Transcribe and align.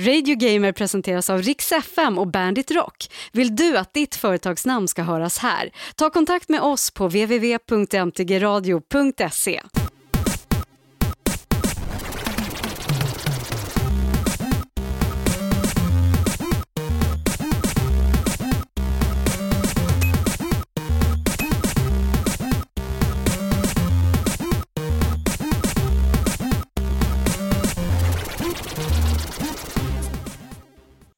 Radio 0.00 0.36
Gamer 0.36 0.72
presenteras 0.72 1.30
av 1.30 1.42
Rix 1.42 1.72
FM 1.72 2.18
och 2.18 2.26
Bandit 2.26 2.70
Rock. 2.70 3.10
Vill 3.32 3.56
du 3.56 3.76
att 3.76 3.94
ditt 3.94 4.14
företagsnamn 4.14 4.88
ska 4.88 5.02
höras 5.02 5.38
här? 5.38 5.70
Ta 5.96 6.10
kontakt 6.10 6.48
med 6.48 6.60
oss 6.60 6.90
på 6.90 7.04
www.mtgradio.se. 7.04 9.62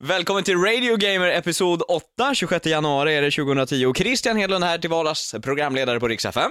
Välkommen 0.06 0.44
till 0.44 0.56
Radio 0.56 0.96
Gamer 0.96 1.26
episod 1.26 1.82
8, 1.88 2.34
26 2.34 2.66
januari 2.66 3.14
är 3.14 3.22
det 3.22 3.30
2010 3.30 3.86
och 3.86 3.96
Christian 3.96 4.36
Hedlund 4.36 4.64
här 4.64 4.78
till 4.78 4.90
vardags, 4.90 5.34
programledare 5.42 6.00
på 6.00 6.08
Rix 6.08 6.24
FM. 6.24 6.50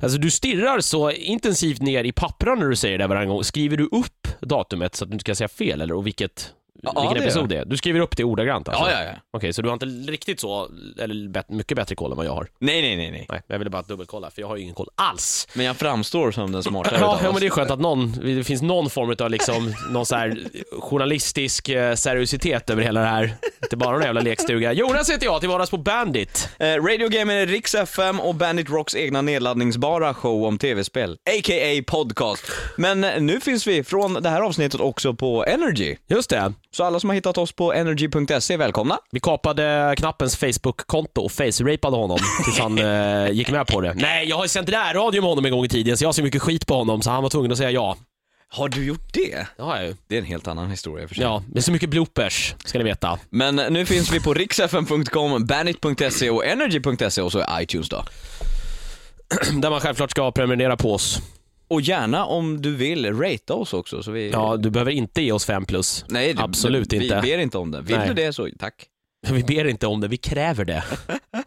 Alltså 0.00 0.18
du 0.18 0.30
stirrar 0.30 0.80
så 0.80 1.10
intensivt 1.10 1.82
ner 1.82 2.04
i 2.04 2.12
pappren 2.12 2.58
när 2.58 2.68
du 2.68 2.76
säger 2.76 2.98
det 2.98 3.06
varje 3.06 3.26
gång. 3.26 3.44
Skriver 3.44 3.76
du 3.76 3.84
upp 3.84 4.28
datumet 4.40 4.94
så 4.94 5.04
att 5.04 5.10
du 5.10 5.14
inte 5.14 5.22
ska 5.22 5.34
säga 5.34 5.48
fel 5.48 5.80
eller 5.80 5.94
och 5.94 6.06
vilket, 6.06 6.50
Ja, 6.84 7.00
vilken 7.00 7.14
det 7.18 7.24
episod 7.24 7.48
det 7.48 7.56
är? 7.56 7.64
Du 7.64 7.76
skriver 7.76 8.00
upp 8.00 8.16
det 8.16 8.24
ordagrant 8.24 8.68
alltså? 8.68 8.84
Ja, 8.84 8.90
ja, 8.90 9.04
ja. 9.04 9.12
Okej, 9.36 9.52
så 9.52 9.62
du 9.62 9.68
har 9.68 9.72
inte 9.74 9.86
riktigt 9.86 10.40
så, 10.40 10.68
eller 10.98 11.28
bet- 11.28 11.48
mycket 11.48 11.76
bättre 11.76 11.94
koll 11.94 12.10
än 12.10 12.16
vad 12.16 12.26
jag 12.26 12.32
har? 12.34 12.48
Nej, 12.58 12.82
nej, 12.82 12.96
nej, 12.96 13.10
nej. 13.10 13.26
Nej, 13.28 13.42
jag 13.46 13.58
ville 13.58 13.70
bara 13.70 13.82
dubbelkolla 13.82 14.30
för 14.30 14.40
jag 14.40 14.48
har 14.48 14.56
ju 14.56 14.62
ingen 14.62 14.74
koll 14.74 14.88
alls. 14.94 15.48
Men 15.54 15.66
jag 15.66 15.76
framstår 15.76 16.30
som 16.30 16.52
den 16.52 16.62
smartare 16.62 16.96
Ja, 17.00 17.18
ja 17.22 17.32
men 17.32 17.40
det 17.40 17.46
är 17.46 17.50
skönt 17.50 17.70
att 17.70 17.80
någon, 17.80 18.12
det 18.36 18.44
finns 18.44 18.62
någon 18.62 18.90
form 18.90 19.16
av 19.20 19.30
liksom, 19.30 19.74
någon 19.90 20.06
så 20.06 20.16
här 20.16 20.38
journalistisk 20.80 21.68
eh, 21.68 21.94
seriositet 21.94 22.70
över 22.70 22.82
hela 22.82 23.00
det 23.00 23.06
här. 23.06 23.34
Inte 23.62 23.76
bara 23.76 23.90
någon 23.92 24.02
jävla 24.02 24.20
lekstuga. 24.20 24.72
Jonas 24.72 25.10
heter 25.10 25.24
jag, 25.26 25.40
till 25.40 25.48
vardags 25.48 25.70
på 25.70 25.76
Bandit. 25.76 26.48
Eh, 26.58 26.66
Radio 26.66 27.08
Gamer 27.08 27.34
är 27.34 27.46
Rix 27.46 27.74
FM 27.74 28.20
och 28.20 28.34
Bandit 28.34 28.70
Rocks 28.70 28.94
egna 28.96 29.22
nedladdningsbara 29.22 30.14
show 30.14 30.44
om 30.44 30.58
tv-spel, 30.58 31.12
a.k.a. 31.12 31.82
podcast. 31.86 32.44
Men 32.76 33.04
eh, 33.04 33.20
nu 33.20 33.40
finns 33.40 33.66
vi 33.66 33.84
från 33.84 34.14
det 34.14 34.28
här 34.28 34.40
avsnittet 34.40 34.80
också 34.80 35.14
på 35.14 35.44
Energy. 35.44 35.96
Just 36.06 36.30
det. 36.30 36.52
Så 36.74 36.84
alla 36.84 37.00
som 37.00 37.10
har 37.10 37.14
hittat 37.14 37.38
oss 37.38 37.52
på 37.52 37.72
energy.se, 37.72 38.56
välkomna. 38.56 38.98
Vi 39.10 39.20
kapade 39.20 39.94
knappens 39.96 40.36
Facebook-konto 40.36 41.20
och 41.20 41.32
face-rapade 41.32 41.96
honom 41.96 42.18
tills 42.44 42.58
han 42.58 42.78
eh, 42.78 43.30
gick 43.30 43.50
med 43.50 43.66
på 43.66 43.80
det. 43.80 43.94
Nej, 43.94 44.28
jag 44.28 44.36
har 44.36 44.44
ju 44.44 44.48
sänt 44.48 44.68
radio 44.68 45.20
med 45.20 45.28
honom 45.28 45.44
en 45.44 45.52
gång 45.52 45.64
i 45.64 45.68
tiden 45.68 45.96
så 45.96 46.04
jag 46.04 46.08
har 46.08 46.12
så 46.12 46.22
mycket 46.22 46.42
skit 46.42 46.66
på 46.66 46.74
honom 46.74 47.02
så 47.02 47.10
han 47.10 47.22
var 47.22 47.30
tvungen 47.30 47.52
att 47.52 47.58
säga 47.58 47.70
ja. 47.70 47.96
Har 48.48 48.68
du 48.68 48.84
gjort 48.84 49.12
det? 49.12 49.46
Det 49.56 49.62
har 49.62 49.76
jag 49.76 49.86
ju. 49.86 49.96
Det 50.08 50.14
är 50.14 50.18
en 50.18 50.24
helt 50.24 50.48
annan 50.48 50.70
historia 50.70 51.08
för 51.08 51.14
sig. 51.14 51.24
Ja, 51.24 51.42
det 51.52 51.58
är 51.58 51.62
så 51.62 51.72
mycket 51.72 51.88
bloopers, 51.90 52.54
ska 52.64 52.78
ni 52.78 52.84
veta. 52.84 53.18
Men 53.30 53.58
eh, 53.58 53.70
nu 53.70 53.86
finns 53.86 54.12
vi 54.12 54.20
på 54.20 54.34
riksfm.com, 54.34 55.46
bandit.se 55.46 56.30
och 56.30 56.46
energy.se 56.46 57.22
och 57.22 57.32
så 57.32 57.38
är 57.38 57.60
iTunes 57.62 57.88
då. 57.88 58.04
Där 59.52 59.70
man 59.70 59.80
självklart 59.80 60.10
ska 60.10 60.32
prenumerera 60.32 60.76
på 60.76 60.94
oss. 60.94 61.20
Och 61.68 61.80
gärna 61.80 62.24
om 62.24 62.62
du 62.62 62.74
vill, 62.76 63.18
ratea 63.20 63.56
oss 63.56 63.74
också 63.74 64.02
så 64.02 64.10
vi... 64.10 64.30
Ja, 64.30 64.56
du 64.56 64.70
behöver 64.70 64.90
inte 64.92 65.22
ge 65.22 65.32
oss 65.32 65.44
5 65.44 65.64
plus. 65.64 66.04
Nej, 66.08 66.34
det, 66.34 66.42
Absolut 66.42 66.92
vi, 66.92 66.96
inte. 66.96 67.20
Vi 67.20 67.30
ber 67.30 67.38
inte 67.38 67.58
om 67.58 67.70
det. 67.70 67.80
Vill 67.80 67.96
Nej. 67.96 68.08
du 68.08 68.14
det 68.14 68.32
så 68.32 68.48
tack. 68.58 68.86
Vi 69.30 69.42
ber 69.42 69.64
inte 69.64 69.86
om 69.86 70.00
det, 70.00 70.08
vi 70.08 70.16
kräver 70.16 70.64
det. 70.64 70.84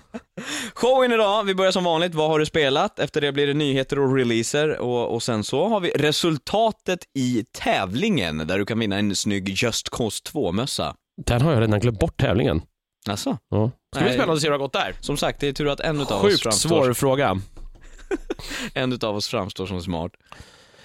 Showen 0.74 1.12
idag, 1.12 1.44
vi 1.44 1.56
börjar 1.56 1.72
som 1.72 1.84
vanligt, 1.84 2.16
vad 2.16 2.30
har 2.30 2.40
du 2.40 2.46
spelat? 2.46 3.00
Efter 3.00 3.22
det 3.22 3.32
blir 3.32 3.48
det 3.48 3.54
nyheter 3.54 4.00
och 4.00 4.16
releaser 4.16 4.78
och, 4.78 5.14
och 5.16 5.24
sen 5.24 5.44
så 5.44 5.68
har 5.68 5.80
vi 5.80 5.90
resultatet 5.90 7.00
i 7.14 7.46
tävlingen 7.52 8.38
där 8.38 8.60
du 8.60 8.66
kan 8.66 8.80
vinna 8.80 8.98
en 8.98 9.16
snygg 9.16 9.50
Just 9.50 9.90
Cause 9.90 10.24
2-mössa. 10.34 10.96
Den 11.26 11.42
har 11.42 11.54
jag 11.54 11.62
redan 11.62 11.80
glömt 11.80 12.00
bort 12.00 12.18
tävlingen. 12.18 12.62
Alltså, 13.10 13.38
Ja. 13.50 13.72
Ska 13.96 14.06
Nej. 14.06 14.14
spännande 14.14 14.34
att 14.34 14.42
se 14.42 14.48
hur 14.48 14.52
det 14.52 14.58
har 14.58 14.66
gått 14.66 14.74
där. 14.74 14.96
som 15.00 15.18
sagt, 15.18 15.40
det 15.40 15.48
är 15.48 15.54
tur 15.54 15.68
att 15.68 15.80
en 15.80 16.02
utav 16.02 16.26
oss 16.26 16.32
Sjukt 16.44 16.54
svår 16.54 16.94
fråga. 16.94 17.42
en 18.74 18.94
utav 18.94 19.16
oss 19.16 19.28
framstår 19.28 19.66
som 19.66 19.82
smart. 19.82 20.12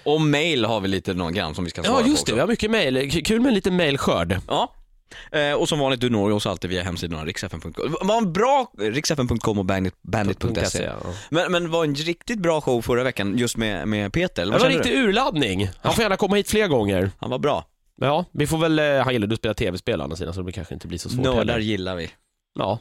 Och 0.04 0.20
mail 0.20 0.64
har 0.64 0.80
vi 0.80 0.88
lite 0.88 1.14
någon 1.14 1.34
grann 1.34 1.54
som 1.54 1.64
vi 1.64 1.70
ska 1.70 1.82
svara 1.82 1.96
Ja, 1.98 2.02
på 2.02 2.08
just 2.08 2.26
det. 2.26 2.32
också. 2.32 2.34
Vi 2.34 2.40
har 2.40 2.48
mycket 2.48 2.70
mail. 2.70 3.24
Kul 3.24 3.40
med 3.40 3.48
en 3.48 3.54
liten 3.54 3.76
mailskörd. 3.76 4.40
Ja. 4.48 4.72
Eh, 5.32 5.52
och 5.52 5.68
som 5.68 5.78
vanligt, 5.78 6.00
du 6.00 6.10
når 6.10 6.30
oss 6.30 6.46
alltid 6.46 6.70
via 6.70 6.82
hemsidan 6.82 7.26
riksfn.com. 7.26 7.72
Var 8.02 8.16
en 8.18 8.32
bra, 8.32 8.72
riksfn.com 8.78 9.58
och 9.58 9.64
bandit, 9.64 9.94
bandit.se. 10.02 10.82
Ja. 10.82 10.96
Men, 11.30 11.52
men 11.52 11.70
var 11.70 11.84
en 11.84 11.94
riktigt 11.94 12.38
bra 12.38 12.60
show 12.60 12.82
förra 12.82 13.02
veckan 13.04 13.38
just 13.38 13.56
med, 13.56 13.88
med 13.88 14.12
Peter, 14.12 14.42
eller 14.42 14.52
Det 14.52 14.58
vad 14.58 14.62
var 14.62 14.70
känner 14.70 14.84
riktig 14.84 15.02
urladdning. 15.02 15.68
Han 15.82 15.92
får 15.94 16.02
gärna 16.02 16.16
komma 16.16 16.36
hit 16.36 16.48
fler 16.50 16.68
gånger. 16.68 17.10
Han 17.18 17.30
var 17.30 17.38
bra. 17.38 17.64
Ja, 18.00 18.24
vi 18.32 18.46
får 18.46 18.58
väl, 18.58 18.78
eh, 18.78 18.84
han 19.04 19.12
gillar 19.12 19.26
du 19.26 19.34
att 19.34 19.38
spela 19.40 19.54
tv-spel 19.54 20.00
å 20.00 20.04
andra 20.04 20.16
sidan 20.16 20.34
så 20.34 20.42
det 20.42 20.52
kanske 20.52 20.74
inte 20.74 20.86
blir 20.88 20.98
så 20.98 21.08
svårt 21.08 21.24
Nördar 21.24 21.38
heller. 21.38 21.58
gillar 21.58 21.96
vi. 21.96 22.10
Ja. 22.58 22.78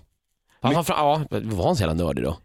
Han 0.62 0.86
fra- 0.86 0.96
ja, 0.98 1.22
var 1.30 1.66
han 1.66 1.76
så 1.76 1.82
jävla 1.84 2.04
nördig 2.06 2.24
då? 2.24 2.38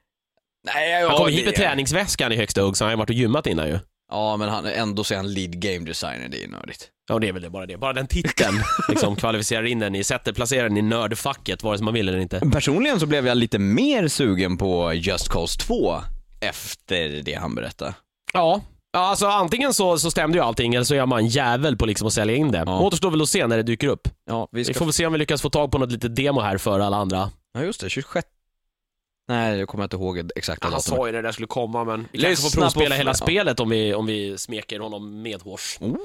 Nej, 0.74 1.06
Han 1.08 1.16
kom 1.16 1.28
hit 1.28 1.38
det- 1.38 1.44
med 1.44 1.54
träningsväskan 1.54 2.32
i 2.32 2.36
högsta 2.36 2.62
hugg 2.62 2.76
så 2.76 2.84
han 2.84 2.88
har 2.88 2.92
ju 2.92 2.98
varit 2.98 3.10
och 3.10 3.14
gymmat 3.16 3.46
innan 3.46 3.68
ju. 3.68 3.78
Ja, 4.12 4.36
men 4.36 4.48
han, 4.48 4.66
ändå 4.66 5.04
så 5.04 5.14
är 5.14 5.18
han 5.18 5.34
lead 5.34 5.60
game 5.62 5.86
designer, 5.86 6.28
det 6.28 6.44
är 6.44 6.48
nördigt. 6.48 6.88
Ja, 7.08 7.18
det 7.18 7.28
är 7.28 7.32
väl 7.32 7.42
det, 7.42 7.50
bara 7.50 7.66
det. 7.66 7.76
Bara 7.76 7.92
den 7.92 8.06
titeln 8.06 8.62
liksom 8.88 9.16
kvalificerar 9.16 9.64
in 9.66 9.78
den 9.78 9.94
i, 9.94 10.04
sätter, 10.04 10.32
placerar 10.32 10.68
den 10.68 10.76
i 10.76 10.82
nördfacket 10.82 11.62
vare 11.62 11.78
sig 11.78 11.84
man 11.84 11.94
vill 11.94 12.08
eller 12.08 12.18
inte. 12.18 12.40
Personligen 12.52 13.00
så 13.00 13.06
blev 13.06 13.26
jag 13.26 13.36
lite 13.36 13.58
mer 13.58 14.08
sugen 14.08 14.56
på 14.58 14.92
Just 14.94 15.28
Cause 15.28 15.58
2 15.60 15.94
efter 16.40 17.22
det 17.22 17.34
han 17.34 17.54
berättade. 17.54 17.94
Ja. 18.32 18.60
Alltså 18.96 19.26
antingen 19.26 19.74
så, 19.74 19.98
så 19.98 20.10
stämde 20.10 20.38
ju 20.38 20.44
allting 20.44 20.74
eller 20.74 20.84
så 20.84 20.94
är 20.94 21.06
man 21.06 21.18
en 21.18 21.26
jävel 21.28 21.76
på 21.76 21.86
liksom 21.86 22.06
att 22.06 22.12
sälja 22.12 22.36
in 22.36 22.50
det. 22.52 22.62
Ja. 22.66 22.80
Återstår 22.80 23.10
väl 23.10 23.22
att 23.22 23.28
se 23.28 23.46
när 23.46 23.56
det 23.56 23.62
dyker 23.62 23.88
upp. 23.88 24.08
Ja, 24.30 24.48
vi 24.52 24.58
Vi 24.60 24.64
ska... 24.64 24.74
får 24.74 24.84
väl 24.84 24.92
se 24.92 25.06
om 25.06 25.12
vi 25.12 25.18
lyckas 25.18 25.42
få 25.42 25.50
tag 25.50 25.72
på 25.72 25.78
något 25.78 25.92
litet 25.92 26.16
demo 26.16 26.40
här 26.40 26.58
för 26.58 26.80
alla 26.80 26.96
andra. 26.96 27.30
Ja, 27.58 27.62
just 27.64 27.80
det, 27.80 27.90
26... 27.90 28.26
Nej, 29.28 29.58
jag 29.58 29.68
kommer 29.68 29.84
inte 29.84 29.96
ihåg 29.96 30.30
exakta 30.36 30.66
Han 30.66 30.72
datumet. 30.72 30.98
sa 30.98 31.06
ju 31.06 31.12
det 31.12 31.22
där 31.22 31.32
skulle 31.32 31.46
komma 31.46 31.84
men 31.84 32.08
vi 32.12 32.18
kanske 32.18 32.50
får 32.50 32.60
provspela 32.60 32.94
hela 32.94 33.10
ja. 33.10 33.14
spelet 33.14 33.60
om 33.60 33.68
vi, 33.68 33.94
om 33.94 34.06
vi 34.06 34.38
smeker 34.38 34.80
honom 34.80 35.22
medhårs. 35.22 35.78
Oh. 35.80 35.96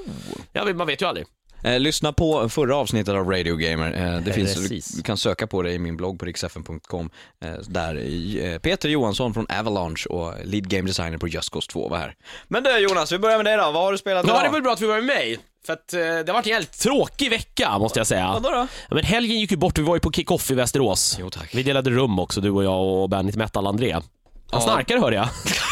Ja, 0.53 0.73
man 0.73 0.87
vet 0.87 1.01
ju 1.01 1.05
aldrig. 1.05 1.25
Eh, 1.63 1.79
lyssna 1.79 2.13
på 2.13 2.49
förra 2.49 2.75
avsnittet 2.75 3.13
av 3.15 3.29
Radio 3.29 3.55
Gamer. 3.55 4.15
Eh, 4.15 4.21
det 4.21 4.33
finns, 4.33 4.55
Precis. 4.55 4.87
du 4.87 5.01
kan 5.03 5.17
söka 5.17 5.47
på 5.47 5.61
det 5.61 5.73
i 5.73 5.79
min 5.79 5.97
blogg 5.97 6.19
på 6.19 6.25
riksfn.com. 6.25 7.09
Eh, 7.43 7.53
där 7.53 7.95
eh, 8.43 8.57
Peter 8.59 8.89
Johansson 8.89 9.33
från 9.33 9.45
Avalanche 9.59 10.05
och 10.09 10.33
lead 10.45 10.69
game 10.69 10.87
designer 10.87 11.17
på 11.17 11.27
Just 11.27 11.49
Cause 11.49 11.71
2 11.71 11.89
var 11.89 11.97
här. 11.97 12.15
Men 12.47 12.63
du 12.63 12.77
Jonas, 12.77 13.11
vi 13.11 13.19
börjar 13.19 13.37
med 13.37 13.45
dig 13.45 13.57
då. 13.57 13.63
Vad 13.71 13.83
har 13.83 13.91
du 13.91 13.97
spelat 13.97 14.25
Ja, 14.27 14.31
idag? 14.33 14.43
det 14.43 14.47
är 14.47 14.51
väl 14.51 14.61
bra 14.61 14.73
att 14.73 14.81
vi 14.81 14.85
var 14.85 14.95
med 14.95 15.05
mig. 15.05 15.39
För 15.65 15.73
att 15.73 15.93
eh, 15.93 15.99
det 15.99 16.23
har 16.27 16.33
varit 16.33 16.45
en 16.45 16.51
jävligt 16.51 16.79
tråkig 16.79 17.29
vecka, 17.29 17.77
måste 17.79 17.99
jag 17.99 18.07
säga. 18.07 18.31
Vadå 18.33 18.49
då? 18.49 18.67
Ja, 18.89 18.95
men 18.95 19.03
helgen 19.03 19.39
gick 19.39 19.51
ju 19.51 19.57
bort, 19.57 19.77
vi 19.77 19.81
var 19.83 19.95
ju 19.95 19.99
på 19.99 20.11
kick-off 20.11 20.51
i 20.51 20.53
Västerås. 20.53 21.17
Jo 21.19 21.29
tack. 21.29 21.55
Vi 21.55 21.63
delade 21.63 21.89
rum 21.89 22.19
också, 22.19 22.41
du 22.41 22.49
och 22.49 22.63
jag 22.63 22.81
och 23.01 23.09
Bandit 23.09 23.35
Metal 23.35 23.67
André. 23.67 23.91
Han 23.91 24.03
Ja. 24.51 24.61
snarkar 24.61 24.97
hörde 24.97 25.15
jag. 25.15 25.27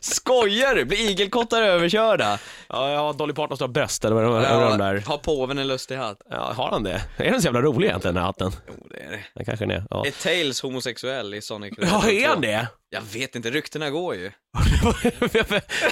Skojar 0.00 0.74
du? 0.74 0.84
Blir 0.84 1.10
igelkottar 1.10 1.62
överkörda? 1.62 2.38
Ja, 2.68 2.90
jag 2.90 2.98
har 2.98 3.12
Dolly 3.14 3.34
Partons 3.34 3.58
stora 3.58 3.68
bröst 3.68 4.04
eller 4.04 4.14
vad 4.16 4.24
det 4.24 4.28
var 4.30 4.70
de 4.70 4.78
där. 4.78 5.02
Har 5.06 5.18
påven 5.18 5.58
en 5.58 5.66
lustig 5.68 5.96
hatt? 5.96 6.18
Ja, 6.30 6.52
har 6.56 6.70
han 6.70 6.82
det? 6.82 7.02
Är 7.16 7.30
den 7.30 7.42
så 7.42 7.46
jävla 7.46 7.60
rolig 7.62 7.88
egentligen 7.88 8.14
den 8.14 8.22
här 8.22 8.26
hatten? 8.26 8.52
Jo, 8.68 8.86
det 8.90 8.96
är 9.02 9.10
det. 9.10 9.24
Det 9.34 9.44
kanske 9.44 9.64
den 9.66 9.76
är. 9.76 9.84
Ja, 9.90 10.06
Är 10.06 10.10
Tails 10.10 10.62
homosexuell 10.62 11.34
i 11.34 11.42
Sonic 11.42 11.74
ja 11.78 12.10
är 12.10 12.28
han 12.28 12.40
det? 12.40 12.68
Jag 12.90 13.02
vet 13.12 13.34
inte, 13.36 13.50
ryktena 13.50 13.90
går 13.90 14.14
ju. 14.14 14.24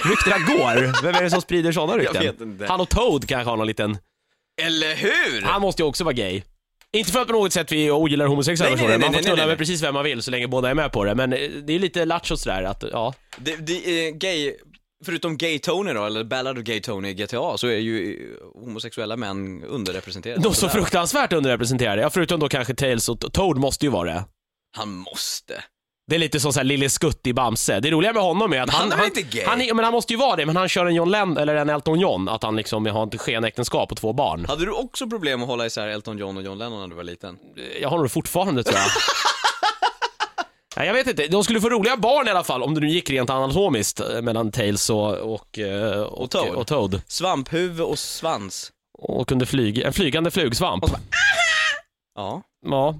Ryktena 0.03 0.37
går. 0.37 1.03
Vem 1.03 1.15
är 1.15 1.23
det 1.23 1.29
som 1.29 1.41
sprider 1.41 1.71
sådana 1.71 1.97
rykten? 1.97 2.23
vet 2.23 2.41
inte. 2.41 2.65
Han 2.67 2.81
och 2.81 2.89
Toad 2.89 3.27
kanske 3.27 3.49
har 3.49 3.57
någon 3.57 3.67
liten... 3.67 3.97
Eller 4.61 4.95
hur? 4.95 5.41
Han 5.41 5.61
måste 5.61 5.81
ju 5.81 5.87
också 5.87 6.03
vara 6.03 6.13
gay. 6.13 6.43
Inte 6.95 7.11
för 7.11 7.19
att 7.21 7.27
på 7.27 7.33
något 7.33 7.53
sätt 7.53 7.71
vi 7.71 7.91
ogillar 7.91 8.25
homosexuella 8.27 8.75
Nej, 8.75 8.85
nej, 8.87 8.87
personer, 8.87 8.97
nej, 8.99 9.07
man 9.07 9.13
får 9.13 9.13
nej, 9.13 9.23
knulla 9.23 9.35
nej, 9.35 9.45
nej. 9.45 9.51
med 9.51 9.57
precis 9.57 9.83
vem 9.83 9.93
man 9.93 10.03
vill 10.03 10.21
så 10.23 10.31
länge 10.31 10.47
båda 10.47 10.69
är 10.69 10.73
med 10.73 10.91
på 10.91 11.03
det. 11.05 11.15
Men 11.15 11.33
eh, 11.33 11.39
det 11.67 11.73
är 11.73 11.79
lite 11.79 12.05
lattjo 12.05 12.37
sådär 12.37 12.63
att, 12.63 12.83
ja. 12.91 13.13
Det, 13.37 13.55
det 13.55 14.07
är 14.07 14.11
gay, 14.11 14.53
förutom 15.05 15.37
gay 15.37 15.59
Tony 15.59 15.93
då, 15.93 16.05
eller 16.05 16.23
Ballad 16.23 16.57
of 16.57 16.63
Gay 16.63 16.81
Tony 16.81 17.09
i 17.09 17.13
GTA, 17.13 17.57
så 17.57 17.67
är 17.67 17.77
ju 17.77 18.13
eh, 18.13 18.61
homosexuella 18.61 19.17
män 19.17 19.63
underrepresenterade. 19.63 20.41
De 20.41 20.47
är 20.47 20.53
så 20.53 20.59
Sådär. 20.59 20.73
fruktansvärt 20.73 21.33
underrepresenterade. 21.33 22.01
Ja, 22.01 22.09
förutom 22.09 22.39
då 22.39 22.49
kanske 22.49 22.75
Tails 22.75 23.09
och 23.09 23.33
Toad 23.33 23.57
måste 23.57 23.85
ju 23.85 23.91
vara 23.91 24.13
det. 24.13 24.25
Han 24.77 24.89
måste. 24.89 25.63
Det 26.07 26.15
är 26.15 26.19
lite 26.19 26.39
som 26.39 26.53
såhär 26.53 26.63
Lille 26.65 26.89
Skutt 26.89 27.27
i 27.27 27.33
Bamse. 27.33 27.79
Det 27.79 27.91
roliga 27.91 28.13
med 28.13 28.23
honom 28.23 28.53
är 28.53 28.61
att 28.61 28.69
han 28.69 28.91
han... 28.91 28.99
är 28.99 29.05
inte 29.05 29.21
gay? 29.21 29.43
Han 29.45 29.61
är, 29.61 29.73
men 29.73 29.85
han 29.85 29.93
måste 29.93 30.13
ju 30.13 30.19
vara 30.19 30.35
det, 30.35 30.45
men 30.45 30.55
han 30.55 30.69
kör 30.69 30.85
en 30.85 30.95
John 30.95 31.11
Lennon, 31.11 31.37
eller 31.37 31.55
en 31.55 31.69
Elton 31.69 31.99
John, 31.99 32.29
att 32.29 32.43
han 32.43 32.55
liksom 32.55 32.85
har 32.85 33.07
ett 33.07 33.21
skenäktenskap 33.21 33.91
och 33.91 33.97
två 33.97 34.13
barn. 34.13 34.45
Hade 34.45 34.65
du 34.65 34.71
också 34.71 35.07
problem 35.09 35.41
att 35.41 35.47
hålla 35.47 35.65
isär 35.65 35.87
Elton 35.87 36.17
John 36.17 36.37
och 36.37 36.43
John 36.43 36.57
Lennon 36.57 36.79
när 36.79 36.87
du 36.87 36.95
var 36.95 37.03
liten? 37.03 37.37
Jag 37.81 37.89
har 37.89 37.97
nog 37.97 38.11
fortfarande 38.11 38.63
tror 38.63 38.75
jag. 38.77 38.87
Nej, 40.77 40.87
jag 40.87 40.93
vet 40.93 41.07
inte. 41.07 41.27
De 41.27 41.43
skulle 41.43 41.61
få 41.61 41.69
roliga 41.69 41.97
barn 41.97 42.27
i 42.27 42.31
alla 42.31 42.43
fall, 42.43 42.63
om 42.63 42.73
det 42.73 42.81
nu 42.81 42.89
gick 42.89 43.09
rent 43.09 43.29
anatomiskt 43.29 43.99
eh, 43.99 44.21
mellan 44.21 44.51
Tails 44.51 44.89
och, 44.89 45.33
och, 45.33 45.59
eh, 45.59 46.01
och, 46.01 46.31
Toad. 46.31 46.55
och 46.55 46.67
Toad. 46.67 47.01
Svamphuvud 47.07 47.81
och 47.81 47.99
svans. 47.99 48.71
Och 48.97 49.27
kunde 49.27 49.45
flyga, 49.45 49.87
en 49.87 49.93
flygande 49.93 50.31
flugsvamp. 50.31 50.85
Ja. 52.17 52.41
Ja. 52.65 52.95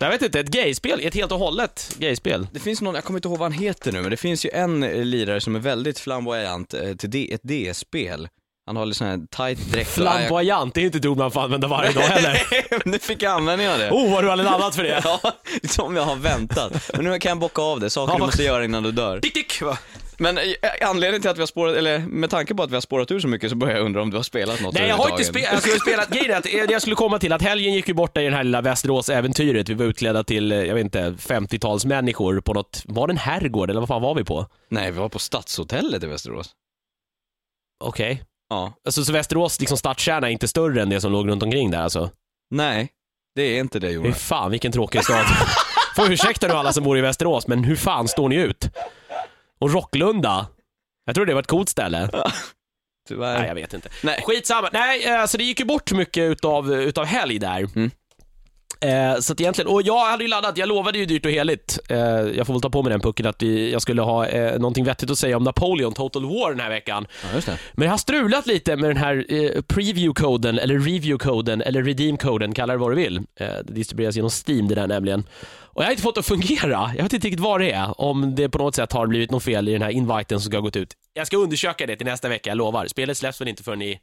Jag 0.00 0.10
vet 0.10 0.22
inte, 0.22 0.40
ett 0.40 0.48
gayspel, 0.48 1.00
ett 1.02 1.14
helt 1.14 1.32
och 1.32 1.38
hållet 1.38 1.96
gayspel. 1.98 2.46
Det 2.52 2.60
finns 2.60 2.80
någon, 2.80 2.94
jag 2.94 3.04
kommer 3.04 3.18
inte 3.18 3.28
ihåg 3.28 3.38
vad 3.38 3.52
han 3.52 3.60
heter 3.62 3.92
nu, 3.92 4.00
men 4.02 4.10
det 4.10 4.16
finns 4.16 4.46
ju 4.46 4.50
en 4.50 4.82
eh, 4.82 5.04
lirare 5.04 5.40
som 5.40 5.54
är 5.56 5.60
väldigt 5.60 5.98
flamboyant 5.98 6.74
eh, 6.74 6.94
till 6.96 7.10
D, 7.10 7.28
ett 7.32 7.42
DS-spel. 7.42 8.28
Han 8.66 8.76
har 8.76 8.86
lite 8.86 8.98
sån 8.98 9.06
här 9.06 9.20
tight 9.36 9.72
dräkt. 9.72 9.88
och- 9.88 9.94
Flamboyant, 9.94 10.74
det 10.74 10.80
är 10.80 10.84
inte 10.84 10.98
ett 10.98 11.06
ord 11.06 11.18
man 11.18 11.30
får 11.30 11.40
använda 11.40 11.68
varje 11.68 11.92
dag 11.92 12.00
heller. 12.02 12.42
Men 12.70 12.92
nu 12.92 12.98
fick 12.98 13.22
jag 13.22 13.32
användning 13.32 13.68
av 13.68 13.78
det. 13.78 13.90
Oh, 13.90 14.12
vad 14.12 14.24
du 14.24 14.28
har 14.28 14.36
laddat 14.36 14.74
för 14.74 14.82
det. 14.82 15.00
Ja, 15.04 15.20
som 15.68 15.96
jag 15.96 16.02
har 16.02 16.16
väntat. 16.16 16.90
Men 16.94 17.04
nu 17.04 17.18
kan 17.18 17.28
jag 17.28 17.38
bocka 17.38 17.62
av 17.62 17.80
det, 17.80 17.90
saker 17.90 18.12
Ja, 18.12 18.16
du 18.16 18.20
vad- 18.20 18.28
måste 18.28 18.42
göra 18.42 18.64
innan 18.64 18.82
du 18.82 18.92
dör. 18.92 19.20
Dick, 19.20 19.34
dick, 19.34 19.62
va? 19.62 19.78
Men 20.22 20.38
eh, 20.38 20.44
anledningen 20.80 21.20
till 21.22 21.30
att 21.30 21.36
vi 21.36 21.40
har 21.42 21.46
spårat, 21.46 21.76
eller 21.76 21.98
med 21.98 22.30
tanke 22.30 22.54
på 22.54 22.62
att 22.62 22.70
vi 22.70 22.74
har 22.74 22.80
spårat 22.80 23.10
ur 23.10 23.20
så 23.20 23.28
mycket 23.28 23.50
så 23.50 23.56
börjar 23.56 23.76
jag 23.76 23.84
undra 23.84 24.02
om 24.02 24.10
du 24.10 24.16
har 24.16 24.24
spelat 24.24 24.60
något 24.60 24.74
Nej, 24.74 24.88
jag 24.88 24.96
har 24.96 25.10
inte 25.10 25.24
spelat, 25.24 25.52
alltså, 25.52 25.68
jag 25.68 25.74
har 25.74 25.80
spelat, 25.80 26.10
grejen 26.10 26.38
att 26.38 26.46
eh, 26.46 26.52
det 26.52 26.72
jag 26.72 26.82
skulle 26.82 26.96
komma 26.96 27.18
till 27.18 27.32
att 27.32 27.42
helgen 27.42 27.74
gick 27.74 27.88
ju 27.88 27.94
borta 27.94 28.20
i 28.20 28.24
den 28.24 28.34
här 28.34 28.44
lilla 28.44 28.60
Västerås-äventyret. 28.60 29.68
Vi 29.68 29.74
var 29.74 29.84
utklädda 29.84 30.24
till, 30.24 30.52
eh, 30.52 30.58
jag 30.58 30.74
vet 30.74 30.84
inte, 30.84 31.10
50-talsmänniskor 31.10 32.40
på 32.40 32.54
något, 32.54 32.82
var 32.86 33.06
det 33.06 33.12
en 33.12 33.18
herrgård 33.18 33.70
eller 33.70 33.80
vad 33.80 33.88
fan 33.88 34.02
var 34.02 34.14
vi 34.14 34.24
på? 34.24 34.46
Nej, 34.68 34.90
vi 34.90 34.98
var 34.98 35.08
på 35.08 35.18
Stadshotellet 35.18 36.04
i 36.04 36.06
Västerås. 36.06 36.50
Okej. 37.84 38.22
Ja. 38.48 38.72
Alltså 38.84 39.04
så 39.04 39.12
Västerås 39.12 39.60
liksom 39.60 39.78
stadskärna 39.78 40.28
är 40.28 40.32
inte 40.32 40.48
större 40.48 40.82
än 40.82 40.90
det 40.90 41.00
som 41.00 41.12
låg 41.12 41.28
runt 41.28 41.42
omkring 41.42 41.70
där 41.70 41.82
alltså? 41.82 42.10
Nej, 42.50 42.88
det 43.34 43.42
är 43.42 43.60
inte 43.60 43.78
det 43.78 43.88
Fy 43.88 43.94
Jonas. 43.94 44.22
fan 44.22 44.50
vilken 44.50 44.72
tråkig 44.72 45.04
stad. 45.04 45.24
Får 45.96 46.12
ursäkta 46.12 46.48
nu 46.48 46.54
alla 46.54 46.72
som 46.72 46.84
bor 46.84 46.98
i 46.98 47.00
Västerås, 47.00 47.46
men 47.46 47.64
hur 47.64 47.76
fan 47.76 48.08
står 48.08 48.28
ni 48.28 48.36
ut? 48.36 48.68
Och 49.62 49.72
Rocklunda? 49.72 50.46
Jag 51.04 51.14
tror 51.14 51.26
det 51.26 51.34
var 51.34 51.40
ett 51.40 51.46
coolt 51.46 51.68
ställe. 51.68 52.08
Tyvärr. 53.08 53.38
Nej, 53.38 53.48
jag 53.48 53.54
vet 53.54 53.74
inte. 53.74 53.88
Nej. 54.02 54.22
Skitsamma. 54.26 54.68
Nej, 54.72 55.06
alltså 55.06 55.38
det 55.38 55.44
gick 55.44 55.60
ju 55.60 55.66
bort 55.66 55.92
mycket 55.92 56.22
utav, 56.22 56.72
utav 56.72 57.04
helg 57.04 57.38
där. 57.38 57.68
Mm. 57.76 57.90
Eh, 58.80 59.20
så 59.20 59.32
att 59.32 59.40
egentligen, 59.40 59.70
och 59.70 59.82
jag 59.82 60.10
hade 60.10 60.24
ju 60.24 60.28
laddat, 60.28 60.56
jag 60.56 60.68
lovade 60.68 60.98
ju 60.98 61.06
dyrt 61.06 61.26
och 61.26 61.32
heligt, 61.32 61.78
eh, 61.88 61.98
jag 61.98 62.46
får 62.46 62.54
väl 62.54 62.60
ta 62.60 62.70
på 62.70 62.82
mig 62.82 62.90
den 62.90 63.00
pucken, 63.00 63.26
att 63.26 63.42
vi, 63.42 63.72
jag 63.72 63.82
skulle 63.82 64.02
ha 64.02 64.26
eh, 64.26 64.58
någonting 64.58 64.84
vettigt 64.84 65.10
att 65.10 65.18
säga 65.18 65.36
om 65.36 65.42
Napoleon 65.44 65.92
Total 65.92 66.24
War 66.24 66.50
den 66.50 66.60
här 66.60 66.70
veckan. 66.70 67.06
Ja, 67.22 67.28
just 67.34 67.46
det. 67.46 67.58
Men 67.72 67.84
jag 67.84 67.92
har 67.92 67.98
strulat 67.98 68.46
lite 68.46 68.76
med 68.76 68.90
den 68.90 68.96
här 68.96 69.26
eh, 69.28 69.62
preview-koden, 69.62 70.58
eller 70.58 70.78
review-koden, 70.78 71.62
eller 71.62 71.82
redeem-koden, 71.82 72.54
kalla 72.54 72.72
det 72.72 72.78
vad 72.78 72.90
du 72.90 72.96
vill. 72.96 73.16
Eh, 73.16 73.46
det 73.64 73.72
distribueras 73.72 74.16
genom 74.16 74.30
Steam 74.46 74.68
det 74.68 74.74
där 74.74 74.86
nämligen. 74.86 75.24
Och 75.74 75.82
jag 75.82 75.86
har 75.86 75.90
inte 75.90 76.02
fått 76.02 76.14
det 76.14 76.18
att 76.18 76.26
fungera. 76.26 76.90
Jag 76.96 77.02
vet 77.02 77.12
inte 77.12 77.26
riktigt 77.26 77.40
vad 77.40 77.60
det 77.60 77.72
är. 77.72 78.00
Om 78.00 78.34
det 78.34 78.48
på 78.48 78.58
något 78.58 78.74
sätt 78.74 78.92
har 78.92 79.06
blivit 79.06 79.30
något 79.30 79.42
fel 79.42 79.68
i 79.68 79.72
den 79.72 79.82
här 79.82 79.90
inviten 79.90 80.40
som 80.40 80.50
ska 80.50 80.56
ha 80.56 80.62
gått 80.62 80.76
ut. 80.76 80.94
Jag 81.12 81.26
ska 81.26 81.36
undersöka 81.36 81.86
det 81.86 81.96
till 81.96 82.06
nästa 82.06 82.28
vecka, 82.28 82.50
jag 82.50 82.56
lovar. 82.56 82.86
Spelet 82.86 83.16
släpps 83.16 83.40
väl 83.40 83.48
inte 83.48 83.62
förrän 83.62 83.82
i... 83.82 84.00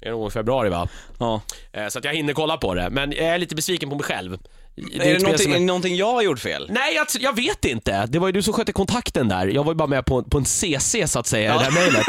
Det 0.00 0.06
är 0.06 0.10
någon 0.10 0.20
gång 0.20 0.28
i 0.28 0.30
februari 0.30 0.68
va? 0.70 0.88
Ja. 1.18 1.40
Eh, 1.72 1.88
så 1.88 1.98
att 1.98 2.04
jag 2.04 2.14
hinner 2.14 2.32
kolla 2.32 2.56
på 2.56 2.74
det. 2.74 2.90
Men 2.90 3.12
jag 3.12 3.26
är 3.26 3.38
lite 3.38 3.54
besviken 3.54 3.90
på 3.90 3.96
mig 3.96 4.04
själv. 4.04 4.38
Är 4.76 4.82
ett 4.84 5.18
det 5.18 5.22
någonting, 5.22 5.50
är 5.50 5.54
är- 5.56 5.60
det 5.60 5.66
någonting 5.66 5.96
jag 5.96 6.12
har 6.12 6.22
gjort 6.22 6.38
fel? 6.38 6.66
Nej, 6.70 6.94
jag, 6.94 7.06
jag 7.20 7.36
vet 7.36 7.64
inte. 7.64 8.06
Det 8.06 8.18
var 8.18 8.28
ju 8.28 8.32
du 8.32 8.42
som 8.42 8.54
skötte 8.54 8.72
kontakten 8.72 9.28
där. 9.28 9.46
Jag 9.46 9.64
var 9.64 9.72
ju 9.72 9.76
bara 9.76 9.88
med 9.88 10.04
på, 10.04 10.22
på 10.22 10.38
en 10.38 10.44
CC 10.44 10.96
så 11.06 11.18
att 11.18 11.26
säga, 11.26 11.54
i 11.54 11.58
det 11.58 11.64
här 11.64 11.70
mejlet. 11.70 12.06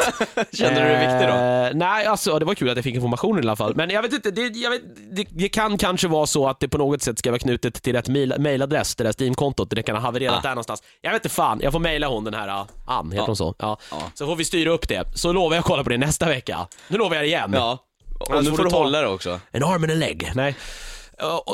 Kände 0.57 0.80
du 0.80 0.86
dig 0.88 1.00
viktig 1.07 1.27
då? 1.27 1.33
Eh, 1.33 1.69
nej, 1.74 2.06
alltså 2.06 2.39
det 2.39 2.45
var 2.45 2.56
kul 2.56 2.69
att 2.69 2.75
jag 2.77 2.83
fick 2.83 2.95
informationen 2.95 3.44
i 3.44 3.48
alla 3.48 3.56
fall. 3.56 3.75
Men 3.75 3.89
jag 3.89 4.01
vet 4.01 4.13
inte, 4.13 4.31
det, 4.31 4.42
jag 4.48 4.69
vet, 4.71 4.81
det, 5.15 5.25
det 5.31 5.50
kan 5.50 5.77
kanske 5.77 6.07
vara 6.07 6.25
så 6.25 6.48
att 6.48 6.60
det 6.60 6.68
på 6.68 6.77
något 6.77 7.01
sätt 7.01 7.19
ska 7.19 7.31
vara 7.31 7.39
knutet 7.39 7.83
till 7.83 7.94
rätt 7.95 8.07
mailadress, 8.39 8.95
det 8.95 9.04
där 9.04 9.13
Steam-kontot. 9.19 9.69
Det 9.69 9.83
kan 9.83 9.95
ha 9.95 10.01
havererat 10.01 10.36
Ah. 10.38 10.42
där 10.42 10.50
någonstans. 10.50 10.83
Jag 11.01 11.12
vet 11.12 11.25
inte 11.25 11.36
fan, 11.36 11.60
jag 11.63 11.71
får 11.71 11.80
mejla 11.80 12.07
hon 12.07 12.24
den 12.24 12.33
här 12.33 12.48
uh, 12.48 12.65
Ann, 12.88 13.06
heter 13.12 13.18
Ja. 13.18 13.25
hon 13.25 13.36
så? 13.36 13.56
Ja. 13.60 13.77
Ja. 13.92 13.98
Så 14.13 14.25
får 14.25 14.36
vi 14.36 14.45
styra 14.45 14.71
upp 14.71 14.88
det. 14.88 15.04
Så 15.15 15.33
lovar 15.33 15.56
jag 15.56 15.60
att 15.62 15.65
kolla 15.68 15.83
på 15.83 15.89
det 15.89 15.98
nästa 15.98 16.25
vecka. 16.25 16.68
Nu 16.88 16.98
lovar 16.98 17.15
jag 17.15 17.25
igen. 17.27 17.51
Ja. 17.54 17.77
Och 18.19 18.44
nu 18.44 18.51
får 18.51 18.63
du 18.63 18.69
hålla 18.69 19.01
det 19.01 19.07
också. 19.07 19.39
En 19.51 19.63
arm 19.63 19.83
and 19.83 19.92
a 19.92 19.95
leg. 19.95 20.31
Nej. 20.36 20.56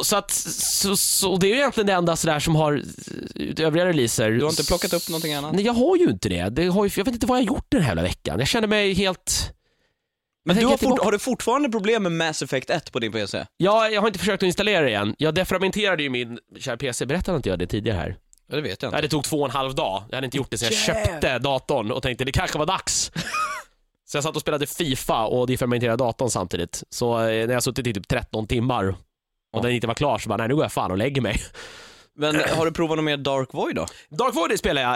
Så, 0.03 0.15
att, 0.15 0.31
så, 0.31 0.97
så 0.97 1.37
det 1.37 1.47
är 1.47 1.49
ju 1.49 1.55
egentligen 1.55 1.87
det 1.87 1.93
enda 1.93 2.15
sådär 2.15 2.39
som 2.39 2.55
har 2.55 2.73
uh, 2.73 3.65
övriga 3.65 3.85
releaser. 3.85 4.31
Du 4.31 4.43
har 4.43 4.49
inte 4.49 4.65
plockat 4.65 4.93
upp 4.93 5.09
någonting 5.09 5.33
annat? 5.33 5.53
Nej, 5.53 5.65
jag 5.65 5.73
har 5.73 5.97
ju 5.97 6.09
inte 6.09 6.29
det. 6.29 6.49
det 6.49 6.67
har 6.67 6.85
ju, 6.85 6.91
jag 6.95 7.05
vet 7.05 7.13
inte 7.13 7.25
vad 7.25 7.37
jag 7.37 7.43
har 7.43 7.47
gjort 7.47 7.65
den 7.69 7.81
här 7.81 7.89
jävla 7.89 8.01
veckan. 8.01 8.39
Jag 8.39 8.47
känner 8.47 8.67
mig 8.67 8.93
helt... 8.93 9.53
Men 10.45 10.55
du 10.55 10.65
har, 10.65 10.77
fort, 10.77 10.99
har 10.99 11.11
du 11.11 11.19
fortfarande 11.19 11.69
problem 11.69 12.03
med 12.03 12.11
Mass 12.11 12.41
Effect 12.41 12.69
1 12.69 12.91
på 12.91 12.99
din 12.99 13.11
PC? 13.11 13.45
Ja, 13.57 13.89
jag 13.89 14.01
har 14.01 14.07
inte 14.07 14.19
försökt 14.19 14.43
att 14.43 14.47
installera 14.47 14.81
det 14.81 14.89
igen. 14.89 15.15
Jag 15.17 15.35
defragmenterade 15.35 16.03
ju 16.03 16.09
min 16.09 16.39
kära 16.59 16.77
PC, 16.77 17.05
berättade 17.05 17.37
inte 17.37 17.49
jag 17.49 17.59
det 17.59 17.67
tidigare 17.67 17.97
här? 17.97 18.17
Ja, 18.49 18.55
det 18.55 18.61
vet 18.61 18.81
jag 18.81 18.91
Nej, 18.91 18.97
inte. 18.97 19.07
det 19.07 19.11
tog 19.11 19.23
två 19.23 19.39
och 19.39 19.45
en 19.45 19.51
halv 19.51 19.75
dag. 19.75 20.03
Jag 20.09 20.15
hade 20.15 20.25
inte 20.25 20.37
gjort 20.37 20.51
det 20.51 20.57
sen 20.57 20.69
jag 20.71 20.95
Jävlar. 20.95 21.11
köpte 21.11 21.39
datorn 21.39 21.91
och 21.91 22.03
tänkte 22.03 22.25
det 22.25 22.31
kanske 22.31 22.57
var 22.57 22.65
dags. 22.65 23.11
Så 24.05 24.17
jag 24.17 24.23
satt 24.23 24.35
och 24.35 24.41
spelade 24.41 24.67
FIFA 24.67 25.25
och 25.25 25.47
defragmenterade 25.47 25.97
datorn 25.97 26.29
samtidigt. 26.29 26.83
Så 26.89 27.19
eh, 27.19 27.47
när 27.47 27.53
jag 27.53 27.63
suttit 27.63 27.87
i 27.87 27.93
typ 27.93 28.07
13 28.07 28.47
timmar 28.47 28.95
och 29.53 29.61
den 29.63 29.71
inte 29.71 29.87
var 29.87 29.93
klar 29.93 30.17
så 30.17 30.29
bara, 30.29 30.37
nej 30.37 30.47
nu 30.47 30.55
går 30.55 30.63
jag 30.63 30.71
fan 30.71 30.91
och 30.91 30.97
lägger 30.97 31.21
mig. 31.21 31.41
Men 32.17 32.35
har 32.35 32.65
du 32.65 32.71
provat 32.71 32.97
något 32.97 33.05
mer 33.05 33.17
Dark 33.17 33.53
Void 33.53 33.75
då? 33.75 33.85
Dark 34.09 34.35
Void 34.35 34.59
spelar 34.59 34.81
jag, 34.81 34.91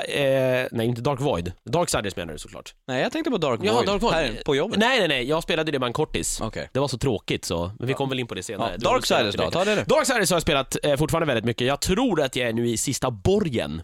eh, 0.62 0.68
nej 0.72 0.88
inte 0.88 1.02
Dark 1.02 1.20
Void. 1.22 1.52
Darksiders 1.66 2.16
menar 2.16 2.34
du 2.34 2.40
såklart. 2.40 2.74
Nej, 2.88 3.02
jag 3.02 3.12
tänkte 3.12 3.32
på 3.32 3.38
Dark 3.38 3.60
Void. 3.60 3.86
Dark 3.86 4.02
Void. 4.02 4.14
Här 4.14 4.42
på 4.46 4.56
jobbet. 4.56 4.80
Nej, 4.80 5.00
nej, 5.00 5.08
nej, 5.08 5.24
jag 5.30 5.44
spelade 5.44 5.72
det 5.72 5.80
med 5.80 5.88
en 5.88 5.94
kortis. 5.94 6.42
Okej. 6.42 6.70
Det 6.74 6.80
var 6.80 6.88
så 6.88 6.98
tråkigt 6.98 7.46
så, 7.46 7.72
men 7.80 7.88
vi 7.88 7.94
kommer 7.94 8.10
väl 8.10 8.20
in 8.20 8.28
på 8.28 8.36
det 8.36 8.44
senare. 8.44 8.72
Ja, 8.72 8.78
Du 8.78 8.88
har 8.88 8.94
väl 8.94 9.04
spelat 9.04 9.36
då? 9.38 9.52
Ta 9.52 9.66
det 9.66 9.76
nu. 9.76 9.84
Darksiders 9.88 10.30
har 10.30 10.36
jag 10.36 10.42
spelat 10.42 10.78
eh, 10.84 10.96
fortfarande 10.96 11.26
väldigt 11.28 11.46
mycket. 11.46 11.68
Jag 11.68 11.82
tror 11.82 12.22
att 12.22 12.36
jag 12.36 12.50
är 12.50 12.54
nu 12.54 12.68
i 12.70 12.78
sista 12.78 13.12
borgen. 13.12 13.82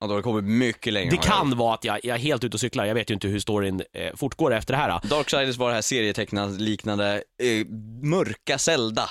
Ja, 0.00 0.06
då 0.06 0.12
har 0.12 0.16
det 0.16 0.22
kommit 0.22 0.44
mycket 0.44 0.92
längre. 0.92 1.10
Det 1.10 1.16
jag 1.16 1.24
kan 1.24 1.48
gjort. 1.48 1.58
vara 1.58 1.74
att 1.74 1.84
jag, 1.84 1.98
jag 2.02 2.14
är 2.14 2.20
helt 2.20 2.44
ute 2.44 2.54
och 2.56 2.60
cyklar. 2.60 2.84
Jag 2.84 2.94
vet 2.94 3.10
ju 3.10 3.14
inte 3.14 3.28
hur 3.28 3.38
storyn 3.38 3.82
eh, 3.92 4.16
fortgår 4.16 4.54
efter 4.54 4.74
det 4.74 4.78
här. 4.78 5.00
Darksiders 5.08 5.56
var 5.56 5.68
det 5.68 5.74
här 5.74 5.82
serietecknat 5.82 6.50
liknande 6.60 7.22
eh, 7.42 7.66
mörka 8.02 8.58
Zelda. 8.58 9.10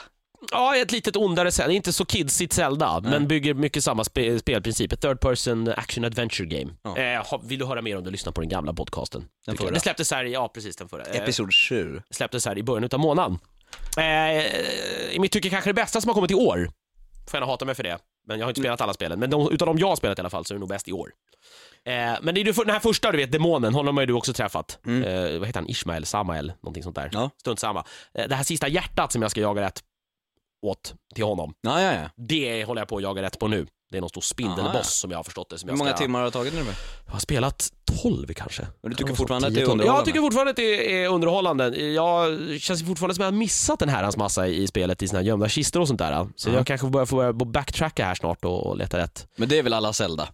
Ja, 0.52 0.76
ett 0.76 0.92
litet 0.92 1.16
ondare 1.16 1.52
Zelda. 1.52 1.74
Inte 1.74 1.94
så 1.94 2.06
kidsigt 2.06 2.54
Zelda, 2.54 3.00
men 3.04 3.28
bygger 3.28 3.54
mycket 3.54 3.84
samma 3.84 4.04
spe, 4.04 4.40
spelprincip. 4.40 4.94
Ett 4.94 5.02
third 5.02 5.20
person 5.20 5.74
action 5.78 6.06
adventure 6.06 6.48
game. 6.48 6.72
Ja. 6.84 6.98
Eh, 6.98 7.40
vill 7.44 7.60
du 7.60 7.66
höra 7.66 7.82
mer 7.82 7.98
om 7.98 8.04
du 8.04 8.12
lyssnar 8.12 8.32
på 8.32 8.42
den 8.42 8.50
gamla 8.50 8.74
podcasten? 8.74 9.26
Den 9.46 9.58
förra. 9.58 9.72
Det 9.72 9.80
släpptes 9.80 10.12
här, 10.12 10.24
ja 10.24 10.48
precis 10.48 10.76
den 10.76 10.90
förra. 10.90 11.04
Eh, 11.04 11.22
Episod 11.22 11.54
7. 11.54 12.02
släpptes 12.10 12.46
här 12.46 12.58
i 12.58 12.64
början 12.64 12.84
utav 12.84 13.00
månaden. 13.00 13.40
Eh, 13.98 14.04
I 15.12 15.20
mitt 15.20 15.32
tycke 15.32 15.50
kanske 15.50 15.70
det 15.70 15.74
bästa 15.74 16.02
som 16.02 16.10
har 16.10 16.14
kommit 16.16 16.32
i 16.32 16.36
år. 16.36 16.70
Får 17.30 17.38
gärna 17.38 17.46
hata 17.52 17.66
mig 17.66 17.76
för 17.76 17.84
det, 17.84 17.98
men 18.28 18.40
jag 18.40 18.46
har 18.46 18.50
inte 18.50 18.62
spelat 18.62 18.82
alla 18.82 18.94
spelen. 18.94 19.20
Men 19.20 19.30
de, 19.30 19.52
utav 19.52 19.66
de 19.66 19.78
jag 19.78 19.88
har 19.88 19.96
spelat 19.96 20.20
i 20.20 20.22
alla 20.22 20.30
fall 20.30 20.46
så 20.46 20.54
är 20.54 20.56
det 20.56 20.60
nog 20.60 20.70
bäst 20.70 20.88
i 20.88 20.92
år. 20.92 21.12
Eh, 21.86 21.94
men 22.22 22.36
det 22.36 22.42
är 22.42 22.66
den 22.66 22.74
här 22.74 22.80
första, 22.80 23.12
du 23.12 23.18
vet, 23.18 23.32
demonen, 23.32 23.74
honom 23.74 23.98
har 23.98 24.02
ju 24.02 24.08
du 24.08 24.14
också 24.14 24.34
träffat. 24.34 24.80
Mm. 24.86 25.04
Eh, 25.04 25.40
vad 25.40 25.48
heter 25.48 25.60
han? 25.60 25.70
Ishmael, 25.70 26.06
Samael, 26.06 26.54
någonting 26.62 26.84
sånt 26.84 26.96
där. 26.96 27.10
Ja. 27.14 27.30
Strunt 27.38 27.60
samma. 27.60 27.86
Eh, 28.14 28.28
det 28.28 28.36
här 28.36 28.44
sista 28.44 28.68
hjärtat 28.68 29.12
som 29.12 29.22
jag 29.22 29.32
ska 29.32 29.42
jaga 29.42 29.62
rätt 29.62 29.84
åt 30.62 30.94
till 31.16 31.24
honom, 31.24 31.54
Ja, 31.62 31.82
ja, 31.82 31.94
ja. 31.94 32.10
det 32.16 32.64
håller 32.64 32.82
jag 32.82 32.88
på 32.88 32.98
att 32.98 33.04
jaga 33.04 33.22
rätt 33.22 33.40
på 33.40 33.48
nu. 33.48 33.68
Det 33.92 33.98
är 33.98 34.02
någon 34.02 34.10
stor 34.10 34.22
spindelboss 34.22 34.66
Aha, 34.66 34.78
ja. 34.78 34.84
som 34.84 35.12
jag 35.12 35.18
har 35.18 35.24
förstått 35.24 35.50
det. 35.50 35.58
Som 35.58 35.70
Hur 35.70 35.76
många 35.78 35.90
ska, 35.90 35.98
timmar 35.98 36.20
har 36.20 36.26
du 36.26 36.32
tagit 36.32 36.54
nu? 36.54 36.66
Jag 37.06 37.14
har 37.14 37.20
spelat 37.20 37.70
12 38.02 38.34
kanske. 38.34 38.68
Men 38.82 38.92
du 38.92 38.98
tycker 38.98 39.14
fortfarande 39.14 39.48
att 39.48 39.54
det 39.54 39.62
är 39.62 39.66
10-12. 39.66 39.72
underhållande? 39.72 40.00
Jag 40.00 40.06
tycker 40.06 40.20
fortfarande 40.22 40.50
att 40.50 40.56
det 40.56 41.04
är 41.04 41.08
underhållande. 41.10 41.68
Jag 41.82 42.40
känns 42.62 42.86
fortfarande 42.88 43.16
som 43.16 43.22
att 43.22 43.26
jag 43.26 43.32
har 43.32 43.38
missat 43.38 43.82
en 43.82 43.90
herrans 43.90 44.18
massa 44.18 44.48
i 44.48 44.68
spelet 44.68 45.04
i 45.04 45.08
sina 45.08 45.22
gömda 45.22 45.50
kistor 45.50 45.80
och 45.82 45.88
sånt 45.88 46.00
där. 46.00 46.28
Så 46.36 46.50
Ja. 46.50 46.54
jag 46.54 46.68
kanske 46.68 46.88
börjar 46.88 47.06
få 47.06 47.16
börja 47.16 47.34
backtracka 47.34 48.06
här 48.06 48.16
snart 48.16 48.46
och, 48.46 48.66
och 48.68 48.78
leta 48.78 48.98
rätt. 48.98 49.28
Men 49.36 49.50
det 49.50 49.58
är 49.60 49.64
väl 49.64 49.74
alla 49.74 49.94
Zelda? 49.94 50.28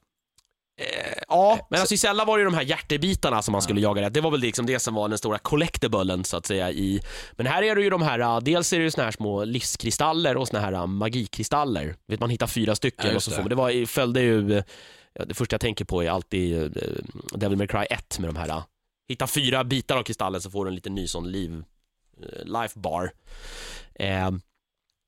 Eh, 0.77 1.24
ja, 1.27 1.67
men 1.70 1.79
alltså 1.79 1.96
i 1.96 1.98
Zelda 1.98 2.25
var 2.25 2.38
det 2.38 2.41
ju 2.41 2.46
de 2.46 2.53
här 2.53 2.63
hjärtebitarna 2.63 3.41
som 3.41 3.51
man 3.51 3.62
skulle 3.62 3.82
jaga 3.82 4.01
rätt. 4.01 4.13
Det 4.13 4.22
var 4.22 4.32
väl 4.32 4.39
liksom 4.39 4.65
det 4.65 4.79
som 4.79 4.94
var 4.94 5.10
den 5.10 5.17
stora 5.17 5.38
collectiblen 5.38 6.24
så 6.24 6.38
att 6.38 6.46
säga 6.46 6.72
i... 6.72 7.01
Men 7.32 7.46
här 7.46 7.63
är 7.63 7.75
det 7.75 7.82
ju 7.82 7.89
de 7.89 8.01
här, 8.01 8.20
uh, 8.20 8.39
dels 8.39 8.74
är 8.74 8.77
det 8.77 8.84
ju 8.84 8.91
såna 8.91 9.03
här 9.03 9.12
små 9.12 9.44
livskristaller 9.44 10.38
och 10.38 10.48
såna 10.48 10.60
här 10.60 10.74
uh, 10.74 10.86
magikristaller. 10.88 11.96
Vet 12.08 12.20
man 12.20 12.29
hittar 12.29 12.48
fyra 12.48 12.75
stycken 12.75 13.10
Ja, 13.10 13.15
och 13.15 13.24
så 13.24 13.32
får 13.32 13.41
man, 13.41 13.50
det 13.50 13.55
var, 13.55 13.86
följde 13.86 14.22
ju, 14.22 14.63
det 15.25 15.34
första 15.34 15.53
jag 15.53 15.62
tänker 15.62 15.86
på 15.86 16.03
är 16.03 16.10
alltid 16.10 16.77
Devil 17.32 17.58
May 17.58 17.67
Cry 17.67 17.86
1 17.89 18.20
med 18.20 18.29
de 18.29 18.36
här, 18.36 18.63
hitta 19.10 19.27
fyra 19.27 19.63
bitar 19.63 19.98
av 19.98 20.03
kristallen 20.03 20.41
så 20.41 20.51
får 20.51 20.65
du 20.65 20.70
en 20.70 20.75
liten 20.75 20.96
ny 20.96 21.08
sån 21.08 21.32
liv, 21.32 21.63
life 22.44 22.79
bar. 22.79 23.12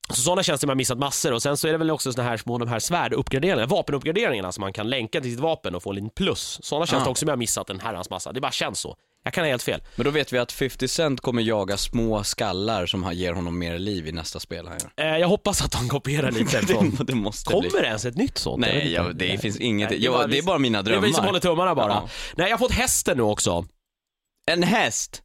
Så 0.09 0.21
sådana 0.21 0.43
tjänster 0.43 0.67
har 0.67 0.69
man 0.69 0.77
missat 0.77 0.97
massor 0.97 1.33
och 1.33 1.41
sen 1.41 1.57
så 1.57 1.67
är 1.67 1.71
det 1.71 1.77
väl 1.77 1.91
också 1.91 2.13
såna 2.13 2.27
här 2.29 2.37
små 2.37 2.57
de 2.57 2.67
här 2.67 2.79
svärduppgraderingarna, 2.79 3.65
vapenuppgraderingarna 3.65 4.51
som 4.51 4.61
man 4.61 4.73
kan 4.73 4.89
länka 4.89 5.21
till 5.21 5.31
sitt 5.31 5.39
vapen 5.39 5.75
och 5.75 5.83
få 5.83 5.89
en 5.89 5.95
liten 5.95 6.09
plus. 6.09 6.59
Sådana 6.63 6.85
tjänster 6.85 7.07
Ah. 7.07 7.11
också 7.11 7.19
som 7.19 7.27
jag 7.27 7.31
har 7.33 7.37
missat 7.37 7.69
en 7.69 7.79
herrans 7.79 8.09
massa. 8.09 8.31
Det 8.31 8.41
bara 8.41 8.51
känns 8.51 8.79
så. 8.79 8.95
Jag 9.23 9.33
kan 9.33 9.43
ha 9.43 9.49
helt 9.49 9.63
fel. 9.63 9.81
Men 9.95 10.05
då 10.05 10.11
vet 10.11 10.33
vi 10.33 10.37
att 10.37 10.51
50 10.51 10.87
Cent 10.87 11.21
kommer 11.21 11.41
jaga 11.41 11.77
små 11.77 12.23
skallar 12.23 12.85
som 12.85 13.03
har- 13.03 13.11
ger 13.11 13.33
honom 13.33 13.59
mer 13.59 13.79
liv 13.79 14.07
i 14.07 14.11
nästa 14.11 14.39
spel 14.39 14.67
han 14.67 14.77
gör. 14.97 15.05
Eh, 15.13 15.17
jag 15.17 15.27
hoppas 15.27 15.61
att 15.61 15.71
de 15.71 15.89
kopierar 15.89 16.31
lite 16.31 16.57
från... 16.67 16.95
det, 16.95 17.03
det 17.03 17.15
måste 17.15 17.49
bli. 17.59 17.69
Kommer 17.69 17.81
det 17.81 17.87
ens 17.87 18.05
ett 18.05 18.15
nytt 18.17 18.37
sånt? 18.37 18.65
Jag 18.65 18.73
Nej, 18.75 18.81
inte. 18.81 18.93
ja, 18.93 19.09
det 19.13 19.37
finns 19.41 19.57
inget. 19.57 19.89
Nej, 19.89 20.03
ja, 20.03 20.27
det 20.27 20.37
är 20.37 20.41
bara 20.43 20.57
mina 20.57 20.81
Det 20.81 20.89
är 20.89 20.91
drömmar. 20.91 21.07
vi 21.07 21.13
som 21.13 21.25
håller 21.25 21.39
tummarna 21.39 21.75
bara. 21.75 21.89
Ja. 21.93 22.09
Nej, 22.35 22.47
jag 22.49 22.53
har 22.53 22.67
fått 22.67 22.71
hästen 22.77 23.17
nu 23.17 23.23
också. 23.23 23.65
En 24.51 24.63
häst! 24.63 25.21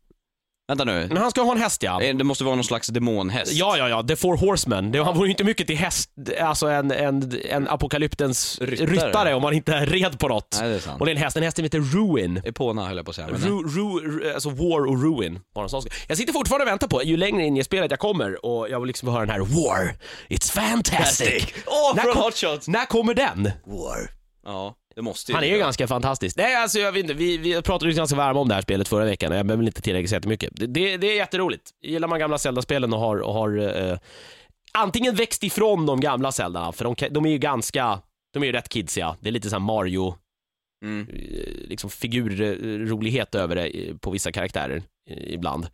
Vänta 0.69 0.85
nu. 0.85 1.07
Men 1.09 1.16
han 1.16 1.31
ska 1.31 1.42
ha 1.42 1.52
en 1.52 1.59
häst 1.59 1.83
ja. 1.83 2.02
Eh, 2.02 2.16
Det 2.16 2.25
måste 2.25 2.45
vara 2.45 2.54
någon 2.54 2.64
slags 2.64 2.88
demonhäst. 2.88 3.52
Ja, 3.52 3.76
ja, 3.76 3.88
ja, 3.88 4.02
The 4.02 4.16
Four 4.16 4.37
Horsemen. 4.37 4.92
Det, 4.92 5.04
han 5.04 5.14
vore 5.14 5.26
ju 5.26 5.31
inte 5.31 5.45
mycket 5.45 5.66
till 5.66 5.76
häst, 5.76 6.11
alltså 6.40 6.66
en, 6.66 6.90
en, 6.90 7.40
en 7.50 7.69
apokalyptens 7.69 8.59
ryttare. 8.61 8.87
Ryttare. 8.87 9.35
om 9.35 9.42
man 9.42 9.52
inte 9.54 9.73
är 9.75 9.87
red 9.87 10.19
på 10.19 10.28
något. 10.28 10.59
Nej, 10.61 10.69
det 10.71 10.75
är 10.75 10.78
sant. 10.81 11.00
Och 11.00 11.07
det 11.07 11.12
är 11.12 11.16
en 11.16 11.23
häst, 11.23 11.37
en 11.37 11.42
häst 11.42 11.57
som 11.57 11.64
heter 11.64 11.78
Ruin. 11.81 12.42
Epona 12.45 12.87
höll 12.87 12.97
jag 12.97 13.04
på 13.07 13.11
att 13.11 13.16
säga. 13.16 13.28
Men 13.31 13.40
Ru, 13.40 13.69
ru, 13.69 14.33
alltså 14.35 14.50
War 14.50 14.87
och 14.87 15.02
Ruin 15.02 15.40
var 15.54 15.62
en 15.62 15.69
sån 15.69 15.83
sak. 15.83 15.92
Jag 16.09 16.16
sitter 16.19 16.33
fortfarande 16.33 16.64
och 16.64 16.71
väntar 16.71 16.88
på, 16.88 17.02
ju 17.02 17.16
längre 17.16 17.42
in 17.45 17.57
i 17.57 17.64
spelet 17.64 17.90
jag 17.90 18.00
kommer 18.00 18.47
och 18.47 18.71
jag 18.71 18.81
vill 18.81 18.87
liksom 18.87 19.09
höra 19.09 19.21
den 19.21 19.31
här 19.31 19.40
War, 19.40 19.95
it's 20.28 20.52
fantastic. 20.52 21.45
Åh, 21.66 21.95
När 21.97 22.02
från 22.02 22.12
kom- 22.14 22.23
Hot 22.23 22.37
Shots! 22.37 22.69
När 22.69 22.85
kommer 22.87 23.14
den? 23.14 23.42
War. 23.66 24.11
Ja. 24.45 24.75
Det 24.94 25.02
måste 25.02 25.32
ju 25.32 25.37
Han 25.37 25.44
är 25.44 25.49
ju 25.49 25.58
ganska 25.58 25.87
fantastisk. 25.88 26.37
Nej, 26.37 26.54
alltså 26.54 26.78
jag 26.78 26.92
vet 26.92 27.00
inte, 27.02 27.14
vi, 27.14 27.38
vi 27.38 27.62
pratade 27.62 27.90
ju 27.90 27.96
ganska 27.96 28.16
varma 28.16 28.40
om 28.40 28.49
det 28.49 28.54
här 28.54 28.62
spelet 28.62 28.88
förra 28.88 29.04
veckan, 29.04 29.32
jag 29.32 29.46
behöver 29.46 29.64
inte 29.64 29.82
tillägga 29.82 30.08
så 30.08 30.14
jättemycket. 30.14 30.50
Det, 30.52 30.66
det, 30.66 30.96
det 30.96 31.06
är 31.06 31.16
jätteroligt. 31.16 31.70
Gillar 31.82 32.08
man 32.08 32.18
gamla 32.18 32.38
Zelda-spelen 32.38 32.92
och 32.92 33.00
har, 33.00 33.16
och 33.16 33.34
har 33.34 33.58
eh, 33.90 33.99
antingen 34.72 35.14
växt 35.14 35.42
ifrån 35.44 35.87
de 35.87 36.00
gamla 36.00 36.32
Zeldarna, 36.32 36.72
för 36.72 36.84
de, 36.84 36.94
de 37.11 37.26
är 37.26 37.30
ju 37.30 37.38
ganska, 37.38 38.00
de 38.32 38.42
är 38.42 38.46
ju 38.46 38.52
rätt 38.52 38.68
kidsiga. 38.68 39.16
Det 39.20 39.28
är 39.28 39.32
lite 39.32 39.50
såhär 39.50 39.61
Mario, 39.61 40.14
Mm. 40.84 41.06
eh, 41.08 41.68
liksom 41.68 41.90
figurrolighet 41.90 43.34
över 43.34 43.54
det 43.56 43.66
eh, 43.66 43.96
på 43.96 44.11
vissa 44.11 44.32
karaktärer 44.32 44.82
eh, 45.11 45.32
ibland. 45.34 45.66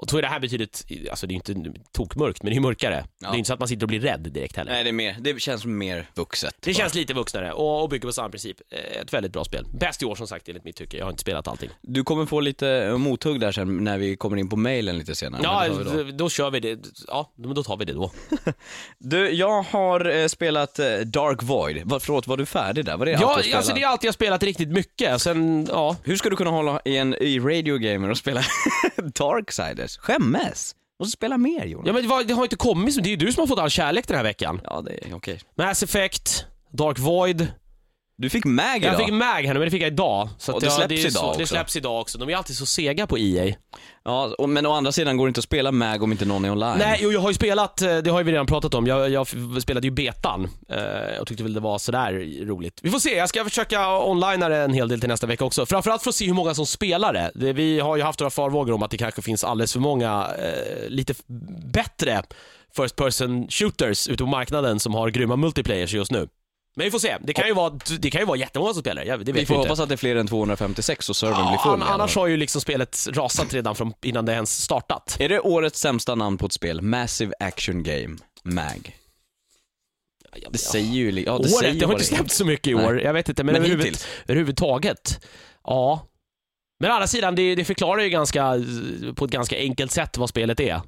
Och 0.00 0.10
så 0.10 0.18
är 0.18 0.22
det 0.22 0.28
här 0.28 0.40
betydligt, 0.40 0.86
alltså 1.10 1.26
det 1.26 1.32
är 1.32 1.34
ju 1.48 1.54
inte 1.54 1.80
tokmörkt, 1.92 2.42
men 2.42 2.50
det 2.50 2.52
är 2.52 2.54
ju 2.54 2.60
mörkare. 2.60 3.04
Det 3.18 3.26
är 3.26 3.34
inte 3.34 3.46
så 3.46 3.52
att 3.54 3.58
man 3.58 3.68
sitter 3.68 3.82
och 3.84 3.88
blir 3.88 4.00
rädd 4.00 4.20
direkt 4.20 4.56
heller. 4.56 4.72
Nej, 4.72 4.84
det, 4.84 4.90
är 4.90 4.92
mer, 4.92 5.16
det 5.20 5.40
känns 5.40 5.64
mer 5.64 6.06
vuxet. 6.14 6.54
Det 6.60 6.70
bara. 6.70 6.74
känns 6.78 6.94
lite 6.94 7.14
vuxnare 7.14 7.52
och, 7.52 7.82
och 7.82 7.88
bygger 7.88 8.08
på 8.08 8.12
samma 8.12 8.28
princip. 8.28 8.56
Eh, 8.70 9.00
Ett 9.00 9.12
väldigt 9.12 9.32
bra 9.32 9.44
spel. 9.44 9.66
Bäst 9.80 10.02
i 10.02 10.04
år 10.04 10.14
som 10.14 10.26
sagt 10.26 10.48
enligt 10.48 10.64
mitt 10.64 10.76
tycke. 10.76 10.96
Jag 10.96 11.04
har 11.04 11.10
inte 11.10 11.20
spelat 11.20 11.48
allting. 11.48 11.70
Du 11.82 12.04
kommer 12.04 12.26
få 12.26 12.40
lite 12.40 12.68
eh, 12.68 12.96
mothugg 12.98 13.40
där 13.40 13.52
sen 13.52 13.84
när 13.84 13.98
vi 13.98 14.16
kommer 14.16 14.36
in 14.36 14.48
på 14.48 14.56
mailen 14.56 14.98
lite 14.98 15.14
senare. 15.14 15.40
Ja, 15.44 15.68
då. 15.68 16.02
då. 16.12 16.30
kör 16.30 16.50
vi 16.50 16.60
det. 16.60 16.78
Ja, 17.06 17.32
men 17.36 17.54
då 17.54 17.62
tar 17.62 17.76
vi 17.76 17.84
det 17.84 17.92
då. 17.92 18.10
Du, 18.98 19.30
jag 19.30 19.62
har 19.62 20.10
eh, 20.16 20.26
spelat 20.26 20.74
Dark 21.04 21.42
Void. 21.42 21.82
Förlåt, 22.00 22.26
var 22.26 22.36
du 22.36 22.46
färdig 22.46 22.84
där? 22.84 22.96
Var 22.96 23.06
det 23.06 23.14
allt 23.14 23.22
Ja, 23.22 23.38
spelade? 23.38 23.56
alltså 23.56 23.74
det 23.74 23.82
är 23.82 23.86
allt 23.86 24.02
jag 24.04 24.08
har 24.08 24.12
spelat 24.12 24.42
riktigt 24.42 24.68
mycket. 24.68 25.22
Sen, 25.22 25.66
ja. 25.70 25.96
Hur 26.04 26.16
ska 26.16 26.30
du 26.30 26.36
kunna 26.36 26.50
hålla 26.50 26.80
i 26.84 26.96
en 26.96 27.14
i 27.14 27.38
Radio 27.38 27.78
Gamer 27.78 28.10
och 28.10 28.16
spela 28.18 28.42
Darksiders? 28.96 29.89
Skämmes! 29.96 30.74
Måste 31.00 31.12
spela 31.12 31.38
mer 31.38 31.64
Jonas. 31.64 31.86
Ja 31.86 31.92
men 31.92 32.26
det, 32.26 32.34
har 32.34 32.42
inte 32.44 32.56
kommit, 32.56 32.94
så- 32.94 33.00
det 33.00 33.08
är 33.08 33.10
ju 33.10 33.16
du 33.16 33.32
som 33.32 33.40
har 33.40 33.46
fått 33.46 33.58
all 33.58 33.70
kärlek 33.70 34.08
den 34.08 34.16
här 34.16 34.24
veckan. 34.24 34.60
Ja, 34.64 34.80
det 34.80 35.06
är 35.06 35.14
okej. 35.14 35.40
Mass 35.58 35.82
Effect, 35.82 36.44
Dark 36.72 36.98
Void. 36.98 37.46
Du 38.20 38.30
fick 38.30 38.44
Mag 38.44 38.76
idag. 38.76 38.92
Jag 38.92 38.98
fick 38.98 39.12
Mag 39.12 39.26
här 39.26 39.42
nu, 39.42 39.52
men 39.54 39.60
det 39.60 39.70
fick 39.70 39.82
jag 39.82 39.92
idag. 39.92 40.28
Så 40.38 40.52
Och 40.52 40.60
det 40.60 40.66
jag- 40.66 40.72
släpps 40.74 40.92
är 40.92 40.98
idag 40.98 41.12
så, 41.12 41.22
Det 41.22 41.28
också. 41.42 41.46
släpps 41.46 41.76
idag 41.76 42.00
också. 42.00 42.18
De 42.18 42.28
är 42.28 42.36
alltid 42.36 42.56
så 42.56 42.66
sega 42.66 43.06
på 43.06 43.18
EA. 43.18 43.54
Ja, 44.04 44.34
och, 44.38 44.48
men 44.48 44.66
å 44.66 44.72
andra 44.72 44.92
sidan 44.92 45.16
går 45.16 45.26
det 45.26 45.28
inte 45.28 45.38
att 45.38 45.44
spela 45.44 45.72
Mag 45.72 46.02
om 46.02 46.12
inte 46.12 46.24
någon 46.24 46.44
är 46.44 46.50
online. 46.52 46.78
Nej, 46.78 46.98
jo, 47.02 47.12
jag 47.12 47.20
har 47.20 47.28
ju 47.30 47.34
spelat, 47.34 47.82
eh, 47.82 47.96
det 47.98 48.10
har 48.10 48.18
ju 48.20 48.24
vi 48.24 48.32
redan 48.32 48.46
pratat 48.46 48.74
om, 48.74 48.86
jag, 48.86 49.10
jag 49.10 49.28
spelade 49.62 49.86
ju 49.86 49.90
betan 49.90 50.48
eh, 50.68 51.20
och 51.20 51.26
tyckte 51.26 51.42
väl 51.42 51.54
det 51.54 51.60
var 51.60 51.78
sådär 51.78 52.12
roligt. 52.46 52.80
Vi 52.82 52.90
får 52.90 52.98
se, 52.98 53.16
jag 53.16 53.28
ska 53.28 53.44
försöka 53.44 53.98
onlinea 53.98 54.48
det 54.48 54.56
en 54.56 54.74
hel 54.74 54.88
del 54.88 55.00
till 55.00 55.08
nästa 55.08 55.26
vecka 55.26 55.44
också. 55.44 55.66
Framförallt 55.66 56.02
för 56.02 56.08
att 56.10 56.14
se 56.16 56.26
hur 56.26 56.34
många 56.34 56.54
som 56.54 56.66
spelar 56.66 57.12
det. 57.12 57.30
det 57.34 57.52
vi 57.52 57.80
har 57.80 57.96
ju 57.96 58.02
haft 58.02 58.20
några 58.20 58.30
farvågor 58.30 58.72
om 58.72 58.82
att 58.82 58.90
det 58.90 58.98
kanske 58.98 59.22
finns 59.22 59.44
alldeles 59.44 59.72
för 59.72 59.80
många 59.80 60.28
eh, 60.38 60.88
lite 60.88 61.14
bättre 61.72 62.22
First 62.76 62.96
person 62.96 63.46
shooters 63.48 64.08
ute 64.08 64.24
på 64.24 64.30
marknaden 64.30 64.80
som 64.80 64.94
har 64.94 65.10
grymma 65.10 65.36
multiplayers 65.36 65.92
just 65.94 66.10
nu. 66.10 66.28
Men 66.76 66.84
vi 66.84 66.90
får 66.90 66.98
se, 66.98 67.16
det 67.20 67.32
kan 67.32 67.46
ju 67.46 67.54
vara, 67.54 67.78
det 67.98 68.10
kan 68.10 68.20
ju 68.20 68.24
vara 68.26 68.36
jättemånga 68.38 68.72
som 68.72 68.82
spelar, 68.82 69.04
det 69.04 69.16
Vi 69.16 69.32
får 69.32 69.38
inte. 69.40 69.54
hoppas 69.54 69.80
att 69.80 69.88
det 69.88 69.94
är 69.94 69.96
fler 69.96 70.16
än 70.16 70.26
256 70.26 71.08
och 71.08 71.16
servern 71.16 71.36
blir 71.46 71.52
Ja, 71.52 71.62
full. 71.62 71.80
i 71.80 71.82
alla 71.82 71.92
annars 71.92 72.16
har 72.16 72.26
ju 72.26 72.36
liksom 72.36 72.60
spelet 72.60 73.06
rasat 73.12 73.54
redan 73.54 73.74
från 73.74 73.92
innan 74.02 74.24
det 74.26 74.32
ens 74.32 74.62
startat. 74.62 75.16
Är 75.20 75.28
det 75.28 75.40
årets 75.40 75.80
sämsta 75.80 76.14
namn 76.14 76.38
på 76.38 76.46
ett 76.46 76.52
spel? 76.52 76.82
Massive 76.82 77.32
Action 77.40 77.82
Game, 77.82 78.16
MAG. 78.44 78.96
Det 80.50 80.58
säger 80.58 80.92
ju... 80.92 81.20
Ja, 81.26 81.38
det 81.38 81.48
säger 81.48 81.62
Året, 81.64 81.74
ju 81.74 81.78
det 81.80 81.86
har 81.86 81.92
inte 81.92 82.04
är. 82.04 82.16
släppts 82.16 82.36
så 82.36 82.44
mycket 82.44 82.66
i 82.66 82.74
Nej. 82.74 82.86
år. 82.86 83.00
Jag 83.00 83.12
vet 83.12 83.28
inte, 83.28 83.44
men, 83.44 83.52
Men 83.52 83.62
överhuvud, 83.62 83.98
överhuvudtaget. 84.24 85.26
Ja. 85.64 86.06
Men 86.80 86.90
å 86.90 86.94
andra 86.94 87.06
sidan, 87.06 87.34
det, 87.34 87.54
det 87.54 87.64
förklarar 87.64 88.02
ju 88.02 88.08
ganska, 88.08 88.54
på 89.16 89.24
ett 89.24 89.30
ganska 89.30 89.56
enkelt 89.58 89.92
sätt 89.92 90.16
vad 90.18 90.28
spelet 90.28 90.60
är. 90.60 90.80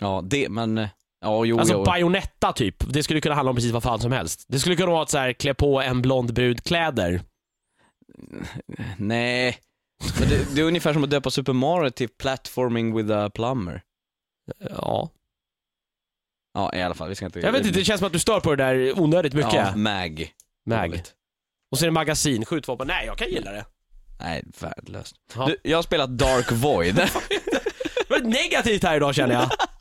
Ja, 0.00 0.20
det, 0.24 0.48
men... 0.48 0.88
Ja, 1.24 1.44
jo, 1.44 1.58
Alltså 1.58 1.74
jo. 1.74 1.84
Bayonetta 1.84 2.52
typ, 2.52 2.76
det 2.92 3.02
skulle 3.02 3.20
kunna 3.20 3.34
handla 3.34 3.50
om 3.50 3.56
precis 3.56 3.72
vad 3.72 3.82
fan 3.82 4.00
som 4.00 4.12
helst. 4.12 4.44
Det 4.48 4.58
skulle 4.58 4.76
kunna 4.76 4.90
vara 4.90 5.02
att 5.02 5.10
så 5.10 5.18
här, 5.18 5.32
klä 5.32 5.54
på 5.54 5.80
en 5.82 6.02
blond 6.02 6.34
brud 6.34 6.64
kläder. 6.64 7.20
Nej. 8.98 9.58
Men 10.20 10.28
det, 10.28 10.54
det 10.54 10.60
är 10.60 10.64
ungefär 10.64 10.92
som 10.92 11.04
att 11.04 11.10
döpa 11.10 11.30
Super 11.30 11.52
Mario 11.52 11.90
till 11.90 12.08
Platforming 12.08 12.96
with 12.96 13.10
a 13.10 13.30
Plumber. 13.34 13.82
Ja. 14.70 15.10
Ja, 16.54 16.74
i 16.74 16.82
alla 16.82 16.94
fall, 16.94 17.08
vi 17.08 17.14
ska 17.14 17.26
inte... 17.26 17.40
Jag 17.40 17.52
vet 17.52 17.66
inte, 17.66 17.78
det 17.78 17.84
känns 17.84 17.98
som 17.98 18.06
att 18.06 18.12
du 18.12 18.18
stör 18.18 18.40
på 18.40 18.54
det 18.54 18.64
där 18.64 19.00
onödigt 19.00 19.32
mycket. 19.34 19.54
Ja, 19.54 19.76
MAG. 19.76 20.32
Mag. 20.66 21.02
Och 21.70 21.78
så 21.78 21.84
är 21.84 21.86
det 21.86 21.92
magasin, 21.92 22.44
skjutvapen. 22.44 22.86
Nej, 22.86 23.06
jag 23.06 23.18
kan 23.18 23.28
gilla 23.28 23.52
det. 23.52 23.64
Nej, 24.20 24.44
värdelöst. 24.60 25.16
Ja. 25.36 25.46
Du, 25.46 25.56
jag 25.62 25.78
har 25.78 25.82
spelat 25.82 26.10
Dark 26.10 26.52
Void. 26.52 26.94
Det 28.08 28.10
var 28.10 28.20
negativt 28.20 28.82
här 28.82 28.96
idag 28.96 29.14
känner 29.14 29.34
jag. 29.34 29.50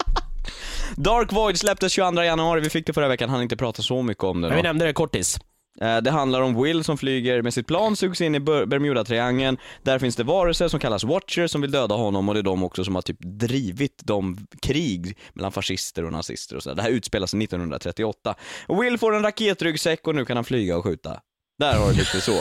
Dark 0.98 1.32
Void 1.32 1.60
släpptes 1.60 1.92
22 1.94 2.24
januari, 2.24 2.62
vi 2.62 2.70
fick 2.70 2.86
det 2.88 2.94
förra 2.94 3.08
veckan, 3.08 3.30
han 3.30 3.42
inte 3.42 3.56
prata 3.58 3.82
så 3.82 4.02
mycket 4.02 4.24
om 4.24 4.42
det 4.42 4.48
Men 4.48 4.56
vi 4.56 4.62
då. 4.62 4.68
nämnde 4.68 4.86
det 4.86 4.94
kortis. 4.94 5.40
Eh, 5.82 5.98
Det 5.98 6.12
handlar 6.12 6.42
om 6.42 6.64
Will 6.64 6.84
som 6.84 6.98
flyger 6.98 7.42
med 7.42 7.54
sitt 7.54 7.68
plan, 7.68 7.96
sugs 7.96 8.22
in 8.22 8.36
i 8.36 8.40
Ber- 8.40 8.66
Bermuda-triangeln. 8.66 9.58
Där 9.84 10.00
finns 10.00 10.16
det 10.16 10.24
varelser 10.24 10.68
som 10.68 10.80
kallas 10.80 11.04
Watchers 11.04 11.52
som 11.52 11.62
vill 11.62 11.72
döda 11.72 11.96
honom 11.96 12.30
och 12.30 12.36
det 12.36 12.40
är 12.42 12.44
de 12.44 12.64
också 12.64 12.84
som 12.84 12.96
har 12.96 13.02
typ 13.02 13.18
drivit 13.20 14.02
de 14.04 14.38
krig 14.62 15.18
mellan 15.34 15.52
fascister 15.52 16.06
och 16.06 16.12
nazister 16.12 16.56
och 16.56 16.64
så. 16.64 16.74
Det 16.74 16.82
här 16.82 16.90
utspelar 16.90 17.28
sig 17.28 17.44
1938. 17.44 18.36
Och 18.68 18.84
Will 18.84 18.98
får 18.98 19.16
en 19.16 19.24
raketryggsäck 19.24 20.08
och 20.08 20.16
nu 20.16 20.26
kan 20.26 20.38
han 20.38 20.44
flyga 20.44 20.78
och 20.78 20.84
skjuta. 20.84 21.20
Där 21.60 21.78
har 21.80 21.88
du 21.92 21.94
lite 21.98 22.22
så. 22.22 22.34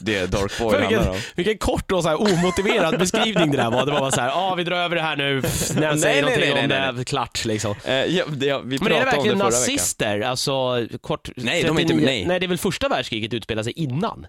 Det 0.00 0.26
Dark 0.26 0.60
Void 0.60 0.72
För 0.72 0.80
handlar 0.82 0.88
vilken, 0.88 1.08
om. 1.08 1.16
vilken 1.36 1.58
kort 1.58 1.92
och 1.92 2.02
så 2.02 2.08
här 2.08 2.20
omotiverad 2.22 2.98
beskrivning 2.98 3.50
det 3.50 3.56
där 3.56 3.70
var. 3.70 3.86
Det 3.86 3.92
var 3.92 4.00
bara 4.00 4.10
så 4.10 4.20
här, 4.20 4.28
ja 4.28 4.54
vi 4.54 4.64
drar 4.64 4.76
över 4.76 4.96
det 4.96 5.02
här 5.02 5.16
nu, 5.16 5.34
när 5.74 5.82
jag 5.86 5.98
säger 5.98 6.14
nej, 6.14 6.22
någonting 6.22 6.40
nej, 6.40 6.62
om 6.62 6.68
nej, 6.68 6.80
det, 6.86 6.92
nej. 6.92 7.04
klart 7.04 7.44
liksom. 7.44 7.74
Eh, 7.84 7.94
ja, 7.94 8.24
det, 8.28 8.36
vi 8.36 8.46
Men 8.46 8.52
är 8.52 8.64
det 8.64 8.74
om 8.74 8.80
det 8.80 8.88
verkligen 9.04 9.22
förra 9.22 9.32
veckan. 9.32 9.44
nazister? 9.44 10.20
Alltså, 10.20 10.86
kort... 11.00 11.28
Nej, 11.36 11.62
de 11.62 11.76
är 11.76 11.80
inte- 11.80 11.92
39 11.94 12.06
nej. 12.06 12.26
nej, 12.26 12.40
det 12.40 12.46
är 12.46 12.48
väl 12.48 12.58
första 12.58 12.88
världskriget 12.88 13.34
utspelar 13.34 13.62
sig 13.62 13.72
innan? 13.72 14.26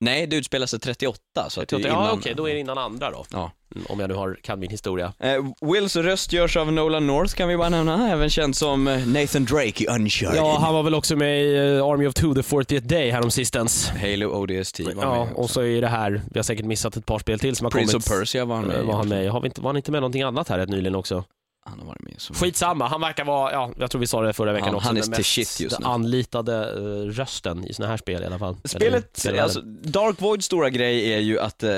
Nej, 0.00 0.26
det 0.26 0.36
utspelar 0.36 0.66
sig 0.66 0.80
38, 0.80 1.18
så 1.48 1.60
att 1.62 1.68
det 1.68 1.76
är 1.76 1.80
ja, 1.80 1.86
innan. 1.88 2.18
okej, 2.18 2.34
då 2.36 2.48
är 2.48 2.54
det 2.54 2.60
innan 2.60 2.78
andra 2.78 3.10
då. 3.10 3.24
Ja. 3.32 3.50
Mm, 3.74 3.86
Om 3.88 4.00
jag 4.00 4.08
nu 4.08 4.14
har, 4.14 4.38
kan 4.42 4.58
min 4.60 4.70
historia. 4.70 5.12
Eh, 5.18 5.44
Wills 5.72 5.96
röst 5.96 6.32
görs 6.32 6.56
av 6.56 6.72
Nolan 6.72 7.06
North 7.06 7.34
kan 7.34 7.48
vi 7.48 7.56
bara 7.56 7.68
nämna, 7.68 8.12
även 8.12 8.30
känd 8.30 8.56
som 8.56 8.88
eh, 8.88 9.06
Nathan 9.06 9.44
Drake 9.44 9.84
i 9.84 9.86
Uncharted. 9.86 10.36
Ja, 10.38 10.58
han 10.60 10.74
var 10.74 10.82
väl 10.82 10.94
också 10.94 11.16
med 11.16 11.42
i 11.44 11.56
eh, 11.56 11.84
Army 11.86 12.06
of 12.06 12.14
Two, 12.14 12.34
The 12.34 12.40
40th 12.40 12.80
Day 12.80 13.10
häromsistens. 13.10 13.88
Halo 13.88 14.26
ODST 14.26 14.80
var 14.80 14.92
Ja, 15.02 15.24
med 15.24 15.34
och 15.34 15.50
så 15.50 15.62
är 15.62 15.80
det 15.80 15.88
här, 15.88 16.22
vi 16.30 16.38
har 16.38 16.44
säkert 16.44 16.66
missat 16.66 16.96
ett 16.96 17.06
par 17.06 17.18
spel 17.18 17.38
till 17.38 17.56
som 17.56 17.64
har 17.64 17.70
Prince 17.70 17.92
kommit. 17.92 18.06
of 18.10 18.18
Persia 18.18 18.44
var 18.44 18.56
han 18.56 18.64
med 18.66 18.76
Eh, 18.76 18.82
Var 18.86 18.94
han 18.94 19.08
med? 19.08 19.30
Har 19.30 19.40
vi 19.40 19.46
inte, 19.46 19.60
var 19.60 19.68
han 19.68 19.76
inte 19.76 19.90
med 19.92 20.00
någonting 20.00 20.22
annat 20.22 20.48
här 20.48 20.58
rätt 20.58 20.68
nyligen 20.68 20.94
också? 20.94 21.24
Han 21.70 21.78
har 21.78 21.86
varit 21.86 22.02
med 22.02 22.14
så. 22.18 22.34
Skitsamma, 22.34 22.88
han 22.88 23.00
verkar 23.00 23.24
vara, 23.24 23.52
ja, 23.52 23.72
jag 23.78 23.90
tror 23.90 24.00
vi 24.00 24.06
sa 24.06 24.22
det 24.22 24.32
förra 24.32 24.52
veckan 24.52 24.68
Ja, 24.68 24.76
också, 24.76 24.86
han 24.88 24.96
är 24.96 25.00
den 25.00 25.10
till 25.12 25.18
mest 25.20 25.30
shit 25.30 25.60
just 25.60 25.80
nu. 25.80 25.86
anlitade 25.86 26.54
eh, 26.70 27.10
rösten 27.10 27.64
i 27.66 27.74
såna 27.74 27.88
här 27.88 27.96
spel 27.96 28.22
i 28.22 28.26
alla 28.26 28.38
fall. 28.38 28.54
Eller 28.54 28.68
Spelet, 28.68 29.10
spelvärlden. 29.16 29.44
alltså 29.44 29.60
Dark 29.90 30.20
Voids 30.20 30.46
stora 30.46 30.70
grej 30.70 31.12
är 31.12 31.18
ju 31.18 31.40
att, 31.40 31.62
eh, 31.62 31.70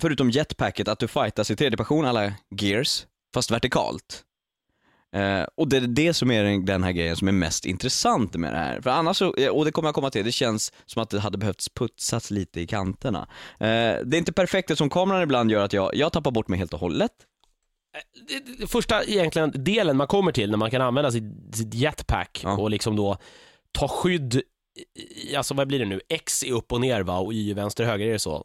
förutom 0.00 0.30
jetpacket, 0.30 0.88
att 0.88 0.98
du 0.98 1.08
fightas 1.08 1.50
i 1.50 1.56
tredje 1.56 1.76
person 1.76 2.04
alla 2.04 2.32
Gears, 2.60 3.06
fast 3.34 3.50
vertikalt. 3.50 4.22
Eh, 5.16 5.42
och 5.56 5.68
det 5.68 5.76
är 5.76 5.80
det 5.80 6.14
som 6.14 6.30
är 6.30 6.44
den- 6.44 6.64
den 6.64 6.82
här 6.82 6.92
grejen 6.92 7.16
som 7.16 7.28
är 7.28 7.32
mest 7.32 7.64
intressant 7.64 8.34
med 8.34 8.52
det 8.52 8.56
här. 8.58 8.80
För 8.80 8.90
annars 8.90 9.16
så, 9.16 9.34
eh, 9.34 9.48
och 9.48 9.64
det 9.64 9.72
kommer 9.72 9.88
jag 9.88 9.94
komma 9.94 10.10
till, 10.10 10.24
det 10.24 10.32
känns 10.32 10.72
som 10.86 11.02
att 11.02 11.10
det 11.10 11.20
hade 11.20 11.38
behövts 11.38 11.68
putsas 11.68 12.30
lite 12.30 12.60
i 12.60 12.66
kanterna. 12.66 13.28
Eh, 13.60 13.66
det 14.04 14.16
är 14.16 14.18
inte 14.18 14.32
perfekt 14.32 14.70
eftersom 14.70 14.90
kameran 14.90 15.22
ibland 15.22 15.50
gör 15.50 15.64
att 15.64 15.72
jag, 15.72 15.94
jag 15.94 16.12
tappar 16.12 16.30
bort 16.30 16.48
mig 16.48 16.58
helt 16.58 16.74
och 16.74 16.80
hållet. 16.80 17.10
Det 18.58 18.66
första 18.66 19.04
egentligen 19.04 19.52
delen 19.54 19.96
man 19.96 20.06
kommer 20.06 20.32
till 20.32 20.50
när 20.50 20.58
man 20.58 20.70
kan 20.70 20.82
använda 20.82 21.10
sitt, 21.10 21.24
sitt 21.56 21.74
jetpack 21.74 22.40
Ja. 22.44 22.56
och 22.56 22.70
liksom 22.70 22.96
då 22.96 23.16
ta 23.72 23.88
skydd, 23.88 24.42
i, 25.30 25.36
alltså 25.36 25.54
vad 25.54 25.68
blir 25.68 25.78
det 25.78 25.84
nu, 25.84 26.00
X 26.08 26.42
är 26.44 26.52
upp 26.52 26.72
och 26.72 26.80
ner 26.80 27.00
va 27.02 27.18
och 27.18 27.32
Y 27.34 27.50
är 27.50 27.54
vänster 27.54 27.84
och 27.84 27.90
höger, 27.90 28.06
är 28.06 28.12
det 28.12 28.18
så? 28.18 28.44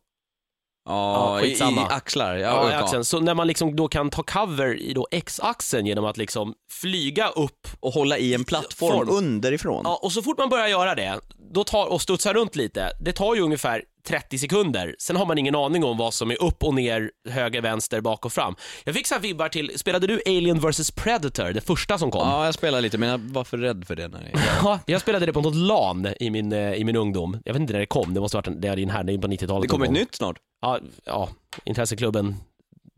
Ja, 0.85 1.39
Ja, 1.39 1.45
i, 1.45 1.51
i 1.51 1.79
axlar. 1.89 2.35
Ja, 2.35 2.71
ja. 2.71 2.77
axeln. 2.77 3.05
Så 3.05 3.19
när 3.19 3.33
man 3.33 3.47
liksom 3.47 3.75
då 3.75 3.87
kan 3.87 4.09
ta 4.09 4.23
cover 4.23 4.79
i 4.79 4.93
då 4.93 5.07
X-axeln 5.11 5.85
genom 5.85 6.05
att 6.05 6.17
liksom 6.17 6.53
flyga 6.71 7.27
upp 7.29 7.67
Och 7.79 7.93
hålla 7.93 8.17
i 8.17 8.33
en 8.33 8.43
plattform 8.43 8.97
Form. 8.97 9.09
underifrån. 9.09 9.81
Ja, 9.85 9.99
och 10.03 10.11
så 10.11 10.21
fort 10.21 10.37
man 10.37 10.49
börjar 10.49 10.67
göra 10.67 10.95
det, 10.95 11.19
då 11.51 11.63
tar, 11.63 11.85
och 11.85 12.01
studsar 12.01 12.33
runt 12.33 12.55
lite, 12.55 12.91
det 13.01 13.11
tar 13.11 13.35
ju 13.35 13.41
ungefär 13.41 13.83
30 14.07 14.37
sekunder. 14.37 14.95
Sen 14.99 15.15
har 15.15 15.25
man 15.25 15.37
ingen 15.37 15.55
aning 15.55 15.83
om 15.83 15.97
vad 15.97 16.13
som 16.13 16.31
är 16.31 16.43
upp 16.43 16.63
och 16.63 16.73
ner, 16.73 17.11
höger, 17.29 17.61
vänster, 17.61 18.01
bak 18.01 18.25
och 18.25 18.33
fram. 18.33 18.55
Jag 18.83 18.95
fick 18.95 19.07
så 19.07 19.15
här 19.15 19.21
vibbar 19.21 19.49
till, 19.49 19.79
spelade 19.79 20.07
du 20.07 20.21
Alien 20.25 20.59
vs 20.59 20.91
Predator, 20.91 21.51
det 21.53 21.61
första 21.61 21.97
som 21.97 22.11
kom? 22.11 22.21
Ja, 22.27 22.45
jag 22.45 22.53
spelar 22.53 22.81
lite, 22.81 22.97
men 22.97 23.09
jag 23.09 23.17
var 23.17 23.43
för 23.43 23.57
rädd 23.57 23.87
för 23.87 23.95
det 23.95 24.07
när 24.07 24.19
det 24.33 24.39
Ja, 24.63 24.79
jag 24.85 25.01
spelade 25.01 25.25
det 25.25 25.33
på 25.33 25.41
något 25.41 25.55
LAN 25.55 26.07
i 26.19 26.29
min, 26.29 26.51
eh, 26.53 26.73
i 26.73 26.83
min 26.83 26.95
ungdom. 26.95 27.37
Jag 27.45 27.53
vet 27.53 27.59
inte 27.61 27.73
när 27.73 27.79
det 27.79 27.85
kom, 27.85 28.13
det 28.13 28.19
måste 28.19 28.37
ha 28.37 28.41
varit 28.45 28.61
det 28.61 28.67
är 28.67 28.75
din 28.75 28.89
här, 28.89 29.03
det 29.03 29.13
är 29.13 29.17
på 29.17 29.27
90-talet. 29.27 29.61
Det 29.61 29.67
kommer 29.71 29.85
ett 29.85 29.91
nytt 29.91 30.15
snart. 30.15 30.37
Ja, 30.61 30.79
ja, 31.05 31.29
intresseklubben 31.63 32.35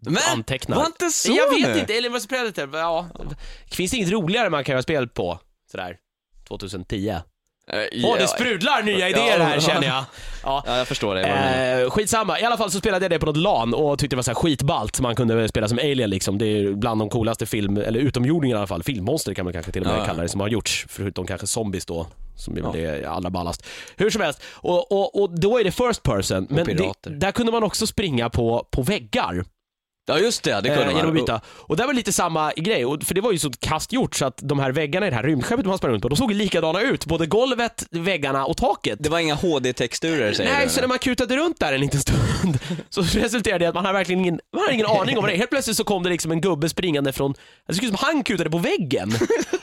Men, 0.05 0.17
antecknar. 0.33 0.77
var 0.77 0.85
inte 0.85 1.09
så 1.09 1.31
Jag 1.31 1.49
vet 1.59 1.75
nu. 1.75 1.79
inte, 1.79 1.97
Alien 1.97 2.13
vs 2.13 2.27
Predator, 2.27 2.69
ja. 2.79 3.07
Finns 3.71 3.91
det 3.91 3.97
inget 3.97 4.11
roligare 4.11 4.49
man 4.49 4.63
kan 4.63 4.73
göra 4.73 4.83
spel 4.83 5.07
på? 5.07 5.39
Sådär, 5.71 5.97
2010. 6.47 7.15
Eh, 7.73 8.05
Åh, 8.05 8.17
det 8.19 8.27
sprudlar 8.27 8.83
nya 8.83 9.09
idéer 9.09 9.39
här 9.39 9.59
känner 9.59 9.87
jag. 9.87 9.95
Ja. 9.95 10.05
Ja, 10.43 10.77
jag 10.77 10.87
förstår 10.87 11.15
det. 11.15 11.21
Eh, 11.83 11.89
skitsamma, 11.89 12.39
i 12.39 12.43
alla 12.43 12.57
fall 12.57 12.71
så 12.71 12.77
spelade 12.79 13.03
jag 13.05 13.11
det 13.11 13.19
på 13.19 13.25
något 13.25 13.37
LAN 13.37 13.73
och 13.73 13.99
tyckte 13.99 14.15
det 14.15 14.17
var 14.17 14.23
så 14.23 14.31
här 14.31 14.35
skitballt. 14.35 14.99
Man 14.99 15.15
kunde 15.15 15.47
spela 15.47 15.67
som 15.67 15.77
alien 15.79 16.09
liksom. 16.09 16.37
Det 16.37 16.45
är 16.45 16.71
bland 16.73 17.01
de 17.01 17.09
coolaste 17.09 17.45
film, 17.45 17.77
eller 17.77 17.99
utomjordingar 17.99 18.55
i 18.55 18.57
alla 18.57 18.67
fall, 18.67 18.83
filmmonster 18.83 19.33
kan 19.33 19.45
man 19.45 19.53
kanske 19.53 19.71
till 19.71 19.81
och 19.81 19.87
med 19.87 19.99
Ja. 19.99 20.05
kalla 20.05 20.21
det, 20.23 20.29
som 20.29 20.41
har 20.41 20.47
gjorts. 20.47 20.85
Förutom 20.89 21.27
kanske 21.27 21.47
zombies 21.47 21.85
då, 21.85 22.07
som 22.35 22.57
är 22.57 22.61
Ja. 22.61 22.71
det 22.73 23.05
allra 23.05 23.29
ballast. 23.29 23.65
Hur 23.97 24.09
som 24.09 24.21
helst, 24.21 24.41
och, 24.53 24.91
och, 24.91 25.21
och 25.21 25.39
då 25.39 25.59
är 25.59 25.63
det 25.63 25.71
first 25.71 26.03
person, 26.03 26.47
men 26.49 26.65
det, 26.65 26.93
där 27.03 27.31
kunde 27.31 27.51
man 27.51 27.63
också 27.63 27.87
springa 27.87 28.29
på, 28.29 28.67
på 28.71 28.81
väggar. 28.81 29.43
Ja 30.11 30.19
just 30.19 30.43
det, 30.43 30.61
det 30.61 30.69
kunde 30.69 30.81
Eh, 30.83 30.87
genom 30.87 30.99
att 30.99 31.05
man. 31.05 31.13
byta. 31.13 31.41
Och 31.47 31.77
det 31.77 31.85
var 31.85 31.93
lite 31.93 32.11
samma 32.13 32.51
grej, 32.55 32.85
och, 32.85 33.03
för 33.03 33.13
det 33.15 33.21
var 33.21 33.31
ju 33.31 33.37
så 33.37 33.51
kastgjort 33.59 34.15
så 34.15 34.25
att 34.25 34.37
de 34.43 34.59
här 34.59 34.71
väggarna 34.71 35.07
i 35.07 35.09
det 35.09 35.15
här 35.15 35.23
rymdskeppet 35.23 35.65
man 35.65 35.77
sprang 35.77 35.91
runt 35.91 36.01
på, 36.03 36.09
de 36.09 36.15
såg 36.15 36.31
likadana 36.33 36.81
ut. 36.81 37.05
Både 37.05 37.25
golvet, 37.25 37.85
väggarna 37.91 38.45
och 38.45 38.57
taket. 38.57 38.99
Det 39.01 39.09
var 39.09 39.19
inga 39.19 39.35
HD-texturer 39.35 40.33
säger 40.33 40.53
Nej, 40.53 40.63
du? 40.65 40.71
så 40.71 40.81
när 40.81 40.87
man 40.87 40.99
kutade 40.99 41.37
runt 41.37 41.59
där 41.59 41.73
en 41.73 41.81
liten 41.81 41.99
stund 42.01 42.59
så 42.89 43.01
resulterade 43.01 43.59
det 43.59 43.65
i 43.65 43.67
att 43.67 43.75
man 43.75 43.85
hade 43.85 43.97
verkligen 43.97 44.19
ingen, 44.21 44.39
man 44.53 44.61
hade 44.61 44.73
ingen 44.73 44.85
aning 44.99 45.17
om 45.17 45.25
det. 45.27 45.35
Helt 45.35 45.49
plötsligt 45.49 45.77
så 45.77 45.83
kom 45.83 46.03
det 46.03 46.09
liksom 46.09 46.31
en 46.31 46.41
gubbe 46.41 46.69
springande 46.69 47.11
från, 47.13 47.33
det 47.67 47.73
såg 47.73 47.83
ut 47.83 47.89
som 47.89 47.97
han 48.01 48.23
kutade 48.23 48.49
på 48.49 48.57
väggen 48.57 49.11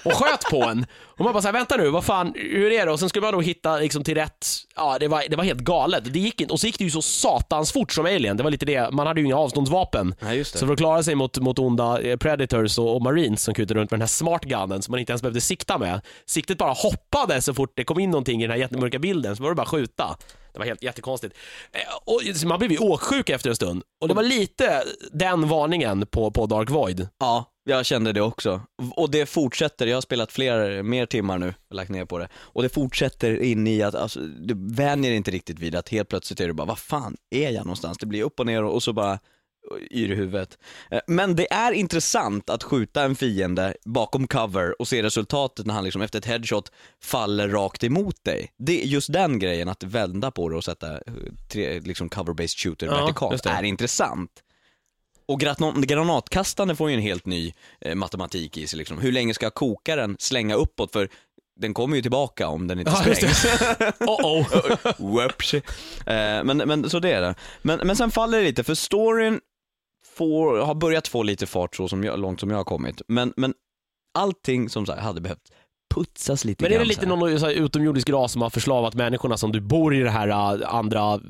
och 0.03 0.13
sköt 0.13 0.45
på 0.51 0.63
en. 0.65 0.87
Och 1.19 1.25
man 1.25 1.33
bara 1.33 1.43
såhär, 1.43 1.53
vänta 1.53 1.77
nu, 1.77 1.91
vad 1.91 2.05
fan, 2.05 2.33
hur 2.37 2.73
är 2.73 2.87
det? 2.87 2.93
Och 2.93 2.99
sen 3.01 3.09
skulle 3.09 3.23
man 3.27 3.33
då 3.35 3.41
hitta 3.41 3.77
liksom 3.77 4.05
till 4.05 4.15
rätt, 4.15 4.47
ja 4.77 4.97
det 5.01 5.09
var, 5.09 5.25
det 5.31 5.37
var 5.37 5.45
helt 5.45 5.61
galet. 5.61 6.13
Det 6.13 6.19
gick 6.19 6.41
inte, 6.41 6.53
och 6.53 6.61
så 6.61 6.67
gick 6.67 6.79
det 6.79 6.85
ju 6.85 6.91
så 6.91 7.03
satans 7.03 7.73
fort 7.73 7.93
som 7.93 8.07
Alien, 8.07 8.37
det 8.37 8.43
var 8.43 8.51
lite 8.51 8.67
det, 8.67 8.91
man 8.93 9.07
hade 9.07 9.21
ju 9.21 9.27
inga 9.27 9.37
avståndsvapen. 9.37 10.15
Nej, 10.21 10.37
just 10.39 10.53
det. 10.53 10.59
Så 10.59 10.67
för 10.67 10.73
att 10.73 10.79
klara 10.79 11.03
sig 11.03 11.15
mot, 11.15 11.39
mot 11.39 11.59
onda 11.59 12.01
eh, 12.01 12.17
predators 12.17 12.79
och, 12.79 12.95
och 12.97 13.03
marines 13.03 13.43
som 13.43 13.55
kutade 13.55 13.81
runt 13.81 13.91
med 13.91 13.99
den 13.99 14.03
här 14.03 14.09
smart 14.09 14.45
gunnen 14.45 14.83
som 14.83 14.93
man 14.93 15.01
inte 15.01 15.13
ens 15.13 15.23
behövde 15.23 15.41
sikta 15.41 15.79
med. 15.79 16.01
Siktet 16.27 16.59
bara 16.59 16.73
hoppade 16.73 17.43
så 17.43 17.55
fort 17.55 17.73
det 17.75 17.85
kom 17.85 17.99
in 17.99 18.11
någonting 18.11 18.41
i 18.41 18.45
den 18.45 18.51
här 18.51 18.59
jättemörka 18.59 18.99
bilden, 18.99 19.37
så 19.37 19.43
var 19.43 19.51
det 19.51 19.57
bara 19.57 19.63
att 19.63 19.69
skjuta. 19.69 20.17
Det 20.53 20.59
var 20.59 20.67
helt 20.67 20.83
jättekonstigt. 20.83 21.35
Eh, 21.73 21.81
Och 22.05 22.49
man 22.49 22.59
blev 22.59 22.73
ju 22.73 22.79
åksjuk 22.79 23.31
efter 23.31 23.51
en 23.51 23.57
stund. 23.57 23.83
Och 24.01 24.09
det 24.09 24.15
var 24.15 24.23
lite 24.23 24.83
den 25.13 25.49
varningen 25.49 26.07
på, 26.07 26.31
på 26.31 26.47
Dark 26.47 26.71
Void. 26.71 27.09
Ja, 27.21 27.45
jag 27.69 27.87
kände 27.87 28.13
det 28.13 28.21
också. 28.21 28.61
Och 28.97 29.11
det 29.11 29.27
fortsätter, 29.27 29.87
jag 29.87 29.97
har 29.97 30.01
spelat 30.01 30.33
fler, 30.33 30.83
mer 30.83 31.07
timmar 31.07 31.39
nu, 31.39 31.55
och 31.69 31.75
lagt 31.75 31.91
ner 31.91 32.05
på 32.05 32.19
det. 32.19 32.29
Och 32.35 32.63
det 32.63 32.69
fortsätter 32.69 33.43
in 33.43 33.67
i 33.67 33.83
att, 33.83 33.95
alltså, 33.95 34.21
du 34.21 34.55
vänjer 34.75 35.13
inte 35.13 35.31
riktigt 35.31 35.59
vid 35.59 35.75
att 35.75 35.89
helt 35.89 36.09
plötsligt 36.09 36.41
är 36.41 36.47
du 36.47 36.53
bara, 36.53 36.67
vad 36.67 36.79
fan 36.79 37.17
är 37.31 37.51
jag 37.51 37.65
någonstans? 37.65 37.99
Det 37.99 38.07
blir 38.07 38.23
upp 38.23 38.41
och 38.41 38.47
ner 38.47 38.65
och 38.65 38.83
så 38.83 38.93
bara 38.93 39.19
yr 39.91 40.13
i 40.13 40.15
huvudet. 40.15 40.59
Eh, 40.91 41.01
Men 41.07 41.37
det 41.37 41.53
är 41.53 41.73
intressant 41.73 42.51
att 42.51 42.63
skjuta 42.63 43.03
en 43.03 43.17
fiende 43.17 43.75
bakom 43.85 44.27
cover 44.27 44.81
och 44.81 44.89
se 44.89 45.03
resultatet 45.03 45.67
när 45.67 45.75
han 45.75 45.85
liksom 45.85 46.03
efter 46.03 46.19
ett 46.19 46.25
headshot 46.25 46.73
faller 47.03 47.49
rakt 47.49 47.85
emot 47.85 48.25
dig. 48.25 48.53
Det, 48.59 48.83
just 48.85 49.13
den 49.13 49.39
grejen, 49.39 49.69
att 49.69 49.83
vända 49.83 50.31
på 50.31 50.49
det 50.49 50.57
och 50.57 50.65
sätta 50.65 50.93
eh, 50.93 51.01
tre, 51.49 51.81
liksom 51.81 52.09
cover-based 52.09 52.59
shooter 52.59 52.87
Ja, 52.87 53.01
vertikalt, 53.01 53.47
är 53.47 53.63
intressant. 53.63 54.31
Och 55.29 55.41
granat, 55.41 55.77
granatkastande 55.77 56.77
får 56.77 56.91
ju 56.91 56.97
en 56.97 57.03
helt 57.03 57.27
ny 57.27 57.53
eh, 57.81 57.95
matematik 57.95 58.57
i 58.57 58.67
sig 58.67 58.79
liksom. 58.79 58.99
Hur 58.99 59.13
länge 59.13 59.35
ska 59.35 59.51
kokaren 59.51 60.17
slänga 60.19 60.55
uppåt? 60.55 60.93
För 60.93 61.09
den 61.61 61.75
kommer 61.75 61.97
ju 61.97 62.03
tillbaka 62.03 62.49
om 62.49 62.67
den 62.67 62.79
inte 62.79 62.91
Ja, 62.91 63.03
det. 63.05 63.15
sprängs. 63.15 63.45
Oh 64.01 64.45
oh. 64.99 65.55
Eh, 66.07 66.45
men, 66.45 66.57
men 66.57 66.91
så 66.91 66.99
det 66.99 67.13
är 67.13 67.21
det. 67.21 67.35
Men, 67.63 67.81
men 67.85 67.97
sen 67.97 68.11
faller 68.11 68.39
det 68.39 68.45
lite, 68.45 68.65
för 68.65 68.75
storyn 68.75 69.41
får, 70.07 70.59
har 70.59 70.75
börjat 70.75 71.09
få 71.09 71.23
lite 71.23 71.47
fart 71.47 71.77
så 71.77 71.89
som 71.89 72.05
jag, 72.05 72.19
långt 72.19 72.41
som 72.41 72.51
jag 72.51 72.57
har 72.57 72.65
kommit. 72.65 73.03
Men, 73.09 73.33
men 73.37 73.55
allting 74.19 74.69
som 74.69 74.87
sagt 74.87 75.03
hade 75.03 75.21
behövt 75.21 75.53
putsas 75.95 76.45
lite 76.45 76.65
Men 76.65 76.71
det 76.71 76.77
är 76.77 76.81
så 76.81 76.87
lite 76.87 77.07
någon 77.07 77.41
så 77.41 77.47
här, 77.47 77.53
utomjordisk 77.53 78.11
ras 78.11 78.33
som 78.33 78.43
har 78.43 78.51
förslavat 78.51 78.95
människorna 78.95 79.37
som 79.37 79.53
du 79.53 79.61
bor 79.61 79.95
i 79.95 80.01
det 80.01 80.11
här 80.11 80.29
äh, 80.29 80.75
andra 80.75 81.21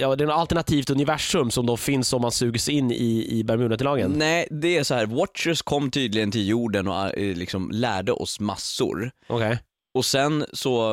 Ja, 0.00 0.16
det 0.16 0.24
är 0.24 0.26
något 0.26 0.36
alternativt 0.36 0.90
universum 0.90 1.50
som 1.50 1.66
då 1.66 1.76
finns 1.76 2.12
om 2.12 2.22
man 2.22 2.32
sugs 2.32 2.68
in 2.68 2.90
i, 2.90 3.26
i 3.38 3.44
Bermudatriangeln. 3.44 4.12
Nej, 4.18 4.48
det 4.50 4.76
är 4.76 4.84
så 4.84 4.94
här. 4.94 5.06
Watchers 5.06 5.62
kom 5.62 5.90
tydligen 5.90 6.30
till 6.30 6.48
jorden 6.48 6.88
och 6.88 7.18
eh, 7.18 7.36
liksom 7.36 7.70
lärde 7.70 8.12
oss 8.12 8.40
massor. 8.40 9.10
Okej. 9.26 9.58
Och 9.94 10.04
sen 10.04 10.46
så 10.52 10.92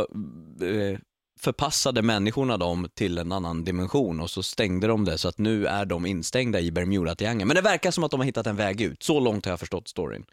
eh, 0.62 1.00
förpassade 1.40 2.02
människorna 2.02 2.58
dem 2.58 2.90
till 2.94 3.18
en 3.18 3.32
annan 3.32 3.64
dimension 3.64 4.20
och 4.20 4.30
så 4.30 4.44
stängde 4.44 4.88
de 4.88 5.06
det 5.06 5.18
så 5.18 5.28
att 5.28 5.38
nu 5.38 5.66
är 5.66 5.86
de 5.86 6.06
instängda 6.06 6.60
i 6.60 6.72
Bermuda-triangeln. 6.72 7.48
Men 7.48 7.56
det 7.56 7.62
verkar 7.62 7.92
som 7.92 8.04
att 8.04 8.12
de 8.12 8.20
har 8.20 8.26
hittat 8.26 8.48
en 8.48 8.56
väg 8.56 8.82
ut. 8.82 9.04
Så 9.04 9.20
långt 9.20 9.46
har 9.46 9.52
jag 9.52 9.60
förstått 9.60 9.88
storyn. 9.88 10.26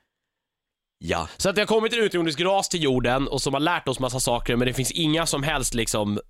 Ja. 0.99 1.29
Så 1.37 1.49
att 1.49 1.55
det 1.55 1.61
har 1.61 1.67
kommit 1.67 1.93
en 1.93 1.99
utomjordisk 1.99 2.41
ras 2.41 2.69
till 2.69 2.83
jorden 2.83 3.29
och 3.29 3.43
som 3.43 3.55
har 3.55 3.61
lärt 3.61 3.89
oss 3.89 4.01
massa 4.01 4.21
saker 4.21 4.57
men 4.57 4.67
det 4.67 4.75
finns 4.75 4.91
inga 4.91 5.27
som 5.27 5.43
helst 5.43 5.75
liksom 5.75 6.21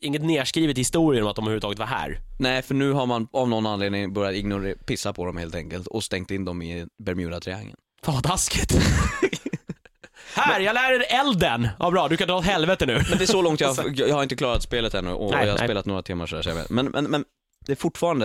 Inget 0.00 0.22
nerskrivet 0.22 0.78
i 0.78 0.80
historien 0.80 1.24
om 1.24 1.30
att 1.30 1.36
de 1.36 1.44
överhuvudtaget 1.44 1.78
var 1.78 1.86
här. 1.86 2.20
Nej, 2.38 2.62
för 2.62 2.74
nu 2.74 2.92
har 2.92 3.06
man 3.06 3.28
av 3.32 3.48
någon 3.48 3.66
anledning 3.66 4.12
börjat 4.12 4.34
ignorera, 4.34 4.76
pissa 4.86 5.12
på 5.12 5.26
dem 5.26 5.36
helt 5.36 5.54
enkelt 5.54 5.86
och 5.86 6.04
stängt 6.04 6.30
in 6.30 6.44
dem 6.44 6.62
i 6.62 6.86
Bermuda-triangeln. 6.98 7.76
Fan 8.02 8.14
vad 8.14 8.24
taskigt. 8.24 8.72
här, 10.34 10.60
jag 10.60 10.74
lär 10.74 10.92
er 10.92 11.04
elden! 11.20 11.68
Ja 11.78 11.90
bra, 11.90 12.08
du 12.08 12.16
kan 12.16 12.28
dra 12.28 12.36
åt 12.36 12.44
helvete 12.44 12.86
nu. 12.86 12.94
Men 12.94 13.18
det 13.18 13.24
är 13.24 13.26
så 13.26 13.42
långt 13.42 13.60
jag, 13.60 13.76
jag 13.98 14.14
har 14.14 14.22
inte 14.22 14.36
klarat 14.36 14.62
spelet 14.62 14.94
ännu 14.94 15.10
och 15.10 15.30
Nej, 15.30 15.40
jag 15.40 15.52
har 15.52 15.58
nej. 15.58 15.68
spelat 15.68 15.86
några 15.86 16.02
timmar 16.02 16.26
så, 16.26 16.36
här, 16.36 16.42
så 16.42 16.48
jag 16.48 16.56
vet. 16.56 16.70
Men, 16.70 16.86
men, 16.86 17.04
men 17.04 17.24
det 17.66 17.72
är 17.72 17.76
fortfarande, 17.76 18.24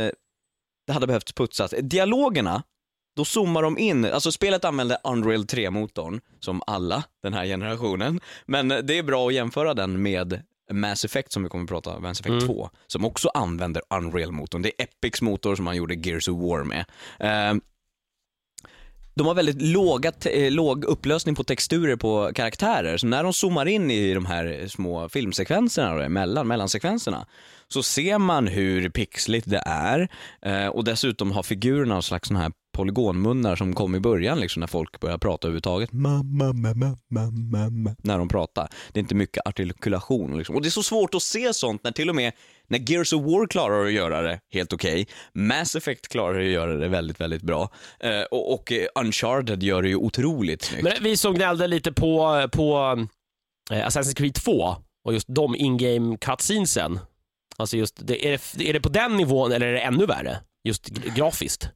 eh, 0.00 0.10
det 0.86 0.92
hade 0.92 1.06
behövt 1.06 1.34
putsas. 1.34 1.74
Dialogerna, 1.82 2.62
då 3.16 3.24
zoomar 3.24 3.62
de 3.62 3.78
in, 3.78 4.04
alltså 4.04 4.32
spelet 4.32 4.64
använder 4.64 4.98
Unreal 5.04 5.44
3-motorn, 5.44 6.20
som 6.40 6.62
alla 6.66 7.04
den 7.22 7.34
här 7.34 7.44
generationen, 7.44 8.20
men 8.46 8.68
det 8.68 8.98
är 8.98 9.02
bra 9.02 9.28
att 9.28 9.34
jämföra 9.34 9.74
den 9.74 10.02
med 10.02 10.42
Mass 10.72 11.04
Effect 11.04 11.32
som 11.32 11.42
vi 11.42 11.48
kommer 11.48 11.64
att 11.64 11.70
prata 11.70 11.90
om, 11.90 12.02
Mass 12.02 12.20
Effect 12.20 12.32
Mm. 12.32 12.46
2, 12.46 12.70
som 12.86 13.04
också 13.04 13.28
använder 13.34 13.82
Unreal-motorn. 13.90 14.62
Det 14.62 14.68
är 14.68 14.84
Epics 14.84 15.22
motor 15.22 15.56
som 15.56 15.64
man 15.64 15.76
gjorde 15.76 15.94
Gears 15.94 16.28
of 16.28 16.38
War 16.40 16.64
med. 16.64 16.84
Eh, 17.20 17.60
de 19.14 19.26
har 19.26 19.34
väldigt 19.34 19.62
låga 19.62 20.12
eh, 20.24 20.50
låg 20.52 20.84
upplösning 20.84 21.34
på 21.34 21.44
texturer 21.44 21.96
på 21.96 22.30
karaktärer, 22.34 22.96
så 22.96 23.06
när 23.06 23.22
de 23.22 23.32
zoomar 23.32 23.66
in 23.66 23.90
i 23.90 24.14
de 24.14 24.26
här 24.26 24.66
små 24.68 25.08
filmsekvenserna, 25.08 25.94
då, 25.94 26.08
mellan, 26.08 26.48
mellansekvenserna, 26.48 27.26
så 27.68 27.82
ser 27.82 28.18
man 28.18 28.46
hur 28.46 28.88
pixligt 28.88 29.50
det 29.50 29.62
är 29.66 30.08
eh, 30.42 30.66
och 30.66 30.84
dessutom 30.84 31.32
har 31.32 31.42
figurerna 31.42 31.94
någon 31.94 32.02
slags 32.02 32.28
sån 32.28 32.36
här 32.36 32.52
polygonmunnar 32.76 33.56
som 33.56 33.74
kom 33.74 33.94
i 33.94 34.00
början 34.00 34.40
liksom 34.40 34.60
när 34.60 34.66
folk 34.66 35.00
började 35.00 35.18
prata 35.18 35.46
överhuvudtaget. 35.46 35.92
Mamma, 35.92 36.52
mamma, 36.52 36.96
mamma, 37.08 37.30
mamma. 37.30 37.96
När 38.02 38.18
de 38.18 38.28
pratar. 38.28 38.68
Det 38.92 38.98
är 38.98 39.02
inte 39.02 39.14
mycket 39.14 39.46
artikulation 39.46 40.38
liksom. 40.38 40.56
Och 40.56 40.62
det 40.62 40.68
är 40.68 40.70
så 40.70 40.82
svårt 40.82 41.14
att 41.14 41.22
se 41.22 41.54
sånt 41.54 41.84
när 41.84 41.90
till 41.90 42.08
och 42.08 42.16
med 42.16 42.32
när 42.68 42.90
Gears 42.90 43.12
of 43.12 43.22
War 43.22 43.46
klarar 43.46 43.86
att 43.86 43.92
göra 43.92 44.22
det 44.22 44.40
helt 44.52 44.72
okej, 44.72 45.06
Mass 45.32 45.76
Effect 45.76 46.08
klarar 46.08 46.40
att 46.40 46.46
göra 46.46 46.76
det 46.76 46.88
väldigt, 46.88 47.20
väldigt 47.20 47.42
bra 47.42 47.70
eh, 48.00 48.22
och, 48.22 48.54
och 48.54 48.72
eh, 48.72 48.86
Uncharted 48.94 49.62
gör 49.62 49.82
det 49.82 49.88
ju 49.88 49.96
otroligt 49.96 50.62
snyggt. 50.62 50.84
Men 50.84 50.92
vi 51.00 51.16
såg 51.16 51.36
gnällde 51.36 51.66
lite 51.66 51.92
på, 51.92 52.48
på 52.52 52.96
eh, 53.70 53.86
Assassin's 53.86 54.14
Creed 54.14 54.34
2 54.34 54.76
och 55.04 55.12
just 55.12 55.26
de 55.28 55.56
in-game 55.56 56.16
cutscenesen. 56.16 56.98
Alltså 57.56 57.76
just, 57.76 58.06
det, 58.06 58.32
är, 58.32 58.40
det, 58.54 58.68
är 58.68 58.72
det 58.72 58.80
på 58.80 58.88
den 58.88 59.16
nivån 59.16 59.52
eller 59.52 59.66
är 59.66 59.72
det 59.72 59.80
ännu 59.80 60.06
värre? 60.06 60.38
Just 60.64 60.88
grafiskt. 60.88 61.70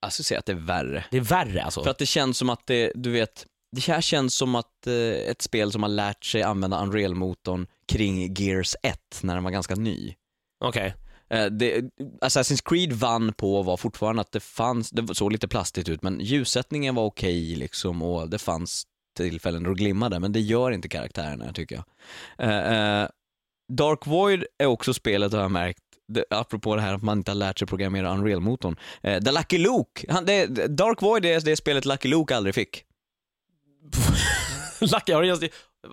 Jag 0.00 0.12
skulle 0.12 0.24
säga 0.24 0.38
att 0.38 0.46
det 0.46 0.52
är 0.52 0.66
värre. 0.66 1.04
Det 1.10 1.16
är 1.16 1.20
värre 1.20 1.62
alltså. 1.62 1.82
För 1.82 1.90
att 1.90 1.98
det 1.98 2.06
känns 2.06 2.38
som 2.38 2.50
att 2.50 2.66
det, 2.66 2.92
du 2.94 3.10
vet, 3.10 3.46
det 3.76 3.86
här 3.86 4.00
känns 4.00 4.34
som 4.34 4.54
att 4.54 4.86
eh, 4.86 4.94
ett 5.30 5.42
spel 5.42 5.72
som 5.72 5.82
har 5.82 5.90
lärt 5.90 6.24
sig 6.24 6.42
använda 6.42 6.82
Unreal-motorn 6.82 7.66
kring 7.88 8.34
Gears 8.34 8.76
1 8.82 9.20
när 9.22 9.34
den 9.34 9.44
var 9.44 9.50
ganska 9.50 9.74
ny. 9.74 10.14
Okej. 10.64 10.94
Eh, 11.30 11.46
det, 11.46 11.80
Assassin's 12.20 12.62
Creed 12.64 12.92
vann 12.92 13.32
på 13.32 13.62
var 13.62 13.76
fortfarande 13.76 14.20
att 14.20 14.32
det 14.32 14.40
fanns, 14.40 14.90
det 14.90 15.14
såg 15.14 15.32
lite 15.32 15.48
plastigt 15.48 15.88
ut 15.88 16.02
men 16.02 16.20
ljussättningen 16.20 16.94
var 16.94 17.04
okej 17.04 17.56
liksom 17.56 18.02
och 18.02 18.30
det 18.30 18.38
fanns 18.38 18.84
tillfällen 19.16 19.62
då 19.62 19.70
det 19.70 19.76
glimmade 19.76 20.20
men 20.20 20.32
det 20.32 20.40
gör 20.40 20.70
inte 20.70 20.88
karaktärerna 20.88 21.52
tycker 21.52 21.74
jag. 21.74 21.84
Eh, 22.48 23.02
eh, 23.02 23.08
Dark 23.72 24.06
Void 24.06 24.44
är 24.58 24.66
också 24.66 24.94
spelet 24.94 25.32
har 25.32 25.40
jag 25.40 25.50
märkt, 25.50 25.82
det, 26.08 26.24
apropå 26.30 26.76
det 26.76 26.82
här 26.82 26.94
att 26.94 27.02
man 27.02 27.18
inte 27.18 27.30
har 27.30 27.36
lärt 27.36 27.58
sig 27.58 27.68
programmera 27.68 28.12
Unreal-motorn. 28.12 28.76
Eh, 29.02 29.22
The 29.22 29.32
Lucky 29.32 29.58
Luke, 29.58 30.06
han, 30.12 30.24
det, 30.24 30.46
Dark 30.76 31.02
Void 31.02 31.24
är 31.24 31.40
det 31.40 31.56
spelet 31.56 31.84
Lucky 31.84 32.08
Luke 32.08 32.36
aldrig 32.36 32.54
fick. 32.54 32.84
Lucky, 34.80 35.12
har 35.12 35.22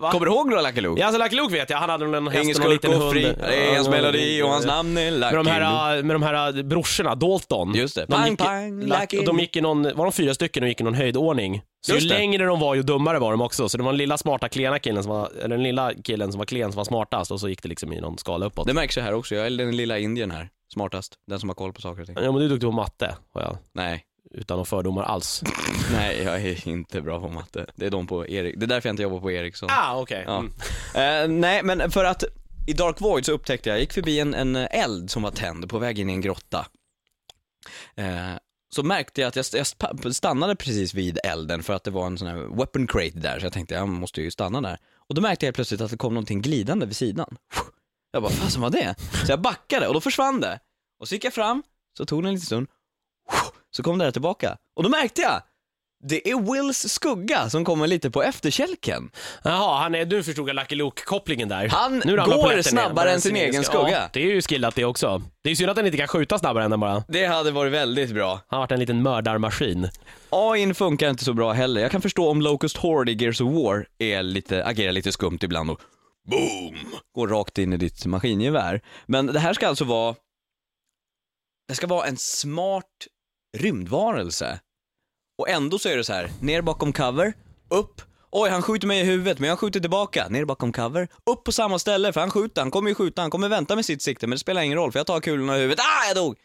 va? 0.00 0.10
Kommer 0.10 0.26
du 0.26 0.32
ihåg 0.32 0.48
några 0.48 0.62
Lucky 0.62 0.80
Luke? 0.80 1.00
Ja, 1.00 1.06
alltså 1.06 1.22
Lucky 1.22 1.36
Luke 1.36 1.52
vet 1.54 1.70
jag, 1.70 1.78
han 1.78 1.90
hade 1.90 2.16
en 2.16 2.28
häst 2.28 2.44
Ingen 2.44 2.46
och 2.46 2.48
en 2.48 2.54
skurk 2.54 2.72
liten 2.72 2.92
hund. 3.00 3.12
fri, 3.12 3.22
det 3.22 3.70
är 3.70 3.74
hans 3.76 3.88
melodi 3.88 4.42
och 4.42 4.48
hans 4.48 4.66
namn 4.66 4.98
är 4.98 5.10
Lucky 5.10 5.34
Med 5.34 5.44
de 5.44 5.46
här, 5.46 6.02
med 6.02 6.14
de 6.16 6.22
här 6.22 6.62
brorsorna, 6.62 7.14
Dalton. 7.14 7.74
Just 7.74 7.94
det. 7.94 8.00
De 8.08 8.12
Pang, 8.12 8.30
gick, 8.30 8.38
pang, 8.38 8.80
Lucky, 8.80 9.00
Lucky. 9.00 9.18
och 9.18 9.24
de 9.24 9.38
gick 9.38 9.56
i 9.56 9.60
någon, 9.60 9.82
var 9.82 10.04
de 10.04 10.12
fyra 10.12 10.34
stycken 10.34 10.62
och 10.62 10.68
gick 10.68 10.80
i 10.80 10.84
någon 10.84 10.94
höjdordning. 10.94 11.62
Så 11.86 11.92
Just 11.92 12.04
ju 12.04 12.08
det. 12.08 12.14
längre 12.14 12.44
de 12.44 12.60
var 12.60 12.74
ju 12.74 12.82
dummare 12.82 13.18
var 13.18 13.30
de 13.30 13.40
också. 13.40 13.68
Så 13.68 13.76
det 13.78 13.84
var 13.84 13.92
den 13.92 13.98
lilla 13.98 14.18
smarta 14.18 14.48
klena 14.48 14.78
killen 14.78 15.02
som 15.02 15.12
var, 15.12 15.30
eller 15.38 15.48
den 15.56 15.62
lilla 15.62 15.92
killen 16.04 16.32
som 16.32 16.38
var 16.38 16.46
klen 16.46 16.72
som 16.72 16.76
var 16.76 16.84
smartast 16.84 17.30
och 17.30 17.40
så 17.40 17.48
gick 17.48 17.62
det 17.62 17.68
liksom 17.68 17.92
i 17.92 18.00
någon 18.00 18.18
skala 18.18 18.46
uppåt. 18.46 18.66
Det 18.66 18.74
märks 18.74 18.96
ju 18.98 19.00
här 19.02 19.14
också, 19.14 19.34
jag 19.34 19.46
är 19.46 19.50
den 19.50 19.76
lilla 19.76 19.98
indien 19.98 20.30
här, 20.30 20.48
smartast, 20.74 21.14
den 21.30 21.40
som 21.40 21.48
har 21.48 21.54
koll 21.54 21.72
på 21.72 21.80
saker 21.80 22.00
och 22.00 22.06
ting. 22.06 22.16
Ja 22.20 22.32
men 22.32 22.34
du 22.34 22.44
är 22.44 22.48
duktig 22.48 22.68
på 22.68 22.72
matte, 22.76 23.16
har 23.34 23.42
jag. 23.42 23.56
Nej, 23.74 24.02
Utan 24.30 24.54
några 24.56 24.64
fördomar 24.64 25.02
alls. 25.02 25.42
nej 25.92 26.22
jag 26.22 26.42
är 26.42 26.68
inte 26.68 27.00
bra 27.00 27.20
på 27.20 27.28
matte. 27.28 27.66
Det 27.74 27.86
är 27.86 27.90
de 27.90 28.06
på 28.06 28.28
Erik, 28.28 28.54
det 28.58 28.64
är 28.64 28.68
därför 28.68 28.88
jag 28.88 28.92
inte 28.92 29.02
jobbar 29.02 29.20
på 29.20 29.30
Ericsson. 29.30 29.68
Ah, 29.72 30.00
okej. 30.00 30.24
Ja. 30.26 30.38
Mm. 30.38 30.52
Eh, 31.34 31.40
nej, 31.40 31.62
men 31.62 31.90
för 31.90 32.04
att 32.04 32.24
i 32.66 32.72
Dark 32.72 33.00
Void 33.00 33.26
så 33.26 33.32
upptäckte 33.32 33.68
jag, 33.68 33.76
jag 33.76 33.80
gick 33.80 33.92
förbi 33.92 34.20
en, 34.20 34.34
en 34.34 34.56
eld 34.56 35.10
som 35.10 35.22
var 35.22 35.30
tänd 35.30 35.68
på 35.70 35.78
väg 35.78 35.98
in 35.98 36.10
i 36.10 36.12
en 36.12 36.20
grotta. 36.20 36.66
Eh, 37.94 38.30
så 38.68 38.82
märkte 38.82 39.20
jag 39.20 39.28
att 39.28 39.36
jag 39.36 39.44
jag 39.52 39.60
st- 39.60 40.12
stannade 40.12 40.56
precis 40.56 40.94
vid 40.94 41.18
elden 41.24 41.62
för 41.62 41.72
att 41.74 41.84
det 41.84 41.90
var 41.90 42.06
en 42.06 42.18
sån 42.18 42.28
här 42.28 42.56
weapon 42.56 42.86
crate 42.86 43.18
där, 43.18 43.38
så 43.40 43.46
jag 43.46 43.52
tänkte 43.52 43.74
jag 43.74 43.88
måste 43.88 44.22
ju 44.22 44.30
stanna 44.30 44.60
där. 44.60 44.78
Och 45.08 45.14
då 45.14 45.20
märkte 45.22 45.46
jag 45.46 45.54
plötsligt 45.54 45.80
att 45.80 45.90
det 45.90 45.96
kom 45.96 46.14
någonting 46.14 46.42
glidande 46.42 46.86
vid 46.86 46.96
sidan. 46.96 47.36
Jag 48.12 48.22
bara, 48.22 48.32
fasen 48.32 48.62
vad 48.62 48.72
det? 48.72 48.94
Så 49.26 49.32
jag 49.32 49.40
backade 49.40 49.88
och 49.88 49.94
då 49.94 50.00
försvann 50.00 50.40
det. 50.40 50.60
Och 51.00 51.08
så 51.08 51.14
gick 51.14 51.24
jag 51.24 51.34
fram, 51.34 51.62
så 51.96 52.04
tog 52.06 52.22
det 52.22 52.28
en 52.28 52.34
liten 52.34 52.46
stund, 52.46 52.66
så 53.70 53.82
kom 53.82 53.98
det 53.98 54.04
där 54.04 54.12
tillbaka. 54.12 54.56
Och 54.76 54.82
då 54.82 54.88
märkte 54.88 55.22
jag, 55.22 55.42
det 56.08 56.30
är 56.30 56.52
Wills 56.52 56.88
skugga 56.88 57.50
som 57.50 57.64
kommer 57.64 57.86
lite 57.86 58.10
på 58.10 58.22
efterkälken. 58.22 59.10
Jaha, 59.42 59.82
han 59.82 59.94
är, 59.94 60.04
du 60.04 60.22
förstod 60.22 60.48
jag 60.48 60.56
Lucky 60.56 60.74
Luke-kopplingen 60.74 61.48
där. 61.48 61.68
Han 61.68 62.02
Nu 62.04 62.16
går 62.16 62.62
snabbare 62.62 63.12
än 63.12 63.20
sin 63.20 63.36
egen 63.36 63.64
skugga. 63.64 63.90
Ja, 63.90 64.08
det 64.12 64.20
är 64.20 64.26
ju 64.26 64.42
skillat 64.42 64.74
det 64.74 64.84
också. 64.84 65.22
Det 65.42 65.50
är 65.50 65.54
synd 65.54 65.70
att 65.70 65.76
den 65.76 65.86
inte 65.86 65.98
kan 65.98 66.08
skjuta 66.08 66.38
snabbare 66.38 66.64
än 66.64 66.70
den 66.70 66.80
bara. 66.80 67.04
Det 67.08 67.26
hade 67.26 67.50
varit 67.50 67.72
väldigt 67.72 68.10
bra. 68.10 68.30
Han 68.30 68.40
har 68.48 68.58
varit 68.58 68.72
en 68.72 68.80
liten 68.80 69.02
mördarmaskin. 69.02 69.88
AIn 70.30 70.74
funkar 70.74 71.10
inte 71.10 71.24
så 71.24 71.32
bra 71.32 71.52
heller. 71.52 71.80
Jag 71.80 71.90
kan 71.90 72.02
förstå 72.02 72.30
om 72.30 72.42
Locust 72.42 72.76
Horde 72.76 73.12
i 73.12 73.14
Gears 73.14 73.40
of 73.40 73.52
War 73.52 73.86
är 73.98 74.22
lite, 74.22 74.64
agerar 74.64 74.92
lite 74.92 75.12
skumt 75.12 75.38
ibland 75.42 75.70
och 75.70 75.80
boom, 76.30 76.76
går 77.14 77.28
rakt 77.28 77.58
in 77.58 77.72
i 77.72 77.76
ditt 77.76 78.06
maskingevär. 78.06 78.80
Men 79.06 79.26
det 79.26 79.40
här 79.40 79.54
ska 79.54 79.68
alltså 79.68 79.84
vara, 79.84 80.14
det 81.68 81.74
ska 81.74 81.86
vara 81.86 82.06
en 82.06 82.16
smart 82.16 82.84
rymdvarelse. 83.56 84.60
Och 85.38 85.48
ändå 85.48 85.78
så 85.78 85.88
är 85.88 85.96
det 85.96 86.04
så 86.04 86.12
här, 86.12 86.30
ner 86.40 86.62
bakom 86.62 86.92
cover, 86.92 87.32
upp, 87.70 88.02
oj 88.30 88.50
han 88.50 88.62
skjuter 88.62 88.86
mig 88.86 89.00
i 89.00 89.04
huvudet 89.04 89.38
men 89.38 89.48
jag 89.48 89.58
skjuter 89.58 89.80
tillbaka, 89.80 90.28
ner 90.28 90.44
bakom 90.44 90.72
cover, 90.72 91.08
upp 91.30 91.44
på 91.44 91.52
samma 91.52 91.78
ställe 91.78 92.12
för 92.12 92.20
han 92.20 92.30
skjuter, 92.30 92.62
han 92.62 92.70
kommer 92.70 92.88
ju 92.88 92.94
skjuta, 92.94 93.22
han 93.22 93.30
kommer 93.30 93.48
vänta 93.48 93.76
med 93.76 93.84
sitt 93.84 94.02
sikte 94.02 94.26
men 94.26 94.30
det 94.34 94.38
spelar 94.38 94.62
ingen 94.62 94.78
roll 94.78 94.92
för 94.92 94.98
jag 94.98 95.06
tar 95.06 95.20
kulorna 95.20 95.56
i 95.56 95.60
huvudet, 95.60 95.80
ah 95.80 96.06
jag 96.08 96.16
dog! 96.16 96.36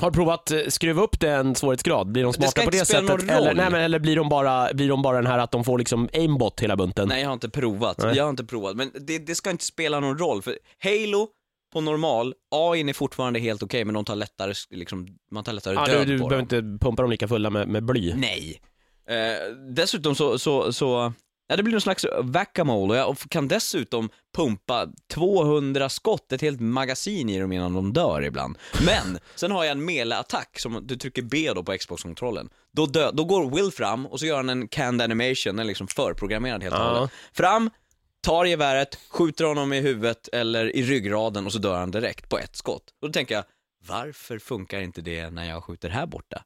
Har 0.00 0.10
du 0.10 0.14
provat 0.14 0.50
eh, 0.50 0.60
skruva 0.68 1.02
upp 1.02 1.20
den 1.20 1.54
svårighetsgrad? 1.54 2.12
Blir 2.12 2.22
de 2.22 2.32
ska 2.32 2.42
smarta 2.42 2.60
på 2.60 2.64
inte 2.64 2.78
det 2.78 2.84
spela 2.84 3.08
sättet? 3.08 3.26
någon 3.26 3.36
Eller, 3.36 3.48
roll. 3.48 3.56
nej, 3.56 3.70
men, 3.70 3.80
eller 3.80 3.98
blir 3.98 4.16
de, 4.16 4.28
bara, 4.28 4.72
blir 4.74 4.88
de 4.88 5.02
bara 5.02 5.16
den 5.16 5.26
här 5.26 5.38
att 5.38 5.50
de 5.50 5.64
får 5.64 5.78
liksom 5.78 6.08
aimbot 6.12 6.60
hela 6.60 6.76
bunten? 6.76 7.08
Nej, 7.08 7.20
jag 7.20 7.28
har 7.28 7.32
inte 7.32 7.48
provat. 7.48 7.96
Jag 8.14 8.24
har 8.24 8.30
inte 8.30 8.44
provat, 8.44 8.76
men 8.76 8.90
det, 9.00 9.18
det 9.18 9.34
ska 9.34 9.50
inte 9.50 9.64
spela 9.64 10.00
någon 10.00 10.18
roll. 10.18 10.42
För 10.42 10.58
Halo, 10.82 11.28
på 11.72 11.80
normal, 11.80 12.34
AIn 12.50 12.88
är 12.88 12.92
fortfarande 12.92 13.38
helt 13.40 13.62
okej, 13.62 13.84
men 13.84 13.94
de 13.94 14.04
tar 14.04 14.16
lättare, 14.16 14.54
liksom, 14.70 15.06
man 15.30 15.44
tar 15.44 15.52
lättare 15.52 15.74
Ja, 15.74 15.86
död 15.86 16.06
du 16.06 16.12
du 16.12 16.18
på 16.18 16.28
behöver 16.28 16.46
dem. 16.46 16.68
inte 16.68 16.84
pumpa 16.86 17.02
dem 17.02 17.10
lika 17.10 17.28
fulla 17.28 17.50
med, 17.50 17.68
med 17.68 17.84
bly. 17.84 18.14
Nej. 18.14 18.60
Eh, 19.08 19.54
dessutom 19.74 20.14
så, 20.14 20.38
så, 20.38 20.72
så, 20.72 21.12
ja 21.48 21.56
det 21.56 21.62
blir 21.62 21.72
någon 21.72 21.80
slags 21.80 22.06
whack-a-mole 22.22 23.04
och 23.04 23.18
jag 23.22 23.30
kan 23.30 23.48
dessutom 23.48 24.08
pumpa 24.36 24.86
200 25.12 25.88
skott, 25.88 26.32
ett 26.32 26.40
helt 26.40 26.60
magasin 26.60 27.28
i 27.30 27.40
dem 27.40 27.52
innan 27.52 27.72
de 27.74 27.92
dör 27.92 28.22
ibland. 28.22 28.58
Men, 28.86 29.18
sen 29.34 29.50
har 29.50 29.64
jag 29.64 29.72
en 29.72 29.84
melee-attack 29.84 30.58
som 30.58 30.86
du 30.86 30.96
trycker 30.96 31.22
B 31.22 31.50
då 31.54 31.62
på 31.62 31.72
Xbox-kontrollen. 31.78 32.48
Då, 32.72 32.86
dö, 32.86 33.10
då 33.12 33.24
går 33.24 33.50
Will 33.56 33.70
fram 33.70 34.06
och 34.06 34.20
så 34.20 34.26
gör 34.26 34.36
han 34.36 34.48
en 34.48 34.68
canned 34.68 35.04
animation, 35.04 35.56
den 35.56 35.58
är 35.58 35.64
liksom 35.64 35.88
förprogrammerad 35.88 36.62
helt 36.62 36.74
och 36.74 36.80
Ja. 36.80 36.94
hållet. 36.94 37.10
Fram, 37.32 37.70
tar 38.22 38.44
geväret, 38.44 38.94
skjuter 39.08 39.44
honom 39.44 39.72
i 39.72 39.80
huvudet 39.80 40.28
eller 40.32 40.76
i 40.76 40.82
ryggraden 40.82 41.46
och 41.46 41.52
så 41.52 41.58
dör 41.58 41.78
han 41.78 41.90
direkt 41.90 42.28
på 42.28 42.38
ett 42.38 42.56
skott. 42.56 42.94
Och 43.02 43.08
då 43.08 43.12
tänker 43.12 43.34
jag, 43.34 43.44
varför 43.86 44.38
funkar 44.38 44.80
inte 44.80 45.00
det 45.00 45.30
när 45.30 45.48
jag 45.48 45.64
skjuter 45.64 45.88
här 45.88 46.06
borta? 46.06 46.44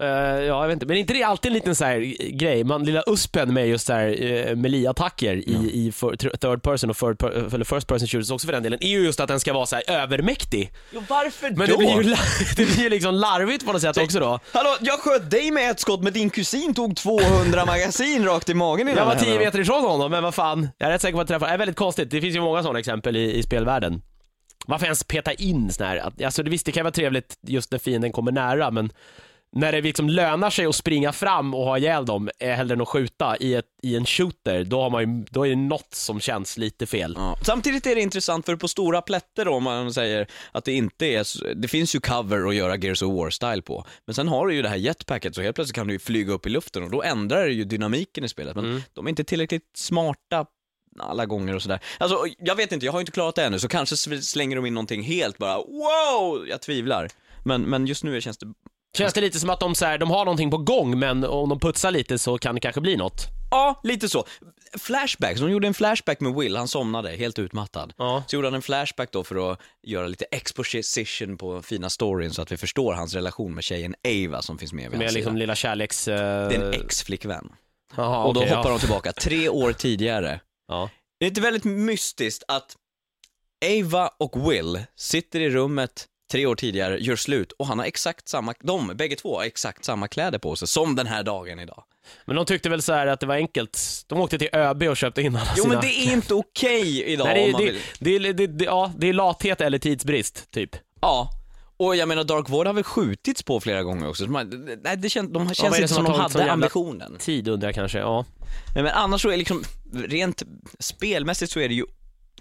Eh, 0.00 0.06
ja, 0.08 0.40
jag 0.40 0.66
vet 0.66 0.72
inte. 0.72 0.86
Men 0.86 0.96
är 0.96 1.00
inte 1.00 1.14
det 1.14 1.22
alltid 1.22 1.50
en 1.50 1.54
liten 1.54 1.74
så 1.74 1.84
här 1.84 2.00
eh, 2.00 2.28
grej? 2.28 2.64
Man, 2.64 2.84
lilla 2.84 3.02
uspen 3.06 3.54
med 3.54 3.68
just 3.68 3.86
så 3.86 3.92
här 3.92 4.22
uh, 4.22 4.56
melee-attacker 4.56 5.34
i, 5.36 5.52
i 5.86 5.90
tr- 5.90 6.36
third 6.36 6.62
person 6.62 6.90
och 6.90 6.96
third 6.96 7.18
per, 7.18 7.54
eller 7.54 7.64
first 7.64 7.86
person 7.86 8.08
shooters 8.08 8.30
också 8.30 8.46
för 8.46 8.52
den 8.52 8.62
delen, 8.62 8.78
är 8.82 8.88
ju 8.88 9.04
just 9.04 9.20
att 9.20 9.28
den 9.28 9.40
ska 9.40 9.52
vara 9.52 9.66
så 9.66 9.76
här 9.76 9.90
övermäktig. 9.90 10.72
Jo, 10.92 11.02
varför 11.08 11.50
Men 11.50 11.58
då? 11.58 11.64
det 11.66 11.78
blir 11.78 12.02
ju, 12.02 12.16
det 12.56 12.64
blir 12.64 12.80
ju 12.82 12.88
liksom 12.88 13.14
larvigt 13.14 13.66
på 13.66 13.72
något 13.72 13.82
sätt 13.82 13.96
också 13.98 14.20
då. 14.20 14.38
Hallå, 14.52 14.76
jag 14.80 15.00
sköt 15.00 15.30
dig 15.30 15.50
med 15.50 15.70
ett 15.70 15.80
skott 15.80 16.02
men 16.02 16.12
din 16.12 16.30
kusin 16.30 16.74
tog 16.74 16.96
200 16.96 17.64
magasin 17.66 18.24
rakt 18.24 18.48
i 18.48 18.54
magen 18.54 18.88
innan 18.88 18.98
Jag 18.98 19.04
var 19.04 19.14
det 19.14 19.20
hände. 19.20 19.36
10 19.38 19.44
meter 19.44 19.60
ifrån 19.60 19.82
honom, 19.84 20.10
men 20.10 20.22
vad 20.22 20.34
fan. 20.34 20.68
Jag 20.78 20.86
är 20.88 20.92
rätt 20.92 21.02
säker 21.02 21.14
på 21.14 21.20
att 21.20 21.30
jag 21.30 21.40
träffade. 21.40 21.52
Det 21.52 21.54
är 21.54 21.58
väldigt 21.58 21.76
konstigt. 21.76 22.10
Det 22.10 22.20
finns 22.20 22.36
ju 22.36 22.40
många 22.40 22.62
sådana 22.62 22.78
exempel 22.78 23.16
i, 23.16 23.38
i 23.38 23.42
spelvärlden. 23.42 24.02
Varför 24.66 24.86
ens 24.86 25.04
peta 25.04 25.32
in 25.32 25.72
sån 25.72 25.86
här? 25.86 26.10
Alltså, 26.24 26.42
det, 26.42 26.50
visst, 26.50 26.66
det 26.66 26.72
kan 26.72 26.84
vara 26.84 26.92
trevligt 26.92 27.38
just 27.46 27.72
när 27.72 27.78
fienden 27.78 28.12
kommer 28.12 28.32
nära, 28.32 28.70
men 28.70 28.90
när 29.56 29.72
det 29.72 29.80
liksom 29.80 30.08
lönar 30.08 30.50
sig 30.50 30.66
att 30.66 30.74
springa 30.74 31.12
fram 31.12 31.54
och 31.54 31.64
ha 31.64 31.78
ihjäl 31.78 32.06
dem, 32.06 32.30
eh, 32.38 32.50
hellre 32.50 32.74
än 32.74 32.80
att 32.80 32.88
skjuta 32.88 33.36
i, 33.36 33.54
ett, 33.54 33.64
i 33.82 33.96
en 33.96 34.06
shooter, 34.06 34.64
då, 34.64 34.82
har 34.82 34.90
man 34.90 35.00
ju, 35.02 35.24
då 35.30 35.46
är 35.46 35.50
det 35.50 35.56
något 35.56 35.94
som 35.94 36.20
känns 36.20 36.56
lite 36.58 36.86
fel. 36.86 37.14
Ja. 37.16 37.36
Samtidigt 37.42 37.86
är 37.86 37.94
det 37.94 38.00
intressant 38.00 38.46
för 38.46 38.56
på 38.56 38.68
stora 38.68 39.02
plätter 39.02 39.44
då, 39.44 39.52
om 39.54 39.62
man 39.62 39.92
säger 39.94 40.26
att 40.52 40.64
det 40.64 40.72
inte 40.72 41.06
är, 41.06 41.54
det 41.54 41.68
finns 41.68 41.94
ju 41.94 42.00
cover 42.00 42.48
att 42.48 42.54
göra 42.54 42.76
Gears 42.76 43.02
of 43.02 43.08
War-style 43.10 43.60
på. 43.62 43.84
Men 44.06 44.14
sen 44.14 44.28
har 44.28 44.46
du 44.46 44.54
ju 44.54 44.62
det 44.62 44.68
här 44.68 44.76
jetpacket 44.76 45.34
så 45.34 45.42
helt 45.42 45.54
plötsligt 45.54 45.74
kan 45.74 45.86
du 45.86 45.92
ju 45.92 45.98
flyga 45.98 46.32
upp 46.32 46.46
i 46.46 46.50
luften 46.50 46.82
och 46.82 46.90
då 46.90 47.02
ändrar 47.02 47.44
det 47.46 47.52
ju 47.52 47.64
dynamiken 47.64 48.24
i 48.24 48.28
spelet. 48.28 48.56
Men 48.56 48.64
Mm. 48.64 48.82
de 48.94 49.06
är 49.06 49.10
inte 49.10 49.24
tillräckligt 49.24 49.70
smarta 49.74 50.46
alla 50.98 51.26
gånger 51.26 51.54
och 51.54 51.62
sådär. 51.62 51.80
Alltså, 51.98 52.24
jag 52.38 52.54
vet 52.56 52.72
inte, 52.72 52.86
jag 52.86 52.92
har 52.92 53.00
inte 53.00 53.12
klarat 53.12 53.34
det 53.34 53.44
ännu, 53.44 53.58
så 53.58 53.68
kanske 53.68 53.96
slänger 53.96 54.56
de 54.56 54.66
in 54.66 54.74
någonting 54.74 55.02
helt 55.02 55.38
bara 55.38 55.56
wow, 55.56 56.46
jag 56.48 56.62
tvivlar. 56.62 57.08
Men, 57.44 57.62
men 57.62 57.86
just 57.86 58.04
nu 58.04 58.20
känns 58.20 58.38
det 58.38 58.46
Känns 58.96 59.12
det 59.12 59.20
lite 59.20 59.40
som 59.40 59.50
att 59.50 59.60
de, 59.60 59.74
så 59.74 59.86
här, 59.86 59.98
de 59.98 60.10
har 60.10 60.24
någonting 60.24 60.50
på 60.50 60.58
gång, 60.58 60.98
men 60.98 61.24
om 61.24 61.48
de 61.48 61.60
putsar 61.60 61.90
lite 61.90 62.18
så 62.18 62.38
kan 62.38 62.54
det 62.54 62.60
kanske 62.60 62.80
bli 62.80 62.96
något. 62.96 63.26
Ja, 63.50 63.80
lite 63.82 64.08
så. 64.08 64.24
Flashbacks, 64.78 65.40
de 65.40 65.50
gjorde 65.50 65.66
en 65.66 65.74
flashback 65.74 66.20
med 66.20 66.34
Will, 66.34 66.56
han 66.56 66.68
somnade 66.68 67.10
helt 67.10 67.38
utmattad. 67.38 67.92
Ja. 67.96 68.24
Så 68.26 68.36
gjorde 68.36 68.46
han 68.46 68.54
en 68.54 68.62
flashback 68.62 69.12
då 69.12 69.24
för 69.24 69.52
att 69.52 69.60
göra 69.82 70.06
lite 70.06 70.24
exposition 70.24 71.36
på 71.38 71.62
fina 71.62 71.90
storyn 71.90 72.30
så 72.30 72.42
att 72.42 72.52
vi 72.52 72.56
förstår 72.56 72.92
hans 72.92 73.14
relation 73.14 73.54
med 73.54 73.64
tjejen 73.64 73.94
Ava 74.04 74.42
som 74.42 74.58
finns 74.58 74.72
med 74.72 74.90
vid 74.90 74.98
Med 74.98 75.06
hans 75.06 75.14
liksom 75.14 75.32
sida. 75.32 75.38
lilla 75.38 75.54
kärleks... 75.54 76.08
Uh... 76.08 76.14
Det 76.14 76.20
är 76.20 76.62
en 76.62 76.72
ex-flickvän. 76.72 77.52
Och 77.96 78.34
då 78.34 78.40
okej, 78.40 78.54
hoppar 78.54 78.70
ja. 78.70 78.74
de 78.74 78.78
tillbaka, 78.78 79.12
tre 79.12 79.48
år 79.48 79.72
tidigare. 79.72 80.40
Ja. 80.68 80.90
Det 81.20 81.26
är 81.26 81.40
väldigt 81.40 81.64
mystiskt 81.64 82.44
att 82.48 82.76
Ava 83.64 84.08
och 84.18 84.50
Will 84.50 84.80
sitter 84.96 85.40
i 85.40 85.50
rummet 85.50 86.06
tre 86.30 86.46
år 86.46 86.54
tidigare, 86.54 86.98
gör 86.98 87.16
slut 87.16 87.52
och 87.52 87.66
han 87.66 87.78
har 87.78 87.86
exakt 87.86 88.28
samma, 88.28 88.54
de 88.60 88.86
bägge 88.96 89.16
två 89.16 89.36
har 89.38 89.44
exakt 89.44 89.84
samma 89.84 90.08
kläder 90.08 90.38
på 90.38 90.56
sig 90.56 90.68
som 90.68 90.96
den 90.96 91.06
här 91.06 91.22
dagen 91.22 91.58
idag. 91.60 91.84
Men 92.24 92.36
de 92.36 92.44
tyckte 92.46 92.68
väl 92.68 92.82
så 92.82 92.92
här 92.92 93.06
att 93.06 93.20
det 93.20 93.26
var 93.26 93.34
enkelt. 93.34 94.04
De 94.06 94.20
åkte 94.20 94.38
till 94.38 94.48
ÖB 94.52 94.82
och 94.82 94.96
köpte 94.96 95.22
in 95.22 95.36
alla 95.36 95.50
Jo 95.56 95.62
sina... 95.62 95.74
men 95.74 95.82
det 95.82 95.92
är 95.94 96.12
inte 96.12 96.34
okej 96.34 97.04
idag 97.04 97.24
Nej, 97.26 97.44
om 97.46 97.52
man 97.52 97.60
det, 97.62 97.68
är, 97.68 97.72
vill. 97.72 97.80
det, 97.98 98.18
det, 98.18 98.32
det, 98.32 98.46
det, 98.46 98.64
ja, 98.64 98.92
det 98.98 99.08
är 99.08 99.12
lathet 99.12 99.60
eller 99.60 99.78
tidsbrist, 99.78 100.50
typ. 100.50 100.70
Ja, 101.00 101.30
och 101.76 101.96
jag 101.96 102.08
menar 102.08 102.24
Dark 102.24 102.48
Void 102.48 102.66
har 102.66 102.74
väl 102.74 102.84
skjutits 102.84 103.42
på 103.42 103.60
flera 103.60 103.82
gånger 103.82 104.08
också. 104.08 104.24
Så 104.24 104.30
man- 104.30 104.48
Nej, 104.84 104.96
det 104.96 105.14
de 105.14 105.46
vad 105.46 105.56
känns 105.56 105.60
är 105.60 105.70
det 105.70 105.76
inte 105.82 105.88
som 105.88 105.94
som 105.96 106.06
har 106.06 106.12
de 106.12 106.18
tagit 106.18 106.22
hade 106.22 106.32
sån 106.32 106.40
jävla- 106.40 106.52
ambitionen. 106.52 107.16
Tid 107.18 107.48
undrar 107.48 107.68
jag 107.68 107.74
kanske, 107.74 107.98
ja. 107.98 108.24
Men, 108.74 108.84
men 108.84 108.92
annars 108.92 109.22
så 109.22 109.30
är 109.30 109.36
liksom, 109.36 109.64
rent 110.08 110.42
spelmässigt 110.78 111.52
så 111.52 111.60
är 111.60 111.68
det 111.68 111.74
ju 111.74 111.84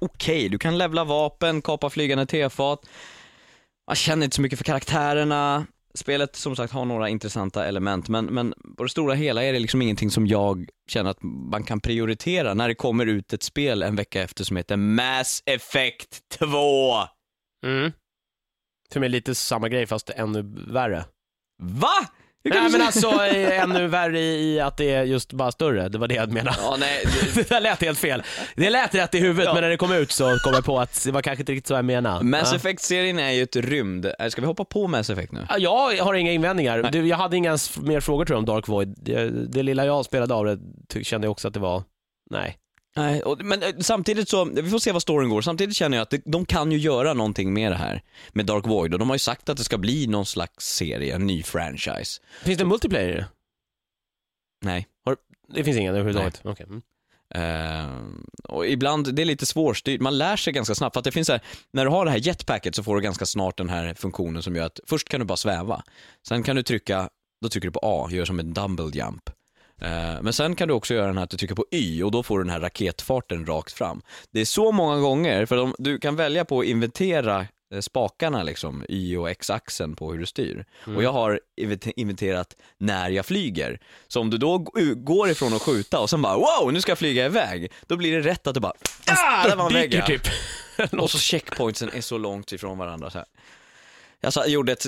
okej. 0.01 0.49
Du 0.49 0.57
kan 0.59 0.77
levla 0.77 1.03
vapen, 1.03 1.61
kapa 1.61 1.89
flygande 1.89 2.25
tefat. 2.25 2.81
Man 3.89 3.95
känner 3.95 4.23
inte 4.23 4.35
så 4.35 4.41
mycket 4.41 4.59
för 4.59 4.65
karaktärerna. 4.65 5.65
Spelet 5.93 6.35
som 6.35 6.55
sagt 6.55 6.73
har 6.73 6.85
några 6.85 7.09
intressanta 7.09 7.65
element, 7.65 8.07
men, 8.07 8.25
men 8.25 8.53
på 8.77 8.83
det 8.83 8.89
stora 8.89 9.13
hela 9.13 9.43
är 9.43 9.53
det 9.53 9.59
liksom 9.59 9.81
ingenting 9.81 10.11
som 10.11 10.27
jag 10.27 10.69
känner 10.87 11.09
att 11.09 11.23
man 11.23 11.63
kan 11.63 11.79
prioritera 11.79 12.53
när 12.53 12.67
det 12.67 12.75
kommer 12.75 13.05
ut 13.05 13.33
ett 13.33 13.43
spel 13.43 13.83
en 13.83 13.95
vecka 13.95 14.21
efter 14.21 14.43
som 14.43 14.57
heter 14.57 14.77
Mass 14.77 15.43
Effect 15.45 16.29
2. 16.29 16.47
Mm. 17.65 17.91
För 18.91 18.99
mig 18.99 19.09
lite 19.09 19.35
samma 19.35 19.69
grej 19.69 19.87
fast 19.87 20.09
ännu 20.09 20.41
värre. 20.67 21.05
Va? 21.63 22.07
Nej 22.43 22.69
men 22.71 22.81
alltså 22.81 23.25
eh, 23.25 23.63
ännu 23.63 23.87
värre 23.87 24.19
i, 24.19 24.59
att 24.59 24.77
det 24.77 24.93
är 24.93 25.03
just 25.03 25.33
bara 25.33 25.51
större, 25.51 25.89
det 25.89 25.97
var 25.97 26.07
det 26.07 26.15
jag 26.15 26.31
menade. 26.31 26.57
Ja, 26.61 26.75
nej, 26.79 27.03
Det 27.35 27.49
där 27.49 27.61
lät 27.61 27.81
helt 27.81 27.99
fel. 27.99 28.23
Det 28.55 28.69
lät 28.69 28.95
rätt 28.95 29.15
i 29.15 29.19
huvudet 29.19 29.45
Ja. 29.45 29.53
men 29.53 29.63
när 29.63 29.69
det 29.69 29.77
kom 29.77 29.91
ut 29.93 30.11
så 30.11 30.37
kom 30.43 30.53
jag 30.53 30.65
på 30.65 30.79
att 30.79 31.03
det 31.05 31.11
var 31.11 31.21
kanske 31.21 31.41
inte 31.41 31.51
riktigt 31.51 31.67
så 31.67 31.73
jag 31.73 31.85
menade. 31.85 32.25
Mass 32.25 32.49
Ja. 32.51 32.55
Effect-serien 32.57 33.19
är 33.19 33.31
ju 33.31 33.43
ett 33.43 33.55
rymd... 33.55 34.05
äh, 34.19 34.27
Ska 34.29 34.41
vi 34.41 34.47
hoppa 34.47 34.65
på 34.65 34.87
Mass 34.87 35.09
Effect 35.09 35.31
nu? 35.31 35.47
Ja, 35.49 35.57
Jag 35.93 36.03
har 36.05 36.13
inga 36.13 36.31
invändningar. 36.31 36.89
Du, 36.91 37.07
jag 37.07 37.17
hade 37.17 37.37
inga 37.37 37.57
mer 37.81 37.99
frågor 37.99 38.25
tror 38.25 38.35
jag 38.35 38.39
om 38.39 38.45
Dark 38.45 38.67
Void. 38.67 38.95
Det, 38.97 39.29
det 39.29 39.63
lilla 39.63 39.85
jag 39.85 40.05
spelade 40.05 40.33
av 40.33 40.57
det 40.93 41.03
kände 41.03 41.25
jag 41.25 41.31
också 41.31 41.47
att 41.47 41.53
det 41.53 41.59
var, 41.59 41.83
nej. 42.31 42.57
Nej, 42.95 43.21
och, 43.23 43.45
men 43.45 43.63
eh, 43.63 43.69
samtidigt 43.79 44.29
så, 44.29 44.45
vi 44.45 44.69
får 44.69 44.79
se 44.79 44.91
vad 44.91 45.01
storyn 45.01 45.29
går. 45.29 45.41
Samtidigt 45.41 45.75
känner 45.75 45.97
jag 45.97 46.01
att 46.01 46.09
det, 46.09 46.21
de 46.25 46.45
kan 46.45 46.71
ju 46.71 46.77
göra 46.77 47.13
någonting 47.13 47.53
med 47.53 47.71
det 47.71 47.75
här, 47.75 48.01
med 48.29 48.45
Dark 48.45 48.67
Void. 48.67 48.93
Och 48.93 48.99
de 48.99 49.09
har 49.09 49.15
ju 49.15 49.19
sagt 49.19 49.49
att 49.49 49.57
det 49.57 49.63
ska 49.63 49.77
bli 49.77 50.07
någon 50.07 50.25
slags 50.25 50.75
serie, 50.75 51.15
en 51.15 51.27
ny 51.27 51.43
franchise. 51.43 52.21
Finns 52.43 52.57
det 52.57 52.65
multiplayer 52.65 53.09
i 53.09 53.13
det? 53.13 53.27
Nej. 54.65 54.87
Det 55.53 55.63
finns 55.63 55.77
ingen 55.77 55.95
överhuvudtaget? 55.95 56.41
Okej. 56.43 56.65
Mm. 56.69 56.81
Eh, 57.35 57.89
och 58.43 58.67
ibland, 58.67 59.15
det 59.15 59.21
är 59.21 59.25
lite 59.25 59.45
svårstyrt, 59.45 60.01
man 60.01 60.17
lär 60.17 60.35
sig 60.35 60.53
ganska 60.53 60.75
snabbt. 60.75 60.93
För 60.93 60.99
att 60.99 61.03
det 61.03 61.11
finns 61.11 61.27
så 61.27 61.33
här, 61.33 61.41
när 61.73 61.85
du 61.85 61.91
har 61.91 62.05
det 62.05 62.11
här 62.11 62.27
jetpacket 62.27 62.75
så 62.75 62.83
får 62.83 62.95
du 62.95 63.01
ganska 63.01 63.25
snart 63.25 63.57
den 63.57 63.69
här 63.69 63.93
funktionen 63.93 64.43
som 64.43 64.55
gör 64.55 64.65
att 64.65 64.79
först 64.87 65.09
kan 65.09 65.19
du 65.19 65.25
bara 65.25 65.37
sväva. 65.37 65.83
Sen 66.27 66.43
kan 66.43 66.55
du 66.55 66.63
trycka, 66.63 67.09
då 67.41 67.49
trycker 67.49 67.67
du 67.67 67.71
på 67.71 67.79
A, 67.83 68.07
gör 68.11 68.25
som 68.25 68.39
en 68.39 68.53
dumble 68.53 68.89
jump. 68.93 69.29
Eh, 69.81 70.21
Men 70.21 70.33
sen 70.33 70.55
kan 70.55 70.67
du 70.67 70.73
också 70.73 70.93
göra 70.93 71.07
den 71.07 71.17
här 71.17 71.23
att 71.23 71.29
du 71.29 71.37
trycker 71.37 71.55
på 71.55 71.65
Y 71.71 72.03
och 72.03 72.11
då 72.11 72.23
får 72.23 72.37
du 72.37 72.43
den 72.43 72.53
här 72.53 72.59
raketfarten 72.59 73.45
rakt 73.45 73.73
fram. 73.73 74.01
Det 74.31 74.41
är 74.41 74.45
så 74.45 74.71
många 74.71 74.99
gånger, 74.99 75.45
för 75.45 75.55
de, 75.55 75.75
du 75.77 75.99
kan 75.99 76.15
välja 76.15 76.45
på 76.45 76.59
att 76.59 76.65
inventera 76.65 77.47
eh, 77.73 77.79
spakarna 77.79 78.43
liksom, 78.43 78.85
Y 78.89 79.17
och 79.17 79.29
X-axeln 79.29 79.95
på 79.95 80.11
hur 80.11 80.19
du 80.19 80.25
styr. 80.25 80.65
Mm. 80.85 80.97
Och 80.97 81.03
jag 81.03 81.11
har 81.13 81.39
inventerat 81.95 82.55
när 82.77 83.09
jag 83.09 83.25
flyger. 83.25 83.79
Så 84.07 84.21
om 84.21 84.29
du 84.29 84.37
då 84.37 84.57
går 84.95 85.29
ifrån 85.29 85.53
att 85.53 85.61
skjuta 85.61 85.99
och 85.99 86.09
sen 86.09 86.21
bara 86.21 86.35
wow, 86.35 86.73
nu 86.73 86.81
ska 86.81 86.91
jag 86.91 86.97
flyga 86.99 87.25
iväg. 87.25 87.71
Då 87.87 87.97
blir 87.97 88.21
det 88.21 88.29
rätt 88.29 88.47
att 88.47 88.53
du 88.53 88.59
bara, 88.59 88.73
ah, 89.07 89.47
där 89.47 89.55
var 89.55 89.67
en 89.67 89.73
vägg 89.73 90.05
typ. 90.05 90.21
Och 90.99 91.11
så 91.11 91.17
checkpointsen 91.17 91.89
är 91.93 92.01
så 92.01 92.17
långt 92.17 92.51
ifrån 92.51 92.77
varandra 92.77 93.09
så 93.09 93.17
här. 93.17 93.27
Jag 94.21 94.33
sa- 94.33 94.47
gjorde 94.47 94.71
ett, 94.71 94.85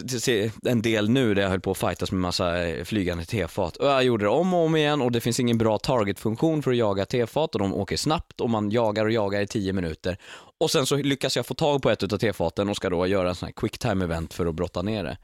en 0.65 0.81
del 0.81 1.09
nu 1.09 1.33
där 1.33 1.41
jag 1.41 1.49
höll 1.49 1.59
på 1.59 1.71
att 1.71 1.77
fightas 1.77 2.11
med 2.11 2.21
massa 2.21 2.67
eh, 2.67 2.83
flygande 2.83 3.25
tefat 3.25 3.77
och 3.77 3.87
jag 3.87 4.03
gjorde 4.03 4.25
det 4.25 4.29
om 4.29 4.53
och 4.53 4.59
om 4.65 4.75
igen 4.75 5.01
och 5.01 5.11
det 5.11 5.21
finns 5.21 5.39
ingen 5.39 5.57
bra 5.57 5.77
targetfunktion 5.77 6.63
för 6.63 6.71
att 6.71 6.77
jaga 6.77 7.05
tefat 7.05 7.55
och 7.55 7.59
de 7.59 7.73
åker 7.73 7.97
snabbt 7.97 8.41
och 8.41 8.49
man 8.49 8.71
jagar 8.71 9.05
och 9.05 9.11
jagar 9.11 9.41
i 9.41 9.47
10 9.47 9.73
minuter 9.73 10.17
och 10.59 10.71
sen 10.71 10.85
så 10.85 10.95
lyckas 10.95 11.35
jag 11.35 11.45
få 11.45 11.53
tag 11.53 11.81
på 11.81 11.89
ett 11.89 12.03
utav 12.03 12.17
tefaten 12.17 12.69
och 12.69 12.75
ska 12.75 12.89
då 12.89 13.07
göra 13.07 13.29
en 13.29 13.35
sån 13.35 13.45
här 13.47 13.53
quick 13.53 13.77
time 13.77 14.05
event 14.05 14.33
för 14.33 14.45
att 14.45 14.55
brotta 14.55 14.81
ner 14.81 15.03
det. 15.03 15.17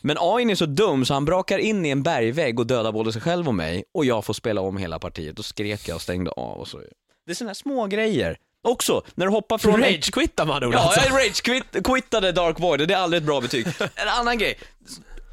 Men 0.00 0.16
AIn 0.20 0.50
är 0.50 0.54
så 0.54 0.66
dum 0.66 1.04
så 1.04 1.14
han 1.14 1.24
brakar 1.24 1.58
in 1.58 1.86
i 1.86 1.90
en 1.90 2.02
bergvägg 2.02 2.58
och 2.60 2.66
dödar 2.66 2.92
både 2.92 3.12
sig 3.12 3.22
själv 3.22 3.48
och 3.48 3.54
mig 3.54 3.84
och 3.94 4.04
jag 4.04 4.24
får 4.24 4.34
spela 4.34 4.60
om 4.60 4.76
hela 4.76 4.98
partiet 4.98 5.36
Då 5.36 5.42
skrek 5.42 5.88
jag 5.88 5.94
och 5.94 6.02
stängde 6.02 6.30
av 6.30 6.58
och 6.58 6.68
så. 6.68 6.78
Det 7.26 7.32
är 7.32 7.34
såna 7.34 7.50
här 7.50 7.54
små 7.54 7.86
grejer. 7.86 8.36
Också, 8.66 9.02
när 9.14 9.26
du 9.26 9.32
hoppar 9.32 9.58
från 9.58 9.80
Rage-quittar 9.82 10.46
man 10.46 10.64
ord 10.64 10.74
Ja, 10.74 10.78
alltså. 10.78 11.00
jag 11.00 11.12
rage-quittade 11.20 12.32
Dark 12.32 12.60
Void 12.60 12.88
det 12.88 12.94
är 12.94 12.98
aldrig 12.98 13.22
ett 13.22 13.26
bra 13.26 13.40
betyg. 13.40 13.66
En 13.94 14.08
annan 14.20 14.38
grej. 14.38 14.58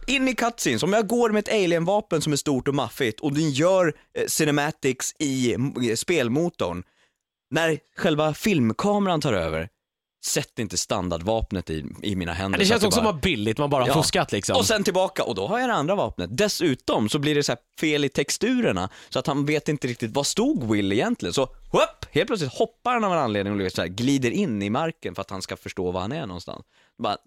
In 0.08 0.28
i 0.28 0.36
cutscenes, 0.36 0.84
om 0.84 0.94
jag 0.94 1.08
går 1.08 1.30
med 1.30 1.40
ett 1.40 1.54
alien-vapen 1.54 2.22
som 2.22 2.34
är 2.34 2.38
stort 2.38 2.68
och 2.68 2.76
maffigt 2.76 3.20
och 3.20 3.34
den 3.34 3.52
gör 3.52 3.94
eh, 4.18 4.26
cinematics 4.28 5.14
i 5.20 5.54
eh, 5.54 5.96
spelmotorn, 5.96 6.84
när 7.52 7.80
själva 7.98 8.34
filmkameran 8.34 9.22
tar 9.22 9.34
över, 9.34 9.70
sätt 10.26 10.60
inte 10.60 10.78
standardvapnet 10.78 11.70
i, 11.70 11.86
i 12.04 12.16
mina 12.16 12.34
händer. 12.34 12.60
Det 12.60 12.66
så 12.66 12.70
känns 12.70 12.84
att 12.84 12.88
också 12.88 13.00
bara- 13.02 13.08
som 13.10 13.16
att 13.18 13.22
billigt, 13.22 13.58
man 13.58 13.70
bara 13.70 13.84
har 13.84 13.88
Ja. 13.88 13.94
fuskat 13.94 14.32
liksom. 14.32 14.56
och 14.56 14.66
sen 14.66 14.84
tillbaka 14.84 15.24
och 15.24 15.36
då 15.36 15.48
har 15.48 15.60
jag 15.60 15.70
det 15.70 15.74
andra 15.74 15.96
vapnet. 15.96 16.38
Dessutom 16.38 17.10
så 17.10 17.20
blir 17.20 17.36
det 17.36 17.44
så 17.44 17.56
fel 17.80 18.06
i 18.06 18.10
texturerna 18.10 18.90
så 19.10 19.20
att 19.20 19.28
han 19.28 19.46
vet 19.46 19.70
inte 19.70 19.88
riktigt 19.88 20.12
vad 20.12 20.28
stod 20.28 20.64
Will 20.72 20.92
egentligen. 20.92 21.34
Så 21.34 21.42
whoop, 21.72 22.06
helt 22.12 22.28
plötsligt 22.28 22.54
hoppar 22.54 22.94
han 22.94 23.04
av 23.04 23.12
en 23.14 23.20
anledning 23.20 23.66
och 23.66 23.72
så 23.72 23.82
här, 23.82 23.88
glider 23.88 24.32
in 24.32 24.62
i 24.62 24.70
marken 24.70 25.16
för 25.16 25.22
att 25.22 25.30
han 25.30 25.42
ska 25.42 25.56
förstå 25.58 25.92
var 25.92 26.02
han 26.02 26.12
är 26.12 26.26
någonstans. 26.26 26.66
Bara 26.98 27.18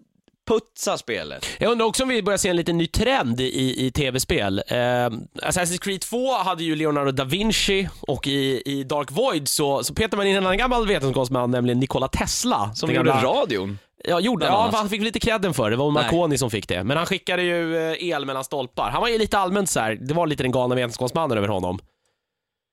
putsa 0.47 0.97
spelet. 0.97 1.45
Jag 1.59 1.71
undrar 1.71 1.85
också 1.85 2.03
om 2.03 2.09
vi 2.09 2.23
börjar 2.23 2.37
se 2.37 2.49
en 2.49 2.55
liten 2.55 2.77
ny 2.77 2.87
trend 2.87 3.41
i, 3.41 3.85
i 3.85 3.91
tv-spel. 3.91 4.63
Eh, 4.67 4.75
Assassin's 4.75 5.77
Creed 5.81 6.01
2 6.01 6.33
hade 6.33 6.63
ju 6.63 6.75
Leonardo 6.75 7.11
da 7.11 7.23
Vinci 7.23 7.89
och 8.01 8.27
i, 8.27 8.61
i 8.65 8.83
Dark 8.83 9.11
Void 9.11 9.47
så, 9.47 9.83
så 9.83 9.93
petar 9.93 10.17
man 10.17 10.27
in 10.27 10.35
en 10.35 10.43
annan 10.45 10.57
gammal 10.57 10.87
vetenskapsman, 10.87 11.51
nämligen 11.51 11.79
Nikola 11.79 12.07
Tesla. 12.07 12.71
Som 12.75 12.87
Den 12.87 12.95
gjorde 12.95 13.09
gamla- 13.09 13.23
radion. 13.41 13.79
Ja, 14.03 14.19
gjorde, 14.19 14.45
bland 14.45 14.73
ja, 14.73 14.77
han 14.77 14.89
fick 14.89 15.01
lite 15.01 15.19
credden 15.19 15.53
för 15.53 15.63
det. 15.69 15.75
Det 15.75 15.79
var. 15.79 15.91
Marconi 15.91 16.37
som 16.37 16.51
fick 16.51 16.67
det. 16.67 16.83
Men 16.83 16.97
han 16.97 17.05
skickade 17.05 17.43
ju 17.43 17.77
eh, 17.91 18.03
el 18.09 18.25
mellan 18.25 18.43
stolpar. 18.43 18.89
Han 18.89 19.01
var 19.01 19.07
ju 19.09 19.17
lite 19.17 19.37
allmänt 19.37 19.69
så 19.69 19.79
här. 19.79 19.95
det 19.95 20.13
var 20.13 20.27
lite 20.27 20.43
den 20.43 20.51
galna 20.51 20.75
vetenskapsmannen 20.75 21.37
över 21.37 21.47
honom. 21.47 21.79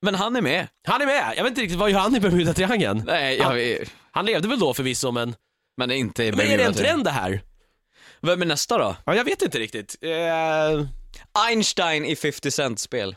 Men 0.03 0.15
han 0.15 0.37
är 0.37 0.43
med. 0.43 0.69
Han 0.89 1.03
är 1.03 1.07
med! 1.07 1.33
Jag 1.37 1.43
vet 1.45 1.51
inte 1.51 1.61
riktigt, 1.61 1.79
vad 1.79 1.91
gör 1.91 1.99
han 1.99 2.17
i 2.17 2.21
Bermuda-triangeln? 2.21 3.03
Nej, 3.07 3.37
jag, 3.37 3.45
Han- 3.45 3.87
Han 4.11 4.27
levde 4.27 4.49
väl 4.49 4.59
då 4.59 4.75
förvisso, 4.75 5.11
men... 5.11 5.35
men 5.77 5.89
det 5.89 5.95
är 5.95 5.99
inte 5.99 6.33
Men 6.33 6.41
är 6.47 6.59
det 6.59 6.65
en 6.65 6.75
trend 6.75 7.05
det 7.05 7.11
här? 7.11 7.41
Vem 8.25 8.43
är 8.43 8.47
nästa 8.47 8.79
då? 8.79 8.97
Ja, 9.07 9.15
jag 9.15 9.25
vet 9.25 9.43
inte 9.43 9.59
riktigt. 9.59 9.97
Eh, 10.03 10.87
Einstein 11.49 12.05
i 12.05 12.17
50 12.17 12.51
Cent 12.51 12.79
spel. 12.81 13.17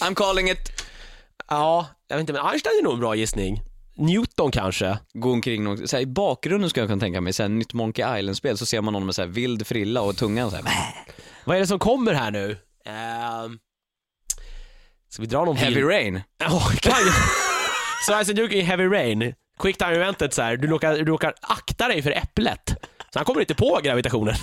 I'm 0.00 0.14
calling 0.14 0.50
it. 0.50 0.72
ja, 1.48 1.86
jag 2.08 2.16
vet 2.16 2.20
inte, 2.20 2.32
men 2.32 2.46
Einstein 2.46 2.78
är 2.78 2.82
nog 2.82 2.92
en 2.92 3.00
bra 3.00 3.14
gissning. 3.14 3.60
Newton 3.96 4.50
kanske? 4.50 4.98
Gå 5.12 5.32
omkring 5.32 5.66
och, 5.66 5.78
så 5.90 5.96
här, 5.96 6.02
i 6.02 6.06
bakgrunden 6.06 6.70
skulle 6.70 6.82
jag 6.82 6.88
kunna 6.90 7.00
tänka 7.00 7.20
mig, 7.20 7.32
så 7.32 7.42
här, 7.42 7.48
nytt 7.48 7.72
Monkey 7.72 8.18
Island-spel, 8.18 8.58
så 8.58 8.66
ser 8.66 8.80
man 8.80 8.92
någon 8.92 9.06
med 9.06 9.14
så 9.14 9.22
här, 9.22 9.28
vild 9.28 9.66
frilla 9.66 10.00
och 10.00 10.16
tungan 10.16 10.50
så 10.50 10.56
här. 10.56 10.64
Vad 11.44 11.56
är 11.56 11.60
det 11.60 11.66
som 11.66 11.78
kommer 11.78 12.12
här 12.12 12.30
nu? 12.30 12.50
Eh, 12.86 13.50
ska 15.08 15.22
vi 15.22 15.28
dra 15.28 15.44
någon 15.44 15.56
Heavy 15.56 15.74
bild? 15.74 15.88
Rain. 15.88 16.20
Ja, 16.38 16.60
kan 16.80 17.04
ju. 17.04 17.10
Så 18.06 18.14
alltså 18.14 18.32
du 18.32 18.52
i 18.52 18.60
Heavy 18.60 18.84
Rain, 18.84 19.34
Quick 19.58 19.78
Time 19.78 19.94
Eventet 19.94 20.34
så 20.34 20.42
här, 20.42 20.56
du 20.56 20.68
råkar, 20.68 20.92
du 20.96 21.04
råkar 21.04 21.34
akta 21.40 21.88
dig 21.88 22.02
för 22.02 22.10
äpplet. 22.10 22.76
Så 23.14 23.18
han 23.18 23.24
kommer 23.24 23.40
inte 23.40 23.54
på 23.54 23.80
gravitationen. 23.82 24.34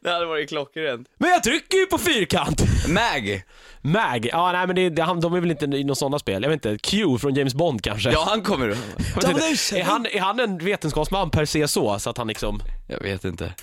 Det 0.00 0.10
hade 0.10 0.26
varit 0.26 0.48
klockrent. 0.48 1.08
Men 1.16 1.30
jag 1.30 1.42
trycker 1.42 1.78
ju 1.78 1.86
på 1.86 1.98
fyrkant! 1.98 2.62
Mag. 2.88 3.42
Mag, 3.80 4.26
ja 4.32 4.52
nej 4.52 4.66
men 4.66 4.76
det, 4.76 4.90
det, 4.90 5.02
han, 5.02 5.20
de 5.20 5.34
är 5.34 5.40
väl 5.40 5.50
inte 5.50 5.64
i 5.64 5.84
några 5.84 5.94
sådana 5.94 6.18
spel. 6.18 6.42
Jag 6.42 6.50
vet 6.50 6.64
inte, 6.66 6.78
Q 6.78 7.18
från 7.18 7.34
James 7.34 7.54
Bond 7.54 7.82
kanske? 7.82 8.10
Ja, 8.10 8.24
han 8.28 8.42
kommer. 8.42 8.68
Jag 8.68 9.34
vet 9.34 9.44
inte. 9.44 9.78
Är, 9.78 9.84
han, 9.84 10.06
är 10.06 10.20
han 10.20 10.40
en 10.40 10.58
vetenskapsman 10.58 11.30
per 11.30 11.44
se 11.44 11.68
så, 11.68 11.98
så 11.98 12.10
att 12.10 12.18
han 12.18 12.28
liksom... 12.28 12.60
Jag 12.88 13.00
vet 13.00 13.24
inte. 13.24 13.54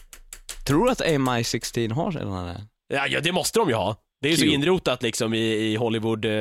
Tror 0.67 0.86
du 0.86 0.91
att 0.91 1.02
MI16 1.02 1.93
har 1.93 2.12
sådana 2.12 2.43
där? 2.43 2.62
Ja, 2.88 3.08
ja 3.08 3.19
det 3.19 3.32
måste 3.32 3.60
de 3.60 3.69
ju 3.69 3.76
ha. 3.76 3.95
Det 4.21 4.28
är 4.28 4.32
ju 4.32 4.38
så 4.38 4.45
inrotat 4.45 5.04
liksom 5.04 5.34
i, 5.34 5.54
i, 5.54 5.75
Hollywood, 5.75 6.25
eh, 6.25 6.32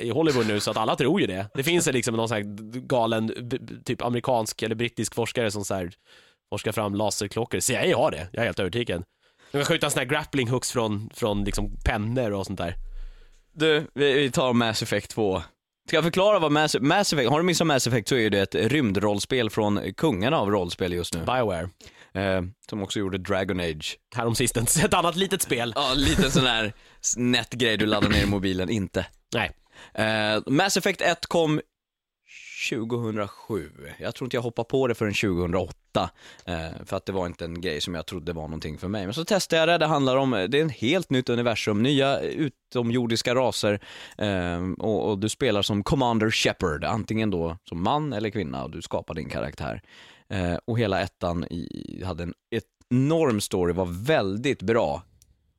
i 0.00 0.10
Hollywood 0.14 0.46
nu 0.46 0.60
så 0.60 0.70
att 0.70 0.76
alla 0.76 0.96
tror 0.96 1.20
ju 1.20 1.26
det. 1.26 1.46
Det 1.54 1.62
finns 1.62 1.86
liksom 1.86 2.16
någon 2.16 2.28
sån 2.28 2.36
här 2.36 2.44
galen, 2.86 3.50
typ 3.84 4.02
amerikansk 4.02 4.62
eller 4.62 4.74
brittisk 4.74 5.14
forskare 5.14 5.50
som 5.50 5.64
så 5.64 5.74
här 5.74 5.92
forskar 6.52 6.72
fram 6.72 6.94
laserklockor. 6.94 7.60
CIA 7.60 7.96
har 7.96 8.10
det, 8.10 8.28
jag 8.32 8.42
är 8.42 8.46
helt 8.46 8.60
övertygad. 8.60 9.04
De 9.52 9.58
kan 9.58 9.64
skjuta 9.64 9.90
sån 9.90 9.98
här 9.98 10.06
grappling 10.06 10.48
hooks 10.48 10.72
från, 10.72 11.10
från 11.14 11.44
liksom 11.44 11.76
pennor 11.84 12.32
och 12.32 12.46
sånt 12.46 12.58
där. 12.58 12.74
Du, 13.52 13.86
vi, 13.94 14.12
vi 14.12 14.30
tar 14.30 14.52
Mass 14.52 14.82
Effect 14.82 15.10
2. 15.10 15.42
Ska 15.88 15.96
jag 15.96 16.04
förklara 16.04 16.38
vad 16.38 16.52
Mass, 16.52 16.76
Mass 16.80 17.12
Effect, 17.12 17.30
har 17.30 17.38
du 17.38 17.44
missat 17.44 17.66
Mass 17.66 17.86
Effect 17.86 18.08
så 18.08 18.16
är 18.16 18.30
det 18.30 18.40
ett 18.40 18.54
rymdrollspel 18.54 19.50
från 19.50 19.94
kungarna 19.96 20.38
av 20.38 20.50
rollspel 20.50 20.92
just 20.92 21.14
nu. 21.14 21.20
Bioware, 21.20 21.68
Eh, 22.14 22.42
som 22.70 22.82
också 22.82 22.98
gjorde 22.98 23.18
Dragon 23.18 23.60
Age. 23.60 23.98
häromsistens. 24.14 24.76
Ett 24.84 24.94
annat 24.94 25.16
litet 25.16 25.42
spel. 25.42 25.72
Ja, 25.76 25.94
lite 25.96 26.30
sån 26.30 26.46
här 26.46 26.72
nätgrej 27.16 27.76
du 27.76 27.86
laddar 27.86 28.08
ner 28.08 28.22
i 28.22 28.26
mobilen, 28.26 28.70
inte. 28.70 29.06
Nej. 29.34 29.50
Eh, 29.94 30.42
Mass 30.46 30.76
Effect 30.76 31.00
1 31.00 31.26
kom 31.26 31.60
2007. 32.70 33.70
Jag 33.98 34.14
tror 34.14 34.26
inte 34.26 34.36
jag 34.36 34.42
hoppade 34.42 34.68
på 34.68 34.86
det 34.86 34.94
förrän 34.94 35.14
2008. 35.14 36.10
Eh, 36.44 36.84
för 36.84 36.96
att 36.96 37.06
det 37.06 37.12
var 37.12 37.26
inte 37.26 37.44
en 37.44 37.60
grej 37.60 37.80
som 37.80 37.94
jag 37.94 38.06
trodde 38.06 38.32
var 38.32 38.42
någonting 38.42 38.78
för 38.78 38.88
mig. 38.88 39.04
Men 39.04 39.14
så 39.14 39.24
testade 39.24 39.60
jag 39.60 39.68
det, 39.68 39.78
det 39.78 39.86
handlar 39.86 40.16
om, 40.16 40.30
det 40.30 40.58
är 40.58 40.62
en 40.62 40.68
helt 40.68 41.10
nytt 41.10 41.28
universum, 41.28 41.82
nya 41.82 42.20
utomjordiska 42.20 43.34
raser. 43.34 43.80
Eh, 44.18 44.60
och, 44.78 45.10
och 45.10 45.18
du 45.18 45.28
spelar 45.28 45.62
som 45.62 45.84
Commander 45.84 46.30
Shepard, 46.30 46.84
antingen 46.84 47.30
då 47.30 47.56
som 47.68 47.82
man 47.82 48.12
eller 48.12 48.30
kvinna 48.30 48.64
och 48.64 48.70
du 48.70 48.82
skapar 48.82 49.14
din 49.14 49.28
karaktär. 49.28 49.82
Eh, 50.32 50.54
och 50.64 50.78
hela 50.78 51.00
ettan 51.00 51.44
i, 51.44 52.02
hade 52.06 52.22
en 52.22 52.34
enorm 52.90 53.40
story, 53.40 53.72
var 53.72 54.04
väldigt 54.04 54.62
bra. 54.62 55.02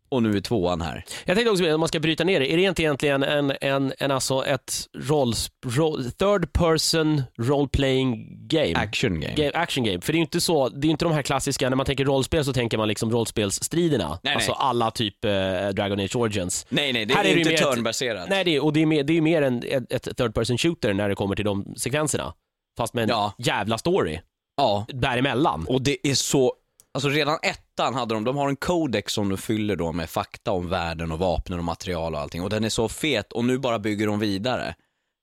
Och 0.10 0.24
nu 0.24 0.38
är 0.38 0.42
tvåan 0.42 0.82
här. 0.82 1.06
Jag 1.26 1.36
tänkte 1.36 1.52
också, 1.52 1.74
om 1.74 1.80
man 1.80 1.90
ska 1.90 2.00
bryta 2.00 2.24
ner 2.24 2.40
det, 2.40 2.54
är 2.54 2.58
det 2.58 2.64
inte 2.64 2.82
egentligen 2.82 3.24
en, 3.24 3.54
en, 3.62 3.94
en 3.98 4.12
alltså 4.12 4.46
ett 4.46 4.74
roll, 4.98 5.34
roll, 5.66 6.04
third 6.12 6.54
person 6.54 7.24
role 7.38 7.68
playing 7.68 8.28
game? 8.48 8.74
Action 8.76 9.20
game. 9.20 9.34
game? 9.36 9.52
Action 9.54 9.84
game. 9.84 10.02
För 10.02 10.14
det 10.14 10.16
är 10.16 10.20
ju 10.20 10.24
inte 10.24 10.42
så, 10.42 10.70
det 10.70 10.88
är 10.88 10.92
inte 10.92 11.06
de 11.06 11.14
här 11.14 11.22
klassiska, 11.22 11.70
när 11.70 11.76
man 11.76 11.86
tänker 11.86 12.06
rollspel 12.06 12.46
så 12.46 12.54
tänker 12.54 12.78
man 12.78 12.88
liksom 12.88 13.12
rollspelsstriderna. 13.12 14.20
Nej, 14.24 14.36
alltså 14.36 14.52
nej. 14.52 14.58
alla 14.62 14.92
typ 14.92 15.26
eh, 15.26 15.32
Dragon 15.74 16.00
Age 16.00 16.16
Origins. 16.16 16.66
Nej, 16.70 16.94
nej, 16.94 17.06
det 17.06 17.14
Här 17.14 17.24
är, 17.26 17.30
är 17.30 17.36
det 17.36 17.42
ju 17.42 17.52
inte 17.52 17.64
turnbaserat. 17.64 18.30
Nej, 18.30 18.44
det 18.44 18.56
är, 18.56 18.64
och 18.64 18.74
det 18.74 18.82
är, 18.82 18.86
mer, 18.86 19.04
det 19.04 19.18
är 19.18 19.22
mer 19.22 19.42
en, 19.42 19.64
ett, 19.64 20.08
ett 20.08 20.18
third 20.18 20.34
person 20.34 20.58
shooter 20.58 20.94
när 20.94 21.10
det 21.10 21.16
kommer 21.16 21.36
till 21.36 21.46
de 21.46 21.76
sekvenserna. 21.78 22.34
Fast 22.78 22.94
med 22.94 23.04
en 23.04 23.10
Ja. 23.10 23.34
jävla 23.38 23.78
story 23.78 24.20
Ja, 24.58 24.86
däremellan. 24.88 25.66
och 25.70 25.82
det 25.82 26.08
är 26.08 26.16
så, 26.16 26.54
alltså 26.94 27.10
redan 27.10 27.40
ettan 27.44 27.94
hade 27.96 28.14
de, 28.14 28.24
de 28.24 28.38
har 28.38 28.50
en 28.50 28.56
codex 28.56 29.14
som 29.14 29.30
de 29.30 29.38
fyller 29.38 29.76
då 29.76 29.92
med 29.92 30.10
fakta 30.10 30.52
om 30.52 30.70
världen 30.70 31.12
och 31.12 31.20
vapnen 31.20 31.60
och 31.60 31.66
material 31.66 32.16
och 32.16 32.22
allting 32.22 32.42
och 32.44 32.50
den 32.50 32.64
är 32.64 32.70
så 32.70 32.90
fet 32.90 33.34
och 33.34 33.46
nu 33.46 33.58
bara 33.58 33.80
bygger 33.80 34.08
de 34.08 34.20
vidare. 34.20 34.76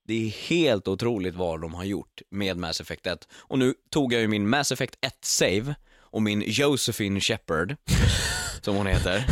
Det 0.09 0.27
är 0.27 0.29
helt 0.49 0.89
otroligt 0.89 1.35
vad 1.35 1.61
de 1.61 1.75
har 1.75 1.85
gjort 1.85 2.23
med 2.31 2.57
Mass 2.57 2.81
Effect 2.81 3.07
1. 3.07 3.29
Och 3.35 3.59
nu 3.59 3.75
tog 3.91 4.13
jag 4.13 4.21
ju 4.21 4.29
min 4.29 4.49
Mass 4.49 4.73
Effect 4.73 4.95
1-save 5.07 5.75
och 6.01 6.23
min 6.23 6.43
Josephine 6.47 7.21
Shepard, 7.21 7.77
som 8.63 8.77
hon 8.77 8.87
heter. 8.87 9.25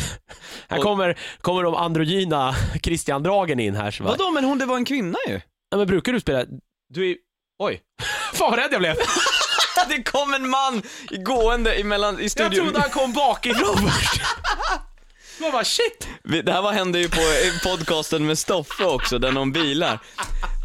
Här 0.69 0.79
Och- 0.79 0.85
kommer, 0.85 1.19
kommer 1.41 1.63
de 1.63 1.75
androgyna 1.75 2.55
Christian-dragen 2.83 3.61
in 3.61 3.75
här. 3.75 3.97
Bara, 4.03 4.09
Vadå, 4.09 4.31
men 4.31 4.45
hon 4.45 4.59
det 4.59 4.67
var 4.67 4.77
en 4.77 4.85
kvinna 4.85 5.19
ju. 5.29 5.41
ja, 5.71 5.77
men 5.79 5.87
brukar 5.87 6.13
du 6.13 6.21
spela, 6.21 6.45
du 6.89 7.11
är, 7.11 7.17
oj, 7.59 7.81
fan 8.35 8.51
vad 8.51 8.59
rädd 8.59 8.69
jag 8.73 8.81
blev. 8.81 8.95
Det 9.89 10.03
kom 10.03 10.35
en 10.35 10.49
man 10.49 10.83
gående 11.25 11.75
emellan 11.75 12.19
i 12.21 12.23
Jag 12.23 12.31
studion. 12.31 12.65
trodde 12.65 12.81
han 12.81 12.91
kom 12.91 13.13
bakifrån. 13.13 13.91
Man 15.41 15.53
bara 15.53 15.65
shit. 15.65 16.09
Det 16.45 16.53
här 16.53 16.63
var, 16.63 16.73
hände 16.73 16.99
ju 16.99 17.09
på 17.09 17.21
podcasten 17.65 18.27
med 18.27 18.39
Stoffe 18.39 18.85
också, 18.85 19.19
den 19.19 19.37
om 19.37 19.53
bilar. 19.53 19.99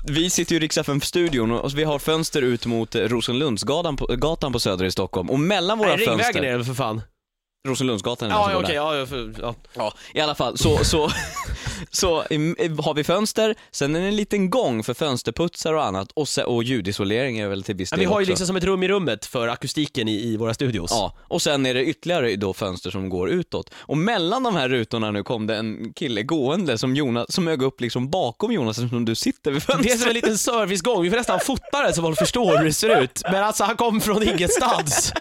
Vi 0.07 0.29
sitter 0.29 0.51
ju 0.51 0.57
i 0.57 0.59
Rix 0.59 0.77
studion 1.03 1.51
och 1.51 1.77
vi 1.77 1.83
har 1.83 1.99
fönster 1.99 2.41
ut 2.41 2.65
mot 2.65 2.95
Rosenlundsgatan 2.95 3.95
på, 3.97 4.05
gatan 4.05 4.53
på 4.53 4.59
Söder 4.59 4.85
i 4.85 4.91
Stockholm 4.91 5.29
och 5.29 5.39
mellan 5.39 5.77
våra 5.77 5.87
Nej, 5.89 5.97
Ringvägen 5.97 6.19
fönster... 6.23 6.43
är 6.43 6.57
det 6.57 6.65
för 6.65 6.73
fan. 6.73 7.01
Rosenlundsgatan 7.67 8.31
är 8.31 8.33
det 8.35 8.39
Ja, 8.39 8.57
okej, 8.59 8.75
där. 8.75 8.95
ja, 8.99 9.05
för- 9.05 9.33
ja. 9.41 9.55
Ja, 9.73 9.93
i 10.13 10.19
alla 10.21 10.35
fall 10.35 10.57
så, 10.57 10.83
så, 10.83 11.11
så 11.91 12.15
har 12.83 12.93
vi 12.93 13.03
fönster, 13.03 13.55
sen 13.71 13.95
är 13.95 14.01
det 14.01 14.07
en 14.07 14.15
liten 14.15 14.49
gång 14.49 14.83
för 14.83 14.93
fönsterputsar 14.93 15.73
och 15.73 15.85
annat 15.85 16.11
och, 16.13 16.27
se, 16.27 16.43
och 16.43 16.63
ljudisolering 16.63 17.39
är 17.39 17.47
väl 17.47 17.63
till 17.63 17.75
viss 17.75 17.91
Ja, 17.91 17.95
del 17.97 17.99
vi 18.07 18.13
har 18.13 18.19
ju 18.19 18.23
också. 18.23 18.29
liksom 18.31 18.47
som 18.47 18.55
ett 18.55 18.63
rum 18.63 18.83
i 18.83 18.87
rummet 18.87 19.25
för 19.25 19.47
akustiken 19.47 20.07
i, 20.07 20.11
i 20.23 20.37
våra 20.37 20.53
studios. 20.53 20.91
Ja, 20.91 21.17
och 21.21 21.41
sen 21.41 21.65
är 21.65 21.73
det 21.73 21.85
ytterligare 21.85 22.35
då 22.35 22.53
fönster 22.53 22.91
som 22.91 23.09
går 23.09 23.29
utåt. 23.29 23.69
Och 23.75 23.97
mellan 23.97 24.43
de 24.43 24.55
här 24.55 24.69
rutorna 24.69 25.11
nu 25.11 25.23
kom 25.23 25.47
det 25.47 25.55
en 25.57 25.93
kille 25.93 26.23
gående 26.23 26.77
som 26.77 26.95
Jonas, 26.95 27.31
som 27.33 27.43
mög 27.43 27.61
upp 27.61 27.81
liksom 27.81 28.09
bakom 28.09 28.51
Jonas 28.51 28.75
som 28.75 29.05
du 29.05 29.15
sitter 29.15 29.51
vid 29.51 29.61
Det 29.61 29.71
är 29.71 29.73
som 29.75 29.83
fönstret. 29.83 30.07
en 30.07 30.13
liten 30.13 30.37
servicegång, 30.37 31.03
vi 31.03 31.09
får 31.09 31.17
nästan 31.17 31.39
fota 31.39 31.81
det 31.87 31.93
så 31.93 32.01
folk 32.01 32.19
förstår 32.19 32.57
hur 32.57 32.65
det 32.65 32.73
ser 32.73 33.01
ut. 33.03 33.21
Men 33.31 33.43
alltså 33.43 33.63
han 33.63 33.75
kom 33.77 34.01
från 34.01 34.23
ingenstans. 34.23 35.13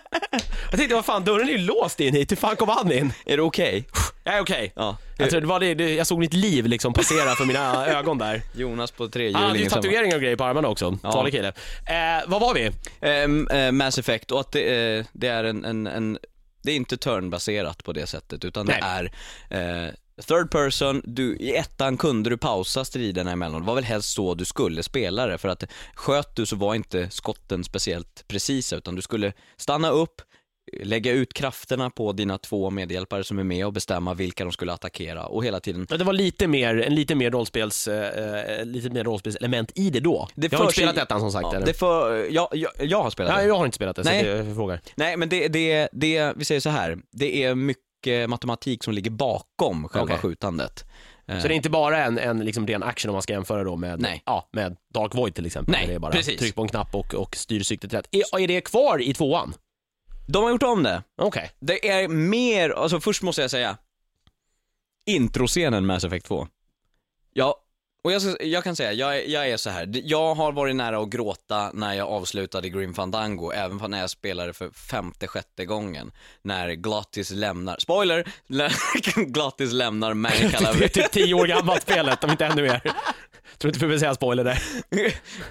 Jag 0.71 0.79
tänkte, 0.79 0.95
vad 0.95 1.05
fan, 1.05 1.25
dörren 1.25 1.49
är 1.49 1.53
ju 1.53 1.59
låst 1.59 2.01
in 2.01 2.15
hit, 2.15 2.31
hur 2.31 2.37
fan 2.37 2.57
kom 2.57 2.69
han 2.69 2.93
in? 2.93 3.13
Är 3.27 3.37
det 3.37 3.43
okej? 3.43 3.85
Jag 4.25 4.35
är 4.37 4.41
okej. 4.43 4.73
Ja. 4.77 4.97
Jag, 5.23 5.31
tror 5.31 5.41
det 5.41 5.47
var 5.47 5.61
det, 5.61 5.75
det, 5.75 5.95
jag 5.95 6.07
såg 6.07 6.19
mitt 6.19 6.35
liv 6.35 6.67
liksom 6.67 6.93
passera 6.93 7.35
för 7.35 7.45
mina 7.45 7.87
ögon 7.99 8.19
där. 8.19 8.43
Jonas 8.55 8.91
på 8.91 9.03
Han 9.03 9.11
hade 9.13 9.25
ju 9.25 9.33
trehjulingen. 9.33 9.71
tatueringar 9.71 10.17
och 10.17 10.23
grejer 10.23 10.37
på 10.37 10.45
armarna 10.45 10.69
också, 10.69 10.99
Ja. 11.03 11.13
farlig 11.13 11.33
kille. 11.33 11.49
Eh, 11.49 12.27
vad 12.27 12.41
var 12.41 12.55
vi? 12.55 12.71
Ehm, 13.01 13.49
eh, 13.49 13.73
Mass 13.73 13.99
Effect 13.99 14.31
och 14.31 14.41
att 14.41 14.53
det, 14.53 14.97
eh, 14.99 15.05
det 15.13 15.27
är 15.29 15.45
en, 15.45 15.65
en, 15.65 15.87
en, 15.87 16.19
det 16.63 16.73
är 16.73 16.77
inte 16.77 16.97
turnbaserat 16.97 17.85
på 17.85 17.93
det 17.93 18.07
sättet 18.07 18.45
utan 18.45 18.67
det 18.67 18.79
är 18.83 19.05
eh, 19.51 19.91
third 20.27 20.51
person, 20.51 21.03
du, 21.05 21.37
i 21.37 21.57
ettan 21.57 21.97
kunde 21.97 22.31
du 22.31 22.37
pausa 22.37 22.85
striderna 22.85 23.31
emellan, 23.33 23.61
det 23.61 23.67
var 23.67 23.75
väl 23.75 23.85
helst 23.85 24.13
så 24.13 24.35
du 24.35 24.45
skulle 24.45 24.83
spela 24.83 25.27
det 25.27 25.39
för 25.39 25.49
att 25.49 25.65
sköt 25.95 26.37
du 26.37 26.47
så 26.47 26.57
var 26.57 26.75
inte 26.75 27.11
skotten 27.11 27.65
speciellt 27.65 28.25
precisa 28.29 28.77
utan 28.77 28.95
du 28.95 29.03
skulle 29.03 29.33
stanna 29.57 29.91
upp, 29.91 30.21
lägga 30.83 31.13
ut 31.13 31.35
krafterna 31.35 31.91
på 31.91 32.13
dina 32.13 32.39
två 32.39 32.71
medhjälpare 32.71 33.25
som 33.25 33.39
är 33.39 33.45
med 33.45 33.67
och 33.67 33.73
bestämma 33.73 34.15
vilka 34.15 34.45
de 34.45 34.53
skulle 34.53 34.73
attackera 34.73 35.27
och 35.27 35.45
hela 35.45 35.61
tiden 35.61 35.87
Ja, 35.91 35.97
Det 35.97 36.05
var 36.05 36.13
lite 36.13 36.47
mer, 36.47 36.81
en 36.81 36.95
lite 36.95 37.15
mer 37.15 37.31
rollspels, 37.31 37.89
eh, 37.89 38.59
eh, 38.59 38.65
lite 38.65 38.91
mer 38.91 39.05
rollspelselement 39.05 39.73
i 39.75 39.91
det 39.91 40.01
då. 40.01 40.29
Det 40.35 40.53
jag 40.53 40.59
har 40.59 40.65
inte 40.65 40.75
spelat 40.77 40.99
ettan 40.99 41.21
som 41.21 41.33
sagt. 41.33 41.43
Ja, 41.43 41.55
eller? 41.57 41.67
det 41.67 41.75
för, 41.75 42.27
jag, 42.31 42.49
jag, 42.53 42.73
jag 42.81 43.03
har 43.03 43.11
spelat 43.11 43.33
Nej, 43.35 43.43
det. 43.45 43.49
jag 43.49 43.55
har 43.59 43.65
inte 43.65 43.77
spelat 43.77 43.97
det, 43.97 44.03
Nej. 44.03 44.21
så 44.21 44.27
det, 44.27 44.37
jag 44.47 44.57
frågar. 44.57 44.81
Nej, 44.95 45.17
men 45.17 45.29
det, 45.29 45.49
det, 45.49 45.89
det, 45.93 46.33
vi 46.37 46.45
säger 46.45 46.61
så 46.61 46.71
här, 46.71 46.99
det 47.11 47.45
är 47.45 47.55
mycket 47.55 48.31
matematik 48.31 48.85
som 48.85 48.95
ligger 48.95 49.11
bakom 49.11 49.89
själva 49.89 50.05
Okej. 50.05 50.19
skjutandet. 50.19 50.85
Eh, 51.29 51.41
Så 51.41 51.49
det 51.49 51.55
är 51.55 51.57
inte 51.57 51.71
bara 51.71 52.05
en, 52.05 52.19
en 52.19 52.39
liksom 52.45 52.67
ren 52.67 52.83
action 52.83 53.11
om 53.11 53.13
man 53.15 53.23
ska 53.23 53.33
jämföra 53.33 53.65
då 53.65 53.77
med, 53.77 54.01
Nej. 54.01 54.23
Ja, 54.27 54.49
med 54.53 54.77
Dark 54.95 55.15
Void 55.15 55.35
till 55.35 55.47
exempel. 55.47 55.73
Nej, 55.73 55.87
det 55.87 55.95
är 55.95 55.99
bara 55.99 56.13
precis. 56.13 56.39
tryck 56.41 56.55
på 56.55 56.63
en 56.63 56.69
knapp 56.69 56.95
och, 56.95 57.15
och 57.15 57.37
styr 57.37 57.61
siktet 57.61 57.95
rätt. 57.95 58.09
Är, 58.11 58.41
är 58.41 58.49
det 58.49 58.61
kvar 58.61 59.03
i 59.03 59.15
tvåan? 59.15 59.55
De 60.33 60.43
har 60.43 60.51
gjort 60.51 60.63
om 60.63 60.83
det. 60.83 61.03
Okej. 61.17 61.51
Det 61.61 61.89
är 61.91 62.09
mer, 62.09 62.71
alltså 62.71 63.01
först 63.01 63.23
måste 63.23 63.43
jag 63.43 63.51
säga, 63.51 63.77
introscenen 65.07 65.87
Mass 65.87 66.05
Effect 66.05 66.27
2. 66.27 66.49
Ja, 67.33 67.57
och 68.05 68.13
jag, 68.13 68.23
ska, 68.23 68.45
jag 68.45 68.65
kan 68.65 68.77
säga, 68.77 68.93
jag, 68.93 69.17
är- 69.19 69.29
jag 69.31 69.49
är 69.49 69.57
så 69.57 69.71
här. 69.71 69.89
jag 69.93 70.35
har 70.35 70.53
varit 70.53 70.77
nära 70.77 70.99
att 70.99 71.09
gråta 71.11 71.71
när 71.75 71.95
jag 71.95 72.09
avslutade 72.09 72.69
Grim 72.69 72.95
Fandango, 72.95 73.53
även 73.53 73.79
när 73.91 74.01
jag 74.01 74.11
spelade 74.11 74.53
för 74.53 74.71
femte, 74.71 75.27
sjätte 75.27 75.65
gången. 75.65 76.13
När 76.43 76.69
Glottis 76.73 77.31
lämnar, 77.31 77.77
spoiler! 77.79 78.25
Glottis 79.33 79.73
lämnar 79.73 80.15
Det 80.79 80.85
är 80.85 80.89
typ 80.89 81.11
tio 81.11 81.35
år 81.35 81.47
gammalt 81.47 81.83
spelet, 81.83 82.25
om 82.25 82.31
inte 82.31 82.47
ännu 82.47 82.63
mer. 82.63 82.81
Tror 83.59 83.69
inte 83.69 83.79
vi 83.79 83.87
behöver 83.87 83.99
säga 83.99 84.15
spoiler 84.15 84.45
där. 84.45 84.63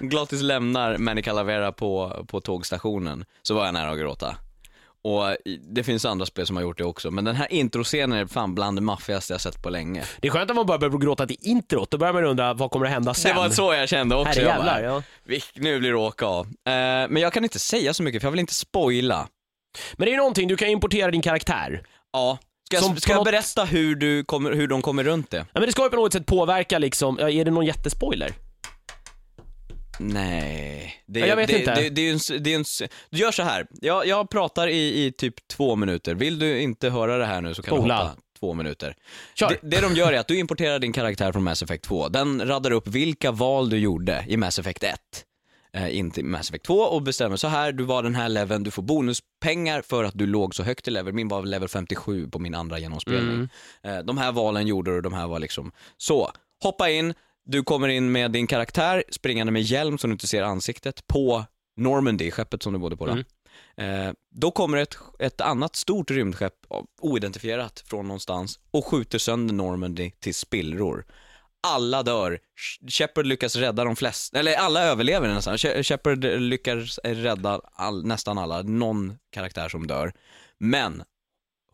Glottis 0.00 0.42
lämnar 0.42 0.98
Manny 0.98 1.22
Calavera 1.22 1.72
på, 1.72 2.24
på 2.28 2.40
tågstationen, 2.40 3.24
så 3.42 3.54
var 3.54 3.64
jag 3.64 3.74
nära 3.74 3.90
att 3.90 3.98
gråta. 3.98 4.36
Och 5.04 5.36
det 5.74 5.82
finns 5.84 6.04
andra 6.04 6.26
spel 6.26 6.46
som 6.46 6.56
har 6.56 6.62
gjort 6.62 6.78
det 6.78 6.84
också, 6.84 7.10
men 7.10 7.24
den 7.24 7.36
här 7.36 7.52
introscenen 7.52 8.18
är 8.18 8.26
fan 8.26 8.54
bland 8.54 8.76
det 8.76 8.82
maffigaste 8.82 9.32
jag 9.34 9.40
sett 9.40 9.62
på 9.62 9.70
länge. 9.70 10.04
Det 10.20 10.28
är 10.28 10.32
skönt 10.32 10.50
att 10.50 10.56
man 10.56 10.66
bara 10.66 10.78
börjar 10.78 10.98
gråta 10.98 11.26
till 11.26 11.36
introt, 11.40 11.90
då 11.90 11.98
börjar 11.98 12.12
man 12.12 12.24
undra 12.24 12.54
vad 12.54 12.70
kommer 12.70 12.86
att 12.86 12.92
hända 12.92 13.14
sen? 13.14 13.34
Det 13.36 13.42
var 13.42 13.50
så 13.50 13.74
jag 13.74 13.88
kände 13.88 14.14
också. 14.16 14.40
Jag 14.40 14.48
Herrejävlar, 14.50 14.82
bara, 14.82 14.94
ja. 14.94 15.02
"Vilk- 15.26 15.52
Nu 15.54 15.78
blir 15.80 15.90
det 15.90 15.96
åka 15.96 16.26
av. 16.26 16.46
Eh, 16.46 16.52
men 17.08 17.16
jag 17.16 17.32
kan 17.32 17.44
inte 17.44 17.58
säga 17.58 17.94
så 17.94 18.02
mycket 18.02 18.22
för 18.22 18.26
jag 18.26 18.30
vill 18.32 18.40
inte 18.40 18.54
spoila. 18.54 19.28
Men 19.96 20.06
det 20.06 20.12
är 20.12 20.16
någonting, 20.16 20.48
du 20.48 20.56
kan 20.56 20.68
importera 20.68 21.10
din 21.10 21.22
karaktär. 21.22 21.82
Ja. 22.12 22.38
Ska 22.70 22.80
Som 22.80 22.96
ska 22.96 23.12
jag 23.12 23.24
berätta 23.24 23.64
hur, 23.64 23.94
du 23.94 24.24
kommer, 24.24 24.52
hur 24.52 24.68
de 24.68 24.82
kommer 24.82 25.04
runt 25.04 25.30
det? 25.30 25.36
Ja, 25.36 25.44
men 25.52 25.62
det 25.62 25.72
ska 25.72 25.82
ju 25.84 25.90
på 25.90 25.96
något 25.96 26.12
sätt 26.12 26.26
påverka 26.26 26.78
liksom, 26.78 27.18
är 27.18 27.44
det 27.44 27.50
någon 27.50 27.66
jättespoiler? 27.66 28.32
Nej, 30.02 31.02
det, 31.06 31.20
Ja, 31.20 31.26
jag 31.26 31.36
vet 31.36 31.48
det, 31.48 31.58
inte. 31.58 31.74
Det, 31.74 31.88
det 31.90 32.08
är 32.08 32.12
en, 32.12 32.42
det 32.42 32.52
är 32.52 32.56
en, 32.56 32.64
du 33.10 33.18
gör 33.18 33.30
så 33.30 33.42
här. 33.42 33.66
Jag, 33.80 34.06
jag 34.06 34.30
pratar 34.30 34.68
i, 34.68 35.04
i 35.04 35.12
typ 35.12 35.48
två 35.48 35.76
minuter. 35.76 36.14
Vill 36.14 36.38
du 36.38 36.60
inte 36.60 36.90
höra 36.90 37.18
det 37.18 37.26
här 37.26 37.40
nu 37.40 37.54
så 37.54 37.62
kan 37.62 37.78
Spola. 37.78 37.98
du 37.98 38.02
hoppa 38.04 38.16
två 38.40 38.54
minuter. 38.54 38.94
Kör. 39.34 39.48
Det, 39.48 39.58
det 39.62 39.80
de 39.80 39.94
gör 39.94 40.12
är 40.12 40.18
att 40.18 40.28
du 40.28 40.38
importerar 40.38 40.78
din 40.78 40.92
karaktär 40.92 41.32
från 41.32 41.44
Mass 41.44 41.62
Effect 41.62 41.84
2. 41.84 42.08
Den 42.08 42.48
raddar 42.48 42.70
upp 42.70 42.88
vilka 42.88 43.30
val 43.30 43.70
du 43.70 43.78
gjorde 43.78 44.24
i 44.28 44.36
Mass 44.36 44.58
Effect 44.58 44.82
1. 44.84 44.98
Eh, 45.74 45.98
inte 45.98 46.20
i 46.20 46.22
Mass 46.22 46.50
Effect 46.50 46.64
2 46.64 46.74
och 46.74 47.02
bestämmer 47.02 47.36
så 47.36 47.48
här, 47.48 47.72
du 47.72 47.84
var 47.84 48.02
den 48.02 48.14
här 48.14 48.28
leveln, 48.28 48.62
du 48.62 48.70
får 48.70 48.82
bonuspengar 48.82 49.82
för 49.82 50.04
att 50.04 50.14
du 50.18 50.26
låg 50.26 50.54
så 50.54 50.62
högt 50.62 50.88
i 50.88 50.90
level. 50.90 51.12
Min 51.14 51.28
var 51.28 51.42
level 51.42 51.68
57 51.68 52.28
på 52.28 52.38
min 52.38 52.54
andra 52.54 52.78
genomspelning. 52.78 53.48
Eh, 53.82 53.98
de 53.98 54.18
här 54.18 54.32
valen 54.32 54.66
gjorde 54.66 54.90
du 54.90 54.96
och 54.96 55.02
de 55.02 55.12
här 55.12 55.26
var 55.26 55.38
liksom 55.38 55.72
så. 55.96 56.32
Hoppa 56.62 56.90
in, 56.90 57.14
du 57.44 57.62
kommer 57.62 57.88
in 57.88 58.12
med 58.12 58.30
din 58.30 58.46
karaktär 58.46 59.04
springande 59.10 59.52
med 59.52 59.62
hjälm 59.62 59.98
så 59.98 60.06
du 60.06 60.12
inte 60.12 60.26
ser 60.26 60.42
ansiktet 60.42 61.06
på 61.06 61.44
Normandy, 61.76 62.30
skeppet 62.30 62.62
som 62.62 62.72
du 62.72 62.78
bodde 62.78 62.96
på 62.96 63.06
då. 63.06 63.12
Eh, 63.76 64.12
då 64.30 64.50
kommer 64.50 64.78
ett, 64.78 64.96
ett 65.18 65.40
annat 65.40 65.76
stort 65.76 66.10
rymdskepp, 66.10 66.54
oidentifierat 67.02 67.84
från 67.86 68.06
någonstans, 68.08 68.60
och 68.70 68.86
skjuter 68.86 69.18
sönder 69.18 69.54
Normandy 69.54 70.10
till 70.10 70.34
spillror. 70.34 71.04
Alla 71.66 72.02
dör. 72.02 72.30
Sh- 72.32 72.90
Shepard 72.90 73.26
lyckas 73.26 73.56
rädda 73.56 73.84
de 73.84 73.96
flesta, 73.96 74.38
eller 74.38 74.54
alla 74.56 74.82
överlever 74.84 75.28
nästan. 75.28 75.56
She- 75.56 75.82
Shepard 75.82 76.24
lyckas 76.24 76.98
rädda 77.04 77.60
all, 77.72 78.06
nästan 78.06 78.38
alla, 78.38 78.62
någon 78.62 79.18
karaktär 79.32 79.68
som 79.68 79.86
dör. 79.86 80.12
Men 80.58 81.02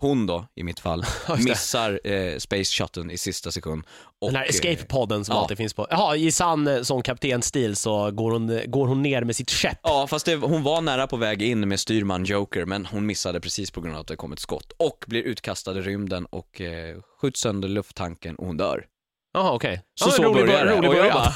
hon 0.01 0.27
då, 0.27 0.47
i 0.55 0.63
mitt 0.63 0.81
fall, 0.81 1.05
missar 1.39 2.01
eh, 2.05 2.39
Space 2.39 2.73
Shuttlen 2.73 3.11
i 3.11 3.19
sista 3.19 3.51
sekund. 3.51 3.85
Och, 4.21 4.29
Den 4.29 4.37
här 4.37 4.45
eh, 4.45 4.49
escape-podden 4.49 5.25
som 5.25 5.35
ja. 5.35 5.41
alltid 5.41 5.57
finns 5.57 5.75
på. 5.75 5.87
Jaha, 5.91 6.17
i 6.17 6.33
sann 6.33 6.67
eh, 6.67 6.83
sån 6.83 7.03
kaptenstil 7.03 7.77
så 7.77 8.11
går 8.11 8.31
hon, 8.31 8.61
går 8.67 8.87
hon 8.87 9.03
ner 9.03 9.23
med 9.25 9.37
sitt 9.37 9.51
skepp. 9.51 9.79
Ja, 9.83 10.07
fast 10.07 10.27
det, 10.27 10.37
hon 10.37 10.63
var 10.63 10.81
nära 10.81 11.07
på 11.07 11.17
väg 11.17 11.43
in 11.43 11.69
med 11.69 11.81
styrman 11.81 12.25
Joker, 12.25 12.65
men 12.65 12.87
hon 12.87 13.07
missade 13.07 13.41
precis 13.41 13.71
på 13.71 13.81
grund 13.81 13.95
av 13.95 14.01
att 14.01 14.07
det 14.09 14.17
kom 14.17 14.33
ett 14.33 14.39
skott. 14.39 14.73
Och 14.77 15.05
blir 15.07 15.23
utkastad 15.23 15.79
i 15.79 15.81
rymden 15.81 16.27
och 16.27 16.61
eh, 16.61 16.97
skjuts 17.21 17.41
sönder 17.41 17.69
lufttanken 17.69 18.37
och 18.37 18.47
hon 18.47 18.57
dör. 18.57 18.85
Jaha, 19.35 19.53
okej. 19.53 19.81
Så 19.95 20.09
Ja, 20.09 20.13
så 20.13 20.23
rolig 20.23 20.47
börjar 20.47 20.65
det. 20.65 20.77
rolig 20.77 20.91
Och 20.91 20.97
jag 20.97 21.13
bara, 21.13 21.33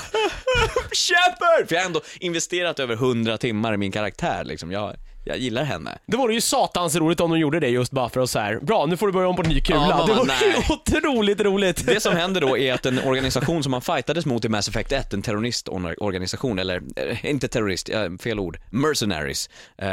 Shepard! 0.92 1.68
För 1.68 1.74
jag 1.74 1.80
har 1.80 1.86
ändå 1.86 2.00
investerat 2.20 2.80
över 2.80 2.94
100 2.94 3.38
timmar 3.38 3.74
i 3.74 3.76
min 3.76 3.92
karaktär 3.92 4.44
liksom. 4.44 4.72
Jag, 4.72 4.96
jag 5.24 5.38
gillar 5.38 5.64
henne. 5.64 5.98
Det 6.06 6.16
vore 6.16 6.34
ju 6.34 6.40
satans 6.40 6.96
roligt 6.96 7.20
om 7.20 7.30
de 7.30 7.38
gjorde 7.38 7.60
det 7.60 7.68
just 7.68 7.92
bara 7.92 8.08
för 8.08 8.20
att 8.20 8.30
så 8.30 8.38
här. 8.38 8.60
bra 8.60 8.86
nu 8.86 8.96
får 8.96 9.06
du 9.06 9.12
börja 9.12 9.28
om 9.28 9.36
på 9.36 9.42
ny 9.42 9.60
kula. 9.60 9.86
Ja, 9.90 10.06
det 10.06 10.12
vore 10.12 10.20
ju 10.20 10.52
nej. 10.52 10.66
otroligt 10.70 11.40
roligt. 11.40 11.86
Det 11.86 12.00
som 12.00 12.16
händer 12.16 12.40
då 12.40 12.58
är 12.58 12.74
att 12.74 12.86
en 12.86 12.98
organisation 12.98 13.62
som 13.62 13.70
man 13.70 13.82
fightades 13.82 14.26
mot 14.26 14.44
i 14.44 14.48
Mass 14.48 14.68
Effect 14.68 14.92
1, 14.92 15.12
en 15.12 15.22
terroristorganisation, 15.22 16.58
eller 16.58 16.82
eh, 16.96 17.26
inte 17.26 17.48
terrorist, 17.48 17.88
eh, 17.88 18.08
fel 18.20 18.38
ord, 18.38 18.58
mercenaries, 18.70 19.50
eh, 19.78 19.88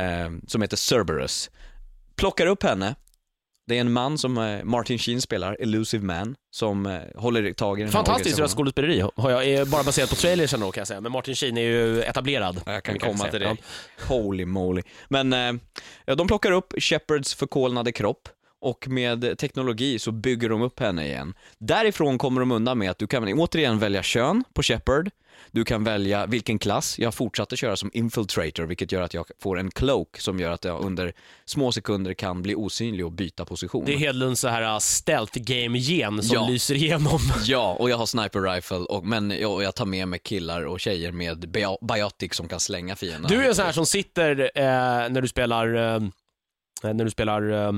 som 0.47 0.61
heter 0.61 0.77
Cerberus, 0.77 1.49
plockar 2.15 2.45
upp 2.45 2.63
henne. 2.63 2.95
Det 3.69 3.77
är 3.77 3.81
en 3.81 3.91
man 3.93 4.17
som 4.17 4.37
eh, 4.37 4.63
Martin 4.63 4.97
Sheen 4.99 5.21
spelar, 5.21 5.57
Elusive 5.59 6.05
Man, 6.05 6.35
som 6.51 6.85
eh, 6.85 6.99
håller 7.15 7.53
tag 7.53 7.79
i 7.79 7.83
den 7.83 7.91
Fantastiskt 7.91 8.39
organisationen. 8.39 8.43
röstskådespeleri 8.43 9.03
har 9.15 9.31
jag, 9.31 9.47
är 9.47 9.65
bara 9.65 9.83
baserat 9.83 10.09
på 10.09 10.15
trailersen 10.15 10.59
då 10.59 10.71
kan 10.71 10.81
jag 10.81 10.87
säga, 10.87 11.01
men 11.01 11.11
Martin 11.11 11.35
Sheen 11.35 11.57
är 11.57 11.61
ju 11.61 12.01
etablerad. 12.01 12.61
Ja, 12.65 12.73
Jag 12.73 12.83
kan 12.83 12.99
komma 12.99 13.27
till 13.27 13.39
det. 13.39 13.57
Holy 14.07 14.45
moly. 14.45 14.81
Men 15.07 15.33
eh, 15.33 15.53
ja, 16.05 16.15
de 16.15 16.27
plockar 16.27 16.51
upp 16.51 16.73
Shepards 16.77 17.35
förkolnade 17.35 17.91
kropp 17.91 18.29
och 18.61 18.87
med 18.87 19.37
teknologi 19.37 19.99
så 19.99 20.11
bygger 20.11 20.49
de 20.49 20.61
upp 20.61 20.79
henne 20.79 21.05
igen. 21.07 21.33
Därifrån 21.57 22.17
kommer 22.17 22.39
de 22.39 22.51
undan 22.51 22.77
med 22.77 22.91
att 22.91 22.97
du 22.99 23.07
kan 23.07 23.39
återigen 23.39 23.79
välja 23.79 24.03
kön 24.03 24.43
på 24.53 24.63
Shepard. 24.63 25.09
Du 25.51 25.65
kan 25.65 25.83
välja 25.83 26.25
vilken 26.25 26.59
klass. 26.59 26.99
Jag 26.99 27.13
fortsatte 27.13 27.57
köra 27.57 27.75
som 27.75 27.91
infiltrator, 27.93 28.63
vilket 28.63 28.91
gör 28.91 29.01
att 29.01 29.13
jag 29.13 29.25
får 29.41 29.59
en 29.59 29.71
cloak 29.71 30.17
som 30.19 30.39
gör 30.39 30.51
att 30.51 30.65
jag 30.65 30.81
under 30.85 31.13
små 31.45 31.71
sekunder 31.71 32.13
kan 32.13 32.41
bli 32.41 32.55
osynlig 32.55 33.05
och 33.05 33.11
byta 33.11 33.45
position. 33.45 33.85
Det 33.85 33.93
är 33.93 33.97
Hedlunds 33.97 34.41
så 34.41 34.47
här 34.47 34.73
uh, 34.73 34.79
stealth 34.79 35.39
game-gen 35.39 36.23
som 36.23 36.35
Ja. 36.35 36.47
lyser 36.47 36.75
igenom. 36.75 37.19
Ja, 37.45 37.75
och 37.79 37.89
jag 37.89 37.97
har 37.97 38.05
sniper 38.05 38.41
rifle, 38.41 38.77
och, 38.77 39.05
men 39.05 39.31
jag, 39.31 39.63
jag 39.63 39.75
tar 39.75 39.85
med 39.85 40.07
mig 40.07 40.19
killar 40.19 40.65
och 40.65 40.79
tjejer 40.79 41.11
med 41.11 41.49
bio- 41.49 41.85
biotic 41.93 42.33
som 42.35 42.47
kan 42.47 42.59
slänga 42.59 42.95
fienden. 42.95 43.29
Du 43.31 43.43
är 43.43 43.47
en 43.47 43.55
sån 43.55 43.65
här 43.65 43.71
som 43.71 43.85
sitter 43.85 44.51
eh, 44.55 44.63
när 45.09 45.21
du 45.21 45.27
spelar, 45.27 45.75
eh, 45.95 46.01
när 46.93 47.03
du 47.05 47.09
spelar, 47.11 47.51
eh, 47.51 47.71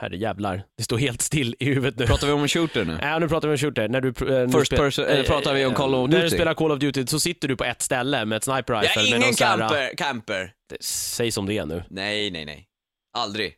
herre 0.00 0.16
jävlar, 0.16 0.62
det 0.76 0.82
står 0.84 0.98
helt 0.98 1.22
still 1.22 1.56
i 1.58 1.64
huvudet 1.64 1.98
nu. 1.98 2.06
Pratar 2.06 2.26
vi 2.26 2.32
om 2.32 2.42
en 2.42 2.48
shooter 2.48 2.84
nu? 2.84 2.98
Ja, 3.02 3.18
nu 3.18 3.28
pratar 3.28 3.48
vi 3.48 3.54
om 3.54 3.58
shooter. 3.58 3.88
När 3.88 4.00
du, 4.00 4.08
eh, 4.08 4.14
när 4.26 4.58
First 4.58 4.76
person- 4.76 5.04
eller 5.04 5.24
pratar 5.24 5.54
vi 5.54 5.64
om 5.66 5.74
Call 5.74 5.94
of 5.94 6.10
När 6.10 6.16
du 6.16 6.22
Duty? 6.22 6.36
spelar 6.36 6.54
Call 6.54 6.72
of 6.72 6.78
Duty 6.78 7.06
så 7.06 7.20
sitter 7.20 7.48
du 7.48 7.56
på 7.56 7.64
ett 7.64 7.82
ställe 7.82 8.24
med 8.24 8.36
ett 8.36 8.44
sniper 8.44 8.74
Jag 8.74 8.82
rifle. 8.84 9.02
är 9.02 9.10
med 9.10 9.20
ingen 9.22 9.34
camper, 9.34 9.94
camper. 9.96 10.52
Säg 10.80 11.32
som 11.32 11.46
det 11.46 11.58
är 11.58 11.66
nu. 11.66 11.82
Nej, 11.90 12.30
nej, 12.30 12.44
nej. 12.44 12.66
Aldrig. 13.18 13.54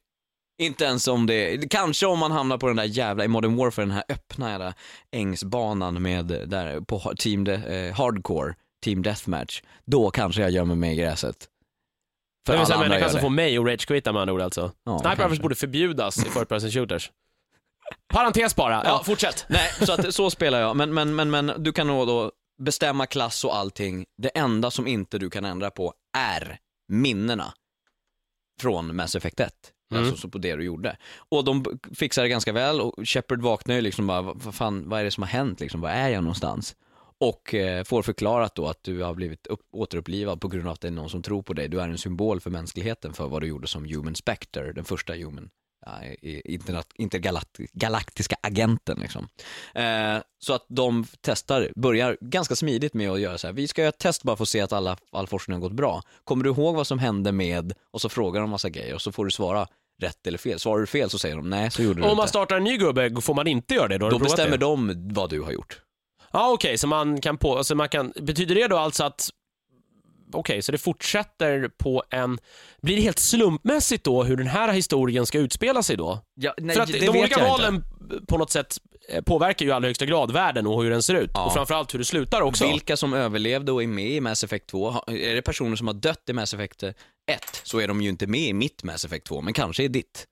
Inte 0.63 0.85
ens 0.85 1.09
om 1.09 1.27
det, 1.27 1.71
kanske 1.71 2.07
om 2.07 2.19
man 2.19 2.33
hamnar 2.33 2.59
på 2.59 2.67
den 2.67 2.77
där 2.77 2.85
jävla, 2.85 3.25
i 3.25 3.29
Modern 3.29 3.57
Warfare, 3.57 3.85
den 3.87 3.95
här 3.95 4.05
öppna 4.09 4.51
jävla 4.51 4.75
ängsbanan 5.17 6.03
med, 6.03 6.25
där 6.27 6.81
på 6.81 7.13
team 7.19 7.45
de, 7.45 7.53
eh, 7.55 7.95
hardcore, 7.95 8.55
team 8.85 9.03
deathmatch. 9.03 9.63
Då 9.87 10.11
kanske 10.11 10.43
jag 10.43 10.51
gömmer 10.51 10.75
mig 10.75 10.93
i 10.93 10.97
gräset. 10.97 11.37
För 12.47 12.53
det 12.53 12.59
en 12.59 12.65
alla 12.65 12.75
andra 12.75 12.89
människa 12.89 13.01
gör 13.01 13.09
som 13.09 13.17
det. 13.17 13.23
får 13.23 13.31
mig 13.31 13.59
att 13.59 13.65
ragequitta 13.67 14.13
med 14.13 14.23
andra 14.23 14.35
ord 14.35 14.41
alltså. 14.41 14.73
Ja, 14.85 14.99
Sniper 14.99 15.09
kanske. 15.09 15.25
Rifles 15.25 15.41
borde 15.43 15.55
förbjudas 15.55 16.19
i 16.19 16.29
first 16.31 16.49
person 16.49 16.71
shooters. 16.71 17.11
Parentes 18.13 18.57
bara, 18.57 18.73
ja, 18.75 18.83
Ja. 18.85 19.03
fortsätt. 19.05 19.45
Nej, 19.49 19.71
så, 19.87 19.93
att, 19.93 20.15
så 20.15 20.31
spelar 20.31 20.61
jag. 20.61 20.77
Men, 20.77 20.95
men, 20.95 21.15
men, 21.15 21.31
men 21.31 21.53
du 21.59 21.73
kan 21.73 21.87
nog 21.87 22.07
då 22.07 22.33
bestämma 22.63 23.07
klass 23.07 23.45
och 23.45 23.57
allting. 23.57 24.05
Det 24.23 24.29
enda 24.29 24.71
som 24.71 24.87
inte 24.87 25.19
du 25.19 25.31
kan 25.31 25.45
ändra 25.45 25.71
på 25.71 25.95
är 26.19 26.59
minnena 26.89 27.53
från 28.61 28.97
Mass 28.97 29.17
Effect 29.17 29.41
1. 29.41 29.53
Mm. 29.95 30.05
Alltså 30.05 30.21
så 30.21 30.29
på 30.29 30.39
det 30.39 30.57
du 30.57 30.65
gjorde. 30.65 30.97
Och 31.17 31.45
de 31.45 31.63
b- 31.63 31.71
fixar 31.95 32.23
det 32.23 32.29
ganska 32.29 32.53
väl 32.53 32.81
och 32.81 32.95
Shepard 33.05 33.41
vaknar 33.43 33.75
ju 33.75 33.81
liksom 33.81 34.07
bara, 34.07 34.23
vad 34.23 34.43
vad 34.43 34.55
fan, 34.55 34.89
vad 34.89 35.01
är 35.01 35.05
det 35.05 35.11
som 35.11 35.23
har 35.23 35.29
hänt 35.31 35.61
liksom? 35.61 35.81
Var 35.81 35.91
är 35.91 36.09
jag 36.09 36.23
någonstans? 36.25 36.77
Och 37.23 37.55
eh, 37.55 37.85
får 37.85 38.03
förklarat 38.03 38.55
då 38.55 38.67
att 38.67 38.83
du 38.83 39.03
har 39.03 39.15
blivit 39.15 39.47
upp, 39.47 39.61
återupplivad 39.73 40.41
på 40.41 40.49
grund 40.49 40.67
av 40.67 40.73
att 40.73 40.81
det 40.81 40.89
är 40.89 40.93
någon 40.93 41.11
som 41.11 41.23
tror 41.23 41.43
på 41.43 41.53
dig. 41.53 41.69
Du 41.69 41.81
är 41.81 41.89
en 41.89 41.99
symbol 41.99 42.41
för 42.41 42.51
mänskligheten 42.51 43.13
för 43.13 43.29
vad 43.29 43.43
du 43.43 43.47
gjorde 43.47 43.69
som 43.69 43.85
Human 43.85 44.15
Spectre, 44.15 44.73
den 44.73 44.85
första 44.85 45.15
Human 45.15 45.51
ja, 45.87 46.01
intergalaktiska 46.95 48.37
agenten 48.43 48.99
liksom. 49.01 49.29
Eh, 49.75 50.23
så 50.39 50.55
att 50.55 50.67
de 50.69 51.07
testar, 51.21 51.73
börjar 51.77 52.19
ganska 52.21 52.57
smidigt 52.57 52.95
med 52.95 53.11
att 53.11 53.21
göra 53.21 53.39
så 53.39 53.47
här, 53.47 53.55
vi 53.55 53.69
ska 53.69 53.83
göra 53.83 53.89
ett 53.89 53.99
test 53.99 54.23
bara 54.23 54.37
för 54.37 54.43
att 54.43 54.49
se 54.49 54.61
att 54.61 54.73
alla, 54.73 54.97
all 55.13 55.27
forskning 55.27 55.55
har 55.55 55.61
gått 55.61 55.77
bra. 55.77 56.03
Kommer 56.25 56.45
du 56.45 56.51
ihåg 56.51 56.77
vad 56.77 56.87
som 56.87 56.99
hände 56.99 57.33
med, 57.33 57.73
och 57.91 58.01
så 58.01 58.09
frågar 58.09 58.41
de 58.41 58.51
massa 58.51 58.71
grejer 58.71 58.95
och 58.95 59.03
så 59.03 59.13
får 59.13 59.25
du 59.25 59.31
svara 59.31 59.67
rätt 60.03 60.27
eller 60.27 60.39
fel. 60.39 60.59
Svarar 60.59 60.81
du 60.81 60.87
fel 60.87 61.11
så 61.11 61.19
säger 61.19 61.37
de 61.37 61.51
nej, 61.51 61.71
så 61.71 61.83
gjorde 61.83 62.01
du 62.01 62.03
Om 62.03 62.17
man 62.17 62.25
inte. 62.25 62.29
startar 62.29 62.57
en 62.57 62.65
ny 62.65 62.77
gubbe, 62.77 63.21
får 63.21 63.35
man 63.35 63.47
inte 63.47 63.75
göra 63.75 63.89
det? 63.89 63.99
Då, 63.99 64.11
Då 64.11 64.19
bestämmer 64.19 64.51
det? 64.51 64.57
de 64.57 65.09
vad 65.15 65.31
du 65.31 65.41
har 65.41 65.53
gjort. 65.53 65.81
Ja, 66.33 66.53
okej, 66.53 66.79
så 66.79 66.87
man 66.87 67.21
kan 67.21 67.39
på, 67.39 67.57
alltså 67.59 67.75
man 67.75 67.89
kan, 67.89 68.13
betyder 68.21 68.55
det 68.55 68.69
då 68.69 68.77
alltså 68.77 69.05
att 69.05 69.29
Okej, 70.35 70.63
så 70.63 70.73
det 70.73 70.79
fortsätter 70.79 71.69
på 71.79 72.03
en... 72.11 72.39
Blir 72.83 72.97
det 72.97 73.03
helt 73.03 73.19
slumpmässigt 73.19 74.05
då 74.05 74.23
hur 74.25 74.37
den 74.37 74.47
här 74.47 74.73
historien 74.73 75.27
ska 75.27 75.39
utspela 75.39 75.83
sig 75.83 75.97
då? 75.97 76.19
Ja, 76.35 76.55
nej, 76.59 76.77
För 76.77 76.83
att 76.83 76.93
det 76.93 76.99
de 76.99 77.09
olika 77.09 77.45
valen 77.45 77.75
inte. 77.75 78.27
på 78.27 78.39
något 78.39 78.51
sätt 78.51 78.77
eh, 79.09 79.23
påverkar 79.23 79.65
ju 79.67 79.71
i 79.71 79.73
allra 79.75 79.89
högsta 79.89 80.07
grad 80.07 80.31
världen 80.33 80.67
och 80.67 80.83
hur 80.83 80.91
den 80.91 81.03
ser 81.03 81.15
ut. 81.15 81.31
Ja. 81.35 81.47
Och 81.47 81.53
framförallt 81.53 81.95
hur 81.95 81.99
det 81.99 82.05
slutar 82.05 82.41
också. 82.41 82.67
Vilka 82.69 82.97
som 82.97 83.13
överlevde 83.15 83.73
och 83.73 83.83
är 83.83 83.87
med 83.87 84.11
i 84.11 84.21
Mass 84.21 84.45
Effect 84.45 84.67
2, 84.67 84.91
ha- 84.91 85.05
är 85.09 85.35
det 85.35 85.43
personer 85.43 85.77
som 85.77 85.87
har 85.87 85.95
dött 85.95 86.23
i 86.29 86.33
Mass 86.33 86.55
Effect 86.55 86.83
1 86.83 86.95
så 87.63 87.79
är 87.81 87.89
de 87.89 88.03
ju 88.03 88.09
inte 88.09 88.27
med 88.27 88.41
i 88.41 88.53
mitt 88.53 88.83
Mass 88.83 89.05
Effect 89.05 89.27
2, 89.27 89.41
men 89.41 89.53
kanske 89.55 89.83
i 89.83 89.89
ditt. 89.89 90.27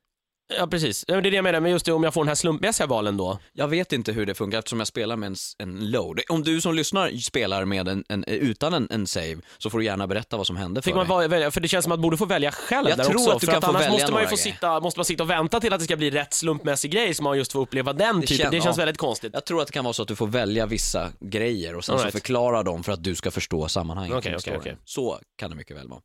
Ja, 0.58 0.66
precis. 0.66 1.04
Ja, 1.08 1.14
men 1.14 1.22
Det 1.22 1.28
är 1.28 1.30
det 1.30 1.36
jag 1.36 1.42
menar, 1.42 1.60
men 1.60 1.70
just 1.70 1.86
det 1.86 1.92
om 1.92 2.02
jag 2.04 2.14
får 2.14 2.20
den 2.24 2.28
här 2.28 2.34
slumpmässiga 2.34 2.86
valen 2.86 3.16
då. 3.16 3.38
Jag 3.52 3.68
vet 3.68 3.92
inte 3.92 4.12
hur 4.12 4.26
det 4.26 4.34
funkar 4.34 4.58
eftersom 4.58 4.78
jag 4.80 4.86
spelar 4.88 5.16
med 5.16 5.26
en, 5.26 5.36
en 5.58 5.90
load. 5.90 6.20
Om 6.28 6.42
du 6.42 6.60
som 6.60 6.74
lyssnar 6.74 7.10
spelar 7.20 7.64
med 7.64 7.88
en, 7.88 8.04
en, 8.08 8.24
utan 8.24 8.74
en, 8.74 8.88
en 8.90 9.06
save 9.06 9.36
så 9.58 9.70
får 9.70 9.78
du 9.78 9.84
gärna 9.84 10.06
berätta 10.06 10.36
vad 10.36 10.46
som 10.46 10.56
hände 10.56 10.82
Fick 10.82 10.94
för 10.94 11.04
man 11.04 11.18
dig. 11.20 11.28
välja, 11.28 11.50
för 11.50 11.60
det 11.60 11.68
känns 11.68 11.82
som 11.84 11.92
att 11.92 11.98
man 11.98 12.02
borde 12.02 12.16
få 12.16 12.24
välja 12.24 12.50
själv 12.52 12.88
Jag 12.88 12.98
där 12.98 13.04
tror 13.04 13.16
också. 13.16 13.30
att 13.30 13.40
du 13.40 13.46
för 13.46 13.52
kan 13.52 13.58
att 13.58 13.64
få 13.64 13.70
annars 13.70 13.80
välja 13.82 13.92
måste 13.92 14.12
man 14.12 14.22
ju 14.22 14.28
få 14.28 14.34
grejer. 14.36 14.52
sitta, 14.54 14.80
måste 14.80 14.98
man 15.00 15.04
sitta 15.04 15.22
och 15.22 15.30
vänta 15.30 15.60
till 15.60 15.72
att 15.72 15.78
det 15.78 15.84
ska 15.84 15.96
bli 15.96 16.10
rätt 16.10 16.34
slumpmässig 16.34 16.90
grej 16.90 17.14
så 17.14 17.22
man 17.22 17.38
just 17.38 17.52
får 17.52 17.60
uppleva 17.60 17.92
den 17.92 18.20
Det 18.20 18.26
typen. 18.26 18.46
kän- 18.46 18.50
det 18.50 18.60
känns 18.60 18.76
ja. 18.76 18.80
väldigt 18.80 18.98
konstigt. 18.98 19.30
Jag 19.34 19.44
tror 19.44 19.60
att 19.60 19.66
det 19.66 19.72
kan 19.72 19.84
vara 19.84 19.92
så 19.94 20.02
att 20.02 20.08
du 20.08 20.16
får 20.16 20.26
välja 20.26 20.66
vissa 20.66 21.10
grejer 21.20 21.76
och 21.76 21.84
sen 21.84 21.92
All 21.92 21.98
så 21.98 22.04
right. 22.04 22.12
förklara 22.12 22.62
dem 22.62 22.82
för 22.84 22.92
att 22.92 23.04
du 23.04 23.14
ska 23.14 23.30
förstå 23.30 23.68
sammanhanget 23.68 24.16
okej, 24.18 24.34
storyn. 24.40 24.60
okej. 24.60 24.76
Så 24.84 25.18
kan 25.38 25.50
det 25.50 25.56
mycket 25.56 25.76
väl 25.76 25.88
vara. 25.88 26.00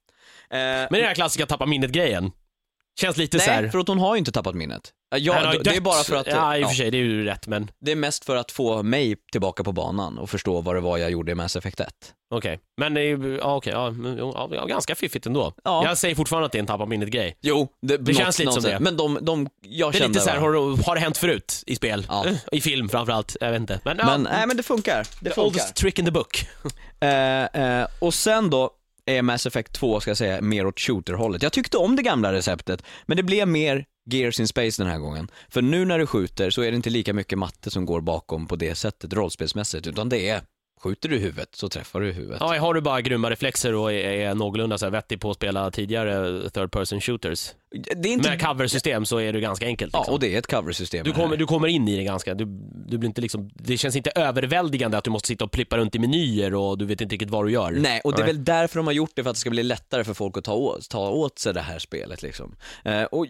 Eh, 0.49 0.57
Men 0.59 0.87
det 0.91 0.97
är 0.97 0.99
den 0.99 1.03
här 1.07 1.15
klassiska 1.15 1.45
tappa 1.45 1.65
minnet-grejen. 1.65 2.31
Känns 2.99 3.17
lite 3.17 3.39
så 3.39 3.51
nej, 3.51 3.61
här... 3.63 3.69
för 3.69 3.79
att 3.79 3.87
hon 3.87 3.99
har 3.99 4.15
ju 4.15 4.19
inte 4.19 4.31
tappat 4.31 4.55
minnet. 4.55 4.91
Ja, 5.15 5.33
Han 5.33 5.45
har 5.45 5.53
ju 5.53 5.59
det 5.59 5.69
är 5.69 5.73
dött. 5.73 5.83
bara 5.83 6.03
för 6.03 6.15
att... 6.15 6.27
Ja, 6.27 6.57
i 6.57 6.63
och 6.63 6.69
för 6.69 6.75
sig, 6.75 6.91
det 6.91 6.97
är 6.97 7.01
ju 7.03 7.25
rätt, 7.25 7.47
men 7.47 7.71
det 7.81 7.91
är 7.91 7.95
mest 7.95 8.25
för 8.25 8.35
att 8.35 8.51
få 8.51 8.83
mig 8.83 9.15
tillbaka 9.31 9.63
på 9.63 9.71
banan 9.71 10.17
och 10.17 10.29
förstå 10.29 10.61
vad 10.61 10.75
det 10.75 10.81
var 10.81 10.97
jag 10.97 11.11
gjorde 11.11 11.31
i 11.31 11.35
Mass 11.35 11.55
Effect 11.55 11.79
1. 11.79 11.87
okej. 12.35 12.59
Men 12.77 12.93
det 12.93 13.01
är 13.01 13.05
ju, 13.05 13.37
ja, 13.41 13.55
okej, 13.55 13.73
ja, 13.73 13.91
men, 13.91 14.17
ja, 14.17 14.49
ja, 14.51 14.65
ganska 14.65 14.95
fiffigt 14.95 15.25
ändå. 15.25 15.53
Ja. 15.63 15.83
Jag 15.87 15.97
säger 15.97 16.15
fortfarande 16.15 16.45
att 16.45 16.51
det 16.51 16.57
är 16.57 16.59
en 16.59 16.65
tappa 16.65 16.85
minnet-grej. 16.85 17.37
Jo, 17.41 17.67
det, 17.81 17.97
Det 17.97 18.13
känns 18.13 18.39
lite 18.39 18.51
som 18.51 18.63
det. 18.63 18.79
Men 18.79 18.97
de, 18.97 19.19
de 19.21 19.49
jag 19.61 19.91
Det 19.91 19.97
är 19.97 19.99
kände 19.99 20.13
lite 20.13 20.25
så 20.25 20.29
här, 20.29 20.39
har, 20.39 20.85
har 20.85 20.95
det 20.95 21.01
hänt 21.01 21.17
förut 21.17 21.63
i 21.67 21.75
spel? 21.75 22.05
Ja. 22.09 22.25
I 22.51 22.61
film 22.61 22.89
framförallt, 22.89 23.37
jag 23.41 23.51
vet 23.51 23.59
inte. 23.61 23.79
Men, 23.83 23.97
ja, 23.97 24.05
Men, 24.05 24.21
nej, 24.23 24.47
men 24.47 24.57
det 24.57 24.63
funkar. 24.63 24.97
Det 24.97 25.29
funkar. 25.29 25.41
oldest 25.41 25.75
trick 25.75 25.99
in 25.99 26.05
the 26.05 26.11
book. 26.11 26.47
Eh, 26.99 27.43
eh, 27.43 27.87
och 27.99 28.13
sen 28.13 28.49
då 28.49 28.69
är 29.05 29.21
Mass 29.21 29.45
Effect 29.45 29.73
2, 29.73 29.99
ska 29.99 30.09
jag 30.09 30.17
säga, 30.17 30.41
mer 30.41 30.65
åt 30.65 30.79
shooter-hållet. 30.79 31.43
Jag 31.43 31.53
tyckte 31.53 31.77
om 31.77 31.95
det 31.95 32.01
gamla 32.01 32.33
receptet, 32.33 32.83
men 33.05 33.17
det 33.17 33.23
blev 33.23 33.47
mer 33.47 33.85
Gears 34.09 34.39
in 34.39 34.47
Space 34.47 34.83
den 34.83 34.91
här 34.91 34.99
gången. 34.99 35.31
För 35.49 35.61
nu 35.61 35.85
när 35.85 35.99
du 35.99 36.07
skjuter 36.07 36.49
så 36.49 36.61
är 36.61 36.71
det 36.71 36.75
inte 36.75 36.89
lika 36.89 37.13
mycket 37.13 37.37
matte 37.37 37.71
som 37.71 37.85
går 37.85 38.01
bakom 38.01 38.47
på 38.47 38.55
det 38.55 38.75
sättet 38.75 39.13
rollspelsmässigt, 39.13 39.87
utan 39.87 40.09
det 40.09 40.29
är 40.29 40.41
Skjuter 40.81 41.09
du 41.09 41.15
i 41.15 41.19
huvudet 41.19 41.55
så 41.55 41.69
träffar 41.69 41.99
du 41.99 42.09
i 42.09 42.11
huvudet. 42.11 42.37
Ja, 42.39 42.59
har 42.59 42.73
du 42.73 42.81
bara 42.81 43.01
grymma 43.01 43.29
reflexer 43.29 43.73
och 43.73 43.93
är, 43.93 43.95
är 43.97 44.35
någorlunda 44.35 44.77
så 44.77 44.85
här 44.85 44.91
vettig 44.91 45.21
på 45.21 45.29
att 45.29 45.35
spela 45.35 45.71
tidigare 45.71 46.49
third 46.49 46.71
person 46.71 47.01
shooters. 47.01 47.51
Det 47.95 48.09
är 48.09 48.13
inte... 48.13 48.29
Med 48.29 48.41
coversystem 48.41 49.05
så 49.05 49.19
är 49.19 49.33
det 49.33 49.39
ganska 49.39 49.65
enkelt. 49.65 49.93
Ja, 49.93 49.99
Liksom. 49.99 50.13
och 50.13 50.19
det 50.19 50.35
är 50.35 50.39
ett 50.39 50.47
coversystem. 50.47 51.03
Du 51.03 51.11
kommer, 51.11 51.37
du 51.37 51.45
kommer 51.45 51.67
in 51.67 51.87
i 51.87 51.97
det 51.97 52.03
ganska, 52.03 52.33
du, 52.33 52.45
du 52.87 52.97
blir 52.97 53.07
inte 53.07 53.21
liksom, 53.21 53.49
det 53.53 53.77
känns 53.77 53.95
inte 53.95 54.11
överväldigande 54.15 54.97
att 54.97 55.03
du 55.03 55.09
måste 55.09 55.27
sitta 55.27 55.45
och 55.45 55.51
plippa 55.51 55.77
runt 55.77 55.95
i 55.95 55.99
menyer 55.99 56.53
och 56.53 56.77
du 56.77 56.85
vet 56.85 57.01
inte 57.01 57.13
riktigt 57.13 57.29
vad 57.29 57.45
du 57.45 57.51
gör. 57.51 57.71
Nej, 57.71 58.01
och 58.03 58.11
det 58.11 58.21
är 58.21 58.25
Nej. 58.25 58.33
väl 58.33 58.43
därför 58.43 58.79
de 58.79 58.87
har 58.87 58.93
gjort 58.93 59.11
det, 59.15 59.23
för 59.23 59.29
att 59.29 59.35
det 59.35 59.39
ska 59.39 59.49
bli 59.49 59.63
lättare 59.63 60.03
för 60.03 60.13
folk 60.13 60.37
att 60.37 60.43
ta 60.43 60.53
åt, 60.53 60.89
ta 60.89 61.09
åt 61.09 61.39
sig 61.39 61.53
det 61.53 61.61
här 61.61 61.79
spelet 61.79 62.21
liksom. 62.23 62.55
Eh, 62.83 63.03
och 63.03 63.25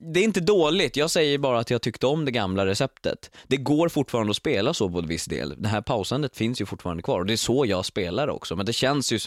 det 0.00 0.20
är 0.20 0.24
inte 0.24 0.40
dåligt, 0.40 0.96
jag 0.96 1.10
säger 1.10 1.38
bara 1.38 1.58
att 1.58 1.70
jag 1.70 1.82
tyckte 1.82 2.06
om 2.06 2.24
det 2.24 2.30
gamla 2.30 2.66
receptet. 2.66 3.30
Det 3.46 3.56
går 3.56 3.88
fortfarande 3.88 4.30
att 4.30 4.36
spela 4.36 4.74
så 4.74 4.90
på 4.90 4.98
en 4.98 5.06
viss 5.06 5.24
del. 5.24 5.54
Det 5.58 5.68
här 5.68 5.82
pausandet 5.82 6.36
finns 6.36 6.60
ju 6.60 6.66
fortfarande 6.66 7.02
kvar 7.02 7.20
och 7.20 7.26
det 7.26 7.32
är 7.32 7.36
så 7.36 7.66
jag 7.66 7.84
spelar 7.84 8.28
också, 8.28 8.56
men 8.56 8.66
det 8.66 8.72
känns 8.72 9.12
ju 9.12 9.18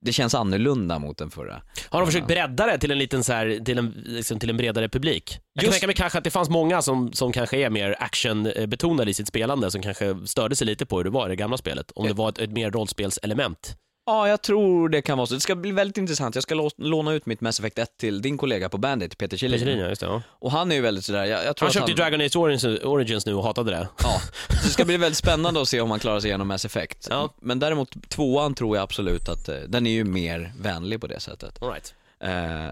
det 0.00 0.12
känns 0.12 0.34
annorlunda 0.34 0.98
mot 0.98 1.18
den 1.18 1.30
förra. 1.30 1.62
Har 1.88 2.00
de 2.00 2.06
försökt 2.06 2.26
bredda 2.26 2.66
det 2.66 2.78
till 2.78 2.90
en 2.90 2.98
liten 2.98 3.24
så 3.24 3.32
här, 3.32 3.64
till 3.64 3.78
en, 3.78 4.02
liksom 4.04 4.38
till 4.38 4.50
en 4.50 4.56
bredare 4.56 4.88
publik? 4.88 5.38
Jag 5.52 5.64
kan 5.64 5.72
tänka 5.72 5.86
mig 5.86 5.96
kanske 5.96 6.18
att 6.18 6.24
det 6.24 6.30
fanns 6.30 6.48
många 6.48 6.82
som, 6.82 7.12
som 7.12 7.32
kanske 7.32 7.58
är 7.58 7.70
mer 7.70 7.96
actionbetonade 7.98 9.10
i 9.10 9.14
sitt 9.14 9.28
spelande 9.28 9.70
som 9.70 9.82
kanske 9.82 10.16
störde 10.26 10.56
sig 10.56 10.66
lite 10.66 10.86
på 10.86 10.96
hur 10.96 11.04
det 11.04 11.10
var 11.10 11.26
i 11.26 11.28
det 11.28 11.36
gamla 11.36 11.56
spelet. 11.56 11.92
Om 11.94 12.06
det 12.06 12.12
var 12.12 12.28
ett, 12.28 12.38
ett 12.38 12.52
mer 12.52 12.70
rollspelselement. 12.70 13.76
Ja, 14.08 14.28
jag 14.28 14.42
tror 14.42 14.88
det 14.88 15.02
kan 15.02 15.18
vara 15.18 15.26
så. 15.26 15.34
Det 15.34 15.40
ska 15.40 15.54
bli 15.54 15.72
väldigt 15.72 15.98
intressant. 15.98 16.34
Jag 16.34 16.42
ska 16.42 16.54
lå- 16.54 16.70
låna 16.76 17.12
ut 17.12 17.26
mitt 17.26 17.40
Mass 17.40 17.58
Effect 17.58 17.78
1 17.78 17.96
till 17.96 18.22
din 18.22 18.38
kollega 18.38 18.68
på 18.68 18.78
Bandit, 18.78 19.18
Peter 19.18 19.36
Kjellin. 19.36 19.78
Ja, 19.78 19.88
just 19.88 20.00
det, 20.00 20.06
ja. 20.06 20.22
Och 20.28 20.50
han 20.52 20.70
är 20.72 20.76
ju 20.76 20.82
väldigt 20.82 21.04
sådär, 21.04 21.24
jag, 21.24 21.44
jag 21.44 21.56
tror 21.56 21.66
Han 21.66 21.72
köpte 21.72 21.92
han... 21.92 21.96
Dragon 21.96 22.20
Age 22.20 22.36
Origins, 22.36 22.64
Origins 22.84 23.26
nu 23.26 23.34
och 23.34 23.42
hatade 23.44 23.70
det. 23.70 23.88
Ja, 24.02 24.20
så 24.48 24.52
det 24.66 24.70
ska 24.72 24.84
bli 24.84 24.96
väldigt 24.96 25.18
spännande 25.18 25.60
att 25.62 25.68
se 25.68 25.80
om 25.80 25.90
han 25.90 26.00
klarar 26.00 26.20
sig 26.20 26.28
igenom 26.28 26.48
Mass 26.48 26.64
Effect. 26.64 27.06
Ja. 27.10 27.34
Men 27.40 27.58
däremot 27.58 28.08
tvåan 28.08 28.54
tror 28.54 28.76
jag 28.76 28.82
absolut 28.82 29.28
att 29.28 29.48
eh, 29.48 29.56
den 29.68 29.86
är 29.86 29.90
ju 29.90 30.04
mer 30.04 30.52
vänlig 30.58 31.00
på 31.00 31.06
det 31.06 31.20
sättet. 31.20 31.62
All 31.62 31.68
right. 31.72 31.94
Eh, 32.20 32.66
eh, 32.66 32.70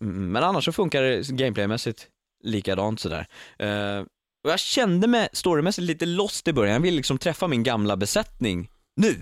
men 0.00 0.44
annars 0.44 0.64
så 0.64 0.72
funkar 0.72 1.02
det 1.02 1.28
gameplaymässigt 1.28 2.06
likadant 2.44 3.00
sådär. 3.00 3.26
Eh, 3.58 4.00
och 4.44 4.50
jag 4.50 4.58
kände 4.60 5.06
mig 5.06 5.28
storymässigt 5.32 5.84
lite 5.86 6.06
lost 6.06 6.48
i 6.48 6.52
början, 6.52 6.72
jag 6.74 6.80
vill 6.80 6.94
liksom 6.94 7.18
träffa 7.18 7.48
min 7.48 7.62
gamla 7.62 7.96
besättning 7.96 8.70
nu. 8.96 9.16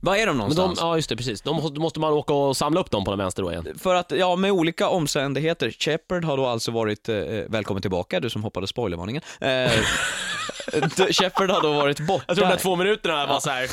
Var 0.00 0.16
är 0.16 0.26
de 0.26 0.26
Men 0.26 0.36
någonstans? 0.36 0.78
de, 0.78 0.86
ja 0.86 0.96
just 0.96 1.08
det, 1.08 1.16
precis. 1.16 1.42
De 1.42 1.56
måste, 1.56 1.80
måste 1.80 2.00
man 2.00 2.12
åka 2.12 2.32
och 2.34 2.56
samla 2.56 2.80
upp 2.80 2.90
dem 2.90 3.04
på 3.04 3.10
den 3.10 3.18
vänster 3.18 3.42
då 3.42 3.52
igen. 3.52 3.78
För 3.78 3.94
att, 3.94 4.12
ja 4.12 4.36
med 4.36 4.50
olika 4.52 4.88
omständigheter, 4.88 5.70
Shepard 5.70 6.24
har 6.24 6.36
då 6.36 6.46
alltså 6.46 6.70
varit, 6.70 7.08
eh, 7.08 7.16
välkommen 7.48 7.80
tillbaka, 7.82 8.20
du 8.20 8.30
som 8.30 8.42
hoppade 8.44 8.66
spoilervarningen. 8.66 9.22
Eh, 9.40 9.48
d- 10.96 11.12
Shepard 11.12 11.50
har 11.50 11.62
då 11.62 11.72
varit 11.72 12.00
borta. 12.00 12.24
Jag 12.28 12.36
tror 12.36 12.46
de 12.46 12.50
där 12.52 12.58
två 12.60 12.76
minuterna 12.76 13.26
var 13.26 13.40
så 13.40 13.50
här. 13.50 13.70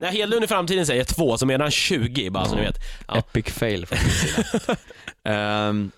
När 0.00 0.10
Hedlund 0.10 0.44
i 0.44 0.46
framtiden 0.46 0.86
säger 0.86 1.04
två 1.04 1.38
så 1.38 1.46
menar 1.46 1.64
han 1.64 1.70
20 1.70 2.30
bara 2.30 2.44
så 2.44 2.54
ni 2.54 2.60
vet. 2.62 2.76
Ja. 3.08 3.16
Epic 3.18 3.46
fail 3.54 3.86
från 3.86 3.98
min 4.02 4.10
sida. 4.10 4.76
Ehm, 5.28 5.90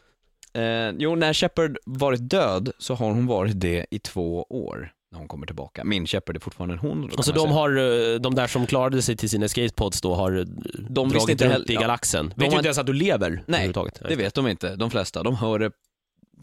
eh, 0.55 0.91
jo, 0.99 1.14
när 1.14 1.33
Shepard 1.33 1.79
varit 1.87 2.31
död 2.31 2.70
så 2.79 2.95
har 2.95 3.07
hon 3.07 3.27
varit 3.27 3.61
det 3.61 3.87
i 3.91 3.99
två 3.99 4.43
år 4.51 4.91
när 5.16 5.20
hon 5.20 5.28
kommer 5.28 5.46
tillbaka. 5.46 5.84
Min 5.84 6.06
Shepard 6.06 6.36
är 6.36 6.40
fortfarande 6.40 6.74
en 6.74 6.78
hon. 6.78 7.02
då 7.02 7.08
kan 7.08 7.18
Och 7.18 7.24
så 7.24 7.30
man 7.30 7.36
de 7.36 7.42
säga. 7.42 7.54
har, 7.54 8.12
eh, 8.14 8.20
de 8.20 8.34
där 8.34 8.46
som 8.46 8.66
klarade 8.66 9.02
sig 9.02 9.16
till 9.16 9.30
sina 9.30 9.46
escape 9.46 9.68
pods 9.74 10.00
då 10.00 10.14
har 10.14 10.32
eh, 10.32 10.38
visste 10.38 10.92
dragit 10.92 11.28
inte 11.28 11.44
runt 11.44 11.52
heller- 11.52 11.70
i 11.70 11.74
ja. 11.74 11.80
galaxen. 11.80 12.32
De 12.36 12.44
Vet 12.44 12.52
ju 12.52 12.56
inte 12.56 12.66
ens 12.68 12.78
att 12.78 12.86
du 12.86 12.92
lever 12.92 13.42
Nej. 13.46 13.72
Det 14.08 14.16
vet 14.16 14.34
de 14.34 14.48
inte, 14.48 14.76
de 14.76 14.90
flesta. 14.90 15.22
De 15.22 15.36
hör 15.36 15.58
det 15.58 15.70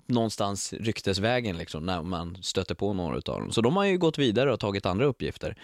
någonstans 0.08 0.74
ryktesvägen 0.80 1.58
liksom, 1.58 1.86
när 1.86 2.02
man 2.02 2.38
stöter 2.42 2.76
på 2.76 2.94
några 2.94 3.18
utav 3.18 3.40
dem. 3.40 3.52
Så 3.52 3.62
de 3.62 3.78
har 3.78 3.86
ju 3.86 3.98
gått 3.98 4.18
vidare 4.18 4.54
och 4.54 4.60
tagit 4.60 4.86
andra 4.86 5.06
uppgifter. 5.06 5.56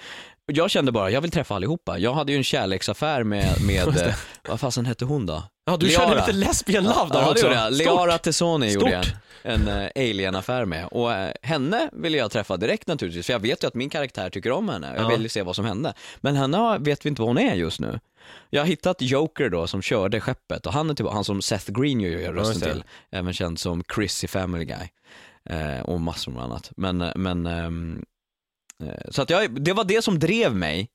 Jag 0.46 0.70
kände 0.72 0.92
bara, 0.92 1.10
jag 1.12 1.22
vill 1.22 1.32
träffa 1.32 1.56
allihopa. 1.56 1.98
Jag 1.98 2.14
hade 2.14 2.32
ju 2.32 2.38
en 2.38 2.44
kärleksaffär 2.44 3.24
med, 3.24 3.62
med 3.68 3.88
eh, 3.98 4.14
vad 4.48 4.60
fasen 4.60 4.86
hette 4.86 5.06
hon 5.06 5.26
då? 5.26 5.44
Ja, 5.66 5.78
du 5.78 5.86
Liara. 5.88 6.08
körde 6.08 6.16
lite 6.20 6.32
lesbian 6.32 6.84
love 6.84 7.10
där 7.14 7.22
ja, 7.22 7.32
också. 7.32 7.34
det 7.34 7.42
gjorde 7.54 7.56
jag. 7.56 7.74
Liara 7.74 8.18
Tessoni 8.18 8.72
gjorde 8.74 8.92
jag 8.92 9.06
Stort. 9.06 9.18
en 9.44 9.68
uh, 9.68 9.88
alien-affär 9.96 10.66
med. 10.66 10.86
Och 10.86 11.14
eh, 11.14 11.32
henne 11.42 11.90
ville 11.94 12.18
jag 12.18 12.32
träffa 12.32 12.58
direkt 12.58 12.88
naturligtvis, 12.88 13.26
för 13.26 13.34
jag 13.34 13.40
vet 13.40 13.64
ju 13.64 13.68
att 13.68 13.74
min 13.74 13.90
karaktär 13.90 14.30
tycker 14.30 14.52
om 14.52 14.70
henne. 14.70 14.94
Jag 14.96 15.04
Ja. 15.06 15.10
vill 15.10 15.22
ju 15.22 15.30
se 15.30 15.42
vad 15.44 15.56
som 15.56 15.66
hände. 15.66 15.94
Men 16.18 16.36
henne 16.36 16.78
vet 16.80 17.06
vi 17.06 17.10
inte 17.10 17.22
vad 17.22 17.30
hon 17.30 17.38
är 17.38 17.56
just 17.56 17.80
nu. 17.80 18.00
Jag 18.50 18.62
har 18.62 18.68
hittat 18.68 19.02
Joker 19.02 19.50
då, 19.50 19.68
som 19.68 19.82
körde 19.82 20.20
skeppet, 20.22 20.66
och 20.66 20.74
han 20.74 20.90
är 20.90 20.94
tillbaka, 20.94 21.16
han 21.16 21.24
som 21.24 21.42
Seth 21.42 21.72
Green 21.72 22.00
gör 22.02 22.34
rösten 22.34 22.60
det. 22.60 22.74
till. 22.74 22.84
Även 23.12 23.34
känd 23.34 23.60
som 23.60 23.84
Chris 23.96 24.24
i 24.24 24.28
Family 24.28 24.66
Guy. 24.66 24.88
Eh, 25.50 25.80
och 25.80 26.02
massor 26.02 26.32
med 26.32 26.44
annat. 26.44 26.72
Men, 26.78 27.02
eh, 27.02 27.12
men 27.16 27.46
ehm, 27.46 28.06
eh, 28.84 29.10
så 29.12 29.22
att 29.22 29.30
jag, 29.30 29.62
det 29.64 29.74
var 29.74 29.84
det 29.84 30.02
som 30.02 30.20
drev 30.20 30.56
mig. 30.56 30.90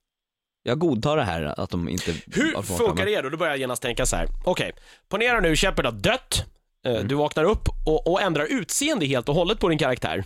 Jag 0.63 0.79
godtar 0.79 1.17
det 1.17 1.25
här 1.25 1.61
att 1.61 1.71
de 1.71 1.89
inte 1.89 2.15
Hur 2.27 2.63
funkar 2.63 3.07
det 3.07 3.21
då? 3.21 3.29
Då 3.29 3.37
börjar 3.37 3.53
jag 3.53 3.61
genast 3.61 3.83
tänka 3.83 4.07
så 4.07 4.17
här. 4.17 4.29
Okej, 4.45 4.73
ponera 5.09 5.41
nu 5.41 5.57
Shepard 5.57 5.85
har 5.85 5.93
dött, 5.93 6.45
Mm. 6.87 7.09
du 7.09 7.15
vaknar 7.15 7.45
upp 7.45 7.69
och, 7.87 8.07
och 8.13 8.23
ändrar 8.23 8.47
utseende 8.51 9.07
helt 9.07 9.29
och 9.29 9.35
hållet 9.35 9.59
på 9.59 9.69
din 9.69 9.79
karaktär. 9.79 10.25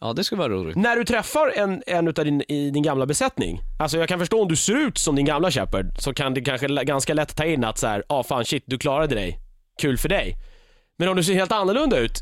Ja, 0.00 0.12
det 0.12 0.24
skulle 0.24 0.38
vara 0.38 0.52
roligt. 0.52 0.76
När 0.76 0.96
du 0.96 1.04
träffar 1.04 1.52
en, 1.56 1.82
en 1.86 2.08
utav 2.08 2.24
din, 2.24 2.42
i 2.48 2.70
din 2.70 2.82
gamla 2.82 3.06
besättning, 3.06 3.60
alltså 3.78 3.98
jag 3.98 4.08
kan 4.08 4.18
förstå 4.18 4.42
om 4.42 4.48
du 4.48 4.56
ser 4.56 4.74
ut 4.76 4.98
som 4.98 5.16
din 5.16 5.24
gamla 5.24 5.50
Shepard, 5.50 5.86
så 5.98 6.14
kan 6.14 6.34
det 6.34 6.40
kanske 6.40 6.66
l- 6.66 6.80
ganska 6.84 7.14
lätt 7.14 7.36
ta 7.36 7.44
in 7.44 7.64
att 7.64 7.78
så 7.78 7.86
här, 7.86 8.04
ah 8.08 8.22
fan 8.22 8.44
shit, 8.44 8.62
du 8.66 8.78
klarade 8.78 9.14
dig. 9.14 9.38
Kul 9.80 9.98
för 9.98 10.08
dig. 10.08 10.36
Men 10.98 11.08
om 11.08 11.16
du 11.16 11.24
ser 11.24 11.34
helt 11.34 11.52
annorlunda 11.52 11.98
ut, 11.98 12.18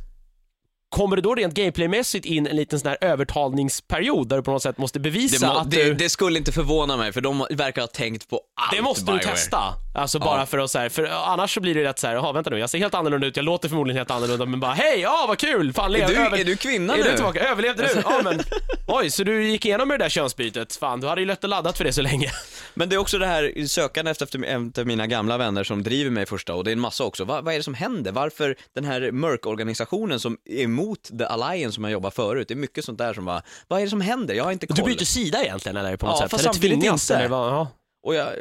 kommer 0.88 1.16
det 1.16 1.22
då 1.22 1.34
rent 1.34 1.54
gameplaymässigt 1.54 2.26
in 2.26 2.46
en 2.46 2.56
liten 2.56 2.80
sån 2.80 2.88
här 2.88 2.98
övertalningsperiod 3.00 4.28
där 4.28 4.36
du 4.36 4.42
på 4.42 4.50
något 4.50 4.62
sätt 4.62 4.78
måste 4.78 5.00
bevisa 5.00 5.46
Det, 5.46 5.52
må, 5.52 5.58
att 5.60 5.70
det, 5.70 5.84
du... 5.84 5.94
det 5.94 6.08
skulle 6.08 6.38
inte 6.38 6.52
förvåna 6.52 6.96
mig, 6.96 7.12
för 7.12 7.20
de 7.20 7.46
verkar 7.50 7.82
ha 7.82 7.88
tänkt 7.88 8.28
på 8.30 8.40
allt 8.60 8.72
Det 8.76 8.82
måste 8.82 9.00
du 9.02 9.06
Bioware. 9.18 9.24
testa. 9.34 9.58
Alltså 9.96 10.18
bara 10.18 10.40
Ja. 10.40 10.46
för 10.46 10.58
att 10.58 10.70
så 10.70 10.78
här, 10.78 10.88
för 10.88 11.04
annars 11.04 11.54
så 11.54 11.60
blir 11.60 11.74
det 11.74 11.84
rätt 11.84 11.98
så 11.98 12.06
här, 12.06 12.14
jaha 12.14 12.32
vänta 12.32 12.50
nu, 12.50 12.58
jag 12.58 12.70
ser 12.70 12.78
helt 12.78 12.94
annorlunda 12.94 13.26
ut, 13.26 13.36
jag 13.36 13.44
låter 13.44 13.68
förmodligen 13.68 13.96
helt 13.96 14.10
annorlunda, 14.10 14.46
men 14.46 14.60
bara 14.60 14.72
hej, 14.72 15.00
ja 15.00 15.24
vad 15.28 15.38
kul, 15.38 15.72
fan 15.72 15.84
Är 15.94 15.98
lev, 15.98 16.08
du, 16.08 16.16
över- 16.16 16.38
är 16.38 16.44
du 16.44 16.56
kvinna 16.56 16.92
är 16.94 16.98
nu? 16.98 17.04
du 17.10 17.14
tillbaka? 17.14 17.40
Överlevde 17.48 17.82
du? 17.82 18.02
Ja 18.04 18.20
men, 18.24 18.40
oj, 18.86 19.10
så 19.10 19.24
du 19.24 19.44
gick 19.48 19.64
igenom 19.64 19.88
med 19.88 19.98
det 19.98 20.04
där 20.04 20.08
könsbytet? 20.10 20.76
Fan, 20.76 21.00
du 21.00 21.06
hade 21.06 21.20
ju 21.20 21.26
lätt 21.26 21.44
och 21.44 21.50
laddat 21.50 21.76
för 21.78 21.84
det 21.84 21.92
så 21.92 22.02
länge. 22.02 22.30
Men 22.74 22.88
det 22.88 22.96
är 22.96 22.98
också 22.98 23.18
det 23.18 23.26
här 23.26 23.66
sökandet 23.66 24.22
efter, 24.22 24.44
efter 24.44 24.84
mina 24.84 25.06
gamla 25.06 25.38
vänner 25.38 25.64
som 25.64 25.82
driver 25.82 26.10
mig 26.10 26.26
första, 26.26 26.54
och 26.54 26.64
det 26.64 26.70
är 26.70 26.72
en 26.72 26.80
massa 26.80 27.04
också. 27.04 27.24
Vad, 27.24 27.44
vad 27.44 27.54
är 27.54 27.58
det 27.58 27.64
som 27.64 27.74
händer? 27.74 28.12
Varför 28.12 28.56
den 28.74 28.84
här 28.84 29.10
mörkorganisationen 29.12 30.20
som 30.20 30.36
är 30.44 30.62
emot 30.62 31.18
The 31.18 31.24
Alliance 31.24 31.74
som 31.74 31.84
jag 31.84 31.92
jobbar 31.92 32.10
förut, 32.10 32.48
det 32.48 32.54
är 32.54 32.56
mycket 32.56 32.84
sånt 32.84 32.98
där 32.98 33.14
som 33.14 33.24
bara, 33.24 33.42
vad 33.68 33.80
är 33.80 33.84
det 33.84 33.90
som 33.90 34.00
händer? 34.00 34.34
Jag 34.34 34.44
har 34.44 34.52
inte 34.52 34.66
koll. 34.66 34.76
Du 34.76 34.82
byter 34.82 35.04
sida 35.04 35.42
egentligen 35.44 35.76
eller 35.76 35.96
på 35.96 36.06
något 36.06 36.14
Ja, 36.16 36.22
sätt? 36.22 36.30
fast 36.30 36.44
eller 36.44 36.52
samtidigt 36.52 36.84
inte. 36.84 37.14
Eller? 37.16 37.28
Ja. 37.36 37.68
Och 38.06 38.14
jag, 38.14 38.32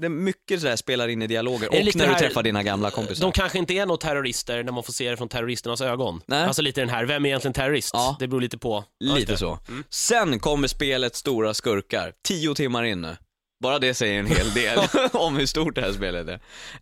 det 0.00 0.06
är 0.06 0.10
mycket 0.10 0.60
sådär 0.60 0.76
spelar 0.76 1.08
in 1.08 1.22
i 1.22 1.26
dialoger, 1.26 1.68
och 1.68 1.74
när 1.74 1.92
du 1.92 2.12
här- 2.12 2.18
träffar 2.18 2.42
dina 2.42 2.62
gamla 2.62 2.90
kompisar. 2.90 3.22
De 3.22 3.32
kanske 3.32 3.58
inte 3.58 3.74
är 3.74 3.86
några 3.86 3.98
terrorister 3.98 4.62
när 4.62 4.72
man 4.72 4.82
får 4.82 4.92
se 4.92 5.10
det 5.10 5.16
från 5.16 5.28
terroristernas 5.28 5.80
ögon. 5.80 6.20
Nej. 6.26 6.44
Alltså 6.44 6.62
lite 6.62 6.80
den 6.80 6.88
här, 6.88 7.04
vem 7.04 7.24
är 7.24 7.28
egentligen 7.28 7.52
terrorist? 7.52 7.90
Ja. 7.92 8.16
Det 8.20 8.28
beror 8.28 8.40
lite 8.40 8.58
på. 8.58 8.84
Lite 9.00 9.36
så. 9.36 9.58
Sen 9.90 10.38
kommer 10.38 10.68
spelets 10.68 11.18
stora 11.18 11.54
skurkar, 11.54 12.12
tio 12.24 12.54
timmar 12.54 12.84
in 12.84 13.00
nu. 13.00 13.16
Bara 13.62 13.78
det 13.78 13.94
säger 13.94 14.18
en 14.18 14.26
hel 14.26 14.50
del 14.54 14.78
om 15.12 15.36
hur 15.36 15.46
stort 15.46 15.74
det 15.74 15.80
här 15.80 15.92
spelet 15.92 16.28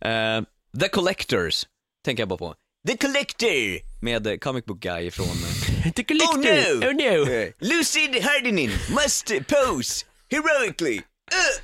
är. 0.01 0.37
Eh, 0.37 0.43
The 0.81 0.87
Collectors, 0.89 1.65
tänker 2.05 2.21
jag 2.21 2.29
bara 2.29 2.37
på. 2.39 2.55
The 2.87 2.97
Collector! 2.97 3.79
Med 4.05 4.41
Comic 4.41 4.65
Book 4.65 4.79
Guy 4.79 5.11
från... 5.11 5.25
eh, 5.27 5.91
The 5.95 6.03
collector! 6.03 6.79
Oh 6.79 6.79
no! 6.79 6.87
Oh 6.87 7.25
no! 7.25 7.31
eh, 7.31 7.49
Lucid 7.59 8.23
Hardinin 8.23 8.71
must 8.89 9.27
pose 9.47 10.05
heroically. 10.29 11.01
Uh, 11.31 11.61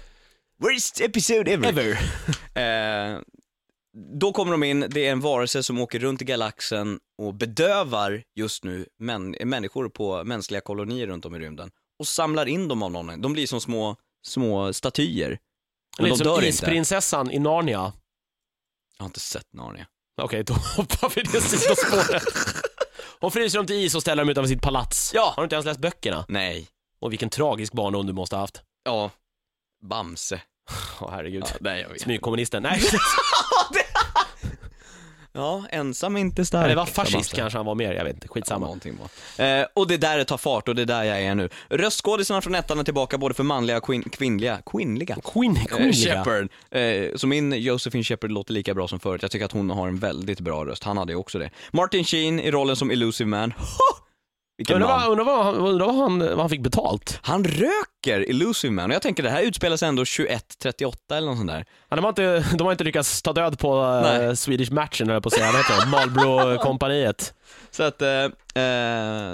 worst 0.67 1.01
episode 1.01 1.51
ever. 1.53 1.67
Ever. 1.69 1.99
Eh, 2.57 3.19
då 4.19 4.33
kommer 4.33 4.51
de 4.51 4.63
in, 4.63 4.85
det 4.89 5.07
är 5.07 5.11
en 5.11 5.19
varelse 5.21 5.63
som 5.63 5.79
åker 5.81 5.99
runt 5.99 6.21
i 6.21 6.25
galaxen 6.25 6.99
och 7.17 7.33
bedövar 7.33 8.23
just 8.35 8.63
nu 8.63 8.85
män, 8.99 9.35
människor 9.45 9.89
på 9.89 10.23
mänskliga 10.23 10.61
kolonier 10.61 11.07
runt 11.07 11.25
om 11.25 11.35
i 11.35 11.39
rymden 11.39 11.71
och 11.99 12.07
samlar 12.07 12.45
in 12.45 12.67
dem 12.67 12.83
av 12.83 12.91
någon. 12.91 13.21
De 13.21 13.33
blir 13.33 13.47
som 13.47 13.61
små, 13.61 13.95
små 14.27 14.73
statyer. 14.73 15.39
Men 15.99 16.09
Lite 16.09 16.23
de 16.23 16.23
dör 16.23 16.35
som 16.35 16.43
inte. 16.43 16.47
isprinsessan 16.47 17.31
i 17.31 17.39
Narnia. 17.39 17.93
Jag 18.97 19.03
har 19.03 19.05
inte 19.05 19.19
sett 19.19 19.53
Narnia. 19.53 19.87
Okej, 20.21 20.43
då 20.43 20.53
hoppar 20.53 21.11
vi 21.15 21.21
det 21.21 21.41
sidospåret. 21.41 22.23
Hon 23.19 23.31
fryser 23.31 23.59
dem 23.59 23.67
till 23.67 23.75
is 23.75 23.95
och 23.95 24.01
ställer 24.01 24.23
dem 24.23 24.29
utanför 24.29 24.47
sitt 24.49 24.61
palats. 24.61 25.11
Ja. 25.13 25.33
Har 25.35 25.43
du 25.43 25.45
inte 25.45 25.55
ens 25.55 25.65
läst 25.65 25.79
böckerna? 25.79 26.25
Nej. 26.27 26.67
Och 26.99 27.11
vilken 27.11 27.29
tragisk 27.29 27.73
barndom 27.73 28.05
du 28.07 28.13
måste 28.13 28.35
ha 28.35 28.43
haft. 28.43 28.61
Ja. 28.83 29.11
Bamse. 29.87 30.41
Åh 31.01 31.09
herregud. 31.11 31.43
Ja, 31.47 31.57
nej, 31.61 31.81
jag 31.81 31.89
vet. 31.89 32.01
Smygkommunisten. 32.01 32.63
Nej, 32.63 32.81
Ja, 35.33 35.65
ensam 35.69 36.15
är 36.15 36.19
inte 36.19 36.45
stark. 36.45 36.65
eller 36.65 36.75
var 36.75 36.85
fascist 36.85 37.33
kanske 37.33 37.59
han 37.59 37.65
var 37.65 37.75
mer, 37.75 37.93
jag 37.93 38.03
vet 38.03 38.13
inte. 38.13 38.27
Ja, 38.29 38.33
Skitsamma. 38.33 38.67
var. 39.37 39.45
Eh, 39.45 39.65
och 39.73 39.87
det 39.87 39.93
är 39.93 39.97
där 39.97 40.23
tar 40.23 40.37
fart 40.37 40.67
och 40.67 40.75
det 40.75 40.81
är 40.81 40.85
där 40.85 41.03
jag 41.03 41.21
är 41.21 41.35
nu. 41.35 41.49
Röstskådisarna 41.69 42.41
från 42.41 42.55
ettan 42.55 42.79
är 42.79 42.83
tillbaka 42.83 43.17
både 43.17 43.33
för 43.35 43.43
manliga 43.43 43.77
och 43.77 43.83
quin- 43.83 44.09
kvinnliga, 44.09 44.59
kvinnliga. 44.65 45.17
Queen, 45.33 45.55
Eh, 45.57 45.63
Queen 45.65 45.93
Shepard. 45.93 46.49
Eh, 46.71 47.15
så 47.15 47.27
min 47.27 47.51
Josephine 47.53 48.03
Shepard 48.03 48.31
låter 48.31 48.53
lika 48.53 48.73
bra 48.73 48.87
som 48.87 48.99
förut. 48.99 49.21
Jag 49.21 49.31
tycker 49.31 49.45
att 49.45 49.51
hon 49.51 49.69
har 49.69 49.87
en 49.87 49.99
väldigt 49.99 50.39
bra 50.39 50.65
röst. 50.65 50.83
Han 50.83 50.97
hade 50.97 51.11
ju 51.13 51.17
också 51.17 51.39
det. 51.39 51.49
Martin 51.71 52.03
Sheen 52.03 52.39
i 52.39 52.51
rollen 52.51 52.75
som 52.75 52.91
Elusive 52.91 53.27
Man. 53.29 53.53
Vilken 54.57 54.75
Undrar 54.75 54.87
vad, 54.89 54.99
man. 54.99 55.09
undrar 55.11 55.25
vad, 55.25 55.45
han- 55.45 55.79
vad, 55.79 55.95
han, 55.95 56.19
vad 56.19 56.39
han 56.39 56.49
fick 56.49 56.61
betalt. 56.61 57.19
Han 57.21 57.43
röker 57.43 58.29
Elusive 58.29 58.73
Man 58.73 58.89
och 58.91 58.95
jag 58.95 59.01
tänker 59.01 59.23
det 59.23 59.29
här 59.29 59.41
utspelar 59.41 59.77
sig 59.77 59.87
ändå 59.89 60.03
21.38 60.03 60.93
eller 61.11 61.27
något 61.27 61.37
sånt 61.37 61.49
där. 61.49 61.65
Ja, 61.89 61.95
de, 61.95 62.01
har 62.05 62.09
inte, 62.09 62.45
de 62.57 62.63
har 62.63 62.71
inte 62.71 62.83
lyckats 62.83 63.21
ta 63.21 63.33
död 63.33 63.59
på 63.59 63.81
uh. 63.83 64.33
Swedish 64.33 64.71
Matchen, 64.71 65.09
eller 65.09 65.19
på 65.19 65.27
att 65.27 65.33
säga. 65.33 65.51
Vad 65.51 65.55
heter 65.55 65.81
det? 65.85 65.87
Marlboro-kompaniet. 65.91 67.33
Så 67.71 67.83
att 67.83 68.01
eh, 68.01 68.09
eh, 68.09 68.29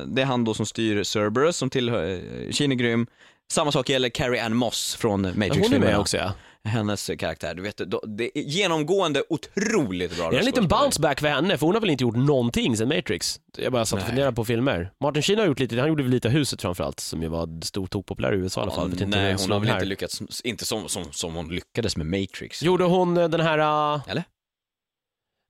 det 0.08 0.22
är 0.22 0.26
han 0.26 0.44
då 0.44 0.54
som 0.54 0.66
styr 0.66 1.04
Cerberus 1.04 1.58
som 1.58 1.70
tillhör, 1.70 2.04
eh, 2.04 2.52
är 2.72 2.76
grym. 2.76 3.08
Samma 3.52 3.72
sak 3.72 3.90
gäller 3.90 4.10
Carrie 4.10 4.44
Ann 4.46 4.56
Moss 4.56 4.96
från 4.96 5.24
Ja, 5.24 5.30
hon 5.34 5.42
är 5.44 5.48
Matrix-filmerna. 5.48 5.92
med 5.92 6.00
också 6.00 6.18
ja. 6.18 6.32
Hennes 6.68 7.12
karaktär, 7.18 7.56
du 7.56 7.62
vet, 7.62 7.82
det 8.18 8.38
är 8.40 8.42
genomgående 8.42 9.24
otroligt 9.30 10.18
bra 10.18 10.28
Är 10.28 10.32
det 10.32 10.40
en 10.40 10.46
liten 10.46 10.68
bounce-back 10.68 11.20
för 11.20 11.28
henne? 11.28 11.58
För 11.58 11.66
hon 11.66 11.76
har 11.76 11.82
väl 11.82 11.90
inte 11.90 12.04
gjort 12.04 12.16
någonting 12.16 12.78
sen 12.78 12.88
Matrix? 12.88 13.40
Jag 13.58 13.72
bara 13.72 13.86
satt 13.86 14.02
och 14.02 14.08
funderade 14.08 14.36
på 14.36 14.46
filmer. 14.46 14.92
Martin 15.00 15.24
Sheen 15.24 15.40
har 15.40 15.46
gjort 15.46 15.60
lite, 15.60 15.80
han 15.80 15.90
gjorde 15.90 16.04
väl 16.04 16.12
Vita 16.12 16.30
huset 16.30 16.62
framförallt, 16.62 17.00
som 17.00 17.22
ju 17.22 17.28
var 17.28 17.66
stor 17.66 17.88
tokpopulär 17.88 18.34
i 18.34 18.38
USA 18.38 18.62
i 18.62 18.64
alla 18.64 18.72
fall. 18.72 18.94
Hur 19.00 19.06
nej, 19.06 19.36
hon 19.40 19.52
har 19.52 19.60
väl 19.60 19.70
inte 19.70 19.86
lyckats, 19.86 20.42
inte 20.44 20.66
som, 20.66 20.90
som, 20.90 21.04
som 21.12 21.36
hon 21.36 21.48
lyckades 21.50 21.98
med 21.98 22.06
Matrix. 22.06 22.64
Gjorde 22.64 22.84
hon 22.84 23.18
eh, 23.18 23.30
den 23.30 23.42
här... 23.42 23.58
Uh... 23.96 24.02
Eller? 24.08 24.24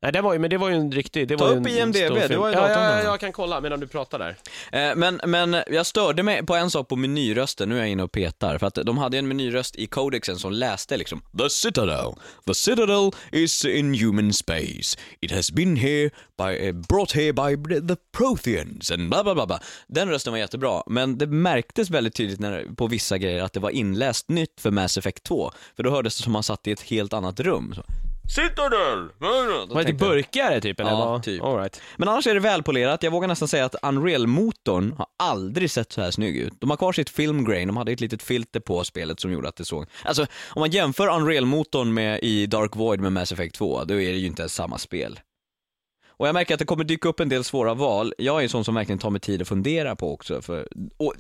Nej, 0.04 0.12
det 0.12 0.22
var 0.22 0.34
ju, 0.34 0.40
men 0.40 0.50
det 0.50 0.58
var 0.58 0.70
ju 0.70 0.76
en 0.76 0.92
riktig... 0.92 1.28
Det 1.28 1.38
Ta 1.38 1.44
var 1.46 1.52
ju 1.54 1.60
upp 1.60 1.66
en 1.66 1.72
IMDb, 1.78 1.96
stor 1.96 2.20
film. 2.28 2.42
var 2.42 2.50
ju 2.50 2.54
ja, 2.56 2.62
datorn 2.62 2.84
ja, 2.84 2.98
ja, 2.98 3.04
jag 3.04 3.20
kan 3.20 3.32
kolla 3.32 3.62
medan 3.62 3.80
du 3.80 3.88
pratar 3.88 4.20
där. 4.20 4.36
Eh, 4.72 4.96
Men, 4.96 5.22
men 5.26 5.58
jag 5.68 5.86
störde 5.86 6.24
mig 6.24 6.46
på 6.46 6.56
en 6.56 6.72
sak 6.72 6.88
på 6.88 6.96
menyrösten, 6.96 7.70
nu 7.70 7.76
är 7.76 7.80
jag 7.80 7.90
inne 7.90 8.04
och 8.04 8.12
petar, 8.12 8.58
för 8.58 8.68
att 8.68 8.76
de 8.76 8.98
hade 8.98 9.18
en 9.18 9.28
menyröst 9.28 9.76
i 9.76 9.88
codexen 9.88 10.38
som 10.40 10.52
läste 10.52 10.98
liksom 10.98 11.22
The 11.38 11.50
Citadel. 11.50 12.14
The 12.48 12.54
Citadel 12.54 13.12
is 13.32 13.66
in 13.66 13.94
human 13.94 14.34
space. 14.34 14.98
It 15.22 15.32
has 15.32 15.52
been 15.52 15.76
here, 15.76 16.10
by, 16.38 16.68
eh, 16.68 16.74
brought 16.74 17.12
here 17.12 17.34
by 17.34 17.64
the 17.88 17.96
Protheans 18.18 18.92
and 18.92 19.10
bla 19.10 19.24
bla 19.24 19.34
bla 19.36 19.46
bla. 19.46 19.60
Den 19.88 20.10
rösten 20.10 20.34
var 20.34 20.38
jättebra, 20.38 20.84
men 20.88 21.18
det 21.18 21.28
märktes 21.28 21.90
väldigt 21.90 22.16
tydligt 22.16 22.40
när, 22.40 22.66
på 22.76 22.88
vissa 22.88 23.18
grejer 23.18 23.44
att 23.44 23.54
det 23.54 23.60
var 23.60 23.70
inläst 23.70 24.30
nytt 24.30 24.62
för 24.62 24.72
Mass 24.72 24.98
Effect 24.98 25.24
2. 25.24 25.52
För 25.76 25.84
då 25.84 25.90
hördes 25.90 26.18
det 26.18 26.24
som 26.24 26.34
man 26.34 26.44
satt 26.44 26.68
i 26.68 26.72
ett 26.72 26.82
helt 26.82 27.14
annat 27.14 27.40
rum. 27.40 27.74
Så. 27.76 27.84
Citadel! 28.28 29.10
Var 29.18 29.76
det 29.80 29.86
till 29.86 29.96
burkare 29.96 30.62
typ? 30.62 30.80
Eller 30.80 30.90
Ja, 30.92 31.06
vad? 31.06 31.24
typ. 31.24 31.44
All 31.44 31.58
right. 31.58 31.82
Men 31.98 32.08
annars 32.10 32.28
är 32.28 32.34
det 32.34 32.40
välpolerat. 32.40 33.04
Jag 33.04 33.12
vågar 33.12 33.28
nästan 33.28 33.48
säga 33.48 33.66
att 33.66 33.76
Unreal-motorn 33.84 34.92
har 34.98 35.06
aldrig 35.18 35.72
sett 35.72 35.92
så 35.92 36.02
här 36.02 36.12
snygg 36.12 36.38
ut. 36.38 36.54
De 36.60 36.70
har 36.70 36.78
kvar 36.78 36.94
sitt 36.94 37.10
film 37.10 37.46
grain, 37.46 37.68
de 37.68 37.78
hade 37.78 37.92
ett 37.92 38.02
litet 38.02 38.24
filter 38.24 38.60
på 38.60 38.84
spelet 38.84 39.20
som 39.20 39.32
gjorde 39.32 39.48
att 39.50 39.56
det 39.56 39.66
såg... 39.66 39.86
Alltså, 40.04 40.26
om 40.50 40.60
man 40.60 40.72
jämför 40.72 41.08
Unreal-motorn 41.08 41.94
med 41.94 42.20
i 42.24 42.46
Dark 42.46 42.76
Void 42.76 43.00
med 43.00 43.12
Mass 43.12 43.32
Effect 43.32 43.56
2, 43.56 43.84
då 43.84 43.94
är 43.94 44.12
det 44.12 44.18
ju 44.18 44.28
inte 44.28 44.42
ens 44.42 44.54
samma 44.56 44.78
spel. 44.78 45.20
Och 46.18 46.28
jag 46.28 46.34
märker 46.34 46.54
att 46.56 46.60
det 46.60 46.66
kommer 46.66 46.84
dyka 46.84 47.10
upp 47.10 47.20
en 47.20 47.30
del 47.30 47.44
svåra 47.44 47.74
val. 47.74 48.14
Jag 48.18 48.40
är 48.40 48.44
en 48.44 48.50
sån 48.50 48.66
som 48.66 48.76
verkligen 48.76 49.00
tar 49.00 49.10
mig 49.10 49.22
tid 49.22 49.42
att 49.42 49.48
fundera 49.48 49.96
på 49.96 50.14
också, 50.14 50.42
för... 50.42 50.68
Och, 50.98 51.14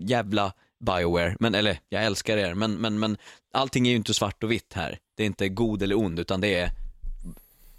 jävla 0.00 0.52
Bioware, 0.84 1.36
men 1.40 1.54
eller 1.54 1.78
jag 1.88 2.04
älskar 2.04 2.36
er, 2.36 2.54
men, 2.54 2.74
men, 2.74 2.98
men 2.98 3.16
allting 3.54 3.86
är 3.86 3.90
ju 3.90 3.96
inte 3.96 4.14
svart 4.14 4.44
och 4.44 4.52
vitt 4.52 4.72
här. 4.74 4.98
Det 5.16 5.22
är 5.22 5.26
inte 5.26 5.48
god 5.48 5.82
eller 5.82 5.98
ond, 5.98 6.18
utan 6.18 6.40
det 6.40 6.54
är 6.54 6.70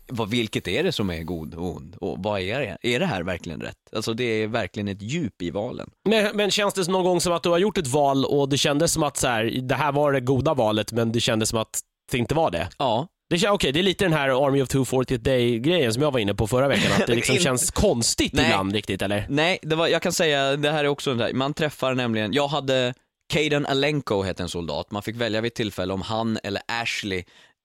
vad, 0.07 0.29
vilket 0.29 0.67
är 0.67 0.83
det 0.83 0.91
som 0.91 1.09
är 1.09 1.23
god 1.23 1.53
och 1.53 1.75
ond? 1.75 1.95
Och 1.95 2.17
vad 2.19 2.41
är 2.41 2.59
det? 2.59 2.77
Är 2.81 2.99
det 2.99 3.05
här 3.05 3.23
verkligen 3.23 3.61
rätt? 3.61 3.77
Alltså 3.95 4.13
det 4.13 4.23
är 4.23 4.47
verkligen 4.47 4.87
ett 4.87 5.01
djup 5.01 5.41
i 5.41 5.51
valen. 5.51 5.89
Men, 6.09 6.37
men 6.37 6.51
känns 6.51 6.73
det 6.73 6.87
någon 6.87 7.03
gång 7.03 7.21
som 7.21 7.33
att 7.33 7.43
du 7.43 7.49
har 7.49 7.57
gjort 7.57 7.77
ett 7.77 7.87
val 7.87 8.25
och 8.25 8.49
det 8.49 8.57
kändes 8.57 8.93
som 8.93 9.03
att 9.03 9.17
så 9.17 9.27
här, 9.27 9.43
det 9.43 9.75
här 9.75 9.91
var 9.91 10.11
det 10.11 10.19
goda 10.19 10.53
valet 10.53 10.91
men 10.91 11.11
det 11.11 11.19
kändes 11.19 11.49
som 11.49 11.59
att 11.59 11.79
det 12.11 12.17
inte 12.17 12.35
var 12.35 12.51
det? 12.51 12.69
Ja. 12.77 13.07
Det, 13.29 13.49
okej, 13.49 13.71
det 13.71 13.79
är 13.79 13.83
lite 13.83 14.05
den 14.05 14.13
här 14.13 14.45
Army 14.47 14.61
of 14.61 14.69
240 14.69 15.17
Day-grejen 15.17 15.93
som 15.93 16.03
jag 16.03 16.11
var 16.11 16.19
inne 16.19 16.35
på 16.35 16.47
förra 16.47 16.67
veckan, 16.67 16.91
att 17.01 17.07
det 17.07 17.15
liksom 17.15 17.37
känns 17.37 17.71
konstigt 17.71 18.33
Nej. 18.33 18.45
ibland 18.45 18.73
riktigt, 18.73 19.01
eller? 19.01 19.25
Nej, 19.29 19.59
det 19.61 19.75
var, 19.75 19.87
jag 19.87 20.01
kan 20.01 20.11
säga, 20.11 20.55
det 20.55 20.71
här 20.71 20.83
är 20.83 20.87
också 20.87 21.11
en 21.11 21.17
där, 21.17 21.33
man 21.33 21.53
träffar 21.53 21.93
nämligen, 21.93 22.33
jag 22.33 22.47
hade 22.47 22.93
Caden 23.33 23.65
Alenko 23.65 24.21
hette 24.21 24.43
en 24.43 24.49
soldat, 24.49 24.91
man 24.91 25.03
fick 25.03 25.15
välja 25.15 25.41
vid 25.41 25.49
ett 25.49 25.55
tillfälle 25.55 25.93
om 25.93 26.01
han 26.01 26.39
eller 26.43 26.61
Ashley 26.67 27.23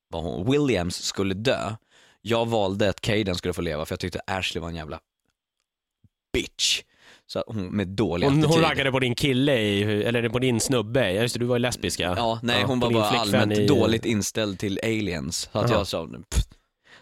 vad 0.09 0.23
hon, 0.23 0.51
Williams 0.51 1.03
skulle 1.03 1.35
dö. 1.35 1.75
Jag 2.23 2.49
valde 2.49 2.89
att 2.89 3.01
Caden 3.01 3.35
skulle 3.35 3.55
få 3.55 3.63
leva 3.63 3.85
för 3.85 3.93
jag 3.93 4.01
tyckte 4.01 4.21
Ashley 4.27 4.61
var 4.61 4.69
en 4.69 4.75
jävla 4.75 5.01
bitch. 6.33 6.83
Så 7.33 7.45
hon 7.47 7.67
med 7.67 7.89
dålig 7.89 8.27
Hon, 8.27 8.39
attityd. 8.39 8.51
hon 8.55 8.61
raggade 8.71 8.93
på 8.93 8.99
din 8.99 9.15
kille, 9.15 9.59
i, 9.59 9.83
eller 10.05 10.29
på 10.29 10.39
din 10.39 10.61
snubbe. 10.61 11.13
Ja, 11.13 11.23
just 11.23 11.35
det, 11.35 11.39
du 11.41 11.47
var 11.47 11.57
ju 11.57 11.61
lesbisk 11.61 12.01
ja. 12.01 12.15
Ja, 12.17 12.41
nej 12.43 12.61
Ja, 12.61 12.67
hon 12.67 12.81
var 12.81 12.91
bara 12.91 13.05
allmänt 13.05 13.53
i- 13.59 13.67
dåligt 13.67 14.05
inställd 14.05 14.59
till 14.59 14.81
aliens. 14.83 15.49
Så 15.53 15.59
att 15.59 15.71
Jaha. 15.71 15.79
jag 15.79 15.87
sa, 15.87 16.07
pff. 16.31 16.45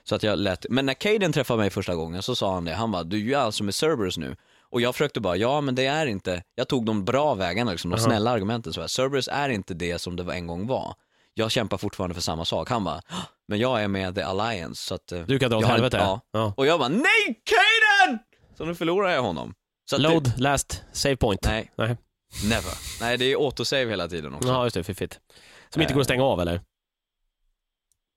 så 0.04 0.14
att 0.14 0.22
jag 0.22 0.38
lät, 0.38 0.66
men 0.70 0.86
när 0.86 0.94
Caden 0.94 1.32
träffade 1.32 1.58
mig 1.58 1.70
första 1.70 1.94
gången 1.94 2.22
så 2.22 2.34
sa 2.36 2.54
han 2.54 2.64
det, 2.64 2.74
han 2.74 2.90
bara, 2.90 3.02
du 3.02 3.16
är 3.16 3.20
ju 3.20 3.34
alltså 3.34 3.64
med 3.64 3.74
Cerberus 3.74 4.18
nu. 4.18 4.36
Och 4.70 4.80
jag 4.80 4.94
försökte 4.94 5.20
bara, 5.20 5.36
ja 5.36 5.60
men 5.60 5.74
det 5.74 5.86
är 5.86 6.06
inte, 6.06 6.42
jag 6.54 6.68
tog 6.68 6.84
de 6.86 7.04
bra 7.04 7.34
vägarna 7.34 7.70
liksom, 7.70 7.90
de 7.90 7.96
Jaha. 7.96 8.04
snälla 8.08 8.30
argumenten 8.30 8.72
så 8.72 8.80
här. 8.80 8.88
Cerberus 8.88 9.28
är 9.32 9.48
inte 9.48 9.74
det 9.74 9.98
som 10.00 10.16
det 10.16 10.32
en 10.34 10.46
gång 10.46 10.66
var. 10.66 10.94
Jag 11.34 11.50
kämpar 11.50 11.78
fortfarande 11.78 12.14
för 12.14 12.22
samma 12.22 12.44
sak. 12.44 12.70
Han 12.70 12.84
bara, 12.84 12.94
"Hå, 13.08 13.16
men 13.48 13.58
jag 13.58 13.82
är 13.82 13.88
med 13.88 14.14
The 14.14 14.22
Alliance 14.22 14.82
så 14.82 14.94
att, 14.94 15.12
eh, 15.12 15.20
Du 15.20 15.38
kan 15.38 15.50
dra 15.50 15.58
åt 15.58 15.64
helvete. 15.64 15.96
Ja. 16.00 16.20
Ja. 16.32 16.54
Och 16.56 16.66
jag 16.66 16.78
bara, 16.78 16.88
nej 16.88 17.40
Caden! 17.44 18.18
Så 18.58 18.64
nu 18.64 18.74
förlorar 18.74 19.10
jag 19.10 19.22
honom. 19.22 19.54
Load, 19.96 20.32
last, 20.36 20.82
save 20.92 21.16
point. 21.16 21.42
Det, 21.42 21.48
nej, 21.50 21.70
Nej. 21.76 21.96
never. 22.44 22.72
Nej 23.00 23.16
det 23.18 23.32
är 23.32 23.36
autosave 23.44 23.90
hela 23.90 24.08
tiden 24.08 24.34
också. 24.34 24.48
Ja, 24.48 24.64
just 24.64 24.74
det, 24.74 24.84
fiffigt. 24.84 25.20
Som 25.70 25.82
inte 25.82 25.92
Eh. 25.92 25.94
går 25.94 26.00
att 26.00 26.06
stänga 26.06 26.24
av 26.24 26.40
eller? 26.40 26.60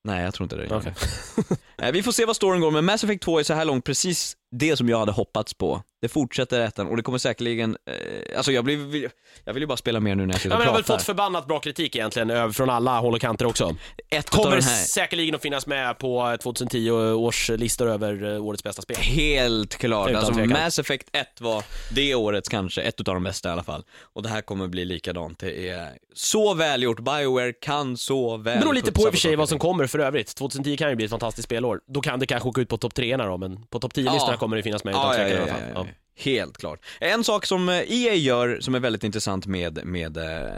Nej 0.04 0.24
jag 0.24 0.34
tror 0.34 0.46
inte 0.46 0.56
det. 0.56 0.76
Okej. 0.76 0.94
Eh, 1.78 1.92
Vi 1.92 2.04
får 2.04 2.12
se 2.12 2.26
vad 2.26 2.36
storyn 2.36 2.62
går, 2.62 2.72
men 2.72 2.86
Mass 2.86 3.04
Effect 3.04 3.24
2 3.24 3.40
är 3.40 3.44
så 3.44 3.54
här 3.54 3.66
långt 3.66 3.86
precis 3.86 4.38
det 4.52 4.78
som 4.78 4.90
jag 4.90 5.00
hade 5.00 5.12
hoppats 5.12 5.54
på. 5.54 5.84
Det 6.02 6.10
fortsätter 6.10 6.60
ettan 6.60 6.88
och 6.88 6.98
det 6.98 7.04
kommer 7.04 7.18
säkerligen, 7.18 7.78
eh, 7.90 8.38
alltså 8.38 8.52
jag, 8.52 8.66
blir, 8.66 9.10
jag 9.44 9.54
vill 9.54 9.64
ju 9.64 9.68
bara 9.68 9.78
spela 9.78 10.00
mer 10.00 10.16
nu 10.16 10.26
när 10.26 10.34
jag 10.34 10.42
sitter 10.42 10.50
Ja, 10.50 10.56
och 10.56 10.60
men 10.60 10.66
jag 10.66 10.72
har 10.72 10.78
väl 10.78 10.84
pratar. 10.84 10.98
fått 11.00 11.06
förbannat 11.06 11.48
bra 11.48 11.60
kritik 11.60 11.96
egentligen 11.96 12.30
ö- 12.30 12.52
från 12.52 12.70
alla 12.70 13.00
håll 13.00 13.14
och 13.14 13.22
kanter 13.22 13.46
också. 13.46 13.76
Ett 14.10 14.30
Kommer 14.30 14.52
här, 14.52 14.62
säkerligen 14.62 15.36
att 15.36 15.42
finnas 15.42 15.68
med 15.68 15.98
på 16.00 16.38
2010 16.44 16.92
års 16.92 17.50
listor 17.50 17.88
över 17.90 18.34
eh, 18.36 18.46
årets 18.46 18.64
bästa 18.64 18.82
spel. 18.82 18.98
helt 18.98 19.76
klart. 19.78 20.10
Utan 20.10 20.20
Alltså 20.20 20.34
tvekan. 20.34 20.50
Mass 20.64 20.80
Effect 20.80 21.08
1 21.12 21.42
var 21.42 21.64
det 21.92 22.16
årets 22.16 22.50
kanske, 22.50 22.82
ett 22.82 23.00
av 23.00 23.14
de 23.16 23.24
bästa 23.24 23.50
i 23.50 23.52
alla 23.52 23.64
fall. 23.64 23.84
Och 24.02 24.24
det 24.24 24.30
här 24.30 24.42
kommer 24.42 24.68
bli 24.68 24.86
likadant. 24.86 25.40
Det 25.40 25.70
är 25.70 25.90
så 26.14 26.54
välgjort, 26.54 27.00
Bioware 27.00 27.54
kan 27.54 27.98
så 27.98 28.38
väl 28.38 28.54
Det 28.56 28.60
beror 28.60 28.74
lite 28.74 28.92
på 28.92 29.02
i 29.02 29.06
och 29.06 29.12
för 29.14 29.18
sig 29.20 29.36
vad 29.36 29.50
som 29.50 29.60
kommer 29.60 29.88
för 29.88 30.00
övrigt. 30.00 30.36
2010 30.36 30.78
kan 30.78 30.90
ju 30.90 30.96
bli 30.96 31.06
ett 31.06 31.12
fantastiskt 31.12 31.46
spelår. 31.46 31.80
Då 31.88 32.02
kan 32.02 32.20
det 32.20 32.26
kanske 32.26 32.50
åka 32.50 32.62
ut 32.62 32.70
på 32.70 32.78
topp 32.78 32.94
3 32.96 33.18
då, 33.18 33.38
men 33.38 33.64
på 33.66 33.80
topp 33.80 33.94
10-listorna 33.94 34.34
Ja. 34.34 34.38
kommer 34.38 34.58
det 34.58 34.64
finnas 34.64 34.84
med 34.84 34.92
utan 34.92 35.06
Ja, 35.08 35.14
tvekan 35.14 35.30
ja, 35.30 35.38
i 35.38 35.62
alla 35.64 35.74
fall. 35.76 35.88
Helt 36.22 36.58
klart. 36.58 36.86
En 37.00 37.24
sak 37.24 37.46
som 37.46 37.70
eh, 37.70 37.92
EA 37.92 38.14
gör 38.14 38.60
som 38.60 38.76
är 38.76 38.80
väldigt 38.80 39.04
intressant 39.04 39.46
med, 39.46 39.86
med 39.86 40.18
eh, 40.18 40.54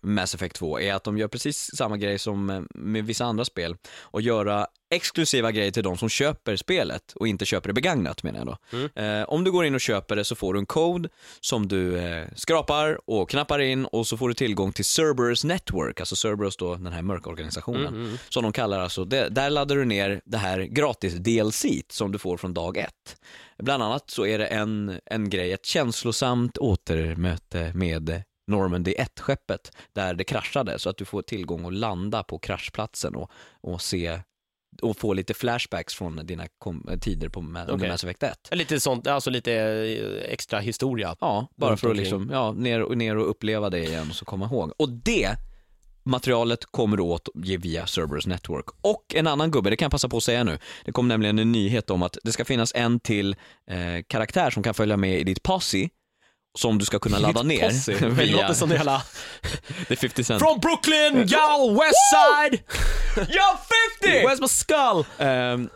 Mass 0.00 0.34
Effect 0.34 0.56
2 0.56 0.80
är 0.80 0.94
att 0.94 1.04
de 1.04 1.18
gör 1.18 1.28
precis 1.28 1.76
samma 1.76 1.96
grej 1.96 2.18
som 2.18 2.50
eh, 2.50 2.62
med 2.74 3.04
vissa 3.04 3.24
andra 3.24 3.44
spel 3.44 3.76
och 4.00 4.22
göra 4.22 4.66
exklusiva 4.90 5.52
grejer 5.52 5.70
till 5.70 5.82
de 5.82 5.98
som 5.98 6.08
köper 6.08 6.56
spelet 6.56 7.12
och 7.14 7.28
inte 7.28 7.44
köper 7.44 7.68
det 7.68 7.72
begagnat 7.72 8.22
menar 8.22 8.38
jag 8.38 8.46
då. 8.46 8.56
Mm. 8.72 9.20
Eh, 9.20 9.28
om 9.28 9.44
du 9.44 9.50
går 9.50 9.64
in 9.64 9.74
och 9.74 9.80
köper 9.80 10.16
det 10.16 10.24
så 10.24 10.34
får 10.34 10.54
du 10.54 10.60
en 10.60 10.66
kod 10.66 11.08
som 11.40 11.68
du 11.68 11.98
eh, 11.98 12.26
skrapar 12.36 13.10
och 13.10 13.30
knappar 13.30 13.58
in 13.58 13.84
och 13.84 14.06
så 14.06 14.16
får 14.16 14.28
du 14.28 14.34
tillgång 14.34 14.72
till 14.72 14.84
Cerberus 14.84 15.44
Network, 15.44 16.00
alltså 16.00 16.16
Cerberus 16.16 16.56
då 16.56 16.74
den 16.74 16.92
här 16.92 17.02
mörkorganisationen 17.02 17.78
Mm, 17.88 18.04
mm. 18.04 18.18
som 18.28 18.42
de 18.42 18.52
kallar 18.52 18.80
alltså, 18.80 19.04
det, 19.04 19.28
där 19.28 19.50
laddar 19.50 19.76
du 19.76 19.84
ner 19.84 20.20
det 20.24 20.38
här 20.38 20.60
gratis 20.60 21.14
DLC 21.14 21.64
som 21.88 22.12
du 22.12 22.18
får 22.18 22.36
från 22.36 22.54
dag 22.54 22.76
ett. 22.76 23.16
Bland 23.58 23.82
annat 23.82 24.10
så 24.10 24.26
är 24.26 24.38
det 24.38 24.46
en, 24.46 25.00
en 25.04 25.30
grej, 25.30 25.52
ett 25.52 25.66
känslosamt 25.66 26.58
återmöte 26.58 27.72
med 27.74 28.22
Normandy 28.46 28.94
1-skeppet 28.94 29.72
där 29.92 30.14
det 30.14 30.24
kraschade 30.24 30.78
så 30.78 30.90
att 30.90 30.96
du 30.96 31.04
får 31.04 31.22
tillgång 31.22 31.66
att 31.66 31.74
landa 31.74 32.22
på 32.22 32.38
kraschplatsen 32.38 33.14
och, 33.14 33.30
och 33.60 33.80
se 33.80 34.20
och 34.82 34.96
få 34.96 35.12
lite 35.12 35.34
flashbacks 35.34 35.94
från 35.94 36.26
dina 36.26 36.46
tider 37.00 37.28
på 37.28 37.40
Ma- 37.40 37.66
under. 37.68 37.88
Mass 37.88 38.04
Effect 38.04 38.22
1. 38.22 38.48
Lite 38.52 38.80
sånt, 38.80 39.06
alltså 39.06 39.30
lite 39.30 39.52
eh, 39.52 40.32
extra 40.32 40.58
historia. 40.60 41.16
Ja, 41.20 41.48
bara 41.56 41.76
för 41.76 41.90
att 41.90 41.96
liksom, 41.96 42.30
ja, 42.32 42.52
ner, 42.52 42.82
och- 42.82 42.96
ner 42.96 43.16
och 43.16 43.30
uppleva 43.30 43.70
det 43.70 43.78
igen 43.84 44.06
och 44.10 44.16
så 44.16 44.24
komma 44.24 44.46
ihåg. 44.46 44.72
Och 44.76 44.88
det 44.88 45.36
materialet 46.04 46.64
kommer 46.64 46.96
du 46.96 47.02
åt 47.02 47.28
via 47.34 47.86
Cerberus 47.86 48.26
Network. 48.26 48.64
Och 48.80 49.04
en 49.14 49.26
annan 49.26 49.50
gubbe, 49.50 49.70
det 49.70 49.76
kan 49.76 49.86
jag 49.86 49.92
passa 49.92 50.08
på 50.08 50.16
att 50.16 50.22
säga 50.22 50.44
nu, 50.44 50.58
det 50.84 50.92
kom 50.92 51.08
nämligen 51.08 51.38
en 51.38 51.52
nyhet 51.52 51.90
om 51.90 52.02
att 52.02 52.18
det 52.24 52.32
ska 52.32 52.44
finnas 52.44 52.72
en 52.74 53.00
till 53.00 53.36
eh, 53.70 54.02
karaktär 54.06 54.50
som 54.50 54.62
kan 54.62 54.74
följa 54.74 54.96
med 54.96 55.20
i 55.20 55.24
ditt 55.24 55.42
posse 55.42 55.88
som 56.58 56.78
du 56.78 56.84
ska 56.84 56.98
kunna 56.98 57.18
ladda 57.18 57.42
ner. 57.42 58.16
Det 58.16 58.26
låter 58.26 58.54
som 58.54 58.68
det 58.68 58.74
jävla... 58.74 59.02
det 59.88 59.94
är 59.94 59.96
50 59.96 60.24
cent. 60.24 60.42
From 60.42 60.60
Brooklyn, 60.60 61.24
y'all, 61.24 61.80
West 61.80 61.98
Side! 62.14 62.62
Ja, 63.28 63.60
50! 64.00 64.26
Where's 64.26 64.40
my 64.40 64.48
skull? 64.48 65.04
Ehm, 65.18 65.68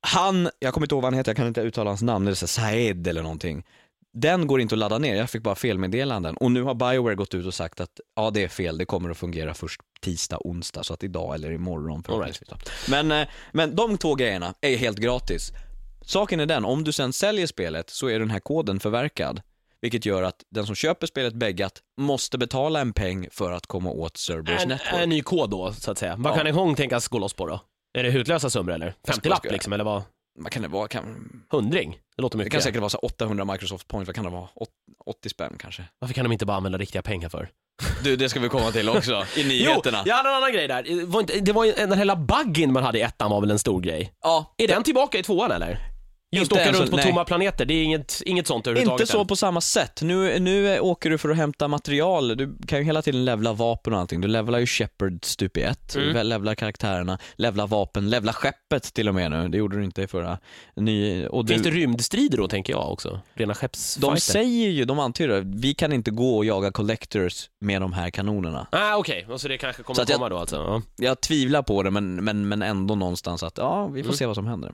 han, 0.00 0.50
jag 0.58 0.74
kommer 0.74 0.84
inte 0.84 0.94
ihåg 0.94 1.02
vad 1.02 1.12
han 1.12 1.18
heter, 1.18 1.30
jag 1.30 1.36
kan 1.36 1.46
inte 1.46 1.60
uttala 1.60 1.90
hans 1.90 2.02
namn, 2.02 2.24
det 2.24 2.30
är 2.30 2.34
så 2.34 2.46
Saed 2.46 3.06
eller 3.06 3.22
någonting. 3.22 3.64
Den 4.12 4.46
går 4.46 4.60
inte 4.60 4.74
att 4.74 4.78
ladda 4.78 4.98
ner, 4.98 5.16
jag 5.16 5.30
fick 5.30 5.42
bara 5.42 5.54
felmeddelanden. 5.54 6.36
Och 6.36 6.52
nu 6.52 6.62
har 6.62 6.74
Bioware 6.74 7.14
gått 7.14 7.34
ut 7.34 7.46
och 7.46 7.54
sagt 7.54 7.80
att 7.80 8.00
ja 8.16 8.30
det 8.30 8.44
är 8.44 8.48
fel, 8.48 8.78
det 8.78 8.84
kommer 8.84 9.10
att 9.10 9.18
fungera 9.18 9.54
först 9.54 9.80
tisdag, 10.00 10.38
onsdag, 10.40 10.82
så 10.82 10.94
att 10.94 11.02
idag 11.02 11.34
eller 11.34 11.52
imorgon 11.52 12.02
förhoppningsvis. 12.02 12.48
Men, 12.88 13.12
eh, 13.12 13.28
men 13.52 13.76
de 13.76 13.98
två 13.98 14.14
grejerna 14.14 14.54
är 14.60 14.76
helt 14.76 14.98
gratis. 14.98 15.52
Saken 16.02 16.40
är 16.40 16.46
den, 16.46 16.64
om 16.64 16.84
du 16.84 16.92
sen 16.92 17.12
säljer 17.12 17.46
spelet 17.46 17.90
så 17.90 18.08
är 18.08 18.18
den 18.18 18.30
här 18.30 18.40
koden 18.40 18.80
förverkad. 18.80 19.40
Vilket 19.80 20.06
gör 20.06 20.22
att 20.22 20.36
den 20.50 20.66
som 20.66 20.74
köper 20.74 21.06
spelet 21.06 21.34
beggat 21.34 21.72
måste 22.00 22.38
betala 22.38 22.80
en 22.80 22.92
peng 22.92 23.28
för 23.30 23.52
att 23.52 23.66
komma 23.66 23.90
åt 23.90 24.16
Cerberus 24.16 24.62
En, 24.62 24.68
Network. 24.68 25.02
en 25.02 25.08
ny 25.08 25.22
kod 25.22 25.50
då, 25.50 25.72
så 25.72 25.90
att 25.90 25.98
säga. 25.98 26.14
Vad 26.18 26.32
Ja. 26.32 26.36
kan 26.36 26.46
en 26.46 26.54
gång 26.54 26.74
tänkas 26.74 27.08
gå 27.08 27.18
loss 27.18 27.32
på 27.34 27.46
då? 27.46 27.60
Är 27.98 28.02
det 28.02 28.10
hutlösa 28.10 28.50
summor 28.50 28.72
eller? 28.74 28.94
50 29.06 29.28
lapp 29.28 29.38
skojar. 29.38 29.52
liksom, 29.52 29.72
eller 29.72 29.84
vad? 29.84 30.02
Vad 30.38 30.52
kan 30.52 30.62
det 30.62 30.68
vara? 30.68 30.88
Kan, 30.88 31.32
Hundring? 31.50 31.98
Det 32.16 32.22
låter 32.22 32.38
det 32.38 32.44
mycket. 32.44 32.52
kan 32.52 32.62
säkert 32.62 32.80
vara 32.80 32.90
så 32.90 32.98
800 32.98 33.44
Microsoft 33.44 33.88
points, 33.88 34.08
vad 34.08 34.14
kan 34.14 34.24
det 34.24 34.30
vara? 34.30 34.48
Åt- 34.54 34.68
80 35.06 35.28
spänn 35.28 35.56
kanske? 35.58 35.84
Varför 35.98 36.14
kan 36.14 36.24
de 36.24 36.32
inte 36.32 36.46
bara 36.46 36.56
använda 36.56 36.78
riktiga 36.78 37.02
pengar 37.02 37.28
för? 37.28 37.48
Du, 38.04 38.16
det 38.16 38.28
ska 38.28 38.40
vi 38.40 38.48
komma 38.48 38.70
till 38.72 38.88
också, 38.88 39.24
i 39.36 39.44
nyheterna. 39.44 39.98
Jo, 40.04 40.08
jag 40.10 40.16
hade 40.16 40.28
en 40.28 40.34
annan 40.34 40.52
grej 40.52 40.68
där. 40.68 40.82
Det 40.82 41.04
var, 41.04 41.20
inte, 41.20 41.40
det 41.40 41.52
var 41.52 41.64
ju, 41.64 41.72
den 41.72 41.98
lilla 41.98 42.16
buggen 42.16 42.72
man 42.72 42.82
hade 42.82 42.98
i 42.98 43.02
ettan 43.02 43.30
var 43.30 43.40
väl 43.40 43.50
en 43.50 43.58
stor 43.58 43.80
grej? 43.80 44.12
Ja, 44.22 44.54
Är 44.58 44.68
den 44.68 44.82
tillbaka 44.82 45.18
i 45.18 45.22
tvåan 45.22 45.50
eller? 45.52 45.78
Just 46.30 46.42
Inte 46.42 46.54
åka 46.54 46.62
ens- 46.64 46.78
runt 46.80 46.90
på 46.90 46.96
nej. 46.96 47.06
tomma 47.06 47.24
planeter, 47.24 47.64
det 47.64 47.74
är 47.74 47.82
inget, 47.82 48.22
inget 48.26 48.46
sånt 48.46 48.66
överhuvudtaget 48.66 49.00
inte 49.00 49.12
så 49.12 49.20
än. 49.20 49.26
på 49.26 49.36
samma 49.36 49.60
sätt. 49.60 50.02
Nu, 50.02 50.38
nu 50.38 50.80
åker 50.80 51.10
du 51.10 51.18
för 51.18 51.28
att 51.28 51.36
hämta 51.36 51.68
material, 51.68 52.36
du 52.36 52.56
kan 52.66 52.78
ju 52.78 52.84
hela 52.84 53.02
tiden 53.02 53.24
levla 53.24 53.52
vapen 53.52 53.92
och 53.92 53.98
allting. 54.00 54.20
Du 54.20 54.28
levlar 54.28 54.58
ju 54.58 54.66
Shepard 54.66 55.18
stup 55.24 55.56
i 55.56 55.62
ett, 55.62 55.96
Mm. 55.96 56.14
du 56.14 56.22
levlar 56.22 56.54
karaktärerna, 56.54 57.18
levlar 57.36 57.66
vapen, 57.66 58.10
levlar 58.10 58.32
skeppet 58.32 58.94
till 58.94 59.08
och 59.08 59.14
med 59.14 59.30
nu. 59.30 59.48
Det 59.48 59.58
gjorde 59.58 59.76
du 59.76 59.84
inte 59.84 60.02
i 60.02 60.06
förra. 60.06 60.38
Ny, 60.76 61.26
och 61.26 61.44
du, 61.44 61.52
Finns 61.52 61.64
det 61.64 61.70
rymdstrider 61.70 62.38
då 62.38 62.48
tänker 62.48 62.72
jag 62.72 62.92
också? 62.92 63.20
Rena 63.34 63.54
skeppsfighter? 63.54 64.14
de 64.14 64.20
säger 64.20 64.68
ju, 64.70 64.84
de 64.84 64.98
antyder, 64.98 65.42
vi 65.46 65.74
kan 65.74 65.92
inte 65.92 66.10
gå 66.10 66.36
och 66.36 66.44
jaga 66.44 66.70
collectors 66.72 67.48
med 67.60 67.80
de 67.80 67.92
här 67.92 68.10
kanonerna. 68.10 68.66
Ah, 68.72 68.96
okej, 68.96 69.26
och 69.30 69.40
så 69.40 69.48
det 69.48 69.58
kanske 69.58 69.82
kommer 69.82 69.94
Så 69.96 70.02
att 70.02 70.08
jag- 70.08 70.16
komma 70.18 70.28
då 70.28 70.38
alltså? 70.38 70.56
Ja. 70.56 70.82
Jag 71.06 71.20
tvivlar 71.20 71.62
på 71.62 71.82
det 71.82 71.90
men, 71.90 72.24
men, 72.24 72.48
men 72.48 72.62
ändå 72.62 72.94
någonstans 72.94 73.42
att 73.42 73.58
ja, 73.58 73.86
vi 73.86 74.02
får 74.02 74.08
Mm. 74.08 74.16
se 74.16 74.26
vad 74.26 74.34
som 74.36 74.46
händer. 74.46 74.72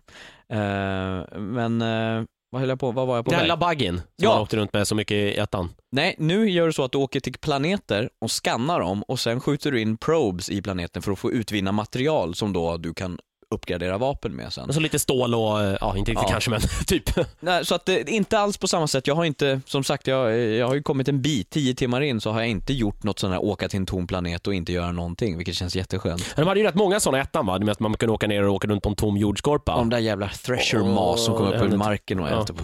Eh, 0.48 1.24
men 1.44 1.82
eh, 1.82 2.24
vad 2.50 2.60
höll 2.60 2.68
jag 2.68 2.80
på, 2.80 2.90
vad 2.90 3.06
var 3.06 3.16
jag 3.16 3.24
på 3.24 3.30
Den 3.30 3.48
väg? 3.48 3.58
buggen 3.58 3.96
som 3.96 4.04
Ja. 4.16 4.28
man 4.32 4.42
åkte 4.42 4.56
runt 4.56 4.72
med 4.72 4.88
så 4.88 4.94
mycket 4.94 5.14
i 5.14 5.34
ettan. 5.38 5.70
Nej, 5.92 6.14
nu 6.18 6.50
gör 6.50 6.66
du 6.66 6.72
så 6.72 6.84
att 6.84 6.92
du 6.92 6.98
åker 6.98 7.20
till 7.20 7.32
planeter 7.32 8.10
och 8.20 8.30
skannar 8.44 8.80
dem 8.80 9.02
och 9.02 9.20
sen 9.20 9.40
skjuter 9.40 9.72
du 9.72 9.80
in 9.80 9.96
probes 9.96 10.50
i 10.50 10.62
planeten 10.62 11.02
för 11.02 11.12
att 11.12 11.18
få 11.18 11.32
utvinna 11.32 11.72
material 11.72 12.34
som 12.34 12.52
då 12.52 12.76
du 12.76 12.94
kan 12.94 13.18
uppgradera 13.50 13.98
vapen 13.98 14.32
med 14.32 14.52
sen. 14.52 14.72
Så 14.72 14.80
lite 14.80 14.98
stål 14.98 15.34
och, 15.34 15.62
eh, 15.62 15.76
ja 15.80 15.96
inte 15.96 16.10
riktigt 16.10 16.28
Ja. 16.28 16.32
kanske 16.32 16.50
men 16.50 16.60
typ. 16.86 17.10
Nej, 17.40 17.66
så 17.66 17.74
att 17.74 17.86
det 17.86 18.10
inte 18.10 18.38
alls 18.38 18.56
på 18.58 18.68
samma 18.68 18.86
sätt. 18.86 19.06
Jag 19.06 19.14
har 19.14 19.24
inte, 19.24 19.60
som 19.66 19.84
sagt, 19.84 20.06
jag, 20.06 20.38
jag 20.38 20.66
har 20.66 20.74
ju 20.74 20.82
kommit 20.82 21.08
en 21.08 21.22
bit, 21.22 21.50
tio 21.50 21.74
timmar 21.74 22.00
in 22.00 22.20
så 22.20 22.30
har 22.30 22.40
jag 22.40 22.48
inte 22.48 22.72
gjort 22.72 23.02
något 23.02 23.18
sånt 23.18 23.32
här 23.32 23.44
åka 23.44 23.68
till 23.68 23.76
en 23.78 23.86
tom 23.86 24.06
planet 24.06 24.46
och 24.46 24.54
inte 24.54 24.72
göra 24.72 24.92
någonting, 24.92 25.36
vilket 25.36 25.54
känns 25.54 25.76
jätteskönt. 25.76 26.36
De 26.36 26.46
hade 26.48 26.60
ju 26.60 26.66
rätt 26.66 26.74
många 26.74 27.00
sådana 27.00 27.22
ettan 27.22 27.46
va? 27.46 27.58
Med 27.58 27.68
att 27.70 27.80
man 27.80 27.94
kunde 27.94 28.12
åka 28.12 28.26
ner 28.26 28.42
och 28.42 28.54
åka 28.54 28.68
runt 28.68 28.82
på 28.82 28.88
en 28.88 28.96
tom 28.96 29.16
jordskorpa. 29.16 29.76
De 29.76 29.90
där 29.90 29.98
jävla 29.98 30.28
thresher 30.28 30.78
maws 30.78 31.24
som 31.24 31.50
det 31.50 31.56
upp 31.56 31.72
ur 31.72 31.76
marken 31.76 32.20
och 32.20 32.28
äter. 32.28 32.56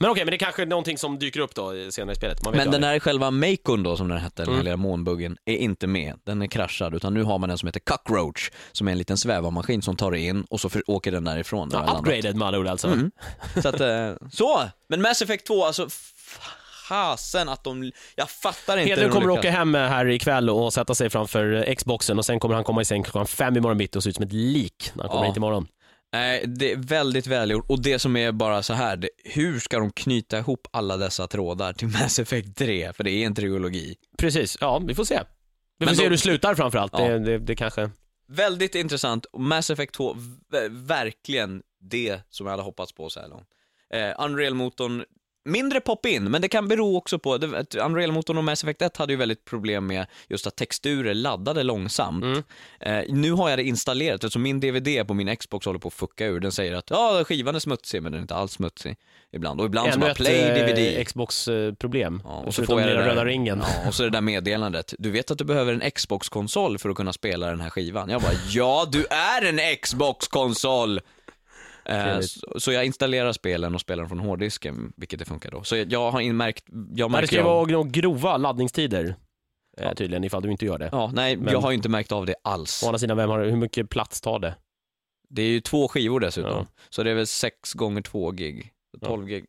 Men 0.00 0.10
okej, 0.10 0.24
men 0.24 0.30
det 0.30 0.36
är 0.36 0.38
kanske 0.38 0.62
är 0.62 0.66
någonting 0.66 0.98
som 0.98 1.18
dyker 1.18 1.40
upp 1.40 1.54
då 1.54 1.72
senare 1.90 2.12
i 2.12 2.16
spelet. 2.16 2.38
Men 2.54 2.70
den 2.70 2.84
här 2.84 2.98
själva 2.98 3.30
Macon 3.30 3.82
då 3.82 3.96
som 3.96 4.08
den 4.08 4.18
hette, 4.18 4.42
den 4.42 4.46
här 4.46 4.54
Mm. 4.54 4.64
lilla 4.64 4.76
månbuggen, 4.76 5.36
är 5.44 5.56
inte 5.56 5.86
med. 5.86 6.14
Den 6.24 6.42
är 6.42 6.46
kraschad, 6.46 6.94
utan 6.94 7.14
nu 7.14 7.22
har 7.22 7.38
man 7.38 7.50
en 7.50 7.58
som 7.58 7.66
heter 7.66 7.80
Cockroach, 7.80 8.50
som 8.72 8.88
är 8.88 8.92
en 8.92 8.98
liten 8.98 9.16
svävarmaskin 9.18 9.82
som 9.82 9.96
tar 9.96 10.14
in 10.14 10.44
och 10.50 10.60
så 10.60 10.68
för, 10.68 10.82
åker 10.90 11.12
den 11.12 11.24
därifrån. 11.24 11.68
när 11.72 11.78
Ja, 11.78 11.86
den 11.86 11.96
upgraded 11.96 12.36
med 12.36 12.46
andra 12.46 12.60
ord 12.60 12.66
alltså. 12.66 12.86
Mm. 12.88 13.10
Så 13.62 13.68
att, 13.68 13.80
eh, 13.80 14.12
så! 14.32 14.62
Men 14.88 15.02
Mass 15.02 15.22
Effect 15.22 15.46
2, 15.46 15.64
alltså 15.64 15.88
fasen 16.88 17.48
att 17.48 17.64
de, 17.64 17.92
jag 18.16 18.30
fattar 18.30 18.76
inte 18.76 18.90
Hedlund 18.90 19.12
kommer 19.12 19.26
lyckas. 19.26 19.38
åka 19.38 19.50
hem 19.50 19.74
här 19.74 20.06
ikväll 20.10 20.50
och 20.50 20.72
sätta 20.72 20.94
sig 20.94 21.10
framför 21.10 21.68
eh, 21.68 21.74
Xboxen 21.74 22.18
och 22.18 22.24
sen 22.24 22.40
kommer 22.40 22.54
han 22.54 22.64
komma 22.64 22.82
i 22.82 22.84
säng 22.84 23.02
klockan 23.02 23.26
fem 23.26 23.56
imorgon 23.56 23.78
bitti 23.78 23.98
och 23.98 24.02
se 24.02 24.08
ut 24.10 24.16
som 24.16 24.24
ett 24.24 24.32
lik 24.32 24.90
när 24.94 25.02
han 25.02 25.10
kommer 25.10 25.24
Ja. 25.24 25.28
hit 25.28 25.36
imorgon. 25.36 25.66
Nej, 26.14 26.44
det 26.46 26.72
är 26.72 26.76
väldigt 26.76 27.26
välgjort 27.26 27.64
och 27.70 27.82
det 27.82 27.98
som 27.98 28.16
är 28.16 28.32
bara 28.32 28.62
så 28.62 28.72
här, 28.74 28.96
det, 28.96 29.08
hur 29.24 29.58
ska 29.60 29.78
de 29.78 29.90
knyta 29.92 30.38
ihop 30.38 30.68
alla 30.70 30.96
dessa 30.96 31.26
trådar 31.26 31.72
till 31.72 31.88
Mass 31.88 32.18
Effect 32.18 32.56
3? 32.56 32.92
För 32.92 33.04
det 33.04 33.10
är 33.10 33.26
en 33.26 33.34
trilogi. 33.34 33.94
Precis, 34.18 34.56
ja 34.60 34.78
vi 34.78 34.94
får 34.94 35.04
se. 35.04 35.20
Vi 35.78 35.86
får 35.86 35.90
Men 35.90 35.96
se 35.96 36.00
då- 36.00 36.04
hur 36.04 36.10
det 36.10 36.18
slutar 36.18 36.54
framförallt. 36.54 36.92
Ja. 36.96 37.08
Det, 37.08 37.18
det, 37.18 37.38
det 37.38 37.56
kanske... 37.56 37.90
väldigt 38.28 38.74
intressant. 38.74 39.24
Och 39.24 39.40
Mass 39.40 39.70
Effect 39.70 39.94
2, 39.94 40.16
v- 40.52 40.68
verkligen 40.70 41.62
det 41.80 42.20
som 42.30 42.46
jag 42.46 42.50
hade 42.52 42.62
hoppats 42.62 42.92
på 42.92 43.10
så 43.10 43.20
här 43.20 43.28
långt. 43.28 43.48
Eh, 43.94 44.24
Unreal-motorn, 44.24 45.04
mindre 45.44 45.80
pop-in, 45.80 46.24
men 46.24 46.42
det 46.42 46.48
kan 46.48 46.68
bero 46.68 46.96
också 46.96 47.18
på, 47.18 47.34
Unreal-motorn 47.80 48.38
och 48.38 48.44
Mass 48.44 48.64
Effect 48.64 48.82
1 48.82 48.96
hade 48.96 49.12
ju 49.12 49.16
väldigt 49.16 49.44
problem 49.44 49.86
med 49.86 50.06
just 50.28 50.46
att 50.46 50.56
texturer 50.56 51.14
laddade 51.14 51.62
långsamt. 51.62 52.24
Mm. 52.24 52.42
Eh, 52.80 53.14
nu 53.14 53.32
har 53.32 53.50
jag 53.50 53.58
det 53.58 53.62
installerat, 53.62 54.14
eftersom 54.24 54.42
min 54.42 54.60
DVD 54.60 55.06
på 55.06 55.14
min 55.14 55.36
Xbox 55.36 55.66
håller 55.66 55.78
på 55.78 55.88
att 55.88 55.94
fucka 55.94 56.26
ur. 56.26 56.40
Den 56.40 56.52
säger 56.52 56.74
att 56.74 56.90
ja, 56.90 57.24
skivan 57.24 57.54
är 57.54 57.58
smutsig, 57.58 58.02
men 58.02 58.12
den 58.12 58.18
är 58.18 58.22
inte 58.22 58.34
alls 58.34 58.52
smutsig 58.52 58.96
ibland. 59.32 59.60
Och 59.60 59.66
ibland 59.66 59.88
så 59.88 59.92
Ännu 59.92 60.00
bara 60.00 60.10
ett 60.10 60.16
play 60.16 60.40
DVD. 60.40 60.98
eh, 60.98 61.04
Xbox-problem. 61.04 62.22
Ja, 62.24 62.42
och 62.46 62.54
så 62.54 62.64
får 62.64 62.80
jag 62.80 62.90
den 62.90 62.98
där, 62.98 63.06
röda 63.08 63.24
ringen. 63.24 63.62
Ja, 63.62 63.88
och 63.88 63.94
så 63.94 64.02
det 64.02 64.10
där 64.10 64.20
meddelandet. 64.20 64.94
Du 64.98 65.10
vet 65.10 65.30
att 65.30 65.38
du 65.38 65.44
behöver 65.44 65.72
en 65.72 65.90
Xbox-konsol 65.90 66.78
för 66.78 66.88
att 66.88 66.96
kunna 66.96 67.12
spela 67.12 67.46
den 67.46 67.60
här 67.60 67.70
skivan. 67.70 68.10
Jag 68.10 68.22
bara, 68.22 68.32
ja 68.50 68.86
du 68.92 69.06
är 69.10 69.42
en 69.48 69.76
Xbox-konsol! 69.82 71.00
Eh, 71.84 72.20
så, 72.20 72.60
så 72.60 72.72
jag 72.72 72.84
installerar 72.86 73.32
spelen 73.32 73.74
och 73.74 73.80
spelar 73.80 74.02
dem 74.02 74.08
från 74.08 74.18
hårddisken, 74.18 74.92
vilket 74.96 75.18
det 75.18 75.24
funkar 75.24 75.50
då. 75.50 75.62
Så 75.62 75.76
jag, 75.76 75.92
jag 75.92 76.10
har 76.10 76.20
inmärkt, 76.20 76.64
jag 76.68 76.76
Nej, 76.76 76.94
det 76.96 77.08
märker 77.08 77.26
ska 77.26 77.36
ju 77.36 77.42
vara 77.42 77.66
nog 77.66 77.90
grova 77.90 78.36
laddningstider. 78.36 79.04
eh, 79.04 79.14
Ja. 79.84 79.94
Tydligen, 79.94 80.24
ifall 80.24 80.42
du 80.42 80.50
inte 80.50 80.64
gör 80.66 80.78
det. 80.78 80.88
Ja, 80.92 81.10
nej, 81.14 81.36
Men- 81.36 81.52
jag 81.52 81.60
har 81.60 81.72
inte 81.72 81.88
märkt 81.88 82.12
av 82.12 82.26
det 82.26 82.34
alls. 82.44 82.82
Å 82.82 82.86
andra 82.86 82.98
sidan, 82.98 83.16
vem 83.16 83.30
har, 83.30 83.44
hur 83.44 83.56
mycket 83.56 83.90
plats 83.90 84.20
tar 84.20 84.38
det? 84.38 84.54
Det 85.28 85.42
är 85.42 85.46
ju 85.46 85.60
två 85.60 85.88
skivor 85.88 86.20
dessutom, 86.20 86.50
Ja. 86.52 86.66
så 86.90 87.02
det 87.02 87.10
är 87.10 87.14
väl 87.14 87.26
6 87.26 87.72
gånger 87.74 88.02
2 88.02 88.30
gig, 88.30 88.72
så 88.92 88.98
Ja. 89.02 89.06
12 89.08 89.26
gig. 89.26 89.44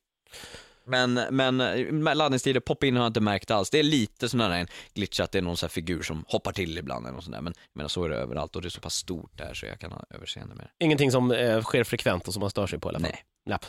Men, 0.88 1.13
men 1.13 1.57
med 2.03 2.17
laddningstider, 2.17 2.59
pop-in 2.59 2.95
har 2.95 3.03
jag 3.03 3.09
inte 3.09 3.19
märkt 3.21 3.51
alls. 3.51 3.69
Det 3.69 3.79
är 3.79 3.83
lite 3.83 4.29
sån 4.29 4.39
där 4.39 4.67
glitch 4.93 5.19
att 5.19 5.31
det 5.31 5.38
är 5.38 5.41
någon 5.41 5.57
sån 5.57 5.67
här 5.67 5.71
figur 5.71 6.01
som 6.03 6.25
hoppar 6.27 6.51
till 6.51 6.77
ibland 6.77 7.05
eller 7.05 7.15
något 7.15 7.23
sånt 7.23 7.36
där. 7.36 7.41
Men 7.41 7.53
jag 7.73 7.77
menar, 7.77 7.89
så 7.89 8.03
är 8.05 8.09
det 8.09 8.15
överallt 8.15 8.55
och 8.55 8.61
det 8.61 8.67
är 8.67 8.69
så 8.69 8.81
pass 8.81 8.95
stort 8.95 9.38
där 9.38 9.53
så 9.53 9.65
jag 9.65 9.79
kan 9.79 9.91
ha 9.91 10.03
överseende 10.09 10.55
med 10.55 10.65
det. 10.79 10.86
Ingenting 10.86 11.11
som 11.11 11.31
eh, 11.31 11.61
sker 11.61 11.83
frekvent 11.83 12.27
och 12.27 12.33
som 12.33 12.41
man 12.41 12.49
stör 12.49 12.67
sig 12.67 12.79
på 12.79 12.88
i 12.88 12.89
alla 12.89 12.99
fall. 12.99 13.09
Nej. 13.11 13.23
Japp. 13.49 13.65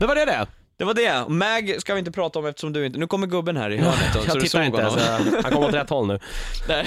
Det 0.00 0.06
var 0.06 0.14
det 0.14 0.24
det. 0.24 0.46
Det 0.76 0.84
var 0.84 0.94
det. 0.94 1.28
Mag 1.28 1.76
ska 1.78 1.94
vi 1.94 1.98
inte 1.98 2.12
prata 2.12 2.38
om 2.38 2.46
eftersom 2.46 2.72
du 2.72 2.86
inte... 2.86 2.98
Nu 2.98 3.06
kommer 3.06 3.26
gubben 3.26 3.56
här 3.56 3.70
i 3.70 3.76
hörnet. 3.76 4.12
så 4.12 4.18
Jag 4.26 4.36
du 4.36 4.40
tittar 4.40 4.62
inte, 4.62 4.82
honom. 4.82 4.98
så 5.00 5.42
han 5.42 5.52
kommer 5.52 5.68
åt 5.68 5.74
rätt 5.74 5.90
håll 5.90 6.06
nu. 6.06 6.18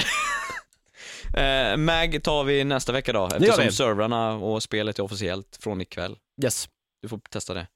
Eh, 1.38 1.77
Mag 1.77 2.23
tar 2.23 2.43
vi 2.43 2.63
nästa 2.63 2.91
vecka 2.91 3.13
då, 3.13 3.27
eftersom 3.27 3.71
servrarna 3.71 4.34
och 4.34 4.63
spelet 4.63 4.99
är 4.99 5.03
officiellt 5.03 5.57
från 5.61 5.82
ikväll. 5.82 6.17
Yes. 6.43 6.69
Du 7.01 7.09
får 7.09 7.19
testa 7.29 7.53
det. 7.53 7.67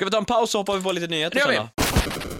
Ska 0.00 0.04
vi 0.04 0.10
ta 0.10 0.18
en 0.18 0.24
paus 0.24 0.50
så 0.50 0.58
hoppar 0.58 0.76
vi 0.76 0.82
på 0.82 0.92
lite 0.92 1.06
nyheter 1.06 1.40
sen 1.40 1.54
då? 1.54 2.39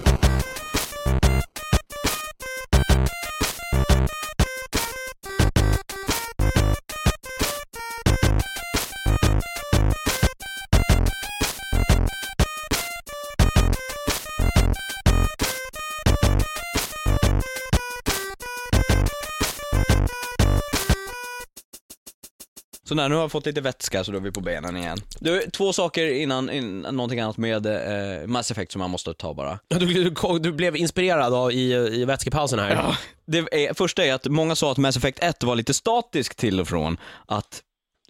Så 22.91 22.95
när 22.95 23.09
nu 23.09 23.15
har 23.15 23.23
vi 23.23 23.29
fått 23.29 23.47
lite 23.47 23.61
vätska 23.61 24.05
så 24.05 24.13
då 24.13 24.19
är 24.19 24.23
vi 24.23 24.33
på 24.33 24.41
benen 24.41 24.77
igen. 24.77 24.99
Du, 25.19 25.51
två 25.51 25.73
saker 25.73 26.07
innan, 26.07 26.51
innan 26.51 26.97
någonting 26.97 27.21
annat 27.21 27.37
med 27.37 27.67
eh, 27.67 28.27
Mass 28.27 28.51
Effect 28.51 28.73
som 28.73 28.81
jag 28.81 28.91
måste 28.91 29.15
ta 29.15 29.35
bara. 29.35 29.59
Du, 29.69 30.05
du, 30.05 30.39
du 30.39 30.53
blev 30.53 30.77
inspirerad 30.77 31.35
av, 31.35 31.53
i, 31.53 31.73
i 31.73 32.05
vätskepausen 32.05 32.59
här. 32.59 32.99
Det 33.27 33.39
är, 33.39 33.75
första 33.75 34.05
är 34.05 34.15
att 34.15 34.27
många 34.27 34.57
sa 34.57 34.73
att 34.73 34.79
Mass 34.79 34.97
Effect 34.97 35.19
1 35.23 35.43
var 35.43 35.55
lite 35.55 35.75
statisk 35.75 36.35
till 36.35 36.61
och 36.61 36.69
från. 36.69 36.97
Att 37.27 37.63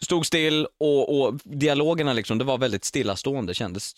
stod 0.02 0.26
still 0.26 0.66
och, 0.78 1.20
och 1.20 1.34
dialogerna 1.44 2.12
liksom, 2.12 2.38
det 2.38 2.44
var 2.44 2.58
väldigt 2.58 2.84
stillastående, 2.84 3.54
kändes 3.54 3.94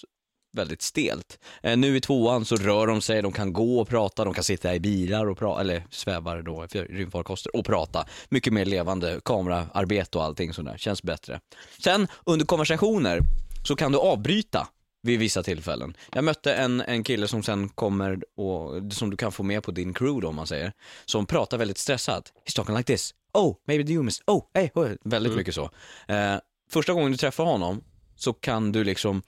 väldigt 0.53 0.82
stelt. 0.82 1.38
Eh, 1.62 1.76
nu 1.76 1.96
i 1.96 2.00
tvåan 2.00 2.44
så 2.44 2.57
rör 2.57 2.86
de 2.86 3.00
sig, 3.00 3.22
de 3.22 3.32
kan 3.32 3.53
gå 3.53 3.80
och 3.80 3.88
prata, 3.88 4.24
de 4.24 4.34
kan 4.34 4.44
sitta 4.44 4.74
i 4.74 4.80
bilar 4.80 5.26
och 5.26 5.38
prata, 5.38 5.61
eller 5.61 5.84
svävar 5.90 6.42
då, 6.42 6.66
rymdfarkoster 6.72 7.57
och 7.57 7.64
prata. 7.66 8.07
Mycket 8.28 8.53
mer 8.53 8.64
levande 8.64 9.20
kameraarbete 9.24 10.18
och 10.18 10.24
allting 10.24 10.55
sådär, 10.55 10.76
känns 10.78 11.03
bättre. 11.03 11.40
Sen 11.78 12.09
under 12.26 12.46
konversationer 12.46 13.20
så 13.64 13.76
kan 13.76 13.92
du 13.92 13.98
avbryta 13.98 14.68
vid 15.03 15.18
vissa 15.18 15.42
tillfällen. 15.42 15.96
Jag 16.12 16.24
mötte 16.24 16.55
en, 16.55 16.80
en 16.80 17.05
kille 17.05 17.28
som 17.28 17.42
sen 17.42 17.68
kommer 17.68 18.18
och, 18.36 18.92
som 18.92 19.11
du 19.11 19.16
kan 19.16 19.32
få 19.32 19.42
med 19.42 19.62
på 19.62 19.70
din 19.70 19.94
crew 19.94 20.20
då 20.22 20.28
om 20.28 20.36
man 20.36 20.46
säger, 20.46 20.72
som 21.05 21.26
pratar 21.26 21.59
väldigt 21.59 21.78
stressat. 21.78 22.32
He's 22.46 22.57
talking 22.57 22.76
like 22.76 22.92
this. 22.92 23.14
Oh, 23.34 23.57
maybe 23.66 23.84
the 23.84 23.92
humans. 23.94 24.22
Oh, 24.26 24.42
hey, 24.55 24.68
oh. 24.74 24.88
Väldigt 25.05 25.30
Mm. 25.30 25.38
mycket 25.38 25.55
så. 25.55 25.70
Eh, 26.09 26.34
första 26.70 26.92
gången 26.92 27.12
du 27.12 27.18
träffar 27.18 27.44
honom 27.44 27.84
så 28.16 28.32
kan 28.32 28.72
du 28.72 28.84
liksom, 28.84 29.22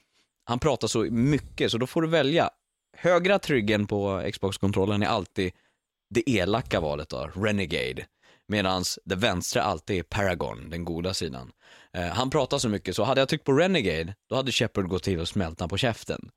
han 0.44 0.58
pratar 0.58 0.88
så 0.88 1.00
mycket 1.02 1.70
så 1.70 1.78
då 1.78 1.86
får 1.86 2.02
du 2.02 2.08
välja. 2.08 2.50
Högra 2.96 3.38
tryggen 3.38 3.86
på 3.86 4.30
Xbox-kontrollen 4.32 5.02
är 5.02 5.06
alltid 5.06 5.52
det 6.10 6.30
elaka 6.30 6.80
valet 6.80 7.08
då, 7.08 7.30
Renegade. 7.34 8.06
Medan 8.48 8.84
det 9.04 9.14
vänstra 9.14 9.62
alltid 9.62 9.98
är 9.98 10.02
Paragon, 10.02 10.70
den 10.70 10.84
goda 10.84 11.14
sidan. 11.14 11.52
Eh, 11.92 12.06
han 12.06 12.30
pratar 12.30 12.58
så 12.58 12.68
mycket 12.68 12.96
så 12.96 13.04
hade 13.04 13.20
jag 13.20 13.28
tryckt 13.28 13.44
på 13.44 13.52
Renegade, 13.52 14.14
då 14.28 14.36
hade 14.36 14.52
Shepard 14.52 14.88
gått 14.88 15.02
till 15.02 15.20
och 15.20 15.28
smält 15.28 15.68
på 15.68 15.76
käften. 15.76 16.30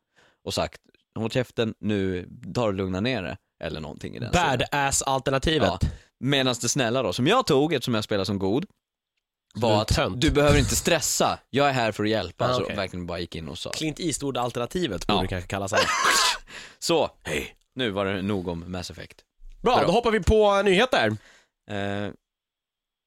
Och 0.43 0.53
sagt, 0.53 0.81
håll 1.19 1.31
käften, 1.31 1.73
nu 1.79 2.29
tar 2.55 2.71
du 2.71 2.77
lugna 2.77 2.99
ner 2.99 3.23
det. 3.23 3.37
Eller 3.63 3.79
någonting 3.79 4.15
i 4.15 4.19
den. 4.19 4.31
Badass-alternativet. 4.31 5.77
Ja. 5.81 5.89
Medan 6.19 6.55
det 6.61 6.69
snälla 6.69 7.03
då, 7.03 7.13
som 7.13 7.27
jag 7.27 7.47
tog, 7.47 7.73
eftersom 7.73 7.93
jag 7.93 8.03
spelar 8.03 8.23
som 8.23 8.39
god, 8.39 8.65
var 9.57 9.81
att 9.81 9.87
tönt. 9.87 10.21
du 10.21 10.31
behöver 10.31 10.59
inte 10.59 10.75
stressa, 10.75 11.39
jag 11.49 11.69
är 11.69 11.73
här 11.73 11.91
för 11.91 12.03
att 12.03 12.09
hjälpa. 12.09 12.49
Ah, 12.49 12.53
så 12.53 12.61
okej. 12.63 12.75
verkligen 12.75 13.05
bara 13.05 13.19
gick 13.19 13.35
in 13.35 13.47
och 13.47 13.57
sa. 13.57 13.69
Clint 13.71 13.99
Eastwood-alternativet 13.99 15.07
borde 15.07 15.17
Ja. 15.17 15.21
det 15.21 15.27
kanske 15.27 15.47
kallas. 15.49 15.71
här. 15.71 15.81
Så, 16.79 17.11
hej, 17.23 17.55
nu 17.75 17.89
var 17.89 18.05
det 18.05 18.21
nog 18.21 18.47
om 18.47 18.71
Mass 18.71 18.91
Effect. 18.91 19.17
Bra, 19.61 19.75
Bra. 19.75 19.85
då 19.85 19.91
hoppar 19.91 20.11
vi 20.11 20.19
på 20.19 20.61
nyheter. 20.61 21.17
Eh, 21.71 21.77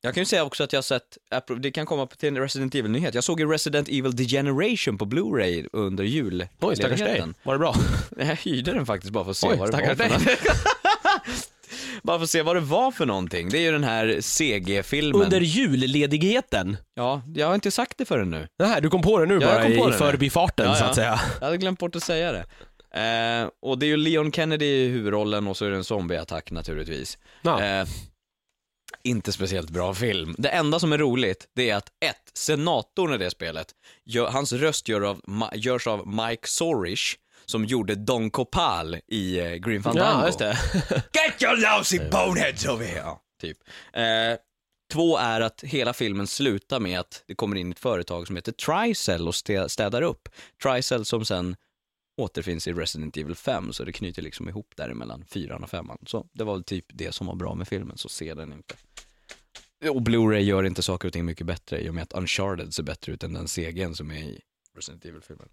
jag 0.03 0.15
kan 0.15 0.21
ju 0.21 0.25
säga 0.25 0.45
också 0.45 0.65
att 0.65 0.73
jag 0.73 0.79
har 0.79 0.83
sett, 0.83 1.19
det 1.61 1.71
kan 1.71 1.87
komma 1.87 2.07
till 2.07 2.29
en 2.29 2.39
Resident 2.39 2.75
Evil-nyhet. 2.75 3.15
Jag 3.15 3.25
såg 3.25 3.41
ju 3.41 3.51
Resident 3.53 3.89
Evil 3.89 4.17
Degeneration 4.17 4.99
på 4.99 5.05
Blu-ray 5.05 5.69
under 5.73 6.05
jul. 6.05 6.47
Oj, 6.61 6.77
stackars 6.77 7.01
dig. 7.01 7.25
Var 7.43 7.53
det 7.55 7.59
bra? 7.59 7.75
Jag 8.19 8.37
hyrde 8.37 8.73
den 8.73 8.87
faktiskt 8.87 9.13
bara 9.13 9.25
för 9.25 9.31
att 9.31 9.37
se 9.37 9.49
Oj, 9.49 9.57
vad 9.57 9.71
det 9.73 9.95
var 9.95 9.95
för. 9.95 10.21
Bara 12.03 12.19
för 12.19 12.25
att 12.25 12.31
se 12.31 12.43
vad 12.43 12.57
det 12.57 12.61
var 12.61 12.91
för 12.91 13.07
någonting. 13.07 13.49
Det 13.49 13.59
är 13.59 13.63
ju 13.63 13.73
den 13.73 13.85
här 13.85 14.21
CG-filmen. 14.21 15.23
Under 15.23 15.41
julledigheten. 15.41 16.77
Ja, 16.95 17.23
jag 17.35 17.47
har 17.47 17.55
inte 17.55 17.71
sagt 17.71 17.99
det 17.99 18.05
förrän 18.05 18.31
nu. 18.31 18.49
Här, 18.63 18.81
du 18.81 18.89
kom 18.91 19.03
på 19.03 19.19
det 19.19 19.27
nu 19.27 19.35
Ja, 19.35 19.41
jag 19.41 19.51
bara 19.51 19.63
kom 19.63 19.73
på 19.77 19.83
i 19.83 19.85
det 19.85 19.91
nu. 19.91 19.93
förbifarten 19.99 20.67
Ja, 20.67 20.75
så 20.75 20.85
ja. 20.85 20.89
att 20.89 20.95
säga. 20.95 21.21
Jag 21.41 21.47
hade 21.47 21.57
glömt 21.59 21.79
bort 21.79 21.97
att 21.97 22.03
säga 22.03 22.33
det. 22.33 22.45
Eh, 23.01 23.49
och 23.63 23.79
det 23.79 23.87
är 23.87 23.89
ju 23.89 23.97
Leon 23.97 24.33
Kennedy 24.33 24.67
i 24.67 24.89
huvudrollen 24.89 25.47
och 25.47 25.57
så 25.57 25.65
är 25.65 25.71
det 25.71 25.77
en 25.77 25.85
zombieattack 25.85 26.51
naturligtvis. 26.51 27.19
Ja. 27.43 27.63
Eh, 27.63 27.87
inte 29.03 29.33
speciellt 29.33 29.71
bra 29.71 29.95
film. 29.95 30.35
Det 30.39 30.49
enda 30.49 30.79
som 30.79 30.93
är 30.93 30.99
roligt, 30.99 31.47
det 31.57 31.71
är 31.71 31.77
att 31.77 31.89
ett, 32.05 32.31
senatorn 32.35 33.15
i 33.15 33.19
det 33.19 33.31
spelet, 33.31 33.67
gör, 34.05 34.31
hans 34.31 34.53
röst 34.53 34.89
gör 34.89 35.01
av, 35.01 35.21
Ma- 35.21 35.57
görs 35.57 35.87
av 35.87 36.07
Mike 36.09 36.49
Sorish, 36.49 37.17
som 37.51 37.65
gjorde 37.65 37.95
Don 37.95 38.31
Copal 38.31 38.97
i 39.07 39.39
eh, 39.41 39.55
Green 39.55 39.83
Fandango. 39.83 40.21
ja, 40.21 40.27
just 40.27 40.39
det. 40.39 40.59
Get 41.13 41.43
your 41.43 41.57
lousy 41.77 41.99
boneheads 42.11 42.67
over 42.67 42.85
here! 42.87 43.17
Typ. 43.41 43.59
Eh, 43.93 44.03
två 44.93 45.19
är 45.19 45.41
att 45.41 45.61
hela 45.65 45.93
filmen 45.93 46.27
slutar 46.27 46.81
med 46.81 47.01
att 47.01 47.25
det 47.27 47.35
kommer 47.35 47.57
in 47.57 47.73
ett 47.73 47.79
företag 47.79 48.27
som 48.27 48.37
heter 48.37 48.53
Tricell 48.53 49.29
och 49.29 49.35
stä- 49.35 49.69
städar 49.69 50.03
upp. 50.03 50.29
Tricell 50.63 51.05
som 51.05 51.25
sen 51.25 51.57
återfinns 52.21 52.69
i 52.69 52.73
Resident 52.73 53.17
Evil 53.17 53.35
5, 53.35 53.73
så 53.73 53.85
det 53.85 53.93
knyter 53.93 54.23
liksom 54.23 54.49
ihop 54.49 54.73
däremellan 54.77 55.25
fyran 55.29 55.63
och 55.63 55.71
femman. 55.71 55.99
Så 56.07 56.27
det 56.33 56.45
var 56.45 56.55
väl 56.55 56.65
typ 56.65 56.85
det 56.89 57.13
som 57.13 57.27
var 57.27 57.35
bra 57.35 57.55
med 57.55 57.69
filmen, 57.69 57.97
så 57.99 58.09
se 58.09 58.35
den 58.35 58.53
inte. 58.53 58.75
Och 59.91 60.01
Blu-ray 60.03 60.39
gör 60.39 60.65
inte 60.65 60.83
saker 60.83 61.09
och 61.09 61.13
ting 61.13 61.25
mycket 61.25 61.47
bättre 61.47 61.81
i 61.81 61.89
och 61.91 61.95
med 61.95 62.03
att 62.03 62.13
Uncharted 62.13 62.75
ser 62.75 62.83
bättre 62.83 63.13
ut 63.13 63.23
än 63.25 63.33
den 63.33 63.47
CG'n 63.47 63.95
som 63.95 64.11
är 64.11 64.23
i 64.23 64.41
Resident 64.77 65.05
Evil-filmen. 65.05 65.49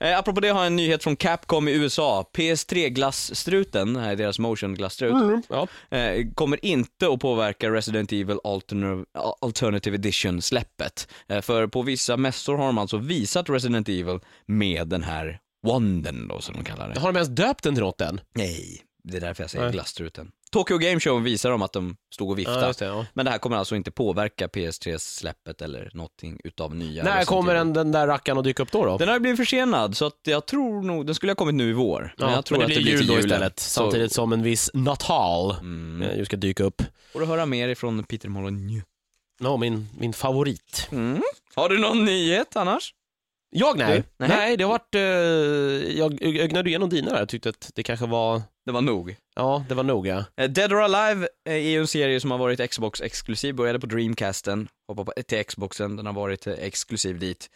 Eh, 0.00 0.18
apropå 0.18 0.40
det 0.40 0.48
har 0.48 0.58
jag 0.60 0.66
en 0.66 0.76
nyhet 0.76 1.02
från 1.04 1.16
Capcom 1.16 1.68
i 1.68 1.72
USA. 1.72 2.30
PS3-glasstruten, 2.36 3.94
det 3.94 4.00
här 4.00 4.12
är 4.12 4.16
deras 4.16 4.38
motion-glasstrut, 4.38 5.12
Mm. 5.12 5.42
Ja. 5.48 5.68
eh, 5.96 6.26
kommer 6.34 6.64
inte 6.64 7.08
att 7.08 7.20
påverka 7.20 7.70
Resident 7.70 8.12
Evil 8.12 8.38
Alternative, 8.44 9.04
Alternative 9.40 9.94
Edition-släppet. 9.96 11.08
Eh, 11.28 11.40
för 11.40 11.66
på 11.66 11.82
vissa 11.82 12.16
mässor 12.16 12.56
har 12.56 12.66
de 12.66 12.78
alltså 12.78 12.96
visat 12.98 13.50
Resident 13.50 13.88
Evil 13.88 14.20
med 14.46 14.88
den 14.88 15.02
här 15.02 15.40
wanden 15.66 16.28
då, 16.28 16.40
som 16.40 16.54
de 16.54 16.64
kallar 16.64 16.88
det. 16.94 17.00
Har 17.00 17.12
de 17.12 17.16
ens 17.16 17.28
döpt 17.28 17.64
den 17.64 17.74
till 17.74 17.84
något 17.84 18.00
än? 18.00 18.20
Nej, 18.34 18.82
det 19.04 19.16
är 19.16 19.20
därför 19.20 19.42
jag 19.42 19.50
säger 19.50 19.64
Nej. 19.64 19.72
glasstruten. 19.72 20.30
Tokyo 20.50 20.78
Game 20.78 21.00
Show 21.00 21.22
visar 21.22 21.50
de 21.50 21.62
att 21.62 21.72
de 21.72 21.96
stod 22.14 22.30
och 22.30 22.38
viftade. 22.38 22.66
Ja, 22.66 22.72
det, 22.78 22.84
ja. 22.84 23.06
Men 23.14 23.24
det 23.24 23.30
här 23.30 23.38
kommer 23.38 23.56
alltså 23.56 23.76
inte 23.76 23.90
påverka 23.90 24.46
PS3-släppet 24.46 25.62
eller 25.62 25.90
någonting 25.94 26.40
utav 26.44 26.74
nya 26.74 27.02
När 27.04 27.24
kommer 27.24 27.54
den, 27.54 27.72
den 27.72 27.92
där 27.92 28.06
rackaren 28.06 28.38
att 28.38 28.44
dyka 28.44 28.62
upp 28.62 28.72
då? 28.72 28.84
då? 28.84 28.98
Den 28.98 29.08
har 29.08 29.18
blivit 29.18 29.38
försenad, 29.38 29.96
så 29.96 30.06
att 30.06 30.18
jag 30.24 30.46
tror 30.46 30.82
nog, 30.82 31.06
den 31.06 31.14
skulle 31.14 31.30
ha 31.30 31.36
kommit 31.36 31.54
nu 31.54 31.70
i 31.70 31.72
vår. 31.72 32.14
Men 32.18 32.28
ja, 32.28 32.34
jag 32.34 32.44
tror 32.44 32.58
men 32.58 32.64
att 32.64 32.68
det 32.68 32.74
det 32.74 32.82
blir 32.82 32.96
blir 32.98 33.10
jul 33.16 33.24
istället, 33.24 33.58
Så- 33.60 33.70
samtidigt 33.70 34.12
som 34.12 34.32
en 34.32 34.42
viss 34.42 34.70
Natal 34.74 35.50
Mm. 35.60 36.02
eh, 36.10 36.18
ju 36.18 36.24
ska 36.24 36.36
dyka 36.36 36.64
upp. 36.64 36.82
Får 37.12 37.20
du 37.20 37.26
höra 37.26 37.46
mer 37.46 37.68
ifrån 37.68 38.04
Peter 38.04 38.28
Molyneux. 38.28 38.84
No, 39.40 39.56
min, 39.56 39.88
min 39.98 40.12
favorit. 40.12 40.88
Mm. 40.92 41.22
Har 41.54 41.68
du 41.68 41.78
någon 41.78 42.04
nyhet 42.04 42.56
annars? 42.56 42.94
Jag 43.50 43.78
nej. 43.78 44.04
Nej. 44.18 44.28
Nej. 44.28 44.56
det 44.56 44.64
har 44.64 44.70
varit, 44.70 44.94
eh, 44.94 45.00
jag 45.98 46.22
ögnade 46.22 46.68
igenom 46.70 46.88
dina 46.88 47.10
där, 47.10 47.18
jag 47.18 47.28
tyckte 47.28 47.48
att 47.48 47.70
det 47.74 47.82
kanske 47.82 48.06
var, 48.06 48.42
Det 48.66 48.72
var 48.72 48.80
nog. 48.80 49.16
ja 49.36 49.64
det 49.68 49.74
var 49.74 49.82
noga. 49.82 50.26
Eh, 50.36 50.50
Dead 50.50 50.72
or 50.72 50.82
Alive 50.82 51.28
eh, 51.48 51.54
är 51.54 51.58
ju 51.58 51.78
en 51.80 51.86
serie 51.86 52.20
som 52.20 52.30
har 52.30 52.38
varit 52.38 52.70
Xbox-exklusiv, 52.70 53.54
började 53.54 53.80
på 53.80 53.86
Dreamcasten, 53.86 54.68
hoppade 54.88 55.04
på, 55.04 55.22
till 55.22 55.44
Xboxen, 55.44 55.96
den 55.96 56.06
har 56.06 56.12
varit 56.12 56.46
eh, 56.46 56.52
exklusiv 56.58 57.18
dit. 57.18 57.50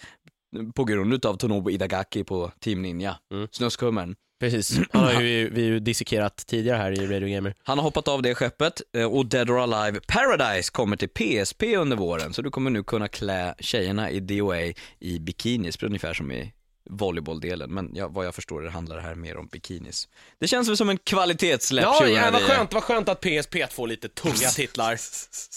På 0.74 0.84
grund 0.84 1.26
av 1.26 1.36
Tonobu 1.36 1.70
Idagaki 1.70 2.24
på 2.24 2.53
Team 2.61 2.82
Ninja, 2.82 3.16
Mm. 3.34 3.49
snuskummen. 3.53 4.16
Precis, 4.43 4.78
han 4.93 5.05
har 5.05 5.22
ju, 5.22 5.51
vi 5.51 5.62
ju 5.62 5.80
dissekerat 5.80 6.47
tidigare 6.47 6.76
här 6.76 6.93
i 6.93 7.07
Radio 7.07 7.28
Gamer. 7.28 7.55
Han 7.62 7.78
har 7.78 7.82
hoppat 7.82 8.09
av 8.09 8.22
det 8.22 8.34
skeppet 8.34 8.82
eh, 8.97 9.05
och 9.05 9.26
Dead 9.26 9.51
or 9.51 9.61
Alive 9.61 10.01
Paradise 10.01 10.70
kommer 10.70 10.97
till 10.97 11.09
PSP 11.09 11.62
under 11.76 11.97
våren, 11.97 12.34
så 12.34 12.43
du 12.43 12.51
kommer 12.51 12.70
nu 12.70 12.82
kunna 12.82 13.09
klä 13.09 13.55
tjejerna 13.59 14.11
i 14.11 14.20
DOA 14.20 14.72
i 14.99 15.18
bikinis, 15.20 15.82
ungefär 15.82 16.14
som 16.14 16.32
i 16.32 16.53
volleybolldelen, 16.90 17.70
men 17.74 17.90
ja, 17.95 18.09
vad 18.09 18.26
jag 18.26 18.34
förstår 18.34 18.62
det 18.62 18.70
handlar 18.70 18.97
det 18.97 19.03
här 19.03 19.14
mer 19.14 19.36
om 19.36 19.47
bikinis. 19.47 20.09
Det 20.38 20.49
känns 20.49 20.68
väl 20.68 20.76
som 20.76 20.88
en 20.88 20.99
kvalitetssläpp 20.99 21.82
Ja, 21.84 21.93
2009. 21.93 22.16
ja 22.24 22.30
vad 22.30 22.43
skönt, 22.43 22.72
vad 22.72 22.82
skönt 22.82 23.09
att 23.09 23.20
PSP 23.20 23.57
får 23.70 23.86
lite 23.86 24.09
tunga 24.09 24.34
titlar. 24.57 24.93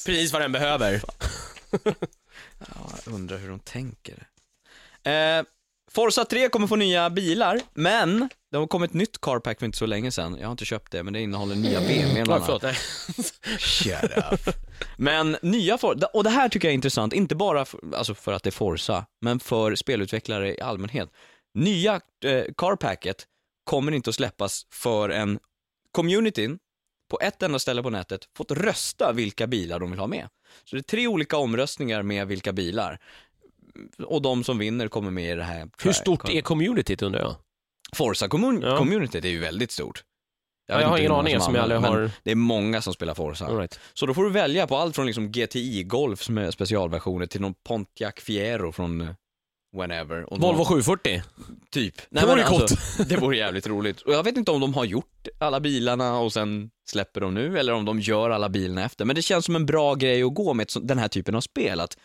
Precis 0.06 0.34
vad 0.34 0.42
den 0.42 0.52
behöver. 0.52 1.02
Ja, 2.60 2.90
jag 3.06 3.14
undrar 3.14 3.38
hur 3.38 3.50
de 3.50 3.60
tänker. 3.60 4.28
Eh, 5.04 5.44
Forza 5.92 6.26
3 6.26 6.50
kommer 6.50 6.68
få 6.68 6.76
nya 6.76 7.10
bilar, 7.10 7.62
men 7.74 8.30
det 8.56 8.60
har 8.60 8.68
kommit 8.68 8.92
ett 8.92 8.96
nytt 8.96 9.22
carpack 9.22 9.60
för 9.60 9.66
inte 9.66 9.78
så 9.78 9.86
länge 9.86 10.12
sedan. 10.12 10.38
Jag 10.40 10.48
har 10.48 10.52
inte 10.52 10.66
köpt 10.66 10.92
det, 10.92 11.04
men 11.04 11.14
det 11.14 11.22
innehåller 11.22 11.56
nya 11.56 11.80
BMW 11.80 12.24
bland 12.24 12.28
Ja, 12.30 12.36
annat. 12.36 12.46
förlåt, 12.46 12.64
nej. 12.64 12.76
Shut 13.60 14.04
up. 14.48 14.56
Men 14.98 15.38
nya 15.42 15.78
Forza, 15.78 16.06
och 16.08 16.24
det 16.24 16.30
här 16.30 16.50
tycker 16.50 16.68
jag 16.68 16.72
är 16.72 16.76
intressant, 16.76 17.14
inte 17.14 17.36
bara 17.36 17.66
för, 17.66 17.80
alltså 17.96 18.14
för 18.16 18.34
att 18.34 18.44
det 18.44 18.50
är 18.50 18.52
Forza, 18.52 19.06
men 19.22 19.40
för 19.40 19.76
spelutvecklare 19.76 20.56
i 20.56 20.62
allmänhet. 20.62 21.10
Nya 21.54 22.02
eh, 22.26 22.44
carpacket 22.58 23.16
kommer 23.64 23.92
inte 23.92 24.10
att 24.10 24.16
släppas 24.16 24.66
för 24.72 25.10
en 25.10 25.40
communityn 25.92 26.60
på 27.12 27.20
ett 27.22 27.44
enda 27.44 27.60
ställe 27.60 27.84
på 27.84 27.90
nätet 27.90 28.22
fått 28.38 28.52
rösta 28.52 29.12
vilka 29.12 29.48
bilar 29.48 29.80
de 29.80 29.92
vill 29.92 30.00
ha 30.00 30.08
med. 30.08 30.28
Så 30.66 30.76
det 30.76 30.80
är 30.80 30.84
tre 30.84 31.08
olika 31.08 31.38
omröstningar 31.38 32.02
med 32.04 32.28
vilka 32.28 32.54
bilar. 32.54 33.00
Och 34.06 34.22
de 34.22 34.44
som 34.44 34.58
vinner 34.58 34.88
kommer 34.88 35.12
med 35.12 35.32
i 35.32 35.36
det 35.36 35.44
här. 35.44 35.70
Hur 35.84 35.94
stort 35.94 36.30
är 36.30 36.42
communityt 36.42 37.02
undrar 37.02 37.22
jag? 37.22 37.36
Forza 37.94 38.28
commun- 38.28 38.64
Ja. 38.64 38.78
communityt 38.78 39.26
är 39.26 39.30
ju 39.30 39.40
väldigt 39.40 39.72
stort. 39.72 40.04
Jag, 40.68 40.82
jag 40.82 40.88
har 40.88 40.98
ingen 40.98 41.12
aning 41.12 41.34
eftersom 41.34 41.56
jag 41.56 41.62
aldrig 41.64 41.82
har... 41.82 42.00
men 42.00 42.12
Det 42.24 42.32
är 42.32 42.36
många 42.36 42.82
som 42.82 42.94
spelar 42.94 43.14
Forza. 43.14 43.46
Right. 43.48 43.80
Så 43.94 44.06
då 44.06 44.14
får 44.14 44.24
du 44.24 44.30
välja 44.30 44.68
på 44.68 44.78
allt 44.78 44.96
från 44.96 45.06
liksom 45.06 45.32
GTI 45.32 45.84
Golf 45.84 46.24
som 46.24 46.38
är 46.38 46.52
specialversioner 46.52 47.26
till 47.26 47.42
någon 47.42 47.54
Pontiac 47.68 48.14
Fiero 48.18 48.72
från 48.72 49.02
eh, 49.02 49.08
whenever. 49.78 50.34
Och 50.34 50.40
Volvo 50.42 50.58
någon, 50.58 50.66
740. 50.66 51.22
Typ. 51.72 51.96
Det 52.10 52.26
vore 52.26 52.46
alltså, 52.46 53.04
det 53.04 53.18
vore 53.18 53.38
jävligt 53.38 53.68
roligt. 53.68 54.02
Och 54.02 54.14
jag 54.14 54.24
vet 54.24 54.38
inte 54.38 54.52
om 54.52 54.62
de 54.62 54.74
har 54.74 54.86
gjort 54.86 55.28
alla 55.40 55.60
bilarna 55.60 56.20
och 56.20 56.34
sen 56.34 56.70
släpper 56.90 57.22
de 57.22 57.34
nu 57.34 57.60
eller 57.60 57.74
om 57.74 57.86
de 57.86 58.00
gör 58.00 58.30
alla 58.30 58.50
bilarna 58.50 58.84
efter. 58.86 59.06
Men 59.06 59.16
det 59.16 59.22
känns 59.22 59.46
som 59.46 59.56
en 59.56 59.66
bra 59.66 59.96
grej 59.96 60.24
att 60.24 60.34
gå 60.34 60.54
med 60.54 60.68
den 60.82 60.98
här 60.98 61.08
typen 61.08 61.36
av 61.36 61.42
spel. 61.42 61.80
Att 61.80 61.98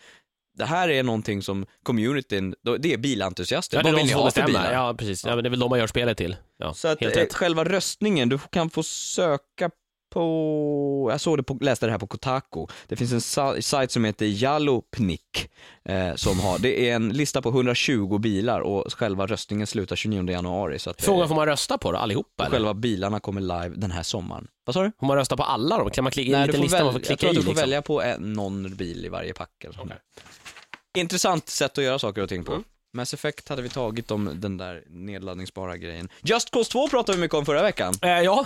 det 0.57 0.65
här 0.65 0.89
är 0.89 1.03
någonting 1.03 1.41
som 1.41 1.65
communityn, 1.83 2.55
då- 2.63 2.77
det 2.77 2.93
är 2.93 2.97
bilentusiaster. 2.97 3.77
Ja, 3.77 3.83
det 3.83 3.89
är 3.89 3.91
Vad 3.91 3.99
de 3.99 4.01
vill 4.01 4.05
ni 4.07 4.11
som 4.13 4.21
ha 4.21 4.31
för 4.31 4.45
bilar? 4.45 4.73
Ja, 4.73 4.93
precis. 4.97 5.25
Ja, 5.25 5.35
men 5.35 5.43
det 5.43 5.47
är 5.47 5.49
väl 5.51 5.59
de 5.59 5.69
man 5.69 5.79
gör 5.79 5.87
spelet 5.87 6.17
till. 6.17 6.35
Ja, 6.57 6.73
Så 6.73 6.87
att 6.87 7.01
helt 7.01 7.15
eh, 7.15 7.19
rätt. 7.19 7.33
själva 7.33 7.63
röstningen, 7.63 8.29
du 8.29 8.39
kan 8.51 8.69
få 8.69 8.83
söka 8.83 9.69
på, 10.13 11.07
jag 11.11 11.21
såg 11.21 11.37
det 11.37 11.43
på, 11.43 11.57
läste 11.61 11.85
det 11.85 11.91
här 11.91 11.99
på 11.99 12.07
Kotaku. 12.07 12.65
Det 12.87 12.95
finns 12.95 13.11
en 13.11 13.21
sa- 13.21 13.61
sajt 13.61 13.91
som 13.91 14.05
heter 14.05 14.25
Jalopnik 14.25 15.49
eh, 15.85 16.15
som 16.15 16.39
har, 16.39 16.59
det 16.59 16.89
är 16.89 16.95
en 16.95 17.09
lista 17.09 17.41
på 17.41 17.49
120 17.49 18.17
bilar 18.17 18.59
och 18.61 18.93
själva 18.93 19.25
röstningen 19.27 19.67
slutar 19.67 19.95
29 19.95 20.29
januari. 20.31 20.79
Så 20.79 20.89
att 20.89 21.01
eh, 21.01 21.05
Frågan, 21.05 21.27
får 21.27 21.35
man 21.35 21.45
rösta 21.45 21.77
på 21.77 21.91
det 21.91 21.97
allihopa? 21.97 22.43
Eller? 22.43 22.51
själva 22.51 22.73
bilarna 22.73 23.19
kommer 23.19 23.41
live 23.41 23.71
den 23.75 23.91
här 23.91 24.03
sommaren. 24.03 24.47
Vad 24.65 24.73
sa 24.73 24.83
du? 24.83 24.91
Får 24.99 25.07
man 25.07 25.17
rösta 25.17 25.37
på 25.37 25.43
alla 25.43 25.77
då? 25.77 25.89
Kan 25.89 26.03
man 26.03 26.11
klicka 26.11 26.25
in 26.27 26.31
Nej, 26.31 26.41
en 26.41 26.47
liten 26.47 26.59
får 26.59 26.63
lista 26.63 26.83
man 26.83 26.93
får 26.93 27.01
jag 27.01 27.07
klicka 27.07 27.19
tror 27.19 27.33
i? 27.33 27.37
att 27.37 27.41
du 27.41 27.41
får 27.45 27.51
liksom? 27.51 27.61
välja 27.63 27.81
på 27.81 28.01
en, 28.01 28.33
någon 28.33 28.75
bil 28.75 29.05
i 29.05 29.09
varje 29.09 29.33
pack. 29.33 29.63
Eller 29.63 29.73
sånt 29.73 29.89
där. 29.89 29.99
Intressant 30.97 31.49
sätt 31.49 31.77
att 31.77 31.83
göra 31.83 31.99
saker 31.99 32.21
och 32.21 32.29
ting 32.29 32.43
på. 32.43 32.51
Mm. 32.51 32.63
Mass 32.93 33.13
Effect 33.13 33.49
hade 33.49 33.61
vi 33.61 33.69
tagit 33.69 34.11
om 34.11 34.31
den 34.41 34.57
där 34.57 34.83
nedladdningsbara 34.87 35.77
grejen. 35.77 36.09
Just 36.23 36.51
Cause 36.51 36.71
2 36.71 36.87
pratade 36.87 37.17
vi 37.17 37.21
mycket 37.21 37.35
om 37.37 37.45
förra 37.45 37.61
veckan. 37.61 37.93
Eh, 38.01 38.09
ja, 38.09 38.45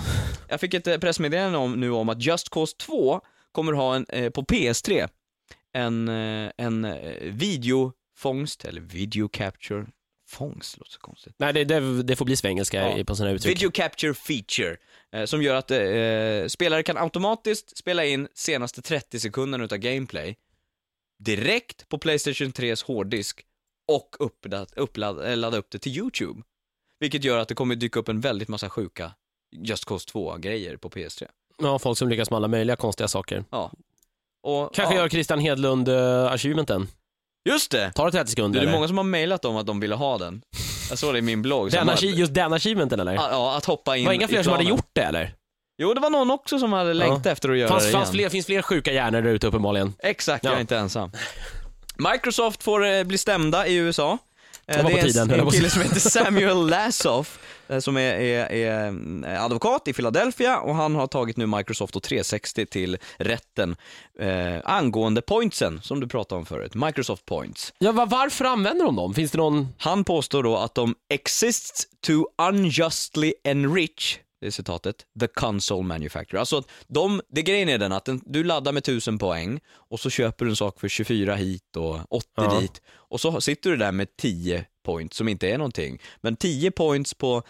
Jag 0.50 0.60
fick 0.60 0.74
ett 0.74 0.88
eh, 0.88 0.98
pressmeddelande 0.98 1.58
om, 1.58 1.80
nu 1.80 1.92
om 1.92 2.10
att 2.10 2.22
Just 2.22 2.50
Cause 2.50 2.76
2 2.78 3.22
kommer 3.52 3.74
ha 3.74 3.96
en, 3.96 4.06
eh, 4.10 4.30
på 4.30 4.42
PS3, 4.44 5.08
en, 5.74 6.08
eh, 6.10 6.52
en 6.58 6.88
videofångst, 7.38 8.66
eller 8.66 8.82
video 8.82 9.28
capture, 9.30 9.86
fångst 10.30 10.78
låter 10.78 10.92
så 10.92 11.00
konstigt. 11.00 11.34
nej 11.38 11.54
det, 11.54 11.64
det, 11.64 12.04
det 12.04 12.16
får 12.16 12.26
bli 12.26 12.36
svengelska 12.36 12.98
Ja. 12.98 13.04
på 13.04 13.16
sådana 13.16 13.34
uttryck. 13.36 13.56
Video 13.58 13.72
capture 13.72 14.14
feature, 14.14 14.78
eh, 15.14 15.26
som 15.26 15.42
gör 15.44 15.56
att 15.56 15.72
eh, 15.72 16.48
spelare 16.48 16.84
kan 16.84 16.98
automatiskt 16.98 17.78
spela 17.78 18.06
in 18.06 18.28
senaste 18.34 18.82
30 18.82 19.20
sekunderna 19.20 19.64
utav 19.64 19.78
gameplay 19.78 20.36
direkt 21.24 21.90
på 21.90 21.98
Playstation 21.98 22.52
3s 22.52 22.86
hårddisk 22.86 23.46
och 23.92 24.16
uppladda, 24.20 24.66
uppladda, 24.76 25.32
eh, 25.32 25.38
ladda 25.38 25.58
upp 25.58 25.70
det 25.72 25.80
till 25.80 25.98
YouTube. 25.98 26.42
Vilket 27.00 27.24
gör 27.24 27.38
att 27.38 27.48
det 27.48 27.56
kommer 27.56 27.76
dyka 27.76 28.00
upp 28.00 28.10
en 28.10 28.22
väldigt 28.22 28.48
massa 28.48 28.70
sjuka 28.70 29.12
Just 29.56 29.86
Cause 29.86 30.10
2-grejer 30.14 30.78
på 30.78 30.90
PS3. 30.90 31.28
Ja, 31.58 31.80
folk 31.80 31.98
som 31.98 32.10
lyckas 32.10 32.30
med 32.30 32.38
alla 32.38 32.48
möjliga 32.48 32.76
konstiga 32.76 33.08
saker. 33.08 33.44
Ja. 33.52 33.72
Och, 34.44 34.74
Kanske 34.76 34.96
ja. 34.96 35.02
gör 35.02 35.10
Christian 35.10 35.40
Hedlund 35.40 35.90
uh, 35.90 36.26
achievementen. 36.26 36.88
Just 37.50 37.72
det! 37.72 37.92
Tar 37.92 38.06
det 38.06 38.12
30 38.12 38.26
Du, 38.26 38.32
sekunder? 38.32 38.60
det 38.60 38.64
är 38.64 38.68
eller? 38.68 38.78
många 38.78 38.88
som 38.88 38.98
har 38.98 39.04
mejlat 39.04 39.46
om 39.46 39.56
att 39.58 39.66
de 39.66 39.80
ville 39.80 39.96
ha 39.96 40.18
den. 40.18 40.42
Jag 40.90 40.98
såg 41.00 41.14
det 41.14 41.20
i 41.20 41.22
min 41.22 41.42
blogg. 41.42 41.72
den 41.72 41.90
achi- 41.90 42.16
just 42.16 42.34
den 42.34 42.54
achievementen 42.54 43.00
eller? 43.00 43.14
Ja, 43.14 43.30
ja, 43.32 43.58
att 43.58 43.66
hoppa 43.66 43.98
in 43.98 44.06
var 44.06 44.12
det 44.12 44.16
inga 44.16 44.28
fler 44.28 44.44
som 44.44 44.52
hade 44.54 44.64
gjort 44.66 44.90
det 44.94 45.02
eller? 45.02 45.36
Jo, 45.78 45.94
det 45.94 46.02
var 46.02 46.10
någon 46.10 46.32
också 46.32 46.60
som 46.60 46.74
hade 46.74 46.94
längtat 46.94 47.26
efter 47.26 47.50
att 47.50 47.58
göra 47.58 47.70
Fanns, 47.70 47.86
det 47.86 47.92
fanns 47.92 48.10
igen. 48.10 48.14
fler, 48.14 48.30
finns 48.30 48.46
fler 48.46 48.62
sjuka 48.62 48.94
hjärnor 48.94 49.22
där 49.22 49.30
ute 49.32 49.48
uppenbarligen. 49.48 49.94
Exakt, 50.00 50.44
jag 50.44 50.52
Ja. 50.52 50.58
är 50.58 50.62
inte 50.62 50.78
ensam. 50.78 51.12
Microsoft 52.14 52.64
får 52.64 52.86
eh, 52.86 53.04
bli 53.04 53.18
stämda 53.18 53.68
i 53.68 53.76
USA. 53.76 54.18
Eh, 54.68 54.78
Det 54.78 54.84
var 54.84 54.90
på 54.92 54.98
är 54.98 55.00
en- 55.02 55.06
tiden, 55.08 55.30
höll 55.30 55.38
jag 55.38 55.40
en 55.40 55.44
på 55.46 55.50
att 55.50 55.56
kille 55.56 55.70
som 55.70 55.82
heter 55.82 56.00
Samuel 56.10 56.68
Lassoff, 56.70 57.40
eh, 57.68 57.80
som 57.80 57.98
är, 57.98 58.02
är, 58.02 58.52
är 58.52 58.88
eh, 59.34 59.44
advokat 59.44 59.88
i 59.88 59.94
Philadelphia 59.94 60.60
och 60.60 60.76
han 60.76 60.96
har 60.96 61.08
tagit 61.08 61.38
nu 61.38 61.46
Microsoft 61.46 61.96
och 61.96 62.04
360 62.04 62.66
till 62.66 62.98
rätten 63.18 63.76
eh, 64.20 64.56
angående 64.64 65.22
pointsen, 65.22 65.82
som 65.84 66.00
du 66.00 66.08
pratade 66.08 66.40
om 66.40 66.46
förut, 66.46 66.74
Microsoft 66.74 67.26
Points. 67.26 67.74
Ja, 67.78 67.92
va- 67.92 68.06
varför 68.06 68.46
använder 68.46 68.86
de 68.86 68.96
dem? 68.96 69.14
Finns 69.14 69.32
det 69.32 69.38
någon... 69.38 69.68
Han 69.78 70.04
påstår 70.04 70.44
då 70.44 70.58
att 70.58 70.76
de 70.76 70.96
exists 71.10 71.88
to 72.08 72.26
unjustly 72.50 73.34
enrich, 73.44 74.18
citatet, 74.52 74.96
the 75.20 75.28
console 75.28 75.84
manufacturer. 75.84 76.40
Alltså 76.40 76.58
att 76.58 76.68
de, 76.88 77.22
det 77.30 77.42
grejen 77.42 77.70
är 77.70 77.78
den 77.78 77.92
att 77.92 78.06
den, 78.06 78.22
du 78.26 78.44
laddar 78.44 78.72
med 78.72 78.82
1000 78.82 79.18
poäng 79.18 79.60
och 79.74 80.00
så 80.00 80.10
köper 80.10 80.46
du 80.46 80.52
en 80.52 80.56
sak 80.56 80.80
för 80.80 80.88
24 80.88 81.36
hit 81.36 81.76
och 81.76 82.00
80 82.10 82.28
Ja. 82.36 82.60
dit 82.60 82.82
och 82.90 83.22
så 83.22 83.42
sitter 83.42 83.70
du 83.70 83.78
där 83.78 83.92
med 83.92 84.08
10 84.18 84.66
points 84.86 85.18
som 85.18 85.28
inte 85.28 85.48
är 85.50 85.58
någonting. 85.58 86.02
Men 86.22 86.36
10 86.36 86.72
points 86.72 87.14
på 87.14 87.44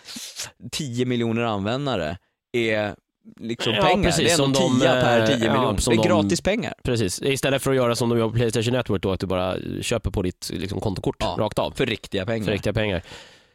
10 0.72 1.06
miljoner 1.06 1.42
användare 1.42 2.18
är 2.52 2.96
liksom 3.40 3.74
Ja, 3.74 3.82
pengar. 3.84 4.04
precis, 4.04 4.26
det 4.38 4.42
är 4.44 4.46
ändå 4.46 4.60
de, 4.60 4.80
10 4.80 4.90
per 4.90 5.20
eh, 5.22 5.26
10 5.28 5.34
ja, 5.46 5.54
miljoner. 5.54 5.74
det 5.90 5.92
är 5.94 5.98
de- 5.98 6.08
gratis 6.08 6.42
pengar. 6.42 6.74
Precis, 6.84 7.22
istället 7.22 7.62
för 7.62 7.72
att 7.72 7.78
göra 7.78 7.96
som 7.96 8.10
de 8.10 8.18
gör 8.20 8.28
på 8.30 8.34
Playstation 8.36 8.74
Network 8.74 9.02
då, 9.02 9.12
att 9.12 9.20
du 9.20 9.26
bara 9.28 9.56
köper 9.82 10.12
på 10.12 10.22
ditt 10.22 10.52
liksom, 10.54 10.80
kontokort 10.80 11.16
Ja, 11.20 11.36
rakt 11.40 11.60
av. 11.60 11.72
För 11.72 11.86
riktiga 11.86 12.26
pengar. 12.26 12.46
För 12.46 12.52
riktiga 12.52 12.74
pengar. 12.74 13.04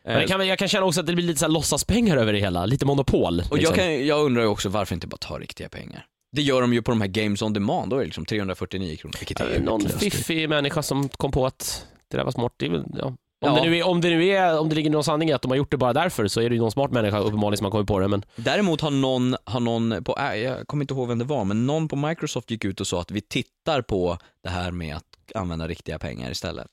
Men 0.05 0.15
Eh, 0.15 0.21
det 0.21 0.27
kan, 0.27 0.47
jag 0.47 0.59
kan 0.59 0.69
känna 0.69 0.87
också 0.87 1.01
att 1.01 1.07
det 1.07 1.15
blir 1.15 1.25
lite 1.25 1.39
så 1.39 1.45
här 1.45 1.53
låtsaspengar 1.53 2.17
över 2.17 2.33
det 2.33 2.39
hela, 2.39 2.67
lite 2.67 2.87
monopol. 2.87 3.43
Och 3.51 3.57
liksom. 3.57 3.59
jag, 3.61 3.75
kan, 3.75 4.07
jag 4.07 4.25
undrar 4.25 4.43
ju 4.43 4.49
också 4.49 4.69
varför 4.69 4.95
inte 4.95 5.07
bara 5.07 5.17
ta 5.17 5.39
riktiga 5.39 5.69
pengar? 5.69 6.07
Det 6.33 6.43
gör 6.43 6.61
de 6.61 6.73
ju 6.73 6.83
på 6.83 6.91
de 6.91 7.01
här 7.01 7.09
Games 7.09 7.43
on 7.43 7.53
Demand, 7.53 7.91
då 7.91 7.97
är 7.97 8.01
det 8.01 8.07
liksom 8.07 8.25
349 8.25 8.97
kronor, 8.97 9.15
vilket 9.19 9.41
är 9.41 9.55
Eh, 9.57 9.63
Någon 9.63 9.89
fiffig 9.89 10.49
människa 10.49 10.83
som 10.83 11.09
kom 11.09 11.33
på 11.33 11.47
att 11.47 11.87
det 12.11 12.17
där 12.17 12.25
var 12.25 12.33
smart. 12.33 12.53
Det 12.57 12.69
väl, 12.69 12.85
ja. 12.99 13.05
Om, 13.07 13.17
Ja. 13.43 13.55
det 13.63 13.71
nu 13.71 13.79
är, 13.79 13.87
om 13.87 14.01
det 14.01 14.09
nu 14.09 14.27
är, 14.27 14.59
om 14.59 14.69
det 14.69 14.75
ligger 14.75 14.91
någon 14.91 15.05
sanning 15.05 15.29
i 15.29 15.33
att 15.33 15.43
de 15.43 15.51
har 15.51 15.57
gjort 15.59 15.71
det 15.71 15.77
bara 15.77 15.93
därför 15.93 16.29
så 16.29 16.41
är 16.41 16.49
det 16.51 16.55
ju 16.55 16.61
någon 16.61 16.71
smart 16.71 16.91
människa 16.91 17.19
uppenbarligen 17.19 17.57
som 17.57 17.65
har 17.65 17.71
kommit 17.71 17.89
på 17.89 17.99
det. 18.01 18.09
Men 18.09 18.25
Däremot 18.37 18.81
har 18.81 18.91
någon, 18.91 19.37
har 19.45 19.61
någon 19.61 20.05
på, 20.05 20.17
äh, 20.33 20.37
jag 20.37 20.67
kommer 20.67 20.85
inte 20.85 20.95
ihåg 20.95 21.09
vem 21.09 21.19
det 21.19 21.25
var, 21.25 21.45
men 21.45 21.67
någon 21.67 21.89
på 21.89 21.97
Microsoft 21.97 22.51
gick 22.51 22.65
ut 22.65 22.81
och 22.81 22.87
sa 22.87 23.01
att 23.01 23.11
vi 23.11 23.21
tittar 23.21 23.83
på 23.83 24.19
det 24.43 24.49
här 24.51 24.71
med 24.71 24.97
att 24.97 25.05
använda 25.35 25.69
riktiga 25.69 25.99
pengar 25.99 26.31
istället. 26.31 26.69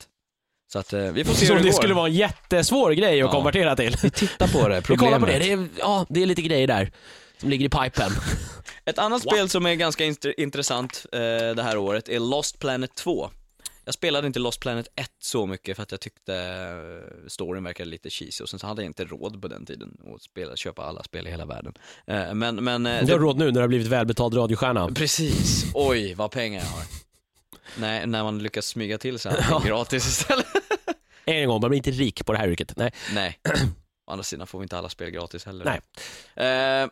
Så 0.73 0.79
att 0.79 0.93
eh, 0.93 0.99
vi 1.01 1.23
får 1.23 1.33
se 1.33 1.45
så 1.45 1.53
hur 1.53 1.59
det, 1.59 1.65
det 1.65 1.71
går. 1.71 1.77
skulle 1.77 1.93
vara 1.93 2.07
en 2.07 2.13
jättesvår 2.13 2.91
grej 2.91 3.11
att 3.21 3.25
Ja. 3.27 3.31
konvertera 3.31 3.75
till. 3.75 3.95
Vi 4.03 4.09
tittar 4.09 4.47
på 4.47 4.67
det, 4.67 4.75
Vi 4.79 4.81
problemet. 4.81 4.99
kollar 5.13 5.19
på 5.19 5.25
det, 5.25 5.39
det 5.39 5.51
är, 5.51 5.67
ja, 5.79 6.05
det 6.09 6.21
är 6.21 6.25
lite 6.25 6.41
grejer 6.41 6.67
där 6.67 6.91
som 7.37 7.49
ligger 7.49 7.65
i 7.65 7.69
pipen. 7.69 8.11
Ett 8.85 8.99
annat 8.99 9.21
spel 9.21 9.49
som 9.49 9.65
är 9.65 9.73
ganska 9.75 10.03
int- 10.05 10.33
intressant 10.37 11.05
eh, 11.11 11.19
det 11.55 11.63
här 11.63 11.77
året 11.77 12.09
är 12.09 12.19
Lost 12.19 12.59
Planet 12.59 12.95
2. 12.95 13.29
Jag 13.85 13.93
spelade 13.93 14.27
inte 14.27 14.39
Lost 14.39 14.59
Planet 14.59 14.87
1 14.95 15.09
så 15.21 15.45
mycket 15.45 15.75
för 15.75 15.83
att 15.83 15.91
jag 15.91 15.99
tyckte 16.01 16.35
eh, 16.35 17.27
storyn 17.27 17.63
verkade 17.63 17.89
lite 17.89 18.09
cheesy 18.09 18.43
och 18.43 18.49
sen 18.49 18.59
så 18.59 18.67
hade 18.67 18.81
jag 18.81 18.89
inte 18.89 19.05
råd 19.05 19.41
på 19.41 19.47
den 19.47 19.65
tiden 19.65 19.97
att 20.15 20.21
spela, 20.21 20.55
köpa 20.55 20.81
alla 20.83 21.03
spel 21.03 21.27
i 21.27 21.31
hela 21.31 21.45
världen. 21.45 21.73
Eh, 22.07 22.33
men, 22.33 22.55
men... 22.55 22.83
Du 22.83 23.11
har 23.13 23.19
råd 23.19 23.37
nu 23.37 23.45
när 23.45 23.51
du 23.51 23.59
har 23.59 23.67
blivit 23.67 23.87
välbetald 23.87 24.37
radiostjärna. 24.37 24.89
Precis, 24.95 25.65
oj 25.73 26.13
vad 26.13 26.31
pengar 26.31 26.59
jag 26.59 26.67
har. 26.67 26.83
Nej, 27.79 28.07
när 28.07 28.23
man 28.23 28.39
lyckas 28.39 28.67
smyga 28.67 28.97
till 28.97 29.19
sig 29.19 29.31
allting 29.31 29.69
gratis 29.69 30.07
istället. 30.07 30.47
En 31.29 31.47
gång, 31.47 31.61
man 31.61 31.69
blir 31.69 31.77
inte 31.77 31.91
rik 31.91 32.25
på 32.25 32.31
det 32.33 32.37
här 32.37 32.47
yrket. 32.47 32.73
Nej. 32.75 32.91
Nej, 33.13 33.39
å 34.07 34.11
andra 34.11 34.23
sidan 34.23 34.47
får 34.47 34.59
vi 34.59 34.63
inte 34.63 34.77
alla 34.77 34.89
spel 34.89 35.09
gratis 35.09 35.45
heller. 35.45 35.65
Nej. 35.65 35.81
Eh, 36.47 36.89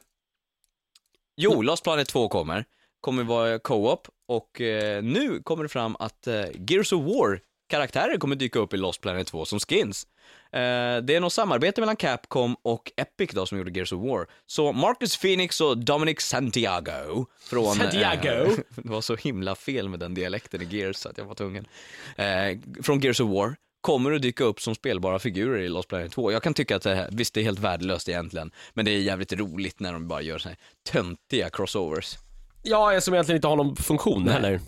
jo, 1.38 1.62
Lost 1.62 1.84
Planet 1.84 2.08
2 2.08 2.28
kommer. 2.30 2.66
Kommer 3.02 3.24
vara 3.24 3.60
co-op 3.60 4.08
och 4.28 4.62
eh, 4.62 5.04
nu 5.04 5.42
kommer 5.44 5.64
det 5.64 5.70
fram 5.70 5.96
att 6.00 6.28
eh, 6.28 6.46
Gears 6.70 6.94
of 6.94 7.04
War 7.04 7.40
karaktärer 7.70 8.18
kommer 8.18 8.36
dyka 8.36 8.60
upp 8.60 8.74
i 8.74 8.78
Lost 8.78 9.02
Planet 9.02 9.28
2 9.28 9.46
som 9.46 9.60
skins. 9.60 10.08
Eh, 10.56 11.02
det 11.04 11.16
är 11.16 11.20
något 11.20 11.34
samarbete 11.34 11.82
mellan 11.82 11.96
Capcom 11.96 12.56
och 12.62 12.92
Epic 12.98 13.30
då 13.34 13.46
som 13.46 13.58
gjorde 13.58 13.72
Gears 13.72 13.94
of 13.94 14.02
War. 14.02 14.28
Så 14.48 14.72
Marcus 14.74 15.18
Phoenix 15.18 15.62
och 15.62 15.78
Dominic 15.78 16.22
Santiago 16.22 17.26
från... 17.40 17.76
Santiago? 17.76 18.28
Eh, 18.28 18.52
det 18.76 18.90
var 18.90 19.02
så 19.02 19.16
himla 19.16 19.56
fel 19.56 19.90
med 19.90 20.00
den 20.00 20.14
dialekten 20.14 20.62
i 20.62 20.66
Gears 20.78 20.96
så 20.96 21.10
att 21.10 21.18
jag 21.18 21.26
var 21.26 21.36
tvungen. 21.36 21.68
Eh, 22.16 22.58
från 22.84 23.00
Gears 23.00 23.20
of 23.20 23.30
War 23.30 23.56
kommer 23.82 24.12
att 24.12 24.22
dyka 24.22 24.44
upp 24.44 24.62
som 24.62 24.76
spelbara 24.76 25.20
figurer 25.20 25.60
i 25.62 25.70
Lost 25.70 25.88
Planet 25.90 26.12
2. 26.12 26.32
Jag 26.32 26.44
kan 26.44 26.54
tycka 26.54 26.76
att 26.76 26.82
det 26.82 26.96
här, 26.96 27.10
visst 27.12 27.34
det 27.34 27.40
är 27.40 27.44
helt 27.44 27.60
värdelöst 27.60 28.10
egentligen, 28.10 28.52
men 28.74 28.86
det 28.86 28.92
är 28.92 28.98
jävligt 29.00 29.34
roligt 29.34 29.80
när 29.80 29.94
de 29.94 30.08
bara 30.08 30.22
gör 30.22 30.38
så 30.38 30.50
här 30.50 30.58
töntiga 30.92 31.50
crossovers. 31.50 32.18
Ja, 32.64 33.02
som 33.02 33.14
egentligen 33.14 33.38
inte 33.38 33.48
har 33.48 33.56
någon 33.56 33.76
funktion 33.76 34.24
Nej. 34.24 34.34
heller. 34.34 34.60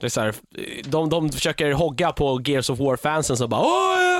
Det 0.00 0.06
är 0.06 0.10
så 0.10 0.20
här, 0.20 0.34
de, 0.84 1.08
de 1.10 1.32
försöker 1.32 1.72
hogga 1.72 2.12
på 2.12 2.40
Gears 2.44 2.70
of 2.70 2.78
War-fansen 2.78 3.36
som 3.36 3.50
bara 3.50 3.60
"Åh, 3.60 4.13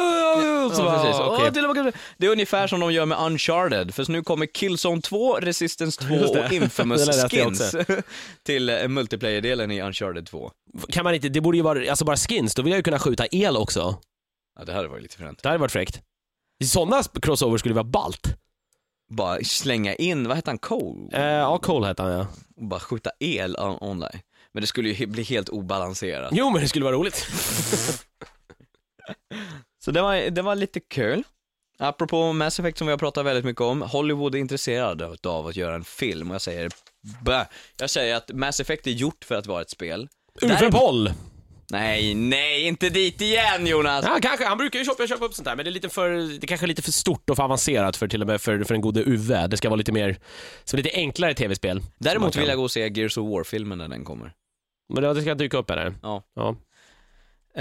ja, 0.72 0.78
ja, 0.78 0.84
ja", 0.84 0.84
så 0.84 0.84
Ja, 0.84 0.94
bara, 0.94 1.04
precis. 1.04 1.20
"Okej." 1.20 1.44
Åh, 1.46 1.52
till 1.52 1.64
och 1.66 1.76
med- 1.84 1.94
Det 2.16 2.26
är 2.26 2.30
ungefär 2.30 2.66
som 2.66 2.80
de 2.80 2.92
gör 2.92 3.06
med 3.06 3.18
Uncharted, 3.18 3.94
för 3.94 4.12
nu 4.12 4.22
kommer 4.22 4.46
Killzone 4.46 5.02
2, 5.02 5.34
Resistance 5.40 6.02
2 6.02 6.14
Just 6.14 6.34
det. 6.34 6.44
och 6.46 6.52
Infamous 6.52 7.24
skins 7.30 7.74
till 8.42 8.68
eh, 8.68 8.88
multiplayer-delen 8.88 9.70
i 9.70 9.80
Uncharted 9.82 10.26
2. 10.26 10.50
Kan 10.88 11.04
man 11.04 11.14
inte, 11.14 11.28
det 11.28 11.40
borde 11.40 11.56
ju 11.56 11.62
vara, 11.62 11.90
alltså 11.90 12.04
bara 12.04 12.16
skins, 12.16 12.54
då 12.54 12.62
vill 12.62 12.70
jag 12.70 12.78
ju 12.78 12.82
kunna 12.82 12.98
skjuta 12.98 13.26
el 13.30 13.56
också. 13.56 13.96
Ja, 14.58 14.64
det 14.64 14.72
hade 14.72 14.88
varit 14.88 15.02
lite 15.02 15.16
fränt. 15.16 15.42
Det 15.42 15.48
hade 15.48 15.58
varit 15.58 15.72
fräckt. 15.72 16.00
Sådana 16.64 17.02
crossovers 17.22 17.60
skulle 17.60 17.74
vara 17.74 17.84
ballt. 17.84 18.26
Bara 19.10 19.44
slänga 19.44 19.94
in, 19.94 20.28
vad 20.28 20.36
heter 20.36 20.50
han, 20.50 20.58
Cole? 20.58 21.08
Eh, 21.18 21.22
ja, 21.24 21.58
Cole 21.58 21.86
hette 21.86 22.02
han 22.02 22.12
ja. 22.12 22.26
Och 22.56 22.64
bara 22.68 22.80
skjuta 22.80 23.10
el 23.20 23.56
on- 23.56 23.78
online. 23.80 24.20
Men 24.52 24.60
det 24.60 24.66
skulle 24.66 24.88
ju 24.88 25.06
bli 25.06 25.22
helt 25.22 25.48
obalanserat. 25.48 26.30
Jo 26.34 26.50
men 26.50 26.62
det 26.62 26.68
skulle 26.68 26.84
vara 26.84 26.94
roligt. 26.96 27.26
Så 29.84 29.90
det 29.90 30.02
var, 30.02 30.16
det 30.30 30.42
var 30.42 30.54
lite 30.54 30.80
kul. 30.80 31.22
Apropå 31.78 32.32
Mass 32.32 32.60
Effect 32.60 32.78
som 32.78 32.86
vi 32.86 32.90
har 32.90 32.98
pratat 32.98 33.26
väldigt 33.26 33.44
mycket 33.44 33.60
om, 33.60 33.82
Hollywood 33.82 34.34
är 34.34 34.38
intresserad 34.38 35.26
av 35.26 35.46
att 35.46 35.56
göra 35.56 35.74
en 35.74 35.84
film 35.84 36.30
och 36.30 36.34
jag 36.34 36.42
säger 36.42 36.70
bä. 37.24 37.46
Jag 37.76 37.90
säger 37.90 38.16
att 38.16 38.30
Mass 38.32 38.60
Effect 38.60 38.86
är 38.86 38.90
gjort 38.90 39.24
för 39.24 39.34
att 39.34 39.46
vara 39.46 39.62
ett 39.62 39.70
spel. 39.70 40.08
Däremot- 40.40 40.72
Boll! 40.72 41.12
Nej, 41.70 42.14
nej, 42.14 42.62
inte 42.66 42.88
dit 42.90 43.20
igen 43.20 43.66
Jonas! 43.66 44.04
Ja, 44.08 44.18
kanske. 44.22 44.44
Han 44.46 44.58
brukar 44.58 44.78
ju 44.78 44.84
köpa, 44.84 45.06
köpa 45.06 45.24
upp 45.24 45.34
sånt 45.34 45.44
där, 45.46 45.56
men 45.56 45.64
det 45.64 45.70
är 45.70 45.72
lite 45.72 45.88
för, 45.88 46.38
det 46.40 46.46
kanske 46.46 46.66
är 46.66 46.68
lite 46.68 46.82
för 46.82 46.92
stort 46.92 47.30
och 47.30 47.36
för 47.36 47.42
avancerat 47.42 47.96
för 47.96 48.08
till 48.08 48.20
och 48.20 48.26
med 48.26 48.40
för, 48.40 48.64
för 48.64 48.74
en 48.74 48.80
gode 48.80 49.00
Uwe. 49.06 49.46
Det 49.46 49.56
ska 49.56 49.68
vara 49.68 49.76
lite 49.78 49.92
mer, 49.92 50.16
så 50.64 50.76
lite 50.76 50.90
enklare 50.94 51.34
tv-spel. 51.34 51.82
Däremot 51.98 52.32
Som 52.32 52.40
vill 52.40 52.48
jag 52.48 52.58
gå 52.58 52.64
och 52.64 52.70
se 52.70 52.88
Gears 52.88 53.18
of 53.18 53.28
War-filmen 53.30 53.78
när 53.78 53.88
den 53.88 54.04
kommer. 54.04 54.32
Men 54.94 55.02
det, 55.02 55.14
det 55.14 55.22
ska 55.22 55.34
dyka 55.34 55.56
upp 55.58 55.70
eller? 55.70 55.94
Ja. 56.02 56.22
Ja. 56.34 56.56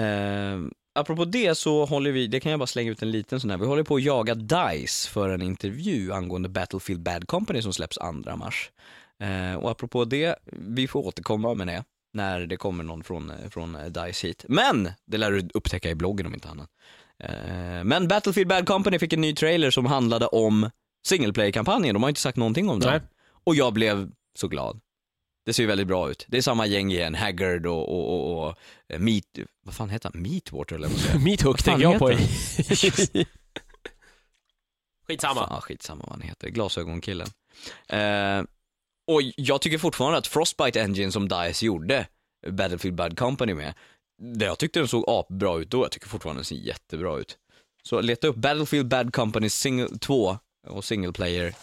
Eh, 0.02 0.58
apropå 0.94 1.26
det 1.26 1.56
så 1.56 1.86
håller 1.86 2.12
vi, 2.12 2.28
det 2.28 2.40
kan 2.40 2.52
jag 2.52 2.60
bara 2.60 2.68
slänga 2.68 2.92
ut 2.92 3.02
en 3.02 3.12
liten 3.12 3.40
sån 3.40 3.50
här, 3.50 3.58
vi 3.58 3.66
håller 3.66 3.84
på 3.84 3.96
att 3.96 4.04
jaga 4.04 4.36
DICE 4.36 5.10
för 5.10 5.30
en 5.30 5.42
intervju 5.42 6.14
angående 6.14 6.50
Battlefield 6.50 7.02
Bad 7.02 7.28
Company 7.28 7.62
som 7.62 7.74
släpps 7.74 7.98
2 7.98 8.36
mars. 8.36 8.72
Eh, 9.20 9.56
och 9.56 9.72
apropå 9.72 10.06
det, 10.06 10.36
vi 10.52 10.88
får 10.88 11.08
återkomma 11.08 11.54
med 11.54 11.68
det 11.68 11.84
när 12.14 12.40
det 12.40 12.58
kommer 12.58 12.84
någon 12.84 13.04
från, 13.04 13.30
eh, 13.30 13.50
från 13.50 13.76
eh, 13.76 13.86
DICE 13.86 14.28
hit. 14.28 14.46
Men, 14.48 14.90
det 15.06 15.18
lär 15.18 15.32
du 15.32 15.50
upptäcka 15.54 15.90
i 15.90 15.96
bloggen 15.96 16.26
om 16.26 16.34
inte 16.34 16.50
annat. 16.50 16.70
Eh, 17.20 17.84
men 17.84 18.08
Battlefield 18.08 18.50
Bad 18.50 18.68
Company 18.68 19.00
fick 19.00 19.14
en 19.14 19.22
ny 19.22 19.36
trailer 19.36 19.72
som 19.72 19.86
handlade 19.86 20.28
om 20.28 20.70
single 21.06 21.34
player-kampanjen, 21.34 21.94
de 21.94 22.04
har 22.04 22.10
inte 22.10 22.22
sagt 22.22 22.38
någonting 22.38 22.70
om 22.70 22.80
den. 22.80 22.90
Nej. 22.90 23.02
Och 23.44 23.56
jag 23.56 23.74
blev 23.74 24.12
så 24.40 24.48
glad. 24.48 24.80
Det 25.46 25.54
ser 25.54 25.64
ju 25.64 25.68
väldigt 25.68 25.88
bra 25.88 26.10
ut. 26.12 26.26
Det 26.28 26.38
är 26.38 26.42
samma 26.42 26.66
gäng 26.66 26.92
igen, 26.92 27.16
Haggard 27.16 27.66
och, 27.66 27.90
och, 27.90 28.14
och, 28.14 28.48
och 28.48 28.56
eh, 28.90 29.00
Meat, 29.00 29.26
vad 29.66 29.76
fan 29.76 29.90
heter 29.90 30.12
han? 30.14 30.22
Meatwater 30.22 30.76
eller 30.76 30.88
vad 30.88 30.98
säger 30.98 31.20
Meat 31.26 31.42
Hook 31.42 31.62
fan 31.62 31.74
tänker 31.74 31.92
jag 31.92 32.00
på. 32.00 32.12
Skitsamma. 35.08 35.48
Fan, 35.48 35.62
skitsamma 35.62 36.04
vad 36.04 36.12
han 36.12 36.22
heter, 36.22 36.50
glasögonkillen. 36.50 37.28
Eh, 37.88 38.44
och 39.08 39.22
jag 39.36 39.62
tycker 39.62 39.78
fortfarande 39.78 40.18
att 40.18 40.28
Frostbite 40.28 40.82
Engine 40.82 41.12
som 41.12 41.30
DICE 41.30 41.66
gjorde 41.66 42.08
Battlefield 42.48 42.96
Bad 42.96 43.18
Company 43.18 43.54
med, 43.54 43.74
det 44.22 44.46
jag 44.46 44.60
tyckte 44.60 44.80
den 44.80 44.88
såg 44.88 45.04
apbra 45.08 45.58
ut 45.58 45.70
då, 45.70 45.84
jag 45.84 45.92
tycker 45.92 46.08
fortfarande 46.08 46.40
den 46.40 46.46
ser 46.46 46.56
jättebra 46.56 47.18
ut. 47.18 47.38
Så 47.84 48.02
leta 48.02 48.28
upp 48.28 48.36
Battlefield 48.36 48.88
Bad 48.88 49.14
Company 49.14 49.50
single, 49.50 49.98
2 50.00 50.38
och 50.68 50.86
single 50.86 51.12
player 51.12 51.56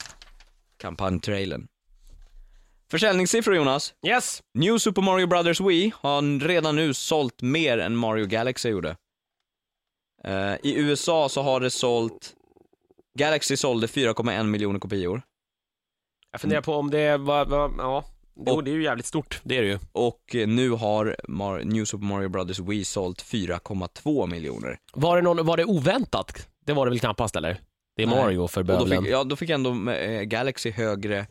kampanjtrailern. 0.76 1.68
Försäljningssiffror 2.90 3.56
Jonas. 3.56 3.94
Yes! 4.06 4.42
New 4.54 4.78
Super 4.78 5.02
Mario 5.02 5.26
Brothers 5.26 5.60
Wii 5.60 5.92
har 5.96 6.40
redan 6.48 6.76
nu 6.76 6.94
sålt 6.94 7.42
mer 7.42 7.78
än 7.78 7.96
Mario 7.96 8.26
Galaxy 8.26 8.68
gjorde. 8.68 8.96
Eh, 10.24 10.54
I 10.62 10.74
USA 10.78 11.28
så 11.28 11.42
har 11.42 11.60
det 11.60 11.70
sålt, 11.70 12.34
Galaxy 13.18 13.56
sålde 13.56 13.86
4,1 13.86 14.42
miljoner 14.44 14.78
kopior 14.78 15.22
Jag 16.32 16.40
funderar 16.40 16.60
på 16.62 16.74
om 16.74 16.90
det 16.90 17.16
var, 17.16 17.44
var 17.46 17.72
ja. 17.78 18.04
Jo, 18.46 18.52
Och- 18.54 18.64
det 18.64 18.70
är 18.70 18.74
ju 18.74 18.82
jävligt 18.82 19.06
stort. 19.06 19.40
Det 19.44 19.56
är 19.58 19.62
det 19.62 19.68
ju. 19.68 19.78
och 19.92 20.34
eh, 20.34 20.48
nu 20.48 20.70
har 20.70 21.16
Mar- 21.28 21.64
New 21.64 21.84
Super 21.84 22.04
Mario 22.06 22.28
Brothers 22.28 22.58
Wii 22.58 22.84
sålt 22.84 23.22
4,2 23.22 24.26
miljoner. 24.26 24.78
Var 24.92 25.16
det, 25.16 25.22
någon, 25.22 25.46
var 25.46 25.56
det 25.56 25.64
oväntat? 25.64 26.48
Det 26.66 26.72
var 26.72 26.86
det 26.86 26.90
väl 26.90 27.00
knappast 27.00 27.36
eller? 27.36 27.60
Det 27.96 28.02
är 28.02 28.06
Nej. 28.06 28.16
Mario 28.16 28.46
för 28.48 28.60
Och 28.60 28.66
då 28.66 28.78
bövelen. 28.78 29.02
fick, 29.04 29.12
ja, 29.12 29.24
då 29.24 29.36
fick 29.36 29.50
ändå 29.50 29.90
eh, 29.90 30.22
Galaxy 30.22 30.70
högre, 30.70 31.26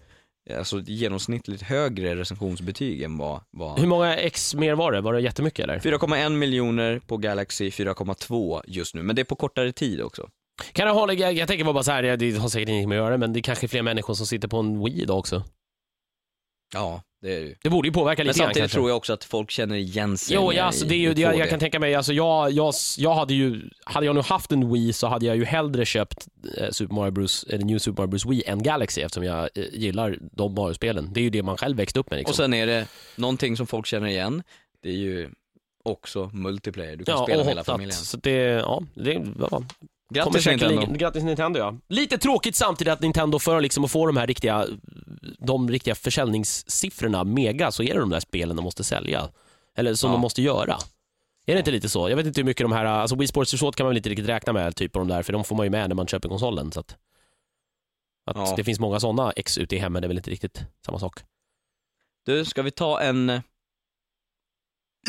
alltså 0.57 0.79
genomsnittligt 0.79 1.63
högre 1.63 2.15
recensionsbetyg 2.15 3.01
än 3.01 3.17
vad, 3.17 3.41
vad 3.51 3.79
Hur 3.79 3.87
många 3.87 4.15
X 4.15 4.55
mer 4.55 4.73
var 4.75 4.91
det? 4.91 5.01
Var 5.01 5.13
det 5.13 5.21
jättemycket 5.21 5.63
eller? 5.63 5.79
4,1 5.79 6.29
miljoner 6.29 6.99
på 6.99 7.17
Galaxy, 7.17 7.69
4,2 7.69 8.61
just 8.67 8.95
nu, 8.95 9.03
men 9.03 9.15
det 9.15 9.21
är 9.21 9.23
på 9.23 9.35
kortare 9.35 9.71
tid 9.71 10.01
också. 10.01 10.29
Kan 10.73 10.87
jag 10.87 10.93
hålla, 10.93 11.13
jag, 11.13 11.33
jag 11.33 11.47
tänker 11.47 11.65
bara 11.65 11.83
så 11.83 11.91
här, 11.91 12.17
det 12.17 12.37
har 12.37 12.49
säkert 12.49 12.69
inget 12.69 12.89
med 12.89 12.99
att 12.99 13.05
göra 13.05 13.17
men 13.17 13.33
det 13.33 13.39
är 13.39 13.41
kanske 13.41 13.67
fler 13.67 13.81
människor 13.81 14.13
som 14.13 14.25
sitter 14.25 14.47
på 14.47 14.57
en 14.57 14.83
Wii 14.83 15.01
idag 15.01 15.17
också. 15.19 15.43
Ja, 16.73 17.01
det 17.21 17.35
är 17.35 17.39
ju. 17.39 17.55
Det 17.63 17.69
borde 17.69 17.87
ju 17.87 17.91
påverka 17.91 18.19
Men 18.19 18.27
lite 18.27 18.39
grann 18.39 18.47
samtidigt 18.47 18.61
kanske. 18.61 18.75
tror 18.75 18.89
jag 18.89 18.97
också 18.97 19.13
att 19.13 19.23
folk 19.23 19.51
känner 19.51 19.75
igen 19.75 20.17
sig 20.17 20.35
Jo, 20.35 20.53
ja, 20.53 20.63
alltså, 20.63 20.85
det 20.85 20.95
är 20.95 20.99
ju, 20.99 21.13
det, 21.13 21.21
jag, 21.21 21.33
2D. 21.33 21.39
jag 21.39 21.49
kan 21.49 21.59
tänka 21.59 21.79
mig, 21.79 21.95
alltså 21.95 22.13
jag, 22.13 22.51
jag, 22.51 22.73
jag 22.97 23.13
hade 23.15 23.33
ju, 23.33 23.69
hade 23.83 24.05
jag 24.05 24.15
nu 24.15 24.21
haft 24.21 24.51
en 24.51 24.73
Wii 24.73 24.93
så 24.93 25.07
hade 25.07 25.25
jag 25.25 25.35
ju 25.37 25.45
hellre 25.45 25.85
köpt 25.85 26.27
eh, 26.57 26.69
Super 26.71 26.95
Mario 26.95 27.11
Bros, 27.11 27.45
eller 27.49 27.65
New 27.65 27.77
Super 27.77 28.01
Mario 28.01 28.09
Bros 28.09 28.25
Wii 28.25 28.43
än 28.45 28.63
Galaxy 28.63 29.01
eftersom 29.01 29.23
jag 29.23 29.49
eh, 29.55 29.63
gillar 29.71 30.17
de 30.21 30.53
Mario-spelen. 30.53 31.09
Det 31.13 31.19
är 31.19 31.23
ju 31.23 31.29
det 31.29 31.43
man 31.43 31.57
själv 31.57 31.77
växte 31.77 31.99
upp 31.99 32.09
med 32.09 32.17
liksom. 32.17 32.31
Och 32.31 32.35
sen 32.35 32.53
är 32.53 32.67
det 32.67 32.87
någonting 33.15 33.57
som 33.57 33.67
folk 33.67 33.85
känner 33.85 34.07
igen, 34.07 34.43
det 34.83 34.89
är 34.89 34.97
ju 34.97 35.29
också 35.83 36.29
multiplayer, 36.33 36.95
du 36.95 37.05
kan 37.05 37.15
ja, 37.17 37.23
spela 37.23 37.37
med 37.37 37.47
hela 37.47 37.63
familjen. 37.63 37.97
Så 37.97 38.17
det, 38.17 38.31
ja, 38.31 38.83
det 38.93 39.21
ja, 39.51 39.63
Grattis 40.09 40.45
Nintendo! 40.45 40.85
Grattis 40.93 41.23
Nintendo 41.23 41.59
ja. 41.59 41.75
Lite 41.87 42.17
tråkigt 42.17 42.55
samtidigt 42.55 42.93
att 42.93 43.01
Nintendo 43.01 43.39
för 43.39 43.61
liksom 43.61 43.83
att 43.85 43.91
få 43.91 44.05
de 44.05 44.17
här 44.17 44.27
riktiga, 44.27 44.67
de 45.39 45.69
riktiga 45.69 45.95
försäljningssiffrorna 45.95 47.23
mega 47.23 47.71
så 47.71 47.83
är 47.83 47.93
det 47.93 47.99
de 47.99 48.09
där 48.09 48.19
spelen 48.19 48.55
de 48.55 48.63
måste 48.63 48.83
sälja. 48.83 49.29
Eller 49.75 49.93
som 49.93 50.07
Ja. 50.09 50.11
de 50.11 50.21
måste 50.21 50.41
göra. 50.41 50.77
Är 51.45 51.53
det 51.53 51.59
inte 51.59 51.71
lite 51.71 51.89
så? 51.89 52.09
Jag 52.09 52.15
vet 52.17 52.25
inte 52.25 52.41
hur 52.41 52.45
mycket 52.45 52.63
de 52.65 52.71
här, 52.71 52.85
alltså 52.85 53.15
Wii 53.15 53.27
Sports 53.27 53.53
Resort 53.53 53.75
kan 53.75 53.83
man 53.83 53.89
väl 53.89 53.97
inte 53.97 54.09
riktigt 54.09 54.27
räkna 54.29 54.53
med 54.53 54.75
typ 54.75 54.91
på 54.93 54.99
de 54.99 55.07
där, 55.07 55.23
för 55.23 55.33
de 55.33 55.43
får 55.43 55.55
man 55.55 55.65
ju 55.65 55.69
med 55.69 55.89
när 55.89 55.95
man 55.95 56.07
köper 56.07 56.29
konsolen. 56.29 56.71
Så 56.71 56.79
att, 56.79 56.97
att 58.25 58.37
Ja. 58.37 58.53
det 58.57 58.63
finns 58.63 58.79
många 58.79 58.99
sådana 58.99 59.31
X 59.31 59.57
ute 59.57 59.75
i 59.75 59.79
hemmen, 59.79 60.01
det 60.01 60.05
är 60.05 60.07
väl 60.07 60.17
inte 60.17 60.31
riktigt 60.31 60.61
samma 60.85 60.99
sak. 60.99 61.19
Du, 62.25 62.45
ska 62.45 62.61
vi 62.61 62.71
ta 62.71 63.01
en 63.01 63.29
eh, 63.29 63.41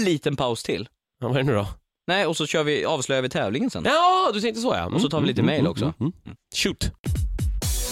liten 0.00 0.36
paus 0.36 0.62
till? 0.62 0.88
Ja, 1.20 1.28
vad 1.28 1.36
är 1.36 1.40
det 1.42 1.46
nu 1.46 1.54
då? 1.54 1.66
Nej, 2.10 2.26
och 2.26 2.36
så 2.36 2.46
kör 2.46 2.64
vi, 2.64 2.84
avslöjar 2.84 3.22
vi 3.22 3.28
tävlingen 3.28 3.70
sen. 3.70 3.82
Ja, 3.84 4.30
du 4.34 4.40
tänkte 4.40 4.60
så 4.60 4.68
ja. 4.68 4.80
Mm, 4.80 4.94
Och 4.94 5.00
så 5.00 5.08
tar 5.08 5.20
vi 5.20 5.26
lite 5.26 5.40
mm, 5.40 5.46
mail 5.46 5.60
mm, 5.60 5.70
också. 5.70 5.84
mm, 5.84 6.12
mm. 6.26 6.36
Shoot. 6.56 6.90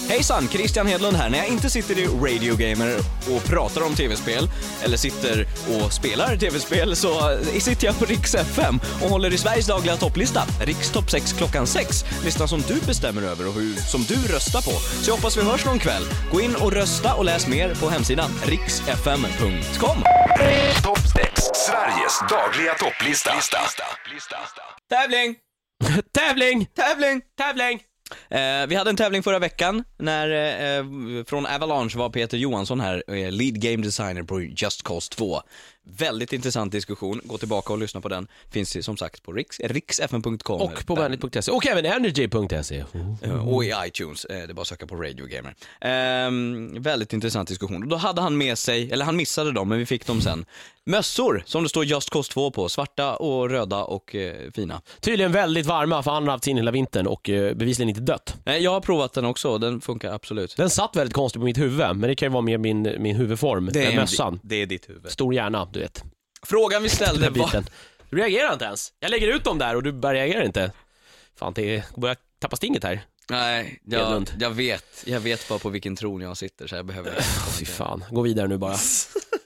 Hejsan, 0.09 0.49
Christian 0.49 0.87
Hedlund 0.87 1.17
här. 1.17 1.31
När 1.31 1.39
jag 1.39 1.49
inte 1.49 1.71
sitter 1.71 1.99
i 1.99 2.07
Radio 2.07 2.57
Gamer 2.57 2.99
och 3.35 3.45
pratar 3.45 3.83
om 3.83 3.95
tv-spel, 3.95 4.51
eller 4.85 4.97
sitter 4.97 5.47
och 5.69 5.93
spelar 5.93 6.37
tv-spel, 6.37 6.97
så 6.97 7.31
eh, 7.31 7.39
sitter 7.59 7.87
jag 7.87 7.99
på 7.99 8.05
Rix 8.05 8.35
FM 8.35 8.81
och 9.03 9.11
håller 9.11 9.35
i 9.35 9.39
Sveriges 9.39 9.67
dagliga 9.67 9.97
topplista, 9.97 10.43
Rix 10.61 10.91
topp 10.91 11.11
6 11.11 11.33
klockan 11.33 11.67
6. 11.67 12.05
Listan 12.25 12.49
som 12.49 12.61
du 12.69 12.81
bestämmer 12.87 13.23
över 13.23 13.49
och 13.49 13.55
hur, 13.55 13.75
som 13.75 14.03
du 14.03 14.15
röstar 14.15 14.61
på. 14.61 14.71
Så 14.71 15.11
jag 15.11 15.17
hoppas 15.17 15.37
vi 15.37 15.43
hörs 15.43 15.65
någon 15.65 15.79
kväll. 15.79 16.03
Gå 16.33 16.41
in 16.41 16.57
och 16.57 16.73
rösta 16.73 17.15
och 17.15 17.25
läs 17.25 17.47
mer 17.47 17.75
på 17.75 17.89
hemsidan 17.89 18.31
riksfm.com. 18.45 20.03
Topp 20.83 20.99
6. 20.99 21.43
Sveriges 21.55 22.21
dagliga 22.31 22.75
topplista. 22.75 23.31
Tävling! 24.91 25.37
Tävling! 26.15 26.67
Tävling! 26.77 27.21
Tävling! 27.39 27.88
Eh, 28.31 28.67
vi 28.69 28.75
hade 28.75 28.91
en 28.91 28.97
tävling 28.97 29.23
förra 29.23 29.39
veckan 29.39 29.85
när 29.99 30.29
eh, 30.79 30.85
från 31.25 31.47
Avalanche 31.47 31.99
var 31.99 32.11
Peter 32.11 32.37
Johansson 32.39 32.81
här, 32.81 33.03
eh, 33.09 33.31
lead 33.33 33.61
game 33.61 33.77
designer 33.85 34.23
på 34.23 34.41
Just 34.41 34.83
Cause 34.83 35.13
2. 35.15 35.43
Väldigt 35.91 36.33
intressant 36.33 36.73
diskussion, 36.73 37.21
gå 37.25 37.39
tillbaka 37.39 37.73
och 37.73 37.79
lyssna 37.79 38.01
på 38.01 38.09
den. 38.09 38.29
Finns 38.51 38.77
ju 38.77 38.83
som 38.83 38.97
sagt 38.97 39.23
på 39.23 39.33
riks, 39.33 39.61
riksfn.com. 39.61 40.61
Och 40.61 40.87
på 40.87 40.95
bandit.se 40.95 41.51
och 41.53 41.67
även 41.67 41.85
energy.se. 41.87 42.85
Eh, 43.23 43.49
Och 43.49 43.65
i 43.65 43.73
iTunes, 43.87 44.25
eh, 44.25 44.37
det 44.37 44.43
är 44.43 44.55
bara 44.55 44.63
att 44.63 44.67
söka 44.69 44.87
på 44.87 44.97
Radio 44.97 45.27
Gamer. 45.27 45.55
Ehm, 45.81 46.83
väldigt 46.83 47.13
intressant 47.13 47.49
diskussion. 47.49 47.83
Och 47.83 47.89
då 47.89 47.97
hade 47.97 48.21
han 48.21 48.37
med 48.39 48.59
sig, 48.59 48.93
eller 48.93 49.05
han 49.05 49.17
missade 49.17 49.53
dem, 49.53 49.69
men 49.69 49.79
vi 49.79 49.87
fick 49.87 50.07
dem 50.07 50.21
sen. 50.21 50.45
Mössor 50.89 51.43
som 51.47 51.63
det 51.63 51.69
står 51.69 51.85
Just 51.85 52.11
Cause 52.11 52.33
2 52.33 52.51
på, 52.51 52.69
svarta 52.69 53.17
och 53.17 53.51
röda 53.51 53.85
och 53.85 54.15
eh, 54.15 54.51
fina. 54.55 54.83
Tydligen 55.01 55.33
väldigt 55.33 55.67
varma 55.67 56.03
för 56.03 56.11
han 56.11 56.23
har 56.23 56.31
haft 56.31 56.45
sin 56.45 56.57
hela 56.57 56.71
vintern 56.71 57.07
och 57.07 57.31
eh, 57.31 57.55
bevisligen 57.55 57.89
inte 57.89 58.01
dött. 58.01 58.37
Nej, 58.45 58.63
jag 58.63 58.71
har 58.71 58.81
provat 58.81 59.13
den 59.13 59.25
också 59.25 59.51
och 59.51 59.61
den 59.61 59.81
funkar 59.81 60.13
absolut. 60.13 60.57
Den 60.57 60.71
satt 60.71 60.97
väldigt 60.97 61.15
konstigt 61.15 61.41
på 61.41 61.45
mitt 61.45 61.59
huvud, 61.59 61.79
men 61.79 62.01
det 62.01 62.15
kan 62.15 62.27
ju 62.27 62.33
vara 62.33 62.43
med 62.43 62.61
min, 62.61 62.97
min 62.99 63.17
huvudform, 63.17 63.71
den 63.73 63.97
mössan. 63.97 64.41
Det 64.43 64.63
är 64.63 64.67
ditt 64.67 64.89
huvud. 64.89 65.11
Stor 65.11 65.35
hjärna, 65.35 65.69
du 65.73 65.81
vet. 65.81 66.05
Frågan 66.47 66.83
vi 66.83 66.89
ställde 66.89 67.25
Den 67.25 67.33
var... 67.33 67.47
biten. 67.47 67.67
Du 68.11 68.17
reagerar 68.17 68.53
inte 68.53 68.65
ens. 68.65 68.93
Jag 69.01 69.11
lägger 69.11 69.29
ut 69.29 69.45
dem 69.45 69.59
där 69.59 69.77
och 69.77 69.83
du 69.83 69.93
bara 69.93 70.15
reagerar 70.15 70.45
inte. 70.45 70.73
Fan, 71.39 71.53
det 71.57 71.85
börjar 71.97 72.17
tappa 72.39 72.57
stinget 72.57 72.85
här. 72.85 73.01
Nej, 73.31 73.81
jag, 73.85 74.29
jag 74.39 74.51
vet. 74.51 75.05
Jag 75.07 75.21
vet 75.21 75.49
bara 75.49 75.59
på 75.59 75.69
vilken 75.69 75.97
tron 75.97 76.21
jag 76.21 76.37
sitter 76.37 76.67
så 76.67 76.77
jag 76.77 76.87
behöver 76.87 77.21
Fy 77.59 77.65
fan, 77.65 78.05
gå 78.11 78.23
vidare 78.23 78.49
nu 78.49 78.59
bara. 78.59 78.77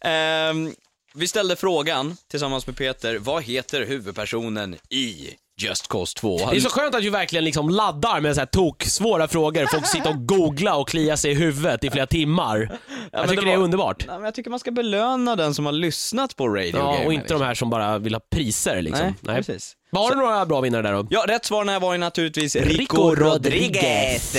Ehm, 0.00 0.74
vi 1.14 1.28
ställde 1.28 1.56
frågan 1.56 2.16
tillsammans 2.30 2.66
med 2.66 2.76
Peter, 2.76 3.18
vad 3.18 3.42
heter 3.42 3.86
huvudpersonen 3.86 4.76
i 4.90 5.28
Just 5.60 5.88
Cause 5.88 6.14
2? 6.18 6.38
Det 6.50 6.56
är 6.56 6.60
så 6.60 6.68
skönt 6.68 6.94
att 6.94 7.02
du 7.02 7.10
verkligen 7.10 7.44
liksom 7.44 7.68
laddar 7.70 8.20
med 8.20 8.34
så 8.34 8.40
här 8.40 8.46
tok 8.46 8.82
svåra 8.82 9.28
frågor. 9.28 9.66
Folk 9.70 9.86
sitter 9.86 10.10
och 10.10 10.26
googlar 10.26 10.74
och 10.78 10.88
kliar 10.88 11.16
sig 11.16 11.30
i 11.30 11.34
huvudet 11.34 11.84
i 11.84 11.90
flera 11.90 12.06
timmar. 12.06 12.78
jag 13.12 13.28
tycker 13.28 13.42
det 13.42 13.48
det 13.48 13.52
är 13.52 13.56
var- 13.56 13.64
underbart. 13.64 14.04
Nej, 14.06 14.16
men 14.16 14.24
jag 14.24 14.34
tycker 14.34 14.50
man 14.50 14.58
ska 14.60 14.70
belöna 14.70 15.36
den 15.36 15.54
som 15.54 15.66
har 15.66 15.72
lyssnat 15.72 16.36
på 16.36 16.48
Radio 16.48 16.76
Ja, 16.78 16.98
och 17.06 17.12
inte 17.12 17.26
de 17.26 17.32
liksom. 17.34 17.40
här 17.40 17.54
som 17.54 17.70
bara 17.70 17.98
vill 17.98 18.14
ha 18.14 18.20
priser 18.30 18.82
liksom. 18.82 19.14
Nej, 19.20 19.36
precis. 19.36 19.72
Var 19.90 20.10
det 20.10 20.16
några 20.16 20.46
bra 20.46 20.60
vinnare 20.60 20.82
där 20.82 20.92
då? 20.92 21.06
Ja, 21.10 21.24
rätt 21.28 21.44
svar 21.44 21.80
var 21.80 21.92
ju 21.92 21.98
naturligtvis 21.98 22.56
Rico 22.56 23.14
Rodriguez. 23.14 24.36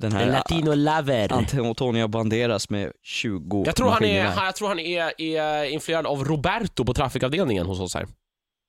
Den 0.00 0.12
här 0.12 0.26
Latino 0.26 0.74
lover. 0.74 1.32
Antonio 1.68 2.08
Banderas 2.08 2.70
med 2.70 2.92
20 3.02 3.62
Jag 3.66 3.76
tror 3.76 3.88
han 3.90 4.04
är, 4.04 4.22
maskingevär. 4.24 4.44
jag 4.46 4.56
tror 4.56 4.68
han 4.68 4.78
är, 4.78 5.20
är 5.20 5.64
influerad 5.64 6.06
av 6.06 6.24
Roberto 6.24 6.84
på 6.84 6.94
trafikavdelningen 6.94 7.66
hos 7.66 7.80
oss 7.80 7.94
här. 7.94 8.06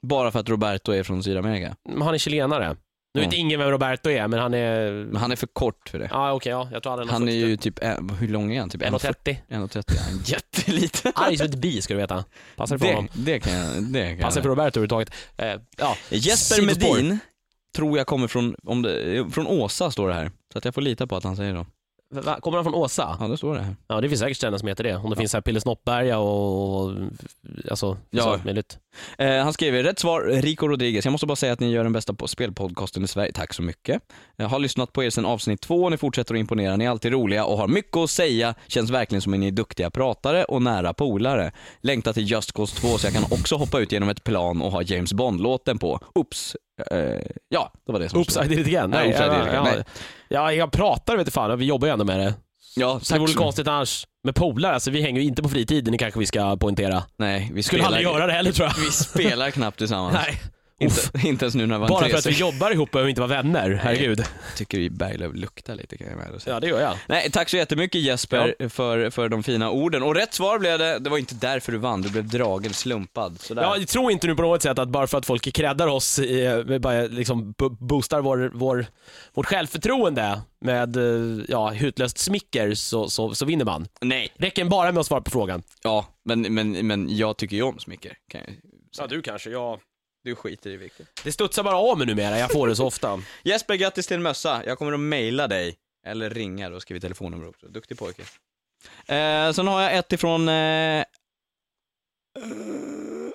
Bara 0.02 0.32
för 0.32 0.40
att 0.40 0.50
Roberto 0.50 0.92
är 0.92 1.04
från 1.04 1.24
Sydamerika. 1.24 1.76
Men 1.90 2.02
Han 2.02 2.14
är 2.14 2.18
chilenare. 2.18 2.76
Nu 3.14 3.22
vet 3.22 3.34
Ja. 3.34 3.40
ingen 3.40 3.60
vem 3.60 3.70
Roberto 3.70 4.10
är, 4.10 4.28
men 4.28 4.40
han 4.40 4.54
är... 4.54 4.92
Men 4.92 5.16
han 5.16 5.32
är 5.32 5.36
för 5.36 5.48
kort 5.48 5.90
för 5.90 6.00
det. 6.00 6.08
Ja, 6.12 6.32
okej, 6.34 6.50
ja. 6.52 6.70
Jag 6.72 6.84
tror 6.84 6.92
han 6.98 7.08
är 7.10 7.12
Han 7.12 7.28
är 7.30 7.32
ju 7.34 7.58
typ, 7.58 7.80
en- 7.84 8.10
hur 8.10 8.28
lång 8.28 8.54
är 8.54 8.60
han? 8.60 8.70
Typ 8.70 8.82
1,40? 8.82 8.90
1,30. 9.10 9.38
1,30, 9.50 9.98
han 10.00 10.20
är 10.20 10.32
jätteliten. 10.32 11.12
Arg 11.16 11.38
som 11.38 11.46
ett 11.46 11.56
bi 11.56 11.82
ska 11.82 11.94
du 11.94 12.00
veta. 12.00 12.24
Passar 12.56 12.78
för 12.78 12.86
Det, 12.86 12.94
honom. 12.94 13.10
det 13.14 13.40
kan 13.40 13.54
jag, 13.54 13.84
det 13.84 14.10
kan 14.10 14.18
Passar 14.20 14.38
jag. 14.38 14.44
för 14.44 14.50
Roberto 14.50 14.80
överhuvudtaget. 14.80 15.14
Eh, 15.38 15.62
ja. 15.78 15.96
Jesper 16.10 16.56
Sidospår. 16.56 16.96
Medin 16.96 17.20
tror 17.76 17.98
jag 17.98 18.08
kommer 18.08 18.28
från, 18.28 18.56
om 18.64 18.82
det, 18.82 19.26
från 19.32 19.48
Åsa 19.48 19.92
står 19.92 20.08
det 20.08 20.14
här. 20.14 20.32
Så 20.54 20.58
att 20.58 20.66
jag 20.66 20.74
får 20.74 20.82
lita 20.82 21.08
på 21.08 21.16
att 21.16 21.24
han 21.24 21.36
säger 21.36 21.54
då. 21.54 21.66
Va, 22.14 22.40
kommer 22.40 22.58
han 22.58 22.66
från 22.66 22.74
Åsa? 22.76 23.18
Ja, 23.20 23.28
det 23.28 23.38
står 23.38 23.56
det 23.56 23.62
här. 23.62 23.76
Ja, 23.88 24.02
det 24.02 24.10
finns 24.10 24.22
säkert 24.22 24.38
ställen 24.38 24.60
som 24.60 24.68
heter 24.68 24.84
det. 24.84 24.96
Om 24.96 25.10
det 25.10 25.16
finns 25.16 25.32
så 25.32 25.38
här 25.38 25.42
Pille 25.42 25.62
Snoppberga 25.62 26.18
och, 26.18 26.86
och 26.86 26.96
alltså, 27.70 27.98
Ja. 28.10 28.34
allt 28.34 28.46
möjligt. 28.46 28.78
Eh, 29.18 29.36
han 29.38 29.54
skriver, 29.54 29.84
rätt 29.84 30.00
svar, 30.00 30.22
Rico 30.22 30.68
Rodriguez. 30.68 31.06
Jag 31.06 31.12
måste 31.12 31.28
bara 31.28 31.36
säga 31.36 31.54
att 31.54 31.60
ni 31.60 31.72
gör 31.72 31.84
den 31.84 31.94
bästa 31.94 32.28
spelpodcasten 32.28 33.04
i 33.04 33.08
Sverige. 33.08 33.32
Tack 33.32 33.54
så 33.54 33.62
mycket. 33.62 34.02
Jag 34.36 34.48
har 34.48 34.60
lyssnat 34.60 34.94
på 34.94 35.04
er 35.04 35.10
sedan 35.10 35.26
avsnitt 35.26 35.62
två 35.62 35.84
och 35.84 35.92
ni 35.92 35.98
fortsätter 35.98 36.34
att 36.36 36.40
imponera. 36.40 36.76
Ni 36.76 36.86
är 36.86 36.90
alltid 36.90 37.12
roliga 37.12 37.46
och 37.46 37.58
har 37.58 37.68
mycket 37.68 37.98
att 37.98 38.10
säga. 38.10 38.56
Känns 38.68 38.90
verkligen 38.90 39.22
som 39.22 39.34
att 39.34 39.40
ni 39.40 39.48
är 39.48 39.52
duktiga 39.52 39.90
pratare 39.90 40.44
och 40.44 40.62
nära 40.62 40.94
polare. 40.94 41.52
Längtar 41.82 42.14
till 42.14 42.32
Just 42.32 42.52
Cause 42.52 42.76
2 42.82 42.88
så 42.98 43.08
jag 43.08 43.14
kan 43.14 43.24
också 43.24 43.56
hoppa 43.56 43.80
ut 43.80 43.92
genom 43.92 44.10
ett 44.10 44.24
plan 44.24 44.62
och 44.62 44.72
ha 44.72 44.82
James 44.82 45.14
Bond-låten 45.14 45.78
på. 45.80 46.00
Oops. 46.16 46.56
Eh, 46.92 47.22
ja, 47.50 47.72
det 47.86 47.92
var 47.92 48.00
det 48.00 48.10
som 48.10 48.20
Oops, 48.20 48.38
I 48.38 48.48
did 48.48 48.60
it 48.60 48.68
again. 48.68 48.90
Nej, 48.90 49.16
Nej, 49.20 49.28
I 49.28 49.30
did 49.30 49.80
it 49.80 49.86
ja, 50.28 50.54
jag 50.54 50.72
pratar 50.72 51.18
vet 51.18 51.26
du 51.26 51.32
fan, 51.32 51.60
vi 51.60 51.66
jobbar 51.66 51.88
ju 51.88 51.94
ändå 51.94 52.06
med 52.06 52.20
det. 52.20 52.34
Ja, 52.76 53.00
Så 53.04 53.14
det 53.14 53.20
vore 53.20 53.34
konstigt 53.34 53.68
annars. 53.68 54.08
Med 54.24 54.36
polare, 54.36 54.74
alltså 54.74 54.92
vi 54.92 55.02
hänger 55.02 55.22
ju 55.22 55.28
inte 55.28 55.42
på 55.42 55.50
fritiden, 55.50 55.92
det 55.92 55.98
kanske 55.98 56.20
vi 56.20 56.26
ska 56.26 56.58
poäntera. 56.58 57.04
Nej, 57.18 57.52
vi 57.54 57.64
Skulle 57.64 57.82
spelar, 57.84 57.98
aldrig 57.98 58.14
göra 58.14 58.28
det 58.28 58.34
heller 58.34 58.52
tror 58.52 58.68
jag. 58.68 58.84
vi 58.86 58.92
spelar 58.92 59.52
knappt 59.52 59.78
tillsammans. 59.78 60.14
Nej. 60.28 60.42
Uff. 60.80 61.12
Inte, 61.16 61.28
inte 61.28 61.46
ens 61.46 61.56
nu 61.56 61.66
när 61.66 61.78
var 61.78 61.88
Bara 61.88 62.10
för 62.10 62.18
att 62.18 62.26
vi 62.26 62.32
jobbar 62.32 62.72
ihop 62.72 62.92
behöver 62.92 63.06
vi 63.06 63.10
inte 63.10 63.22
vara 63.22 63.42
vänner, 63.42 63.80
herregud. 63.84 64.24
tycker 64.58 64.78
vi 64.78 64.90
Berglöf 64.90 65.36
luktar 65.36 65.76
lite 65.76 65.98
kan 65.98 66.08
jag 66.08 66.18
väl 66.32 66.40
säga. 66.40 66.56
Ja, 66.56 66.60
det 66.60 66.68
gör 66.68 66.82
jag. 66.82 66.94
Nej, 67.08 67.32
tack 67.32 67.50
så 67.50 67.58
jättemycket 67.58 68.02
Jesper 68.02 68.70
för, 68.70 69.10
för 69.10 69.30
de 69.30 69.44
fina 69.44 69.72
orden. 69.72 70.04
Och 70.04 70.16
rätt 70.16 70.34
svar 70.34 70.60
blev 70.60 70.80
det, 70.80 71.00
det 71.00 71.10
var 71.10 71.18
inte 71.18 71.36
därför 71.36 71.72
du 71.72 71.78
vann, 71.78 72.02
du 72.02 72.10
blev 72.10 72.28
dragen, 72.28 72.74
slumpad. 72.74 73.40
Sådär. 73.42 73.62
Jag 73.62 73.88
tror 73.88 74.12
inte 74.12 74.28
nu 74.28 74.36
på 74.36 74.42
något 74.42 74.62
sätt 74.62 74.80
att 74.80 74.90
bara 74.90 75.08
för 75.08 75.18
att 75.18 75.26
folk 75.26 75.54
creddar 75.54 75.88
oss, 75.88 76.20
eh, 76.20 76.80
bara 76.80 77.02
liksom 77.02 77.52
bo- 77.58 77.70
boostar 77.70 78.22
vår, 78.22 78.52
vår, 78.54 78.86
vårt 79.34 79.46
självförtroende 79.46 80.42
med 80.62 80.98
eh, 80.98 81.44
ja, 81.48 81.70
hutlöst 81.70 82.18
smicker 82.18 82.74
så, 82.74 83.10
så, 83.10 83.36
så 83.36 83.46
vinner 83.46 83.66
man. 83.66 83.88
Nej. 84.02 84.34
Räcker 84.38 84.66
bara 84.66 84.92
med 84.92 85.00
att 85.02 85.06
svara 85.08 85.22
på 85.22 85.32
frågan. 85.32 85.64
Ja, 85.84 86.06
men, 86.26 86.42
men, 86.42 86.88
men 86.88 87.18
jag 87.18 87.38
tycker 87.38 87.56
ju 87.56 87.64
om 87.64 87.80
smicker. 87.80 88.14
Kan 88.32 88.42
jag... 88.46 88.56
Ja, 88.98 89.08
du 89.08 89.22
kanske, 89.22 89.50
ja. 89.50 89.80
Du 90.24 90.36
skiter 90.36 90.70
i 90.70 90.78
vilket. 90.78 91.08
Det 91.24 91.32
studsar 91.32 91.64
bara 91.64 91.78
av 91.78 91.98
mig 91.98 92.08
numera, 92.08 92.40
jag 92.40 92.52
får 92.52 92.68
det 92.68 92.76
så 92.76 92.86
ofta. 92.86 93.22
Jesper, 93.44 93.76
grattis 93.76 94.08
till 94.08 94.16
en 94.16 94.24
mössa. 94.24 94.64
Jag 94.66 94.78
kommer 94.78 94.92
att 94.94 95.00
mejla 95.00 95.48
dig. 95.48 95.78
Eller 96.06 96.30
ringa, 96.30 96.70
då 96.70 96.80
skriver 96.80 96.98
vi 96.98 97.02
telefonnummer 97.02 97.48
också. 97.48 97.68
Duktig 97.68 97.98
pojke. 97.98 98.22
Eh, 99.08 99.52
sen 99.52 99.68
har 99.68 99.82
jag 99.82 99.98
ett 99.98 100.14
ifrån... 100.14 100.50
Eh... 100.50 101.04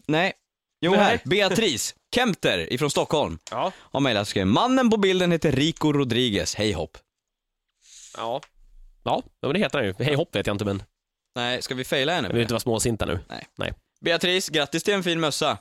Nej. 0.06 0.32
Jo, 0.80 0.90
Nej. 0.90 1.00
här. 1.00 1.20
Beatrice 1.24 1.94
Kempter 2.14 2.72
ifrån 2.72 2.90
Stockholm 2.90 3.38
Ja. 3.50 3.72
har 3.78 4.00
mejlat 4.00 4.28
skrivit 4.28 4.48
Mannen 4.48 4.90
på 4.90 4.96
bilden 4.96 5.32
heter 5.32 5.52
Rico 5.52 5.92
Rodriguez. 5.92 6.54
Hej 6.54 6.72
hopp. 6.72 6.98
Ja. 8.16 8.42
Ja, 9.04 9.22
men 9.40 9.52
det 9.52 9.58
heter 9.58 9.78
han 9.78 9.86
ju. 9.86 9.94
Hej 9.98 10.14
hopp 10.14 10.34
vet 10.36 10.46
jag 10.46 10.54
inte, 10.54 10.64
men 10.64 10.82
Nej, 11.36 11.62
ska 11.62 11.74
vi 11.74 11.84
faila 11.84 12.12
henne? 12.12 12.28
jag 12.28 12.32
vill 12.34 12.42
inte 12.42 12.54
vara 12.54 12.60
småsinta 12.60 13.06
nu. 13.06 13.20
Beatrice, 14.00 14.48
grattis 14.48 14.82
till 14.82 14.94
en 14.94 15.02
fin 15.02 15.20
mössa. 15.20 15.58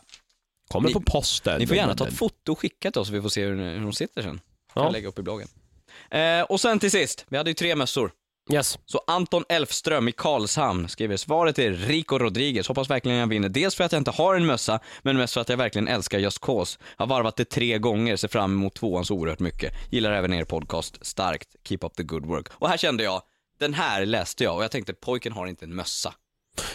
Kommer 0.73 0.87
Ni- 0.87 0.93
på 0.93 1.01
posten. 1.01 1.59
Ni 1.59 1.67
får 1.67 1.75
gärna 1.77 1.95
ta 1.95 2.07
ett 2.07 2.17
foto 2.17 2.51
och 2.51 2.59
skicka 2.59 2.91
till 2.91 3.01
oss 3.01 3.07
så 3.07 3.13
vi 3.13 3.21
får 3.21 3.29
se 3.29 3.45
hur, 3.45 3.55
hur 3.73 3.79
hon 3.83 3.93
sitter 3.93 4.21
sen. 4.21 4.41
Kan 4.73 4.83
Ja. 4.83 4.89
lägga 4.89 5.07
upp 5.07 5.19
i 5.19 5.21
bloggen. 5.21 5.47
Eh, 6.11 6.41
och 6.41 6.61
sen 6.61 6.79
till 6.79 6.91
sist, 6.91 7.25
vi 7.29 7.37
hade 7.37 7.49
ju 7.49 7.53
tre 7.53 7.75
mössor. 7.75 8.11
Yes. 8.53 8.79
Så 8.85 9.01
Anton 9.07 9.43
Elfström 9.49 10.07
i 10.07 10.11
Karlshamn 10.11 10.89
skriver 10.89 11.17
svaret 11.17 11.59
är 11.59 11.71
Rico 11.71 12.17
Rodriguez. 12.17 12.67
Hoppas 12.67 12.89
verkligen 12.89 13.17
jag 13.17 13.27
vinner. 13.27 13.49
Dels 13.49 13.75
för 13.75 13.83
att 13.83 13.91
jag 13.91 13.99
inte 13.99 14.11
har 14.11 14.35
en 14.35 14.45
mössa, 14.45 14.79
men 15.01 15.17
mest 15.17 15.33
för 15.33 15.41
att 15.41 15.49
jag 15.49 15.57
verkligen 15.57 15.87
älskar 15.87 16.19
Just 16.19 16.39
Cause. 16.39 16.79
Jag 16.97 17.05
har 17.05 17.09
varvat 17.09 17.35
det 17.35 17.45
tre 17.45 17.77
gånger, 17.77 18.15
ser 18.15 18.27
fram 18.27 18.51
emot 18.53 18.73
tvåan 18.75 19.05
så 19.05 19.15
oerhört 19.15 19.39
mycket. 19.39 19.73
Gillar 19.91 20.11
även 20.11 20.33
er 20.33 20.43
podcast. 20.45 21.05
Starkt. 21.05 21.49
Keep 21.63 21.77
up 21.81 21.95
the 21.95 22.03
good 22.03 22.25
work. 22.25 22.47
Och 22.53 22.69
här 22.69 22.77
kände 22.77 23.03
jag, 23.03 23.21
den 23.59 23.73
här 23.73 24.05
läste 24.05 24.43
jag 24.43 24.55
och 24.55 24.63
jag 24.63 24.71
tänkte 24.71 24.93
pojken 24.93 25.33
har 25.33 25.47
inte 25.47 25.65
en 25.65 25.75
mössa. 25.75 26.13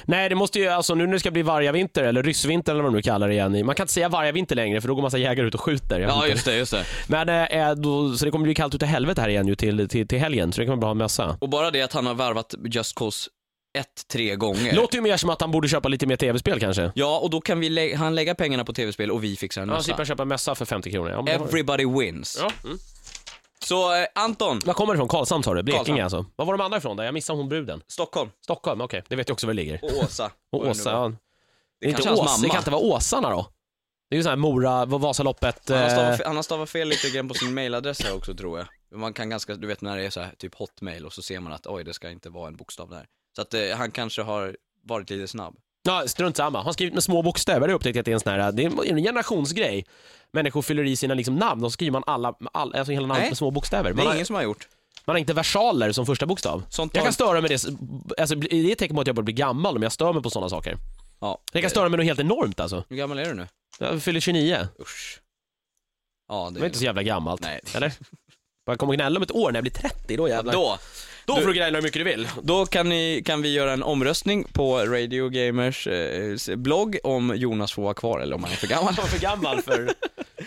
Nej, 0.04 0.28
det 0.28 0.34
måste 0.34 0.58
ju, 0.58 0.68
alltså 0.68 0.94
nu 0.94 1.06
när 1.06 1.12
det 1.12 1.20
ska 1.20 1.30
bli 1.30 1.42
vargavinter 1.42 2.02
eller 2.04 2.22
ryssvinter 2.22 2.72
eller 2.72 2.82
vad 2.82 2.92
man 2.92 2.96
nu 2.96 3.02
kallar 3.02 3.28
det 3.28 3.34
igen. 3.34 3.66
Man 3.66 3.74
kan 3.74 3.84
inte 3.84 3.92
säga 3.92 4.08
vargavinter 4.08 4.56
längre 4.56 4.80
för 4.80 4.88
då 4.88 4.94
går 4.94 5.02
massa 5.02 5.18
jägare 5.18 5.46
ut 5.46 5.54
och 5.54 5.60
skjuter. 5.60 6.00
Ja, 6.00 6.26
just 6.26 6.44
det, 6.44 6.56
just 6.56 6.72
det. 6.72 6.84
Men 7.06 7.28
eh, 7.28 7.74
då, 7.74 8.14
så 8.16 8.24
det 8.24 8.30
kommer 8.30 8.44
bli 8.44 8.54
kallt 8.54 8.74
utav 8.74 8.88
helvete 8.88 9.20
här 9.20 9.28
igen 9.28 9.48
ju 9.48 9.54
till, 9.54 9.88
till, 9.88 10.08
till 10.08 10.18
helgen, 10.18 10.52
så 10.52 10.60
det 10.60 10.64
kan 10.66 10.72
man 10.72 10.80
bra 10.80 10.86
ha 10.86 10.90
en 10.90 10.98
mössa. 10.98 11.36
Och 11.40 11.48
bara 11.48 11.70
det 11.70 11.82
att 11.82 11.92
han 11.92 12.06
har 12.06 12.14
varvat 12.14 12.54
Just 12.64 12.94
Cause 12.98 13.30
1 13.78 13.86
tre 14.12 14.36
gånger. 14.36 14.74
Låter 14.74 14.96
ju 14.96 15.02
mer 15.02 15.16
som 15.16 15.30
att 15.30 15.40
han 15.40 15.50
borde 15.50 15.68
köpa 15.68 15.88
lite 15.88 16.06
mer 16.06 16.16
tv-spel 16.16 16.60
kanske. 16.60 16.92
Ja, 16.94 17.18
och 17.18 17.30
då 17.30 17.40
kan 17.40 17.60
vi 17.60 17.68
lä- 17.68 17.96
han 17.96 18.14
lägga 18.14 18.34
pengarna 18.34 18.64
på 18.64 18.72
tv-spel 18.72 19.10
och 19.10 19.24
vi 19.24 19.36
fixar 19.36 19.62
en 19.62 19.68
mössa. 19.68 19.82
slipper 19.82 20.04
köpa 20.04 20.22
en 20.22 20.28
mössa 20.28 20.54
för 20.54 20.64
50 20.64 20.90
kronor. 20.90 21.10
Ja, 21.10 21.32
Everybody 21.32 21.86
wins. 21.86 22.38
ja. 22.42 22.50
Mm. 22.64 22.78
Så 23.68 23.94
eh, 23.94 24.06
Anton, 24.14 24.60
Var 24.64 24.74
kommer 24.74 24.92
det 24.92 24.96
ifrån? 24.96 25.08
Karlshamn 25.08 25.44
sa 25.44 25.54
du? 25.54 25.62
Blekinge 25.62 25.84
Karlshamn. 25.84 26.00
alltså. 26.02 26.26
Var 26.36 26.44
var 26.46 26.56
de 26.58 26.64
andra 26.64 26.78
ifrån 26.78 26.96
där? 26.96 27.04
Jag 27.04 27.14
missade 27.14 27.38
hon 27.38 27.48
bruden. 27.48 27.82
Stockholm 27.86 28.30
Stockholm, 28.44 28.80
okej. 28.80 29.02
Det 29.08 29.16
vet 29.16 29.28
jag 29.28 29.34
också 29.34 29.46
var 29.46 29.54
det 29.54 29.56
ligger. 29.56 29.80
och 29.84 30.04
Åsa. 30.04 30.24
Och 30.52 30.58
Vad 30.58 30.60
det 30.60 30.64
nu 30.66 30.70
Åsa, 30.70 30.92
var. 30.92 31.00
ja. 31.10 31.16
Det 31.80 31.86
är 31.86 31.90
inte 31.90 32.02
kanske 32.02 32.08
hans 32.22 32.30
Ås, 32.30 32.36
det 32.36 32.42
mamma. 32.42 32.52
kan 32.54 32.60
inte 32.60 32.70
vara 32.70 32.82
Åsarna 32.82 33.30
då? 33.30 33.46
Det 34.10 34.14
är 34.14 34.18
ju 34.18 34.22
sån 34.22 34.30
här 34.30 34.36
Mora, 34.36 34.84
Vasaloppet. 34.84 35.68
Han 35.68 35.78
har, 35.78 35.84
Eh, 35.84 35.90
stavat, 35.92 36.20
han 36.26 36.36
har 36.36 36.42
stavat 36.42 36.70
fel 36.70 36.88
lite 36.88 37.10
grann 37.10 37.28
på 37.28 37.34
sin 37.34 37.54
mailadress 37.54 38.02
här 38.04 38.16
också 38.16 38.34
tror 38.34 38.58
jag. 38.58 38.98
Man 38.98 39.12
kan 39.12 39.30
ganska, 39.30 39.54
du 39.54 39.66
vet 39.66 39.80
när 39.80 39.96
det 39.96 40.04
är 40.06 40.10
så 40.10 40.20
här, 40.20 40.32
typ 40.38 40.54
hotmail 40.54 41.06
och 41.06 41.12
så 41.12 41.22
ser 41.22 41.40
man 41.40 41.52
att 41.52 41.66
oj 41.66 41.84
det 41.84 41.94
ska 41.94 42.10
inte 42.10 42.30
vara 42.30 42.48
en 42.48 42.56
bokstav 42.56 42.90
där. 42.90 43.06
Så 43.36 43.42
att 43.42 43.54
eh, 43.54 43.76
han 43.76 43.90
kanske 43.90 44.22
har 44.22 44.56
varit 44.84 45.10
lite 45.10 45.28
snabb. 45.28 45.56
Ja, 45.88 46.08
strunt 46.08 46.36
samma. 46.36 46.58
Han 46.58 46.66
har 46.66 46.72
skrivit 46.72 46.94
med 46.94 47.02
små 47.02 47.22
bokstäver. 47.22 47.60
Det 47.60 47.64
har 47.64 47.68
jag 47.68 47.76
upptäckt 47.76 47.98
att 47.98 48.04
det 48.04 48.10
är 48.10 48.14
en 48.14 48.20
sån 48.20 48.32
här, 48.32 48.52
det 48.52 48.62
är 48.64 48.90
en 48.92 48.96
generationsgrej. 49.02 49.84
Människor 50.32 50.62
fyller 50.62 50.84
i 50.84 50.96
sina 50.96 51.14
liksom 51.14 51.36
namn 51.36 51.64
och 51.64 51.70
så 51.70 51.74
skriver 51.74 51.92
man 51.92 52.02
alla, 52.06 52.34
all, 52.52 52.74
alltså 52.74 52.92
hela 52.92 53.06
namnet 53.06 53.22
Nej. 53.22 53.30
med 53.30 53.36
små 53.38 53.50
bokstäver. 53.50 53.90
Det 53.90 53.96
Man 53.96 54.02
är 54.02 54.06
har, 54.08 54.14
ingen 54.14 54.26
som 54.26 54.36
har 54.36 54.42
gjort. 54.42 54.68
man 55.04 55.14
har 55.14 55.18
inte 55.18 55.32
versaler 55.32 55.92
som 55.92 56.06
första 56.06 56.26
bokstav. 56.26 56.62
Sånt 56.70 56.94
Jag 56.94 57.00
tar- 57.00 57.06
kan 57.06 57.12
störa 57.12 57.40
mig 57.40 57.48
det, 57.48 57.54
alltså 58.20 58.34
det 58.34 58.54
är 58.54 58.72
ett 58.72 58.78
tecken 58.78 58.94
på 58.96 59.00
att 59.00 59.06
jag 59.06 59.16
börjar 59.16 59.24
bli 59.24 59.34
gammal 59.34 59.76
om 59.76 59.82
jag 59.82 59.92
stör 59.92 60.12
mig 60.12 60.22
på 60.22 60.30
sådana 60.30 60.48
saker. 60.48 60.76
Ja. 61.20 61.38
Jag 61.52 61.62
kan 61.62 61.70
störa 61.70 61.88
mig 61.88 61.96
något 61.98 62.06
helt 62.06 62.20
enormt 62.20 62.60
alltså. 62.60 62.84
Hur 62.88 62.96
gammal 62.96 63.18
är 63.18 63.24
du 63.24 63.34
nu? 63.34 63.46
Jag 63.78 64.02
fyller 64.02 64.20
29. 64.20 64.68
Usch. 64.80 65.20
Ja, 66.28 66.44
det 66.48 66.54
Det 66.54 66.60
var 66.60 66.66
inte 66.66 66.78
så 66.78 66.84
jävla 66.84 67.02
gammalt. 67.02 67.40
Nej. 67.40 67.60
Eller? 67.74 67.92
Jag 68.66 68.78
kommer 68.78 68.94
gnälla 68.94 69.16
om 69.16 69.22
ett 69.22 69.30
år 69.30 69.52
när 69.52 69.56
jag 69.56 69.64
blir 69.64 69.72
30, 69.72 70.16
då 70.16 70.28
jävlar. 70.28 70.52
Då. 70.52 70.78
Då 71.28 71.36
får 71.40 71.46
du 71.48 71.54
gräla 71.54 71.78
hur 71.78 71.82
mycket 71.82 72.00
du 72.00 72.04
vill. 72.04 72.28
Då 72.42 72.66
kan, 72.66 72.88
ni, 72.88 73.22
kan 73.24 73.42
vi 73.42 73.52
göra 73.52 73.72
en 73.72 73.82
omröstning 73.82 74.44
på 74.52 74.78
Radio 74.78 75.28
Gamers 75.28 75.86
eh, 75.86 76.56
blogg 76.56 76.98
om 77.04 77.32
Jonas 77.36 77.72
får 77.72 77.82
vara 77.82 77.94
kvar 77.94 78.20
eller 78.20 78.36
om 78.36 78.44
han 78.44 78.52
är 78.52 78.56
för 78.56 78.66
gammal. 78.66 78.94
Man 78.96 79.04
är 79.04 79.08
för 79.08 79.20
gammal 79.20 79.62
för... 79.62 79.90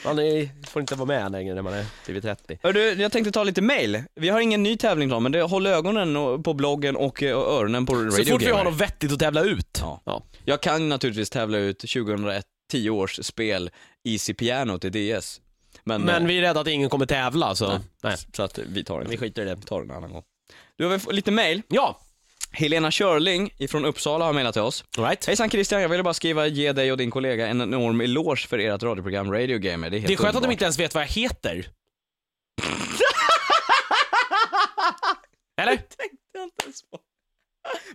Man 0.05 0.19
är, 0.19 0.49
får 0.67 0.79
inte 0.81 0.95
vara 0.95 1.05
med 1.05 1.31
längre 1.31 1.55
när 1.55 1.61
man 1.61 1.73
är 1.73 1.85
blivit 2.05 2.23
30. 2.23 2.59
Hör 2.63 2.73
du, 2.73 2.93
jag 2.93 3.11
tänkte 3.11 3.31
ta 3.31 3.43
lite 3.43 3.61
mail. 3.61 4.03
Vi 4.15 4.29
har 4.29 4.39
ingen 4.39 4.63
ny 4.63 4.77
tävling 4.77 5.09
klar, 5.09 5.19
men 5.19 5.31
det, 5.31 5.41
håll 5.41 5.67
ögonen 5.67 6.17
och- 6.17 6.43
på 6.43 6.53
bloggen 6.53 6.95
och 6.95 7.23
eh, 7.23 7.35
och 7.37 7.53
öronen 7.53 7.85
på 7.85 7.93
Radio 7.95 8.11
Så 8.11 8.17
fort 8.31 8.41
vi 8.41 8.45
Gamer. 8.45 8.57
har 8.57 8.63
något 8.71 8.81
vettigt 8.81 9.11
att 9.13 9.19
tävla 9.19 9.41
ut. 9.43 9.77
Ja. 9.81 10.01
Ja. 10.05 10.23
Jag 10.45 10.61
kan 10.61 10.89
naturligtvis 10.89 11.29
tävla 11.29 11.57
ut 11.57 11.79
2001, 11.79 12.45
10 12.71 12.89
års 12.89 13.19
spel 13.25 13.69
Easy 14.07 14.33
Piano 14.33 14.77
till 14.79 14.91
DS. 14.91 15.41
Men, 15.83 16.01
Men 16.01 16.21
eh, 16.21 16.27
vi 16.27 16.37
är 16.37 16.41
rädda 16.41 16.59
att 16.59 16.67
ingen 16.67 16.89
kommer 16.89 17.05
tävla 17.05 17.55
så... 17.55 17.67
Nej. 17.67 17.79
Nej. 18.03 18.15
så 18.35 18.43
att 18.43 18.57
vi 18.57 18.83
tar 18.83 18.99
den. 18.99 19.09
Vi 19.09 19.17
skiter 19.17 19.41
i 19.41 19.45
det. 19.45 19.55
Vi 19.55 19.61
tar 19.61 19.79
den 19.81 19.89
en 19.89 19.97
annan 19.97 20.13
gång. 20.13 20.23
Du 20.81 20.87
har 20.87 20.97
väl 20.97 21.15
lite 21.15 21.31
mail? 21.31 21.61
Ja, 21.67 21.99
Helena 22.51 22.91
Körling 22.91 23.53
ifrån 23.57 23.85
Uppsala 23.85 24.25
har 24.25 24.33
mejlat 24.33 24.53
till 24.53 24.61
oss. 24.61 24.83
alright. 24.97 25.25
Hejsan 25.25 25.49
Christian, 25.49 25.81
jag 25.81 25.89
ville 25.89 26.03
bara 26.03 26.13
skriva 26.13 26.47
ge 26.47 26.71
dig 26.71 26.91
och 26.91 26.97
din 26.97 27.11
kollega 27.11 27.47
en 27.47 27.61
enorm 27.61 28.01
eloge 28.01 28.47
för 28.47 28.59
ert 28.59 28.83
radioprogram 28.83 29.31
Radio 29.33 29.57
Gamer. 29.57 29.89
Det 29.89 29.97
är 29.97 29.99
helt 29.99 30.07
Det 30.07 30.13
är 30.13 30.17
skönt 30.17 30.35
att 30.35 30.43
de 30.43 30.51
inte 30.51 30.63
ens 30.65 30.79
vet 30.79 30.93
vad 30.93 31.03
jag 31.03 31.07
heter. 31.07 31.67
Eller? 35.61 35.71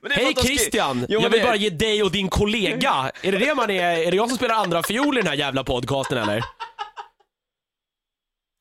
Det 0.03 0.07
är 0.07 0.09
för 0.09 0.15
Hej 0.15 0.29
att 0.29 0.35
de 0.37 0.41
skri- 0.43 0.57
Christian! 0.57 1.07
Jo, 1.09 1.21
jag 1.21 1.31
vill 1.31 1.41
det- 1.41 1.47
bara 1.47 1.57
ge 1.57 1.71
dig 1.71 2.03
och 2.03 2.13
din 2.13 2.29
kollega. 2.29 3.13
Är 3.23 3.33
det 3.33 3.39
det 3.39 3.55
man 3.55 3.71
är? 3.71 3.99
Är 3.99 4.11
det 4.11 4.17
jag 4.17 4.29
som 4.29 4.37
spelar 4.39 4.55
andra 4.55 4.83
fiol 4.83 5.19
i 5.19 5.21
den 5.21 5.29
här 5.29 5.37
jävla 5.37 5.65
podcasten 5.65 6.19
eller? 6.19 6.45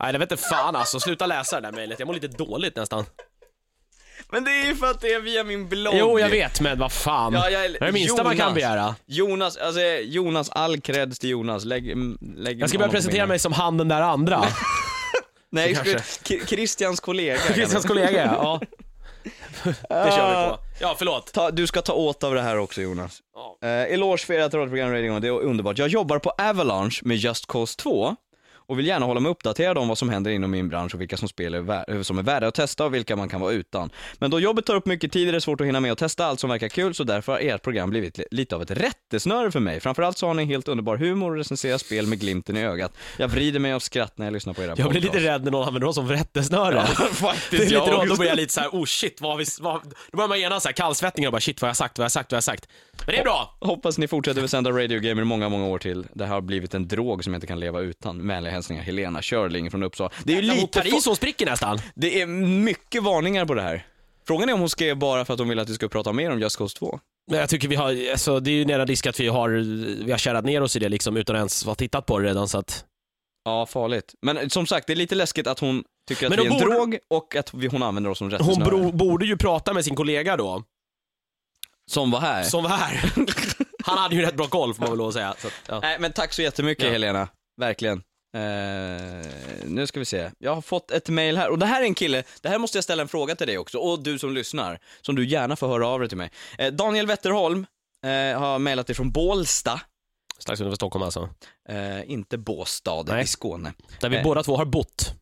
Nej, 0.03 0.13
det 0.13 0.19
vet 0.19 0.31
inte 0.31 0.43
fan 0.43 0.75
alltså. 0.75 0.99
Sluta 0.99 1.25
läsa 1.25 1.61
det 1.61 1.67
där 1.67 1.71
mejlet. 1.77 1.99
Jag 1.99 2.05
mår 2.05 2.13
lite 2.13 2.27
dåligt 2.27 2.75
nästan. 2.75 3.05
Men 4.31 4.43
det 4.43 4.51
är 4.51 4.65
ju 4.65 4.75
för 4.75 4.87
att 4.91 5.01
det 5.01 5.13
är 5.13 5.19
via 5.19 5.43
min 5.43 5.67
blogg. 5.69 5.93
Jo, 5.97 6.19
jag 6.19 6.29
vet, 6.29 6.61
men 6.61 6.79
vad 6.79 6.91
fan. 6.91 7.33
Ja, 7.33 7.49
jag- 7.49 7.71
det 7.71 7.77
är 7.81 7.85
det 7.85 7.91
minsta 7.91 8.23
man 8.23 8.37
kan 8.37 8.39
Jonas. 8.45 8.55
begära. 8.55 8.95
Jonas, 9.05 9.57
alltså 9.57 9.81
Jonas, 10.03 10.49
all 10.49 10.81
creds 10.81 11.19
till 11.19 11.29
Jonas. 11.29 11.65
Lägg, 11.65 11.91
mm, 11.91 12.17
lägg 12.37 12.61
Jag 12.61 12.69
ska 12.69 12.77
börja 12.77 12.91
presentera 12.91 13.25
mig 13.27 13.39
som 13.39 13.53
han 13.53 13.77
den 13.77 13.87
där 13.87 14.01
andra. 14.01 14.45
Nej, 15.51 15.75
skulle, 15.75 15.99
Christians 16.47 16.99
kollega. 16.99 17.37
Christians 17.53 17.85
kollega, 17.85 18.25
ja. 18.41 18.59
Det 19.63 19.71
kör 19.89 20.29
vi 20.29 20.49
på. 20.49 20.59
Ja, 20.79 20.95
förlåt. 20.97 21.33
Ta, 21.33 21.51
du 21.51 21.67
ska 21.67 21.81
ta 21.81 21.93
åt 21.93 22.23
av 22.23 22.35
det 22.35 22.41
här 22.41 22.57
också 22.57 22.81
Jonas. 22.81 23.19
Ja. 23.35 23.67
Eh, 23.67 23.93
eloge 23.93 24.17
för 24.25 24.33
ert 24.33 24.53
radioprogram 24.53 24.91
Radio 24.91 25.19
det 25.19 25.27
är 25.27 25.31
underbart. 25.31 25.77
Jag 25.77 25.87
jobbar 25.87 26.19
på 26.19 26.29
Avalanche 26.29 26.99
med 27.01 27.17
Just 27.17 27.47
Cause 27.47 27.75
2 27.77 28.15
och 28.67 28.79
vill 28.79 28.87
gärna 28.87 29.05
hålla 29.05 29.19
mig 29.19 29.31
uppdaterad 29.31 29.77
om 29.77 29.87
vad 29.87 29.97
som 29.97 30.09
händer 30.09 30.31
inom 30.31 30.51
min 30.51 30.69
bransch 30.69 30.95
och 30.95 31.01
vilka 31.01 31.17
som 31.17 31.27
spel 31.27 31.53
är, 31.53 31.59
vär- 31.61 32.03
som 32.03 32.17
är 32.17 32.23
värda 32.23 32.47
att 32.47 32.55
testa 32.55 32.85
och 32.85 32.93
vilka 32.93 33.15
man 33.15 33.29
kan 33.29 33.41
vara 33.41 33.51
utan. 33.53 33.89
Men 34.17 34.31
då 34.31 34.39
jobbet 34.39 34.65
tar 34.65 34.75
upp 34.75 34.85
mycket 34.85 35.11
tid 35.11 35.27
är 35.29 35.33
det 35.33 35.41
svårt 35.41 35.61
att 35.61 35.67
hinna 35.67 35.79
med 35.79 35.91
och 35.91 35.97
testa 35.97 36.25
allt 36.25 36.39
som 36.39 36.49
verkar 36.49 36.67
kul, 36.69 36.93
så 36.93 37.03
därför 37.03 37.31
har 37.31 37.39
ert 37.39 37.61
program 37.61 37.89
blivit 37.89 38.17
li- 38.17 38.25
lite 38.31 38.55
av 38.55 38.61
ett 38.61 38.71
rättesnöre 38.71 39.51
för 39.51 39.59
mig. 39.59 39.79
Framförallt 39.79 40.17
så 40.17 40.27
har 40.27 40.33
ni 40.33 40.45
helt 40.45 40.67
underbar 40.67 40.97
humor 40.97 41.31
och 41.31 41.37
recenserar 41.37 41.77
spel 41.77 42.07
med 42.07 42.19
glimten 42.19 42.57
i 42.57 42.63
ögat. 42.63 42.91
Jag 43.17 43.27
vrider 43.27 43.59
mig 43.59 43.73
av 43.73 43.79
skratt 43.79 44.17
när 44.17 44.25
jag 44.25 44.33
lyssnar 44.33 44.53
på 44.53 44.63
era 44.63 44.73
Jag 44.77 44.89
blir 44.89 45.01
lite 45.01 45.19
rädd 45.19 45.43
när 45.43 45.51
någon 45.51 45.67
använder 45.67 45.87
oss 45.87 45.95
som 45.95 46.09
rättesnöre. 46.09 46.85
faktiskt, 47.11 47.51
Det 47.51 47.57
är 47.57 47.59
lite 47.61 47.73
jag 47.73 47.87
då, 47.87 47.93
också. 47.95 48.05
då 48.07 48.15
börjar 48.15 48.31
jag 48.31 48.37
lite 48.37 48.53
såhär, 48.53 48.69
oh 48.69 48.85
shit, 48.85 49.21
vad 49.21 49.31
har 49.31 49.37
vi, 49.37 49.45
vad, 49.59 49.81
då 50.11 50.17
börjar 50.17 50.27
man 50.27 50.39
gena 50.39 50.59
såhär 50.59 50.73
kallsvettningar 50.73 51.27
och 51.27 51.31
bara 51.31 51.41
shit 51.41 51.61
vad 51.61 51.67
har 51.67 51.69
jag 51.69 51.77
sagt, 51.77 51.97
vad 51.97 52.03
har 52.03 52.05
jag 52.05 52.11
sagt, 52.11 52.31
vad 52.31 52.35
har 52.35 52.37
jag 52.37 52.43
sagt. 52.43 52.67
Men 53.05 53.15
det 53.15 53.19
är 53.19 53.23
bra! 53.23 53.57
Hoppas 53.59 53.97
ni 53.97 54.07
fortsätter 54.07 54.43
att 54.43 54.49
sända 54.51 54.71
Radio 54.71 54.99
Gamer 54.99 55.21
i 55.21 55.25
många, 55.25 55.49
många 55.49 55.65
år 55.65 55.79
till. 55.79 56.05
Det 56.13 56.25
här 56.25 56.33
har 56.33 56.41
blivit 56.41 56.73
en 56.73 56.87
drog 56.87 57.23
som 57.23 57.33
jag 57.33 57.37
inte 57.37 57.47
kan 57.47 57.59
leva 57.59 57.79
utan. 57.79 58.27
Vänliga 58.27 58.53
hälsningar 58.55 58.83
Helena 58.83 59.19
Körling 59.21 59.71
från 59.71 59.83
Uppsala. 59.83 60.09
Det 60.23 60.31
är 60.33 60.35
ju 60.35 60.41
lite... 60.41 60.83
så 61.01 61.09
hon 61.09 61.15
spricker 61.15 61.45
nästan. 61.45 61.79
Det 61.95 62.21
är 62.21 62.25
mycket 62.25 63.03
varningar 63.03 63.45
på 63.45 63.53
det 63.53 63.61
här. 63.61 63.85
Frågan 64.27 64.49
är 64.49 64.53
om 64.53 64.59
hon 64.59 64.69
skrev 64.69 64.97
bara 64.97 65.25
för 65.25 65.33
att 65.33 65.39
hon 65.39 65.49
vill 65.49 65.59
att 65.59 65.69
vi 65.69 65.73
ska 65.73 65.87
prata 65.87 66.13
mer 66.13 66.31
om 66.31 66.39
Just 66.39 66.57
Cause 66.57 66.77
2. 66.77 66.99
Men 67.31 67.39
jag 67.39 67.49
tycker 67.49 67.67
vi 67.67 67.75
har, 67.75 68.11
alltså, 68.11 68.39
det 68.39 68.51
är 68.51 68.55
ju 68.55 68.65
nära 68.65 68.85
risk 68.85 69.05
att 69.07 69.19
vi 69.19 69.27
har, 69.27 69.49
vi 70.05 70.11
har 70.11 70.17
kärrat 70.17 70.45
ner 70.45 70.61
oss 70.61 70.75
i 70.75 70.79
det 70.79 70.89
liksom 70.89 71.17
utan 71.17 71.35
att 71.35 71.39
ens 71.39 71.65
ha 71.65 71.75
tittat 71.75 72.05
på 72.05 72.19
det 72.19 72.27
redan 72.29 72.47
så 72.47 72.57
att 72.57 72.85
Ja, 73.45 73.65
farligt. 73.65 74.13
Men 74.21 74.49
som 74.49 74.67
sagt, 74.67 74.87
det 74.87 74.93
är 74.93 74.95
lite 74.95 75.15
läskigt 75.15 75.47
att 75.47 75.59
hon 75.59 75.83
tycker 76.07 76.27
att 76.27 76.33
vi 76.33 76.37
är 76.37 76.41
en 76.45 76.49
borde- 76.49 76.65
drog 76.65 76.97
och 77.07 77.35
att 77.35 77.53
vi, 77.53 77.67
hon 77.67 77.83
använder 77.83 78.09
oss 78.11 78.17
som 78.17 78.25
Hon 78.25 78.31
rättesnöre. 78.39 78.69
bro, 78.69 78.91
borde 78.91 79.25
ju 79.25 79.37
prata 79.37 79.73
med 79.73 79.85
sin 79.85 79.95
kollega 79.95 80.37
då, 80.37 80.63
Som 81.91 82.11
var 82.11 82.19
här. 82.19 82.43
som 82.43 82.63
var 82.63 82.69
här. 82.69 83.13
Han 83.83 83.97
hade 83.97 84.15
ju 84.15 84.21
rätt 84.21 84.35
bra 84.35 84.47
koll 84.47 84.73
får 84.73 84.81
man 84.81 84.89
väl 84.89 84.97
lov 84.97 85.07
att 85.07 85.13
säga. 85.13 85.35
Så 85.37 85.47
att, 85.47 85.53
ja. 85.67 85.79
Nej, 85.79 85.97
men 85.99 86.13
tack 86.13 86.33
så 86.33 86.41
jättemycket 86.41 86.85
Ja. 86.85 86.91
Helena. 86.91 87.27
Verkligen. 87.61 88.03
Eh, 88.35 89.25
nu 89.65 89.87
ska 89.87 89.99
vi 89.99 90.05
se. 90.05 90.31
Jag 90.37 90.55
har 90.55 90.61
fått 90.61 90.91
ett 90.91 91.09
mail 91.09 91.37
här, 91.37 91.49
och 91.49 91.59
det 91.59 91.65
här 91.65 91.81
är 91.81 91.85
en 91.85 91.95
kille, 91.95 92.23
det 92.41 92.49
här 92.49 92.57
måste 92.59 92.77
jag 92.77 92.83
ställa 92.83 93.01
en 93.01 93.07
fråga 93.07 93.35
till 93.35 93.47
dig 93.47 93.57
också, 93.57 93.77
och 93.77 94.03
du 94.03 94.19
som 94.19 94.33
lyssnar, 94.33 94.79
som 95.01 95.15
du 95.15 95.25
gärna 95.25 95.55
får 95.55 95.67
höra 95.67 95.87
av 95.87 95.99
dig 95.99 96.09
till 96.09 96.17
mig. 96.17 96.31
Eh, 96.57 96.73
Daniel 96.73 97.07
Wetterholm 97.07 97.65
eh, 98.03 98.39
har 98.39 98.59
mailat 98.59 98.89
ifrån 98.89 99.11
Bålsta, 99.11 99.81
Strax 100.37 100.61
utanför 100.61 100.75
Stockholm 100.75 101.03
alltså. 101.03 101.29
inte 102.05 102.37
Båstad 102.37 103.03
Nej. 103.03 103.23
i 103.23 103.27
Skåne. 103.27 103.73
Där 103.99 104.09
vi 104.09 104.23
båda 104.23 104.43
två 104.43 104.57
har 104.57 104.65
bott. 104.65 105.13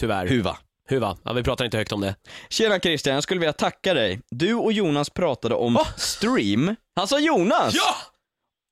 Tyvärr. 0.00 0.26
Huva. 0.26 0.58
Huva. 0.88 1.16
Ja, 1.22 1.32
vi 1.32 1.42
pratar 1.42 1.64
inte 1.64 1.76
högt 1.76 1.92
om 1.92 2.00
det. 2.00 2.14
Tjena 2.48 2.80
Christian, 2.80 3.14
jag 3.14 3.22
skulle 3.22 3.40
vilja 3.40 3.52
tacka 3.52 3.94
dig. 3.94 4.20
Du 4.30 4.54
och 4.54 4.72
Jonas 4.72 5.10
pratade 5.10 5.54
om 5.54 5.74
Va? 5.74 5.86
stream. 5.96 6.76
Han 6.96 7.08
sa 7.08 7.18
Jonas! 7.18 7.74
Ja! 7.74 7.94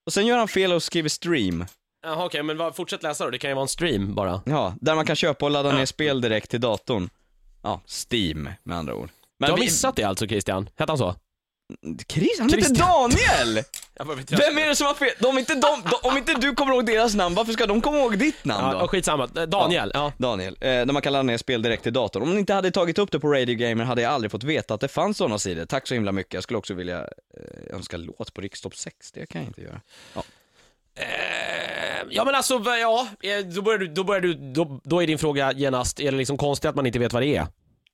Och 0.07 0.13
sen 0.13 0.27
gör 0.27 0.39
han 0.39 0.49
fel 0.49 0.73
och 0.73 0.83
skriver 0.83 1.09
stream. 1.09 1.65
Jaha 2.07 2.25
okej, 2.27 2.43
men 2.43 2.57
vad, 2.57 2.77
fortsätt 2.77 3.03
läsa 3.03 3.25
då. 3.25 3.31
Det 3.31 3.39
kan 3.39 3.51
ju 3.51 3.55
vara 3.55 3.63
en 3.63 3.69
stream 3.69 4.15
bara. 4.15 4.43
Ja, 4.47 4.75
där 4.81 4.95
man 4.95 5.07
kan 5.07 5.17
köpa 5.17 5.45
och 5.45 5.51
ladda 5.51 5.73
ner 5.73 5.79
Ja. 5.81 5.87
spel 5.87 6.21
direkt 6.21 6.51
till 6.51 6.61
datorn. 6.61 7.09
Ja, 7.63 7.81
Steam 8.11 8.49
med 8.63 8.77
andra 8.79 8.95
ord. 8.95 9.11
du 9.39 9.47
har 9.47 9.55
vi- 9.57 9.61
missat 9.65 9.97
det 9.97 10.05
alltså 10.05 10.27
Christian? 10.27 10.69
Hette 10.77 10.93
han 10.93 10.99
så? 10.99 11.15
Chris, 12.09 12.39
han 12.39 12.49
heter 12.49 12.63
Christian. 12.63 12.89
Daniel! 12.89 13.65
Vem 14.31 14.59
är 14.59 14.69
det 14.69 14.77
som 14.77 14.87
har 14.87 14.95
fel? 14.95 15.09
De, 15.21 15.39
inte 15.39 15.55
de, 15.55 15.61
de, 15.61 16.09
om 16.09 16.17
inte 16.17 16.35
du 16.35 16.55
kommer 16.55 16.73
ihåg 16.75 16.87
deras 16.87 17.15
namn, 17.15 17.35
varför 17.35 17.53
ska 17.53 17.67
de 17.67 17.81
komma 17.81 17.99
ihåg 17.99 18.19
ditt 18.19 18.45
namn 18.45 18.73
Ja, 18.73 18.81
då? 18.81 18.89
skitsamma. 18.89 19.29
Eh, 19.37 19.43
Daniel, 19.43 19.91
ja. 19.95 20.13
Daniel, 20.19 20.57
eh, 20.61 20.69
där 20.71 20.85
man 20.93 21.03
kan 21.03 21.13
ladda 21.13 21.23
ner 21.23 21.37
spel 21.39 21.63
direkt 21.63 21.83
till 21.83 21.93
datorn. 21.93 22.23
Om 22.23 22.31
ni 22.33 22.39
inte 22.39 22.55
hade 22.55 22.71
tagit 22.71 22.99
upp 22.99 23.11
det 23.13 23.21
på 23.21 23.29
Radio 23.33 23.55
Gamer 23.55 23.85
hade 23.85 24.03
jag 24.03 24.13
aldrig 24.13 24.31
fått 24.31 24.45
veta 24.45 24.75
att 24.75 24.81
det 24.81 24.89
fanns 24.89 25.17
sådana 25.19 25.39
sidor. 25.39 25.65
Tack 25.67 25.87
så 25.87 25.95
himla 25.95 26.13
mycket. 26.13 26.35
Jag 26.35 26.43
skulle 26.43 26.59
också 26.59 26.75
vilja 26.75 27.01
eh, 27.01 27.75
önska 27.77 27.97
låt 27.97 28.35
på 28.35 28.41
Rikstopp 28.41 28.77
6, 28.77 29.13
det 29.13 29.27
kan 29.27 29.41
jag 29.43 29.49
inte 29.49 29.61
göra. 29.63 29.81
Eh, 30.15 30.23
ja 32.11 32.25
men 32.25 32.35
alltså, 32.35 32.63
ja, 32.81 33.09
eh, 33.23 33.39
då 33.47 33.63
börjar 33.63 33.79
du, 33.79 33.87
då 33.87 34.05
börjar 34.05 34.21
du, 34.21 34.35
då, 34.35 34.81
då 34.85 35.03
är 35.03 35.07
din 35.07 35.19
fråga 35.19 35.53
genast, 35.53 36.01
är 36.01 36.11
det 36.11 36.17
liksom 36.19 36.37
konstigt 36.37 36.69
att 36.69 36.77
man 36.77 36.87
inte 36.87 36.99
vet 36.99 37.13
vad 37.13 37.23
det 37.23 37.37
är? 37.37 37.47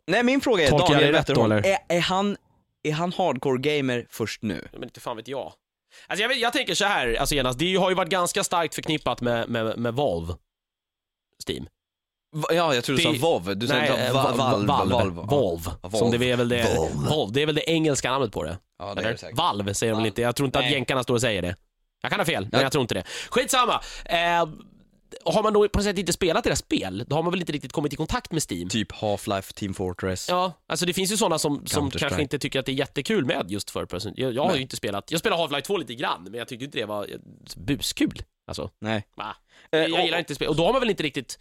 Nej, 0.06 0.22
min 0.22 0.40
fråga 0.40 0.64
är, 0.66 0.70
Tolkar 0.70 0.86
Daniel 0.94 1.12
det 1.12 1.18
rätt 1.18 1.26
då, 1.26 1.32
Wetterholm, 1.32 1.52
eller? 1.52 1.68
är, 1.68 1.96
är, 1.96 2.00
han, 2.00 2.36
är 2.82 2.92
han 2.92 3.12
hardcore 3.12 3.58
gamer 3.58 4.06
först 4.10 4.42
nu? 4.42 4.68
Men 4.72 4.84
inte 4.84 5.00
fan 5.00 5.16
vet 5.16 5.28
jag. 5.28 5.52
Alltså 6.06 6.22
jag, 6.22 6.28
vet, 6.28 6.38
jag 6.38 6.52
tänker 6.52 6.74
så 6.74 6.84
här, 6.84 7.14
alltså 7.14 7.34
genast, 7.34 7.58
det 7.58 7.76
har 7.76 7.90
ju 7.90 7.96
varit 7.96 8.10
ganska 8.10 8.44
starkt 8.44 8.74
förknippat 8.74 9.20
med, 9.20 9.48
med, 9.48 9.78
med 9.78 9.94
Valve. 9.94 10.34
Steam. 11.48 11.66
Ja, 12.50 12.74
jag 12.74 12.84
tror 12.84 12.96
du 12.96 13.02
sa 13.02 13.12
VOV. 13.20 13.56
Du 13.56 13.66
sa 13.66 13.74
Nej, 13.74 13.90
inte 13.90 14.06
eh, 14.06 14.12
va- 14.12 14.34
va- 14.36 14.36
Valve. 14.36 14.66
Valve. 14.66 14.94
Valve. 14.94 15.20
Valve. 15.22 15.70
Ja, 15.82 15.90
Som 15.90 16.10
det 16.10 16.30
är 16.30 16.36
väl 16.36 16.48
det, 16.48 16.76
Valve. 16.76 17.08
Valve. 17.10 17.34
Det 17.34 17.42
är 17.42 17.46
väl 17.46 17.54
det 17.54 17.70
engelska 17.70 18.10
namnet 18.10 18.32
på 18.32 18.44
det. 18.44 18.58
Ja, 18.78 18.94
det 18.94 19.02
är 19.02 19.12
det 19.12 19.18
säkert. 19.18 19.38
Valve 19.38 19.74
säger 19.74 19.92
de 19.92 19.96
väl 19.96 20.06
inte, 20.06 20.22
jag 20.22 20.36
tror 20.36 20.46
inte 20.46 20.58
att 20.58 20.70
jänkarna 20.70 21.02
står 21.02 21.14
och 21.14 21.20
säger 21.20 21.42
det. 21.42 21.56
Jag 22.02 22.10
kan 22.10 22.20
ha 22.20 22.24
fel, 22.24 22.42
men 22.42 22.60
Ja. 22.60 22.62
jag 22.62 22.72
tror 22.72 22.82
inte 22.82 22.94
det. 22.94 23.04
Skitsamma. 23.30 23.80
Eh, 24.04 24.48
har 25.24 25.42
man 25.42 25.52
då 25.52 25.68
på 25.68 25.78
något 25.78 25.84
sätt 25.84 25.98
inte 25.98 26.12
spelat 26.12 26.44
deras 26.44 26.58
spel, 26.58 27.04
då 27.08 27.16
har 27.16 27.22
man 27.22 27.30
väl 27.32 27.40
inte 27.40 27.52
riktigt 27.52 27.72
kommit 27.72 27.92
i 27.92 27.96
kontakt 27.96 28.32
med 28.32 28.42
Steam. 28.50 28.68
Typ 28.68 28.92
Half-Life, 28.92 29.52
Team 29.54 29.74
Fortress. 29.74 30.28
Ja, 30.28 30.52
alltså 30.66 30.86
det 30.86 30.92
finns 30.92 31.12
ju 31.12 31.16
sådana 31.16 31.38
som, 31.38 31.66
som 31.66 31.90
kanske 31.90 32.22
inte 32.22 32.38
tycker 32.38 32.60
att 32.60 32.66
det 32.66 32.72
är 32.72 32.76
jättekul 32.76 33.24
med 33.24 33.50
just 33.50 33.70
för 33.70 33.86
person. 33.86 34.12
Jag, 34.16 34.32
jag 34.32 34.42
har 34.42 34.48
Nej. 34.48 34.56
ju 34.56 34.62
inte 34.62 34.76
spelat, 34.76 35.10
jag 35.10 35.20
spelade 35.20 35.42
Half-Life 35.42 35.60
2 35.60 35.76
lite 35.76 35.94
grann, 35.94 36.22
men 36.24 36.34
jag 36.34 36.48
tyckte 36.48 36.64
inte 36.64 36.78
det 36.78 36.84
var 36.86 37.04
eh, 37.10 37.16
buskul. 37.56 38.22
Alltså, 38.46 38.70
Nej. 38.78 39.06
va? 39.16 39.36
Eh, 39.72 39.78
Jag 39.80 40.04
gillar 40.04 40.18
inte 40.18 40.34
spel, 40.34 40.48
och 40.48 40.56
då 40.56 40.64
har 40.66 40.72
man 40.72 40.80
väl 40.80 40.90
inte 40.90 41.02
riktigt 41.02 41.38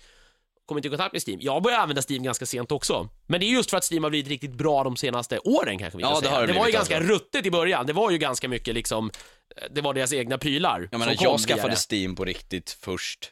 kommit 0.66 0.86
i 0.86 0.90
kontakt 0.90 1.14
med 1.14 1.22
Steam. 1.28 1.40
Jag 1.42 1.64
började 1.64 1.82
använda 1.84 2.02
Steam 2.10 2.24
ganska 2.24 2.46
sent 2.46 2.72
också. 2.72 3.10
Men 3.28 3.40
det 3.40 3.46
är 3.46 3.48
just 3.48 3.70
för 3.70 3.78
att 3.78 3.92
Steam 3.92 4.04
har 4.04 4.10
blivit 4.10 4.28
riktigt 4.28 4.54
bra 4.54 4.84
de 4.84 4.98
senaste 4.98 5.40
åren 5.40 5.78
kanske 5.78 5.98
vi 5.98 6.04
Ja, 6.04 6.10
kan 6.14 6.22
det 6.22 6.28
säga. 6.28 6.40
det 6.42 6.48
det 6.48 6.60
var 6.60 6.66
ju 6.68 6.72
ganska 6.74 6.98
alltså. 6.98 7.14
ruttet 7.14 7.46
i 7.46 7.52
början. 7.52 7.86
Det 7.86 7.94
var 7.94 8.12
ju 8.12 8.18
ganska 8.18 8.48
mycket 8.48 8.74
liksom, 8.76 9.12
eh, 9.56 9.64
det 9.72 9.82
var 9.82 9.94
deras 9.94 10.14
egna 10.14 10.38
prylar. 10.38 10.88
Jag 10.92 11.00
menar, 11.00 11.16
kom 11.16 11.24
jag 11.24 11.40
skaffade. 11.40 11.76
Steam 11.92 12.16
på 12.16 12.26
riktigt 12.26 12.78
först 12.82 13.32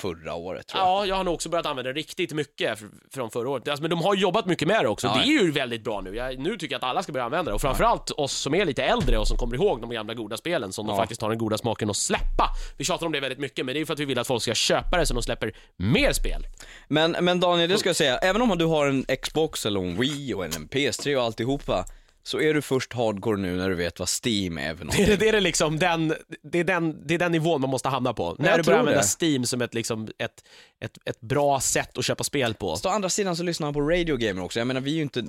förra 0.00 0.34
året 0.34 0.66
tror 0.66 0.82
jag. 0.82 0.88
Ja, 0.90 1.06
jag 1.06 1.16
har 1.16 1.24
nog 1.24 1.34
också 1.34 1.48
börjat 1.48 1.66
använda 1.66 1.92
det 1.92 1.98
riktigt 1.98 2.32
mycket 2.32 2.78
fr- 2.78 2.90
från 3.14 3.30
förra 3.30 3.48
året. 3.50 3.68
Alltså, 3.68 3.82
men 3.82 3.90
de 3.90 4.00
har 4.02 4.14
jobbat 4.14 4.46
mycket 4.46 4.68
med 4.68 4.84
det 4.84 4.88
också. 4.88 5.06
Ja, 5.06 5.14
det 5.14 5.20
är 5.22 5.42
ju 5.42 5.50
väldigt 5.50 5.84
bra 5.84 6.00
nu. 6.00 6.16
Jag, 6.16 6.38
nu 6.38 6.56
tycker 6.56 6.74
jag 6.74 6.78
att 6.78 6.90
alla 6.90 7.02
ska 7.02 7.12
börja 7.12 7.24
använda 7.24 7.50
det. 7.50 7.54
Och 7.54 7.60
framförallt 7.60 8.10
oss 8.10 8.32
som 8.32 8.54
är 8.54 8.64
lite 8.64 8.82
äldre 8.84 9.18
och 9.18 9.28
som 9.28 9.36
kommer 9.36 9.54
ihåg 9.54 9.80
de 9.80 9.90
gamla 9.90 10.14
goda 10.14 10.36
spelen 10.36 10.72
som 10.72 10.86
de 10.86 10.92
Ja. 10.92 10.96
faktiskt 11.02 11.22
har 11.22 11.28
den 11.28 11.38
goda 11.38 11.58
smaken 11.58 11.90
att 11.90 11.96
släppa. 11.96 12.48
Vi 12.78 12.84
tjatar 12.84 13.06
om 13.06 13.12
det 13.12 13.20
väldigt 13.20 13.38
mycket, 13.38 13.66
men 13.66 13.72
det 13.74 13.78
är 13.78 13.80
ju 13.80 13.86
för 13.86 13.92
att 13.92 14.00
vi 14.00 14.04
vill 14.04 14.18
att 14.18 14.26
folk 14.26 14.42
ska 14.42 14.54
köpa 14.54 14.98
det 14.98 15.06
så 15.06 15.14
de 15.14 15.22
släpper 15.22 15.52
mer 15.76 16.12
spel. 16.12 16.46
Men, 16.88 17.16
men 17.20 17.40
Daniel, 17.40 17.70
det 17.70 17.78
ska 17.78 17.88
jag 17.88 17.96
säga, 17.96 18.18
även 18.18 18.42
om 18.42 18.58
du 18.58 18.64
har 18.64 18.86
en 18.86 19.04
Xbox 19.22 19.66
eller 19.66 19.80
en 19.80 20.00
Wii 20.00 20.34
och 20.34 20.44
en 20.44 20.50
PS3 20.52 21.16
och 21.16 21.22
alltihopa, 21.22 21.84
så 22.22 22.40
är 22.40 22.54
du 22.54 22.62
först 22.62 22.92
hardcore 22.92 23.40
nu 23.40 23.56
när 23.56 23.68
du 23.68 23.74
vet 23.74 23.98
vad 23.98 24.08
Steam 24.24 24.58
är 24.58 24.74
för 24.74 24.84
Det 24.84 24.84
någonting. 24.84 25.12
är, 25.12 25.16
det 25.16 25.28
är 25.28 25.40
liksom 25.40 25.78
den, 25.78 26.14
det 26.42 26.58
är 26.58 26.64
den, 26.64 27.06
det 27.06 27.14
är 27.14 27.18
den 27.18 27.32
nivån 27.32 27.60
man 27.60 27.70
måste 27.70 27.88
hamna 27.88 28.12
på. 28.12 28.36
När 28.38 28.56
du 28.58 28.62
börjar 28.64 28.78
använda 28.78 29.00
det. 29.00 29.24
Steam 29.26 29.46
som 29.46 29.62
ett, 29.62 29.74
liksom, 29.74 30.08
ett, 30.18 30.44
ett, 30.84 30.98
ett 31.04 31.20
bra 31.20 31.60
sätt 31.60 31.98
att 31.98 32.04
köpa 32.04 32.24
spel 32.24 32.54
på. 32.54 32.70
Fast 32.70 32.86
å 32.86 32.88
andra 32.88 33.08
sidan 33.08 33.36
så 33.36 33.42
lyssnar 33.42 33.66
han 33.66 33.74
på 33.74 33.80
Radio 33.80 34.16
Gamer 34.16 34.42
också, 34.42 34.60
jag 34.60 34.66
menar 34.66 34.80
vi 34.80 34.90
är 34.90 34.96
ju 34.96 35.02
inte 35.02 35.24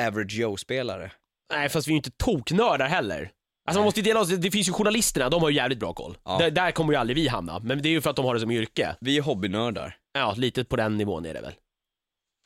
average 0.00 0.32
Joe-spelare. 0.32 1.10
Nej, 1.52 1.68
fast 1.68 1.88
vi 1.88 1.90
är 1.90 1.94
ju 1.94 1.96
inte 1.98 2.10
toknördar 2.10 2.86
heller. 2.86 3.30
Alltså 3.68 3.80
man 3.80 3.84
måste 3.84 4.00
ju 4.00 4.04
dela 4.04 4.20
oss, 4.20 4.28
det 4.28 4.50
finns 4.50 4.68
ju 4.68 4.72
journalisterna, 4.72 5.28
de 5.28 5.42
har 5.42 5.50
ju 5.50 5.56
jävligt 5.56 5.78
bra 5.80 5.92
koll. 5.92 6.18
Ja. 6.24 6.38
Där, 6.38 6.50
där 6.50 6.70
kommer 6.70 6.92
ju 6.92 6.98
aldrig 6.98 7.16
vi 7.16 7.28
hamna, 7.28 7.58
men 7.58 7.82
det 7.82 7.88
är 7.88 7.90
ju 7.90 8.00
för 8.00 8.10
att 8.10 8.16
de 8.16 8.24
har 8.24 8.34
det 8.34 8.40
som 8.40 8.50
yrke. 8.50 8.96
Vi 9.00 9.18
är 9.18 9.22
hobbynördar. 9.22 9.96
Ja, 10.14 10.34
lite 10.36 10.64
på 10.64 10.76
den 10.76 10.96
nivån 10.96 11.26
är 11.26 11.34
det 11.34 11.40
väl. 11.40 11.52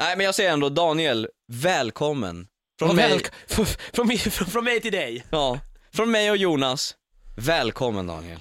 Nej 0.03 0.17
men 0.17 0.27
jag 0.27 0.35
säger 0.35 0.53
ändå, 0.53 0.69
Daniel, 0.69 1.29
välkommen. 1.53 2.47
Från, 2.79 2.97
mig, 2.97 3.19
från, 3.47 3.67
från, 3.67 4.47
från, 4.47 4.65
mig 4.65 4.81
till 4.81 4.93
dig. 4.93 5.25
ja, 5.31 5.59
från 5.93 6.11
mig 6.11 6.31
och 6.31 6.37
Jonas, 6.37 6.95
välkommen 7.37 8.07
Daniel. 8.07 8.39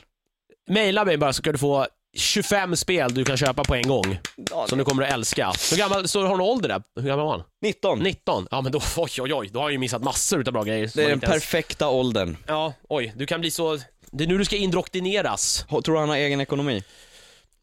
Maila 0.69 1.05
mig 1.05 1.17
bara 1.17 1.33
så 1.33 1.37
ska 1.41 1.51
du 1.51 1.57
få 1.57 1.87
25 2.17 2.75
spel 2.75 3.13
du 3.13 3.25
kan 3.25 3.37
köpa 3.37 3.63
på 3.63 3.75
en 3.75 3.87
gång, 3.87 4.19
som 4.67 4.77
du 4.77 4.83
kommer 4.85 5.03
att 5.03 5.13
älska. 5.13 5.53
Hur 5.71 5.77
gammal, 5.77 6.07
så 6.07 6.27
har 6.27 6.37
du 6.37 6.43
ålder 6.43 6.69
där? 6.69 6.83
Hur 6.95 7.07
gammal 7.07 7.25
var 7.25 7.31
han? 7.31 7.43
19. 7.61 7.99
19? 7.99 8.47
Ja 8.51 8.61
men 8.61 8.71
då, 8.71 8.81
oj 8.97 9.11
oj 9.21 9.33
oj, 9.33 9.49
då 9.53 9.59
har 9.59 9.65
jag 9.65 9.71
ju 9.71 9.77
missat 9.77 10.03
massor 10.03 10.41
utav 10.41 10.53
bra 10.53 10.63
grejer. 10.63 10.91
Det 10.95 11.03
är 11.03 11.09
den 11.09 11.19
ens- 11.19 11.33
perfekta 11.33 11.89
åldern. 11.89 12.37
Ja, 12.47 12.73
oj, 12.89 13.13
du 13.15 13.25
kan 13.25 13.41
bli 13.41 13.51
så... 13.51 13.79
Det 14.11 14.23
är 14.23 14.27
nu 14.27 14.37
du 14.37 14.45
ska 14.45 14.55
indoktrineras. 14.55 15.65
Tror 15.69 15.93
du 15.93 15.97
han 15.99 16.09
har 16.09 16.15
egen 16.15 16.41
ekonomi? 16.41 16.83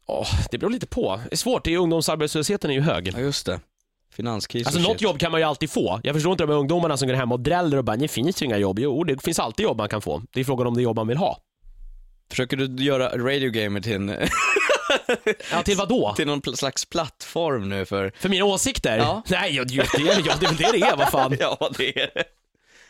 Åh, 0.05 0.27
det 0.51 0.57
beror 0.57 0.69
lite 0.71 0.87
på. 0.87 1.21
Det 1.29 1.33
är 1.33 1.37
svårt, 1.37 1.63
det 1.65 1.73
är 1.73 1.77
ungdomsarbetslösheten 1.77 2.69
är 2.71 2.73
ju 2.75 2.81
hög. 2.81 3.07
Ja 3.15 3.19
just 3.19 3.45
det. 3.45 3.59
Finanskris 4.13 4.67
Alltså 4.67 4.81
något 4.81 4.91
shit. 4.91 5.01
jobb 5.01 5.19
kan 5.19 5.31
man 5.31 5.39
ju 5.41 5.45
alltid 5.47 5.71
få. 5.71 5.99
Jag 6.03 6.15
förstår 6.15 6.31
inte 6.31 6.43
de 6.43 6.49
här 6.49 6.57
ungdomarna 6.59 6.97
som 6.97 7.07
går 7.07 7.15
hem 7.15 7.31
och 7.31 7.39
dräller 7.39 7.77
och 7.77 7.83
bara, 7.83 7.95
det 7.97 8.07
finns 8.07 8.41
ju 8.41 8.45
inga 8.45 8.57
jobb. 8.57 8.79
Jo, 8.79 9.03
det 9.03 9.23
finns 9.23 9.39
alltid 9.39 9.63
jobb 9.63 9.77
man 9.77 9.89
kan 9.89 10.01
få. 10.01 10.21
Det 10.33 10.39
är 10.39 10.43
frågan 10.43 10.67
om 10.67 10.73
det 10.75 10.81
jobb 10.81 10.95
man 10.95 11.07
vill 11.07 11.17
ha. 11.17 11.37
Försöker 12.29 12.57
du 12.57 12.83
göra 12.83 13.09
Radio 13.17 13.49
Gamer 13.51 13.81
till 13.81 13.93
en, 13.95 14.09
Ja, 15.51 15.63
till 15.63 15.77
vad 15.77 15.89
då? 15.89 16.13
till 16.15 16.27
någon 16.27 16.41
pl- 16.41 16.55
slags 16.55 16.85
plattform 16.85 17.69
nu 17.69 17.85
för... 17.85 18.11
För 18.19 18.29
mina 18.29 18.45
åsikter? 18.45 18.97
Ja. 18.97 19.23
Nej, 19.29 19.55
jag, 19.55 19.67
det, 19.67 19.73
är, 19.73 19.77
jag, 20.27 20.39
det 20.39 20.45
är 20.45 20.47
väl 20.49 20.55
det 20.57 20.71
det 20.71 20.81
är, 20.81 20.97
vad 20.97 21.09
fan. 21.09 21.35
Ja 21.39 21.69
det 21.77 21.99
är 22.01 22.11
det. 22.13 22.23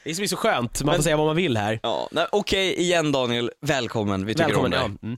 Det 0.03 0.09
är 0.09 0.27
så 0.27 0.35
skönt, 0.35 0.81
man 0.81 0.85
Men- 0.85 0.95
får 0.95 1.03
säga 1.03 1.17
vad 1.17 1.25
man 1.25 1.35
vill 1.35 1.57
här. 1.57 1.79
Ja, 1.83 2.09
okej 2.31 2.79
igen 2.81 3.11
Daniel, 3.11 3.51
välkommen, 3.61 4.25
vi 4.25 4.33
tycker 4.33 4.45
Välkommen. 4.45 4.71
Ja. 4.71 4.83
om 4.83 4.91
dig. 4.91 4.99
Mm. 5.03 5.17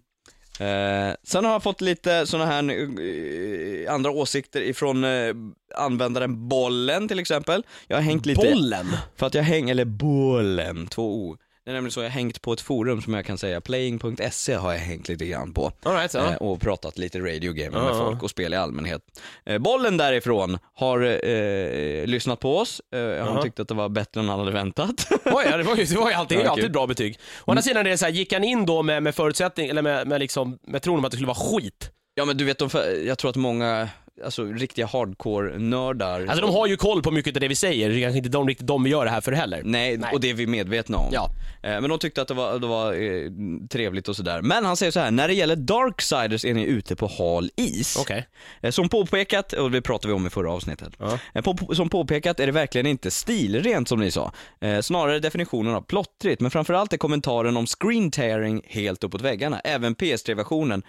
Eh, 0.62 1.16
sen 1.24 1.46
har 1.46 1.52
jag 1.52 1.64
fått 1.64 1.82
lite 1.82 2.28
sådana 2.28 2.52
här 2.52 2.70
eh, 2.70 3.94
andra 3.94 4.12
åsikter 4.12 4.62
ifrån 4.62 5.04
eh, 5.04 5.34
användaren 5.76 6.48
Bollen 6.48 7.08
till 7.08 7.20
exempel. 7.20 7.64
Jag 7.88 7.98
har 7.98 8.02
hängt 8.02 8.26
lite, 8.26 8.42
Bollen? 8.42 8.88
för 9.16 9.26
att 9.28 9.34
jag 9.34 9.44
häng, 9.44 9.70
eller 9.70 9.86
Bollen, 9.86 10.88
två 10.88 11.16
O. 11.16 11.38
Det 11.72 11.74
är 11.74 11.78
nämligen 11.78 11.92
så 11.92 12.00
jag 12.00 12.06
har 12.06 12.10
hängt 12.10 12.42
på 12.42 12.54
ett 12.54 12.62
forum 12.62 13.02
som 13.02 13.14
jag 13.14 13.26
kan 13.26 13.38
säga, 13.38 13.62
playing.se 13.62 14.54
har 14.54 14.72
jag 14.72 14.80
hängt 14.80 15.08
lite 15.10 15.26
grann 15.26 15.54
på. 15.54 15.72
All 15.84 15.94
right, 15.94 16.16
Eh, 16.16 16.22
ja. 16.32 16.38
och 16.38 16.62
pratat 16.62 16.98
lite 16.98 17.20
radio 17.20 17.54
gamer 17.54 17.78
Ja, 17.78 17.84
med 17.84 17.94
ja. 17.96 18.06
folk 18.06 18.24
och 18.24 18.30
spel 18.30 18.54
i 18.54 18.58
allmänhet. 18.58 19.02
Eh, 19.46 19.58
bollen 19.58 19.98
därifrån 19.98 20.58
har 20.74 21.02
eh, 21.30 22.06
lyssnat 22.06 22.40
på 22.40 22.58
oss, 22.58 22.82
eh, 22.96 23.26
han 23.26 23.44
tyckte 23.44 23.62
att 23.62 23.68
det 23.68 23.74
var 23.74 23.90
bättre 23.90 24.22
än 24.22 24.30
han 24.30 24.40
hade 24.40 24.52
väntat. 24.52 25.08
Oj, 25.26 25.46
ja, 25.52 25.58
det 25.58 25.64
var 25.64 25.76
ju, 25.76 25.86
det 25.86 25.96
var 25.98 26.10
ju 26.10 26.16
alltid, 26.16 26.40
alltid 26.40 26.72
bra 26.72 26.88
betyg. 26.88 27.20
Å 27.46 27.52
andra 27.52 27.62
sidan 27.62 27.86
är 27.86 27.90
det 27.90 27.98
så 27.98 28.06
här, 28.06 28.12
gick 28.12 28.34
han 28.34 28.44
in 28.44 28.66
då 28.66 28.84
med, 28.84 29.04
med 29.04 29.16
förutsättning, 29.16 29.70
eller 29.70 29.82
med, 29.82 30.08
med, 30.08 30.20
liksom, 30.20 30.58
med 30.68 30.82
tron 30.82 30.98
om 30.98 31.06
att 31.06 31.12
det 31.12 31.18
skulle 31.18 31.28
vara 31.28 31.60
skit? 31.60 31.92
Ja 32.16 32.26
men 32.26 32.38
du 32.38 32.46
vet, 32.46 32.58
de, 32.58 32.70
jag 33.06 33.18
tror 33.18 33.30
att 33.30 33.36
många, 33.36 33.90
alltså 34.26 34.44
riktiga 34.46 34.86
hardcore-nördar 34.86 36.26
Alltså 36.28 36.46
de 36.46 36.54
har 36.56 36.68
ju 36.68 36.78
koll 36.78 37.02
på 37.04 37.12
mycket 37.12 37.36
av 37.36 37.42
det 37.42 37.48
vi 37.48 37.56
säger, 37.56 37.90
det 37.90 37.96
är 38.00 38.02
kanske 38.02 38.18
inte 38.18 38.30
de, 38.30 38.48
riktigt 38.48 38.68
de 38.68 38.84
vi 38.84 38.90
gör 38.90 39.06
det 39.06 39.12
här 39.12 39.22
för 39.22 39.32
heller. 39.32 39.62
Nej, 39.64 39.98
Nej. 39.98 40.10
och 40.14 40.20
det 40.22 40.30
är 40.30 40.34
vi 40.34 40.48
medvetna 40.48 40.98
om. 40.98 41.10
Ja. 41.12 41.30
Eh, 41.64 41.82
Men 41.82 41.90
de 41.90 42.00
tyckte 42.00 42.22
att 42.22 42.28
det 42.28 42.34
var, 42.34 42.60
det 42.60 42.68
var 42.68 42.94
eh, 42.94 43.30
trevligt 43.70 44.08
och 44.08 44.16
sådär. 44.16 44.42
Men 44.42 44.66
han 44.66 44.78
säger 44.78 44.92
så 44.92 45.00
här: 45.00 45.12
när 45.12 45.28
det 45.28 45.34
gäller 45.34 45.56
Darksiders 45.56 46.46
är 46.46 46.54
ni 46.54 46.64
ute 46.66 46.96
på 46.96 47.08
hal 47.18 47.50
is. 47.56 47.98
Okej. 48.02 48.28
Eh, 48.62 48.72
Som 48.72 48.90
påpekat, 48.90 49.54
och 49.54 49.72
det 49.72 49.82
pratade 49.82 50.08
vi 50.08 50.14
om 50.20 50.28
i 50.28 50.30
förra 50.30 50.52
avsnittet. 50.52 50.94
Ja. 51.00 51.42
På- 51.42 51.76
Som 51.76 51.90
påpekat 51.90 52.40
är 52.40 52.46
det 52.46 52.52
verkligen 52.52 52.88
inte 52.88 53.12
stilrent 53.12 53.88
som 53.90 54.00
ni 54.00 54.12
sa. 54.12 54.32
Eh, 54.62 54.80
Snarare 54.82 55.20
definitionen 55.20 55.76
av 55.76 55.82
plottrigt, 55.82 56.42
men 56.42 56.52
framförallt 56.52 56.94
är 56.94 56.98
kommentaren 56.98 57.58
om 57.58 57.66
screen 57.66 58.12
tearing 58.12 58.62
helt 58.66 59.04
uppåt 59.04 59.22
väggarna. 59.22 59.60
Även 59.60 59.96
PS3-versionen 59.96 60.84
eh, 60.84 60.86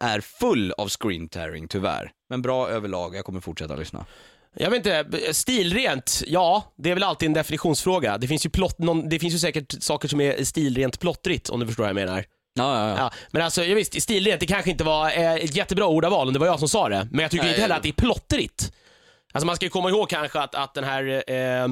är 0.00 0.20
full 0.20 0.72
av 0.72 0.88
screen 0.88 1.28
tearing 1.28 1.68
tyvärr. 1.68 2.10
Men 2.30 2.42
bra 2.42 2.68
överlag, 2.68 3.16
jag 3.16 3.24
kommer 3.24 3.40
fortsätta 3.40 3.76
lyssna. 3.76 4.06
Jag 4.56 4.70
vet 4.70 4.86
inte, 4.86 5.34
stilrent, 5.34 6.22
ja, 6.26 6.72
det 6.76 6.90
är 6.90 6.94
väl 6.94 7.02
alltid 7.02 7.26
en 7.26 7.32
definitionsfråga. 7.32 8.18
Det 8.18 8.28
finns 8.28 8.46
ju, 8.46 8.50
plott, 8.50 8.78
någon, 8.78 9.08
det 9.08 9.18
finns 9.18 9.34
ju 9.34 9.38
säkert 9.38 9.82
saker 9.82 10.08
som 10.08 10.20
är 10.20 10.44
stilrent 10.44 11.00
plottrigt, 11.00 11.50
om 11.50 11.60
du 11.60 11.66
förstår 11.66 11.82
vad 11.82 11.88
jag 11.88 11.94
menar. 11.94 12.24
Ja, 12.54 12.78
ja, 12.78 12.88
ja. 12.88 12.96
Ja, 12.98 13.10
men 13.30 13.42
alltså, 13.42 13.64
ja, 13.64 13.74
visst, 13.74 14.02
stilrent, 14.02 14.40
det 14.40 14.46
kanske 14.46 14.70
inte 14.70 14.84
var 14.84 15.06
eh, 15.06 15.34
ett 15.34 15.56
jättebra 15.56 15.86
ordaval 15.86 16.26
om 16.26 16.32
det 16.32 16.40
var 16.40 16.46
jag 16.46 16.58
som 16.58 16.68
sa 16.68 16.88
det, 16.88 17.08
men 17.10 17.20
jag 17.20 17.30
tycker 17.30 17.44
Nej. 17.44 17.52
inte 17.52 17.62
heller 17.62 17.76
att 17.76 17.82
det 17.82 17.88
är 17.88 17.92
plottrigt. 17.92 18.72
Alltså 19.32 19.46
man 19.46 19.56
ska 19.56 19.66
ju 19.66 19.70
komma 19.70 19.90
ihåg 19.90 20.08
kanske 20.08 20.40
att, 20.40 20.54
att 20.54 20.74
den 20.74 20.84
här 20.84 21.30
eh, 21.30 21.68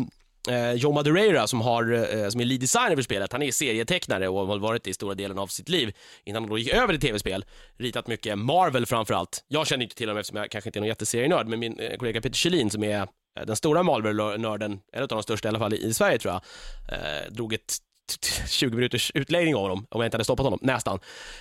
eh, 0.49 0.73
Joe 0.73 0.93
Madureira 0.93 1.47
som, 1.47 1.61
har, 1.61 1.93
eh, 1.93 2.29
som 2.29 2.41
är 2.41 2.45
lead 2.45 2.61
designer 2.61 2.97
för 2.97 3.03
spelet, 3.03 3.33
han 3.33 3.43
är 3.43 3.53
serietecknare 3.53 4.29
och 4.29 4.47
har 4.47 4.59
varit 4.59 4.85
det 4.85 4.91
i 4.91 4.95
stora 4.95 5.15
delen 5.15 5.39
av 5.39 5.47
sitt 5.47 5.69
liv 5.69 5.97
innan 6.25 6.43
han 6.43 6.51
då 6.51 6.59
gick 6.59 6.75
över 6.75 6.93
till 6.93 7.09
tv-spel. 7.09 7.45
Ritat 7.79 8.07
mycket 8.07 8.39
Marvel 8.39 8.87
framförallt. 8.87 9.45
Jag 9.49 9.67
känner 9.67 9.83
inte 9.85 9.97
till 9.97 10.09
honom 10.09 10.21
eftersom 10.21 10.39
jag 10.39 10.51
kanske 10.51 10.69
inte 10.69 10.79
är 10.79 10.81
någon 10.81 10.89
jätteserienörd, 10.89 11.47
men 11.47 11.59
min 11.59 11.79
eh, 11.79 11.97
kollega 11.97 12.21
Peter 12.21 12.37
Kjellin 12.37 12.71
som 12.71 12.85
är 12.85 13.01
eh, 13.01 13.47
den 13.47 13.57
stora 13.57 13.83
Marvel-nörden, 13.83 14.81
en 14.93 15.03
av 15.03 15.09
de 15.09 15.23
största 15.23 15.49
i 15.49 15.51
alla 15.51 15.59
fall 15.59 15.75
i, 15.75 15.95
Sverige 15.95 16.19
tror 16.19 16.35
jag, 16.35 16.43
eh, 16.99 17.33
drog 17.33 17.53
ett 17.53 17.79
20 18.49 18.75
minuters 18.75 19.13
utläggning 19.15 19.55
av 19.55 19.61
honom, 19.63 19.87
om 19.91 20.01
jag 20.01 20.07
inte 20.07 20.15
hade 20.15 20.25
stoppat 20.25 20.45
honom, 20.45 20.59
nästan. 20.63 20.99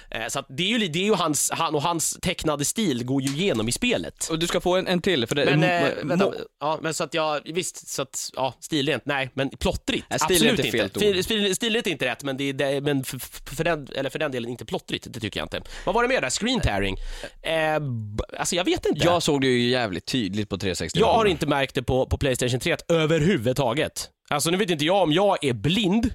Eh, 0.09 0.27
så 0.27 0.39
att 0.39 0.45
det 0.49 0.63
är 0.63 0.79
ju, 0.79 0.87
det 0.87 0.99
är 0.99 1.03
ju 1.03 1.13
hans, 1.13 1.51
han 1.53 1.75
och 1.75 1.81
hans 1.81 2.17
tecknade 2.21 2.65
stil 2.65 3.05
går 3.05 3.21
ju 3.21 3.27
igenom 3.27 3.69
i 3.69 3.71
spelet. 3.71 4.27
Och 4.29 4.39
du 4.39 4.47
ska 4.47 4.61
få 4.61 4.75
en, 4.75 4.87
en 4.87 5.01
till, 5.01 5.27
för 5.27 5.35
det... 5.35 5.45
Men, 5.45 5.63
eh, 5.63 5.93
vänta, 6.03 6.33
ja, 6.59 6.79
men 6.81 6.93
så 6.93 7.03
att 7.03 7.13
jag, 7.13 7.41
visst, 7.45 7.87
så 7.87 8.01
att, 8.01 8.29
ja, 8.35 8.53
stilrent, 8.59 9.05
nej, 9.05 9.29
men 9.33 9.49
plottrigt, 9.49 10.05
Nej, 10.09 10.19
absolut 10.21 10.59
är 10.59 10.71
fel 10.71 10.89
inte. 10.95 11.23
Stil, 11.23 11.55
stilrent 11.55 11.87
är 11.87 11.91
inte 11.91 12.05
rätt, 12.05 12.23
men, 12.23 12.37
det, 12.37 12.53
det, 12.53 12.81
men 12.81 13.03
för, 13.03 13.19
för, 13.55 13.63
den, 13.63 13.87
eller 13.95 14.09
för 14.09 14.19
den 14.19 14.31
delen 14.31 14.49
inte 14.49 14.65
plottrigt, 14.65 15.07
det 15.09 15.19
tycker 15.19 15.39
jag 15.39 15.45
inte. 15.45 15.61
Vad 15.85 15.95
var 15.95 16.01
det 16.03 16.09
mer 16.09 16.21
där? 16.21 16.29
Screen 16.29 16.59
tearing? 16.59 16.95
Eh, 17.41 17.75
alltså 18.39 18.55
jag 18.55 18.63
vet 18.63 18.85
inte. 18.85 19.05
Jag 19.05 19.23
såg 19.23 19.41
det 19.41 19.47
ju 19.47 19.69
jävligt 19.69 20.05
tydligt 20.05 20.49
på 20.49 20.57
360 20.57 20.99
Jag 20.99 21.13
har 21.13 21.25
inte 21.25 21.47
märkt 21.47 21.75
det 21.75 21.83
på, 21.83 22.05
på 22.05 22.17
Playstation 22.17 22.59
3 22.59 22.77
överhuvudtaget. 22.87 24.09
Alltså 24.29 24.49
nu 24.49 24.57
vet 24.57 24.69
inte 24.69 24.85
jag 24.85 25.03
om 25.03 25.11
jag 25.11 25.43
är 25.43 25.53
blind, 25.53 26.13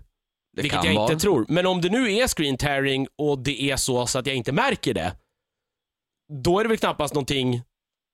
det 0.56 0.62
vilket 0.62 0.84
jag 0.84 0.94
vara. 0.94 1.12
inte 1.12 1.22
tror. 1.22 1.46
Men 1.48 1.66
om 1.66 1.80
det 1.80 1.88
nu 1.88 2.12
är 2.14 2.28
screen 2.28 2.56
tearing 2.56 3.06
och 3.18 3.38
det 3.38 3.62
är 3.62 3.76
så, 3.76 4.06
så 4.06 4.18
att 4.18 4.26
jag 4.26 4.36
inte 4.36 4.52
märker 4.52 4.94
det, 4.94 5.12
då 6.42 6.58
är 6.58 6.64
det 6.64 6.68
väl 6.68 6.78
knappast 6.78 7.14
någonting 7.14 7.62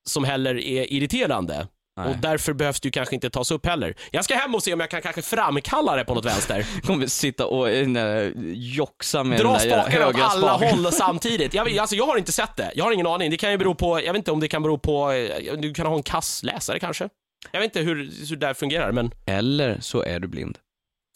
som 0.09 0.25
heller 0.25 0.55
är 0.55 0.93
irriterande. 0.93 1.69
Nej. 1.97 2.09
Och 2.09 2.17
därför 2.17 2.53
behövs 2.53 2.81
det 2.81 2.87
ju 2.87 2.91
kanske 2.93 3.15
inte 3.15 3.31
tas 3.31 3.51
upp 3.51 3.67
heller. 3.67 3.95
Jag 4.11 4.25
ska 4.25 4.35
hem 4.35 4.55
och 4.55 4.63
se 4.63 4.73
om 4.73 4.81
jag 4.81 4.91
kan 4.91 5.03
kanske 5.03 5.23
framkalla 5.23 5.97
det 5.97 6.05
på 6.05 6.15
något 6.15 6.25
vänster. 6.25 6.67
kommer 6.83 7.07
sitta 7.07 7.47
och 7.47 7.71
äh, 7.71 8.33
joxa 8.55 9.25
med 9.25 9.41
Dra 9.41 9.59
spakarna 9.59 10.09
åt 10.09 10.21
alla 10.21 10.59
spaken. 10.59 10.79
håll 10.79 10.93
samtidigt. 10.93 11.55
Jag, 11.55 11.79
alltså, 11.79 11.97
jag 11.97 12.07
har 12.07 12.17
inte 12.17 12.33
sett 12.33 12.57
det. 12.57 12.73
Jag 12.75 12.85
har 12.85 12.93
ingen 12.93 13.07
aning. 13.07 13.31
Det 13.31 13.37
kan 13.37 13.51
ju 13.51 13.59
bero 13.59 13.75
på, 13.75 14.01
jag 14.03 14.13
vet 14.13 14.17
inte 14.21 14.33
om 14.33 14.41
det 14.41 14.49
kan 14.49 14.63
bero 14.63 14.79
på, 14.79 15.11
eh, 15.11 15.55
du 15.59 15.75
kan 15.75 15.87
ha 15.87 15.97
en 15.97 16.03
kass 16.03 16.43
läsare 16.43 16.79
kanske. 16.79 17.09
Jag 17.51 17.61
vet 17.61 17.65
inte 17.77 17.81
hur, 17.81 17.95
hur 18.29 18.37
det 18.37 18.47
där 18.47 18.55
fungerar, 18.55 18.93
men 18.93 19.11
Eller 19.27 19.81
så 19.81 20.03
är 20.03 20.21
du 20.21 20.29
blind. 20.29 20.59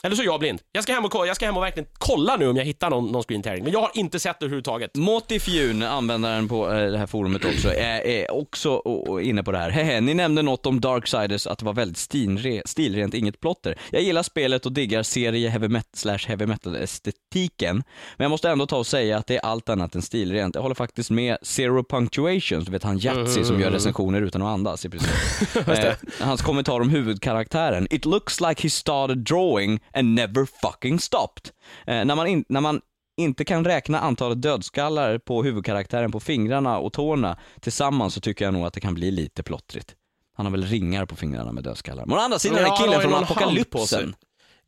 Eller 0.02 0.16
så 0.16 0.23
är 0.23 0.27
jag 0.27 0.40
blind. 0.40 0.60
Jag 0.73 0.82
ska 0.82 0.93
hem 0.93 1.05
och, 1.05 1.27
jag 1.27 1.36
ska 1.36 1.47
hem 1.47 1.56
och 1.56 1.62
verkligen 1.62 1.89
kolla 1.93 2.36
nu 2.36 2.48
om 2.48 2.56
jag 2.56 2.64
hittar 2.64 2.90
någon, 2.90 3.12
någon 3.12 3.23
screen 3.23 3.43
tearing. 3.43 3.64
Men 3.64 3.73
jag 3.73 3.81
har 3.81 3.90
inte 3.94 4.20
sett 4.20 4.40
det 4.40 4.44
överhuvudtaget. 4.47 4.94
Motifjun, 4.94 5.82
användaren 5.82 6.48
på 6.48 6.73
eh, 6.73 6.90
det 6.90 6.98
här 6.98 7.06
forumet 7.06 7.44
också, 7.44 7.74
är, 7.74 8.06
är 8.06 8.31
också 8.31 8.82
inne 9.23 9.43
på 9.43 9.52
det 9.52 9.59
här. 9.59 9.70
Hehe, 9.77 10.01
ni 10.01 10.14
nämnde 10.14 10.43
något 10.43 10.66
om 10.66 10.81
Darksiders, 10.81 11.47
att 11.47 11.59
det 11.59 11.64
var 11.64 11.73
väldigt 11.73 11.97
stilre, 11.97 12.62
stilrent, 12.64 13.14
inget 13.14 13.40
plotter. 13.40 13.78
Jag 13.90 14.02
gillar 14.02 14.23
spelet 14.23 14.66
och 14.66 14.73
diggar 14.73 15.02
serie 15.02 15.48
heavy 15.48 15.68
metal, 15.68 15.90
slash 15.93 16.18
heavy 16.27 16.47
metal 16.47 16.77
estetiken, 16.77 17.77
men 18.16 18.24
jag 18.24 18.31
måste 18.31 18.51
ändå 18.51 18.66
ta 18.66 18.77
och 18.77 18.86
säga 18.86 19.18
att 19.18 19.27
det 19.27 19.36
är 19.36 19.44
allt 19.44 19.68
annat 19.68 19.94
än 19.94 20.02
stilrent. 20.02 20.55
Jag 20.55 20.62
håller 20.62 20.74
faktiskt 20.74 21.10
med 21.10 21.36
Zero 21.43 21.85
Punctuation, 21.85 22.64
du 22.64 22.73
vet 22.73 22.82
han 22.82 22.98
Yatzy 22.98 23.44
som 23.44 23.60
gör 23.60 23.70
recensioner 23.70 24.23
utan 24.23 24.43
att 24.43 24.48
andas 24.48 24.85
i 24.85 24.89
princip. 24.89 25.10
eh, 25.68 25.93
hans 26.20 26.43
kommentar 26.43 26.81
om 26.81 26.90
huvudkaraktären, 26.90 27.86
It 27.90 28.05
looks 28.05 28.40
like 28.40 28.62
he 28.62 28.70
started 28.70 29.18
drawing 29.18 29.81
and 29.97 30.14
never 30.14 30.47
fucking 30.62 30.98
stopped. 31.01 31.51
Eh, 31.86 32.05
när, 32.05 32.14
man 32.14 32.27
in, 32.27 32.44
när 32.48 32.60
man 32.60 32.81
inte 33.16 33.44
kan 33.44 33.64
räkna 33.64 34.01
antalet 34.01 34.43
dödskallar 34.43 35.18
på 35.18 35.43
huvudkaraktären 35.43 36.12
på 36.12 36.20
fingrarna 36.20 36.78
och 36.78 36.93
tårna 36.93 37.39
tillsammans 37.60 38.14
så 38.14 38.20
tycker 38.20 38.44
jag 38.44 38.55
nog 38.55 38.66
att 38.66 38.74
det 38.74 38.81
kan 38.81 38.94
bli 38.94 39.10
lite 39.10 39.43
plottrigt. 39.43 39.94
Han 40.36 40.47
har 40.47 40.51
väl 40.51 40.64
ringar 40.64 41.06
på 41.06 41.16
fingrarna 41.16 41.52
med 41.52 41.64
dödskallar. 41.64 42.06
Men 42.06 42.18
å 42.18 42.20
andra 42.20 42.39
sidan 42.39 42.59
är 42.59 42.62
Ja, 42.62 42.68
han 42.68 42.86
killen 42.86 43.01
från 43.01 43.14
apokalypsen. 43.14 44.14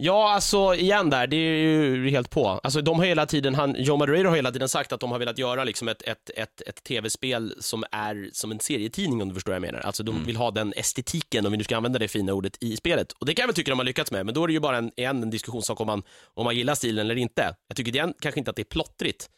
Ja, 0.01 0.31
alltså 0.35 0.75
igen 0.75 1.11
där, 1.11 1.27
det 1.27 1.37
är 1.37 1.57
ju 1.57 2.11
helt 2.11 2.31
på. 2.31 2.49
Alltså 2.49 2.81
de 2.81 2.99
har 2.99 3.07
hela 3.07 3.27
tiden, 3.27 3.55
han, 3.55 3.75
Joe 3.79 3.97
Moderator 3.97 4.25
har 4.25 4.37
hela 4.37 4.53
tiden 4.53 4.69
sagt 4.69 4.93
att 4.93 5.01
de 5.01 5.13
har 5.13 5.19
velat 5.19 5.39
göra 5.39 5.65
liksom 5.65 5.89
ett, 5.89 6.03
ett, 6.03 6.31
ett, 6.37 6.61
ett 6.67 6.85
tv-spel 6.85 7.55
som 7.61 7.85
är 7.93 8.31
som 8.33 8.51
en 8.51 8.61
serietidning 8.61 9.23
om 9.23 9.29
du 9.29 9.35
förstår 9.35 9.53
vad 9.53 9.57
jag 9.57 9.73
menar. 9.73 9.81
Alltså 9.81 10.03
de 10.03 10.25
vill 10.25 10.37
ha 10.37 10.51
den 10.51 10.73
estetiken, 10.77 11.47
om 11.47 11.53
vi 11.53 11.59
nu 11.59 11.65
ska 11.65 11.77
använda 11.77 11.99
det 11.99 12.09
fina 12.09 12.33
ordet, 12.33 12.57
i 12.61 12.77
spelet. 12.77 13.13
Och 13.13 13.27
det 13.27 13.35
kan 13.35 13.43
jag 13.43 13.47
väl 13.47 13.55
tycka 13.55 13.71
de 13.71 13.79
har 13.79 13.87
lyckats 13.87 14.11
med, 14.11 14.27
men 14.27 14.35
då 14.35 14.43
är 14.43 14.47
det 14.47 14.53
ju 14.53 14.61
bara 14.61 14.77
en, 14.77 14.91
igen, 14.97 15.23
en 15.23 15.31
diskussionssak 15.31 15.81
om 15.81 15.87
man, 15.87 16.03
om 16.35 16.45
man 16.45 16.57
gillar 16.57 16.75
stilen 16.75 17.07
eller 17.07 17.17
inte. 17.17 17.55
Jag 17.69 17.77
tycker 17.77 17.95
igen, 17.95 18.15
kanske 18.21 18.41
inte 18.41 18.51
att 18.51 18.57
det 18.57 18.63
är 18.63 18.65
plottrigt. 18.65 19.31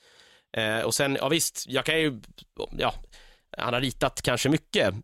Eh, 0.57 0.81
och 0.81 0.95
sen, 0.95 1.17
ja 1.21 1.29
visst, 1.29 1.65
jag 1.69 1.85
kan 1.85 2.01
ju, 2.01 2.21
ja, 2.79 2.95
han 3.59 3.75
har 3.75 3.81
ritat 3.81 4.23
kanske 4.23 4.49
mycket. 4.49 4.95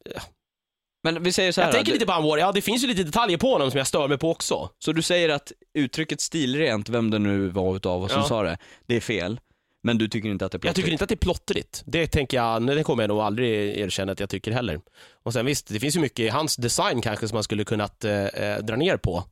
Men 1.05 1.23
vi 1.23 1.33
säger 1.33 1.53
så 1.53 1.61
här 1.61 1.69
Jag 1.69 1.75
tänker 1.75 1.93
då, 1.93 1.95
lite 1.95 2.07
på 2.07 2.13
Anwar, 2.13 2.39
ja 2.39 2.53
det 2.53 2.61
finns 2.63 2.83
ju 2.85 2.87
lite 2.87 3.03
detaljer 3.03 3.39
på 3.39 3.53
honom 3.53 3.71
som 3.71 3.79
jag 3.79 3.87
stör 3.87 4.09
mig 4.09 4.19
på 4.19 4.31
också. 4.31 4.71
Så 4.85 4.93
du 4.93 5.03
säger 5.03 5.29
att 5.29 5.53
uttrycket 5.75 6.21
stilrent, 6.21 6.89
vem 6.89 7.11
det 7.11 7.19
nu 7.19 7.49
var 7.49 7.77
utav 7.77 8.03
oss 8.03 8.13
som 8.13 8.21
Ja. 8.23 8.29
sa 8.29 8.43
det, 8.43 8.59
det 8.87 8.97
är 8.97 9.01
fel. 9.01 9.41
Men 9.83 9.99
du 9.99 10.09
tycker 10.09 10.29
inte 10.29 10.47
att 10.47 10.53
det 10.53 10.57
är 10.57 10.59
Jag 10.59 10.61
plottrigt? 10.63 10.77
tycker 10.77 10.93
inte 10.93 11.05
att 11.05 11.09
det 11.09 11.15
är 11.15 11.17
plottrigt. 11.17 11.83
Det 11.87 12.07
tänker 12.07 12.37
jag, 12.37 12.63
nej, 12.63 12.75
det 12.75 12.83
kommer 12.83 13.03
jag 13.03 13.09
nog 13.09 13.21
aldrig 13.21 13.79
erkänna 13.79 14.13
att 14.13 14.21
jag 14.21 14.31
tycker 14.31 14.53
heller. 14.53 14.81
Och 15.25 15.33
sen 15.33 15.47
visst, 15.47 15.67
det 15.69 15.81
finns 15.81 15.97
ju 15.97 16.01
mycket 16.01 16.19
i 16.19 16.29
hans 16.29 16.57
design 16.57 17.01
kanske 17.03 17.29
som 17.29 17.37
man 17.37 17.43
skulle 17.45 17.65
kunnat 17.65 18.05
eh, 18.05 18.25
eh, 18.27 18.59
dra 18.59 18.77
ner 18.77 18.97
på. 18.97 19.25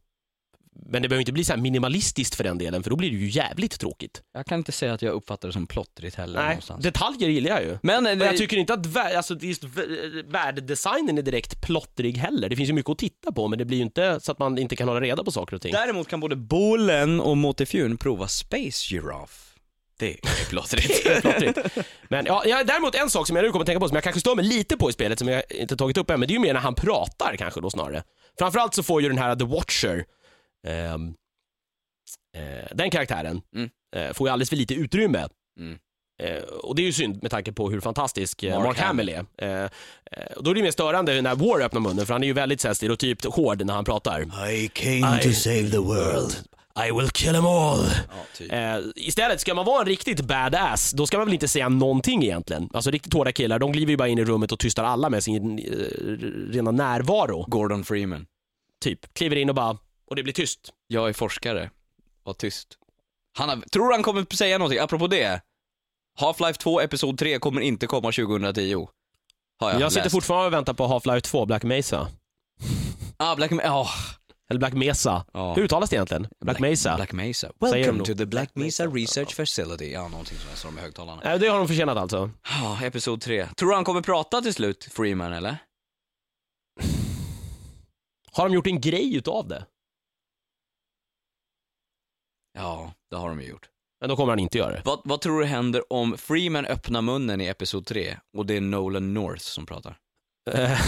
Men 0.87 1.03
det 1.03 1.09
behöver 1.09 1.21
inte 1.21 1.33
bli 1.33 1.45
så 1.45 1.53
här 1.53 1.61
minimalistiskt 1.61 2.35
för 2.35 2.45
den 2.45 2.59
delen, 2.59 2.83
för 2.83 2.91
då 2.91 2.97
blir 2.97 3.11
det 3.11 3.17
ju 3.17 3.29
jävligt 3.29 3.81
tråkigt. 3.81 4.23
Jag 4.35 4.47
kan 4.47 4.59
inte 4.59 4.73
säga 4.73 4.93
att 4.93 5.03
jag 5.03 5.13
uppfattar 5.15 5.49
det 5.49 5.53
som 5.53 5.67
plottrigt 5.67 6.17
heller 6.17 6.39
Nej, 6.41 6.49
någonstans. 6.49 6.85
detaljer 6.85 7.29
gillar 7.29 7.51
jag 7.51 7.63
ju. 7.63 7.79
Men, 7.83 8.05
Men 8.05 8.19
jag 8.19 8.37
tycker 8.37 8.57
inte 8.57 8.75
att 8.75 8.97
alltså, 8.97 9.39
just 9.41 9.65
vä- 9.65 10.33
värdedesignen 10.33 11.19
är 11.19 11.23
direkt 11.23 11.61
plottrig 11.63 12.17
heller. 12.17 12.49
Det 12.49 12.57
finns 12.57 12.69
ju 12.69 12.73
mycket 12.73 12.91
att 12.91 12.99
titta 12.99 13.33
på, 13.33 13.49
men 13.49 13.59
det 13.59 13.65
blir 13.65 13.77
ju 13.79 13.83
inte 13.85 14.21
så 14.23 14.33
att 14.33 14.39
man 14.39 14.59
inte 14.59 14.77
kan 14.77 14.89
hålla 14.89 15.01
reda 15.01 15.25
på 15.25 15.31
saker 15.31 15.57
och 15.57 15.63
ting. 15.63 15.73
Däremot 15.73 16.09
kan 16.09 16.21
både 16.21 16.37
Bolen 16.37 17.21
och 17.21 17.37
Motifjun 17.37 17.97
prova 17.97 18.29
Space 18.29 18.87
Giraffe. 18.89 19.51
Det 19.99 20.11
är 20.13 20.49
plottrigt. 20.49 21.05
Det 21.05 21.11
är 21.11 21.21
plottrigt. 21.21 21.59
Men 22.09 22.27
ja, 22.27 22.43
ja, 22.47 22.65
däremot 22.65 22.95
en 22.95 23.11
sak 23.11 23.27
som 23.27 23.37
jag 23.37 23.43
nu 23.45 23.51
kommer 23.51 23.63
att 23.63 23.67
tänka 23.67 23.81
på, 23.81 23.89
som 23.89 23.95
jag 23.95 24.05
kanske 24.05 24.21
stör 24.21 24.35
mig 24.35 24.45
lite 24.45 24.77
på 24.77 24.91
i 24.91 24.93
spelet, 24.93 25.19
som 25.19 25.29
jag 25.29 25.43
inte 25.51 25.77
tagit 25.77 25.97
upp 25.99 26.11
än, 26.11 26.21
men 26.21 26.27
det 26.29 26.33
är 26.33 26.37
ju 26.37 26.41
mer 26.41 26.55
när 26.55 26.61
han 26.61 26.75
pratar 26.75 27.37
kanske 27.39 27.61
då 27.61 27.71
snarare. 27.71 28.03
Framförallt 28.39 28.75
så 28.75 28.83
får 28.83 29.03
ju 29.03 29.09
den 29.09 29.19
här 29.19 29.37
The 29.37 29.45
Watcher, 29.45 29.97
eh, 29.99 30.05
den 32.73 32.91
karaktären, 32.91 33.43
Mm. 33.57 33.71
eh, 33.97 34.13
får 34.13 34.29
ju 34.29 34.33
alldeles 34.33 34.49
för 34.49 34.57
lite 34.57 34.75
utrymme. 34.75 35.29
Mm. 35.61 35.79
Eh, 36.23 36.43
och 36.43 36.75
det 36.75 36.83
är 36.83 36.87
ju 36.87 36.93
synd 36.93 37.23
med 37.23 37.31
tanke 37.31 37.53
på 37.53 37.71
hur 37.71 37.81
fantastisk 37.81 38.43
eh, 38.43 38.55
Mark 38.55 38.65
Mark, 38.67 38.79
Hamill 38.79 39.09
är. 39.09 39.25
Eh, 39.39 39.63
eh, 40.13 40.33
och 40.37 40.45
då 40.45 40.51
är 40.51 40.55
det 40.55 40.63
mer 40.63 40.71
störande 40.71 41.23
när 41.23 41.35
War 41.35 41.61
öppnar 41.61 41.81
munnen, 41.81 42.07
för 42.07 42.13
han 42.13 42.23
är 42.23 42.27
ju 42.27 42.33
väldigt 42.33 42.61
så 42.61 42.69
här, 42.69 42.75
stereotypt 42.75 43.25
hård 43.25 43.65
när 43.67 43.75
han 43.75 43.85
pratar. 43.85 44.21
I 44.51 44.69
came 44.69 45.21
I- 45.25 45.35
save 45.35 45.71
the 45.71 45.79
world. 45.79 46.35
I 46.89 46.93
will 46.93 47.09
kill 47.11 47.33
them 47.33 47.47
all. 47.47 47.79
Ja, 48.09 48.25
typ. 48.37 48.53
Eh, 48.53 48.79
istället, 48.97 49.41
ska 49.41 49.55
man 49.55 49.65
vara 49.65 49.81
en 49.81 49.87
riktigt 49.87 50.21
badass, 50.21 50.93
då 50.93 51.07
ska 51.07 51.17
man 51.19 51.27
väl 51.27 51.35
inte 51.35 51.49
säga 51.49 51.69
någonting 51.69 52.23
egentligen. 52.25 52.69
Alltså 52.73 52.91
riktigt 52.91 53.13
hårda 53.13 53.33
killar, 53.33 53.59
de 53.59 53.73
kliver 53.73 53.91
ju 53.91 53.97
bara 53.97 54.09
in 54.09 54.19
i 54.19 54.25
rummet 54.25 54.53
och 54.53 54.59
tystar 54.59 54.85
alla 54.85 55.11
med 55.11 55.25
sin 55.25 55.59
eh, 55.59 55.65
rena 56.53 56.71
närvaro. 56.71 57.45
Gordon 57.49 57.85
Freeman. 57.85 58.27
Typ, 58.85 59.15
kliver 59.15 59.37
in 59.37 59.49
och 59.49 59.55
bara, 59.55 59.79
och 60.15 60.17
det 60.17 60.23
blir 60.23 60.33
tyst. 60.35 60.73
Jag 60.87 61.09
är 61.09 61.13
forskare. 61.13 61.71
Var 62.25 62.35
tyst. 62.35 62.79
Han 63.39 63.49
har, 63.49 63.57
tror 63.57 63.93
han 63.93 64.03
kommer 64.03 64.35
säga 64.35 64.59
någonting, 64.59 64.79
apropå 64.79 65.07
det. 65.07 65.41
Half-Life 66.21 66.59
2 66.59 66.81
Episod 66.81 67.19
3 67.19 67.39
kommer 67.39 67.61
inte 67.61 67.87
komma 67.87 68.13
2010. 68.13 68.89
Har 69.61 69.73
jag, 69.73 69.81
Jag, 69.81 69.93
sitter 69.93 70.05
läst. 70.05 70.13
fortfarande 70.13 70.47
och 70.47 70.53
väntar 70.53 70.75
på 70.75 70.87
Half-Life 70.87 71.21
2, 71.21 71.47
Black 71.47 71.63
Mesa. 71.63 72.09
Ah, 73.17 73.37
Black 73.37 73.51
Mesa. 73.51 73.81
Oh. 73.81 73.91
Eller 74.51 74.59
Black 74.59 74.73
Mesa. 74.73 75.25
Ja. 75.33 75.55
Hur 75.55 75.63
uttalas 75.63 75.91
det 75.91 75.97
egentligen? 75.97 76.29
Black, 76.41 76.59
Mesa? 76.59 76.97
Black 76.97 77.13
Mesa. 77.13 77.53
Säger 77.61 77.75
de 77.75 77.81
Welcome 77.81 77.99
to 77.99 78.15
the 78.15 78.15
Black 78.15 78.55
Black 78.55 78.55
Mesa 78.55 78.85
Mesa. 78.85 78.97
Research 78.97 79.35
Facility. 79.35 79.93
Ja, 79.93 80.09
någonting 80.09 80.39
sånt 80.39 80.59
står 80.59 80.69
de 80.69 80.79
högtalarna. 80.79 81.23
Eh, 81.33 81.39
det 81.39 81.49
har 81.49 81.59
de 81.59 81.69
förtjänat 81.69 81.97
alltså. 81.97 82.31
Ja, 82.63 82.79
episod 82.83 83.21
3. 83.21 83.47
Tror 83.57 83.69
du 83.69 83.75
han 83.75 83.85
kommer 83.85 84.01
prata 84.01 84.41
till 84.41 84.55
slut, 84.55 84.89
Freeman, 84.93 85.33
eller? 85.33 85.57
Har 88.33 88.49
de 88.49 88.55
gjort 88.55 88.67
en 88.67 88.81
grej 88.81 89.17
utav 89.17 89.49
det? 89.49 89.67
Ja, 92.59 92.93
det 93.11 93.17
har 93.17 93.29
de 93.29 93.41
ju 93.41 93.49
gjort. 93.49 93.69
Men 94.01 94.09
då 94.09 94.17
kommer 94.17 94.33
han 94.33 94.39
inte 94.39 94.59
göra 94.59 94.71
det. 94.73 94.83
Vad, 94.85 95.01
vad 95.05 95.21
tror 95.21 95.41
du 95.41 95.47
händer 95.47 95.93
om 95.93 96.19
Freeman 96.19 96.67
öppnar 96.67 97.03
munnen 97.03 97.41
i 97.41 97.47
episod 97.47 97.87
3 97.87 98.17
och 98.37 98.47
det 98.47 98.57
är 98.57 98.61
Nolan 98.61 99.15
North 99.15 99.43
som 99.43 99.67
pratar? 99.67 99.97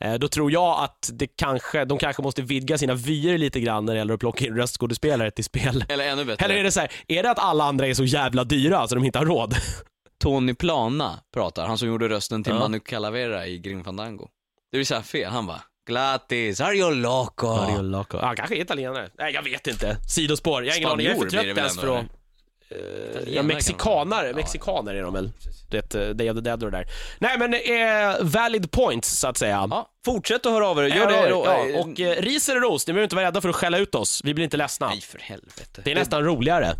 Eh, 0.00 0.14
Då 0.14 0.28
tror 0.28 0.52
jag 0.52 0.84
att 0.84 1.10
det 1.12 1.26
kanske, 1.26 1.84
de 1.84 1.98
kanske 1.98 2.22
måste 2.22 2.42
vidga 2.42 2.78
sina 2.78 2.94
vyer 2.94 3.38
lite 3.38 3.60
grann 3.60 3.84
när 3.84 3.92
det 3.92 3.98
gäller 3.98 4.14
att 4.14 4.20
plocka 4.20 4.46
in 4.46 4.56
röstskådespelare 4.56 5.30
till 5.30 5.44
spel. 5.44 5.84
Eller 5.88 6.08
ännu 6.08 6.24
bättre, 6.24 6.44
Eller 6.44 6.54
är 6.54 6.64
det 6.64 6.72
så 6.72 6.80
här, 6.80 6.90
är 7.08 7.22
det 7.22 7.30
att 7.30 7.38
alla 7.38 7.64
andra 7.64 7.86
är 7.86 7.94
så 7.94 8.04
jävla 8.04 8.44
dyra 8.44 8.88
så 8.88 8.94
de 8.94 9.04
inte 9.04 9.18
har 9.18 9.26
råd? 9.26 9.54
Tony 10.22 10.54
Plana 10.54 11.20
pratar, 11.34 11.66
han 11.66 11.78
som 11.78 11.88
gjorde 11.88 12.08
rösten 12.08 12.44
till 12.44 12.52
Ja. 12.52 12.58
Manu 12.58 12.80
Calavera 12.80 13.46
i 13.46 13.58
Grim 13.58 13.84
Fandango. 13.84 14.28
Det 14.72 14.76
vill 14.78 14.86
säga 14.86 15.02
fel, 15.02 15.32
han 15.32 15.46
bara 15.46 15.62
Glatis, 15.86 16.60
are 16.60 16.74
you 16.74 16.94
loco? 16.94 17.80
Loco. 17.82 18.18
Ja, 18.22 18.34
kanske 18.36 18.56
italienare. 18.56 19.10
Nej, 19.18 19.34
jag 19.34 19.42
vet 19.42 19.66
inte. 19.66 19.96
Sidospår. 20.08 20.64
Jag 20.64 20.72
har 20.72 20.78
ingen 20.78 20.90
aning. 20.90 21.06
Jag 21.06 21.16
är 21.16 21.20
för 21.20 21.28
Spanjor 21.28 21.42
blir 21.44 21.54
det 21.54 21.54
trött 21.54 21.56
väl 21.56 21.64
ens 21.64 21.78
ändå, 21.78 21.92
för 21.92 21.98
att... 21.98 22.04
eller? 22.04 23.28
Eh, 23.28 23.34
Ja, 23.34 23.42
mexikanare. 23.42 24.26
Ja, 24.26 24.34
Mexikaner 24.36 24.94
är 24.94 25.02
de 25.02 25.14
väl. 25.14 25.30
Rätt 25.70 25.94
uh, 25.94 26.08
Day 26.08 26.30
of 26.30 26.34
the 26.34 26.40
Dead 26.40 26.64
och 26.64 26.70
det 26.70 26.76
där. 26.78 26.86
Nej, 27.18 27.38
men 27.38 27.54
eh, 27.54 28.16
valid 28.20 28.70
points, 28.70 29.18
så 29.18 29.28
att 29.28 29.36
säga. 29.38 29.66
Ja, 29.70 29.88
fortsätt 30.04 30.46
att 30.46 30.52
höra 30.52 30.68
av 30.68 30.78
er, 30.78 30.82
gör 30.82 31.06
det. 31.06 31.28
Ja, 31.28 31.80
och 31.80 32.00
eh, 32.00 32.22
ris 32.22 32.48
eller 32.48 32.60
ros, 32.60 32.86
ni 32.86 32.92
behöver 32.92 33.04
inte 33.04 33.16
vara 33.16 33.26
rädda 33.26 33.40
för 33.40 33.48
att 33.48 33.56
skälla 33.56 33.78
ut 33.78 33.94
oss. 33.94 34.20
Vi 34.24 34.34
blir 34.34 34.44
inte 34.44 34.56
ledsna. 34.56 34.88
Nej, 34.88 35.00
för 35.00 35.18
helvete. 35.18 35.80
Det 35.84 35.90
är 35.90 35.94
nästan 35.94 36.24
roligare. 36.24 36.74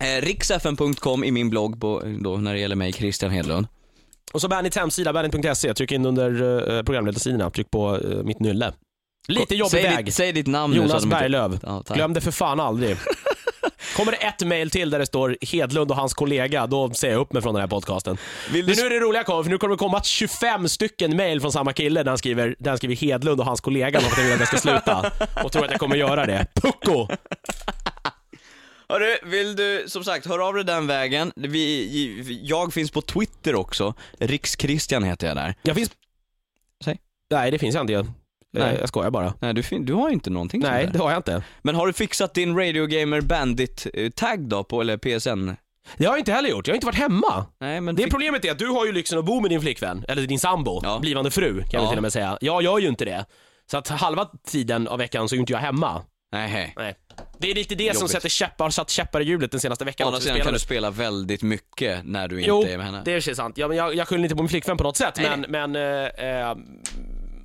Eh, 0.00 0.22
Riksfn.com 0.22 1.24
i 1.24 1.30
min 1.30 1.50
blogg 1.50 1.80
på, 1.80 2.02
då, 2.20 2.36
när 2.36 2.54
det 2.54 2.60
gäller 2.60 2.76
mig, 2.76 2.92
Christian 2.92 3.30
Hedlund. 3.30 3.66
Och 4.32 4.40
så 4.40 4.48
Bandits 4.48 4.76
hemsida, 4.76 5.12
bandit.se. 5.12 5.74
Tryck 5.74 5.92
in 5.92 6.06
under 6.06 6.42
uh, 6.42 6.82
programledarsidorna. 6.82 7.50
Tryck 7.50 7.70
på 7.70 7.96
eh, 7.96 8.22
mitt 8.24 8.40
nylle. 8.40 8.72
Lite 9.28 9.54
jobbig 9.54 9.70
säg 9.70 9.82
väg. 9.82 10.04
Ditt, 10.04 10.14
säg 10.14 10.32
ditt 10.32 10.46
namn 10.46 10.74
nu 10.74 10.78
så 10.78 10.82
Jonas 10.82 10.94
att 10.94 11.00
de 11.02 11.06
inte- 11.06 11.18
Berglöf. 11.20 11.52
Ja, 11.62 11.82
tack. 11.86 11.96
Glöm 11.96 12.14
det 12.14 12.20
för 12.20 12.30
fan 12.30 12.60
aldrig. 12.60 12.96
Kommer 13.96 14.12
det 14.12 14.18
ett 14.18 14.46
mail 14.46 14.70
till 14.70 14.90
där 14.90 14.98
det 14.98 15.06
står 15.06 15.36
Hedlund 15.40 15.90
och 15.90 15.96
hans 15.96 16.14
kollega, 16.14 16.66
då 16.66 16.90
säger 16.90 17.14
jag 17.14 17.20
upp 17.20 17.32
mig 17.32 17.42
från 17.42 17.54
den 17.54 17.60
här 17.60 17.68
podcasten. 17.68 18.16
Vill 18.52 18.66
Men 18.66 18.74
du... 18.74 18.82
nu 18.82 18.86
är 18.86 18.90
det 18.90 19.00
roliga 19.00 19.24
kommer, 19.24 19.42
för 19.42 19.50
nu 19.50 19.58
kommer 19.58 19.74
det 19.74 19.78
komma 19.78 20.02
25 20.02 20.68
stycken 20.68 21.16
mail 21.16 21.40
från 21.40 21.52
samma 21.52 21.72
kille 21.72 22.02
där 22.02 22.10
han 22.10 22.18
skriver, 22.18 22.56
där 22.58 22.70
han 22.70 22.78
skriver 22.78 22.96
Hedlund 22.96 23.40
och 23.40 23.46
hans 23.46 23.60
kollega 23.60 24.00
varför 24.00 24.16
han 24.16 24.24
vill 24.24 24.34
att 24.34 24.40
jag 24.40 24.48
ska 24.48 24.56
sluta. 24.56 25.12
Och 25.44 25.52
tror 25.52 25.64
att 25.64 25.70
jag 25.70 25.80
kommer 25.80 25.96
göra 25.96 26.26
det. 26.26 26.46
Pucko! 26.54 27.08
Hörru, 28.88 29.16
vill 29.30 29.56
du 29.56 29.84
som 29.88 30.04
sagt 30.04 30.26
höra 30.26 30.44
av 30.46 30.54
dig 30.54 30.64
den 30.64 30.86
vägen. 30.86 31.32
Vi, 31.36 32.40
jag 32.44 32.72
finns 32.74 32.90
på 32.90 33.00
Twitter 33.02 33.54
också. 33.54 33.94
Riks-Christian 34.18 35.04
heter 35.04 35.26
jag 35.26 35.36
där. 35.36 35.54
Jag 35.62 35.76
finns... 35.76 35.90
Säg. 36.84 36.98
Nej, 37.30 37.50
det 37.50 37.58
finns 37.58 37.74
jag 37.74 37.82
inte. 37.82 37.92
Jag, 37.92 38.06
Nej. 38.52 38.76
jag 38.80 38.88
skojar 38.88 39.10
bara. 39.10 39.34
Nej, 39.40 39.54
du, 39.54 39.62
du 39.80 39.92
har 39.94 40.10
inte 40.10 40.30
någonting 40.30 40.60
Nej, 40.60 40.88
det 40.92 40.98
har 40.98 41.10
jag 41.10 41.18
inte. 41.18 41.42
Men 41.62 41.74
har 41.74 41.86
du 41.86 41.92
fixat 41.92 42.34
din 42.34 42.56
Radio 42.56 42.86
Gamer 42.86 43.20
Bandit-tagg 43.20 44.48
då, 44.48 44.64
på, 44.64 44.80
eller 44.80 44.96
PSN? 44.96 45.50
Det 45.96 46.04
har 46.04 46.12
jag 46.12 46.18
inte 46.18 46.32
heller 46.32 46.48
gjort. 46.50 46.66
Jag 46.66 46.72
har 46.72 46.76
inte 46.76 46.86
varit 46.86 46.96
hemma. 46.98 47.46
Nej, 47.60 47.80
men 47.80 47.94
Det 47.96 48.02
fick- 48.02 48.12
problemet 48.12 48.44
är 48.44 48.50
att 48.52 48.58
du 48.58 48.66
har 48.68 48.86
ju 48.86 48.92
lyxen 48.92 49.18
att 49.18 49.24
bo 49.24 49.40
med 49.40 49.50
din 49.50 49.60
flickvän, 49.60 50.04
eller 50.08 50.22
din 50.26 50.38
sambo, 50.38 50.80
Ja. 50.82 50.98
blivande 50.98 51.30
fru 51.30 51.52
kan 51.62 51.80
vi 51.80 51.86
Ja. 51.86 51.88
till 51.88 51.98
och 51.98 52.02
med 52.02 52.12
säga. 52.12 52.38
Jag 52.40 52.62
gör 52.62 52.78
ju 52.78 52.88
inte 52.88 53.04
det. 53.04 53.24
Så 53.70 53.76
att 53.78 53.88
halva 53.88 54.28
tiden 54.46 54.88
av 54.88 54.98
veckan 54.98 55.28
så 55.28 55.34
är 55.34 55.38
inte 55.38 55.52
jag 55.52 55.60
hemma. 55.60 56.02
Nej. 56.32 56.74
Nej. 56.76 56.94
Det 57.40 57.50
är 57.50 57.54
lite 57.54 57.74
det 57.74 57.94
som 57.94 58.00
Jobbigt. 58.00 58.12
sätter 58.12 58.28
käppar, 58.28 58.70
satt 58.70 58.90
käppar 58.90 59.20
i 59.20 59.24
hjulet 59.24 59.50
den 59.50 59.60
senaste 59.60 59.84
Å 59.84 59.86
veckan. 59.86 60.06
andra 60.06 60.16
också. 60.16 60.28
sidan 60.28 60.40
kan 60.44 60.52
du 60.52 60.58
spela 60.58 60.90
väldigt 60.90 61.42
mycket 61.42 62.04
när 62.04 62.28
du 62.28 62.36
inte 62.38 62.48
Jo, 62.48 62.62
är 62.62 62.76
med 62.76 62.86
henne. 62.86 63.02
det 63.04 63.12
är 63.12 63.34
sant. 63.34 63.58
Ja, 63.58 63.68
men 63.68 63.76
jag, 63.76 63.94
jag 63.94 64.08
skyller 64.08 64.22
inte 64.24 64.36
på 64.36 64.42
min 64.42 64.48
flickvän 64.48 64.76
på 64.76 64.84
något 64.84 64.96
sätt, 64.96 65.14
Nej, 65.16 65.30
men, 65.36 65.70
men 65.72 65.76
eh, 65.76 66.50
eh, 66.50 66.56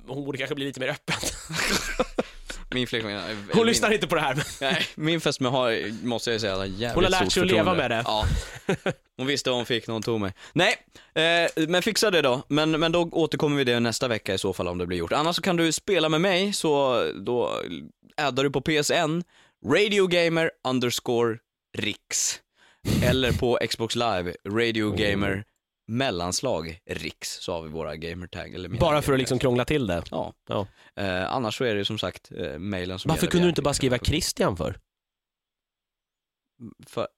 hon 0.06 0.24
borde 0.24 0.38
kanske 0.38 0.54
bli 0.54 0.64
lite 0.64 0.80
mer 0.80 0.88
öppen. 0.88 1.16
Min 2.70 2.86
flickvän... 2.86 3.20
Hon 3.52 3.56
min, 3.56 3.66
lyssnar 3.66 3.92
inte 3.92 4.06
på 4.06 4.14
det 4.14 4.20
här. 4.20 4.34
men- 4.34 4.44
Nej, 4.60 4.86
min 4.94 5.20
fästmö 5.20 5.48
har, 5.48 6.04
måste 6.06 6.32
jag 6.32 6.40
säga, 6.40 6.66
jävligt 6.66 6.94
Hon 6.94 7.04
har 7.04 7.10
lärt 7.10 7.32
sig 7.32 7.40
att 7.42 7.46
leva 7.46 7.74
med 7.74 7.90
det. 7.90 8.02
Ja. 8.06 8.24
Hon 9.16 9.26
visste 9.26 9.50
vad 9.50 9.56
hon 9.58 9.66
fick 9.66 9.86
när 9.86 9.92
hon 9.92 10.02
tog 10.02 10.20
mig. 10.20 10.32
Nej, 10.52 10.74
eh, 11.14 11.50
men 11.68 11.82
fixa 11.82 12.10
det 12.10 12.22
då. 12.22 12.42
Men, 12.48 12.70
men 12.70 12.92
då 12.92 13.08
återkommer 13.12 13.56
vi 13.56 13.64
det 13.64 13.80
nästa 13.80 14.08
vecka 14.08 14.34
i 14.34 14.38
så 14.38 14.52
fall 14.52 14.68
om 14.68 14.78
det 14.78 14.86
blir 14.86 14.98
gjort. 14.98 15.12
Annars 15.12 15.36
så 15.36 15.42
kan 15.42 15.56
du 15.56 15.72
spela 15.72 16.08
med 16.08 16.20
mig, 16.20 16.52
så 16.52 17.02
då 17.14 17.52
addar 18.16 18.44
du 18.44 18.50
på 18.50 18.60
PSN, 18.60 19.22
Radiogamer 19.64 20.50
underscore 20.68 21.38
Riks. 21.78 22.40
Eller 23.04 23.32
på 23.32 23.58
Xbox 23.70 23.96
live, 23.96 24.34
Radiogamer 24.48 25.44
mellanslag 25.86 26.78
Riks, 26.90 27.30
så 27.30 27.52
har 27.52 27.62
vi 27.62 27.68
våra 27.68 27.96
gamertag. 27.96 28.54
Eller 28.54 28.68
Bara 28.68 29.02
för 29.02 29.12
att 29.12 29.18
liksom 29.18 29.38
krångla 29.38 29.64
till 29.64 29.86
det. 29.86 30.02
Ja. 30.10 30.34
Ja. 30.48 30.66
Eh, 30.96 31.32
annars 31.34 31.58
så 31.58 31.64
är 31.64 31.74
det 31.74 31.78
ju 31.78 31.84
som 31.84 31.98
sagt 31.98 32.32
eh, 32.32 32.58
mailen 32.58 32.98
som 32.98 33.08
Varför 33.08 33.26
kunde 33.26 33.46
du 33.46 33.48
inte 33.48 33.62
bara 33.62 33.74
skriva. 33.74 33.98
Christian 33.98 34.56
för? 34.56 34.80
för... 36.86 37.08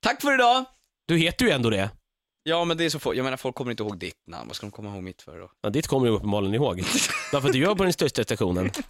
Tack 0.00 0.22
för 0.22 0.34
idag! 0.34 0.64
Du 1.06 1.16
heter 1.16 1.44
ju 1.44 1.50
ändå 1.50 1.70
det. 1.70 1.90
Ja 2.48 2.64
men 2.64 2.76
det 2.76 2.84
är 2.84 2.90
så 2.90 2.98
få, 2.98 3.14
jag 3.14 3.24
menar 3.24 3.36
folk 3.36 3.54
kommer 3.54 3.70
inte 3.70 3.82
ihåg 3.82 3.98
ditt 3.98 4.26
namn, 4.26 4.48
vad 4.48 4.56
ska 4.56 4.66
de 4.66 4.70
komma 4.70 4.94
ihåg 4.94 5.02
mitt 5.02 5.22
för 5.22 5.38
då? 5.38 5.50
Ja, 5.62 5.70
ditt 5.70 5.86
kommer 5.86 6.06
du 6.06 6.12
uppenbarligen 6.12 6.54
ihåg. 6.54 6.82
Varför 7.32 7.52
du 7.52 7.58
gör 7.58 7.74
på 7.74 7.82
den 7.84 7.92
största 7.92 8.24
stationen. 8.24 8.70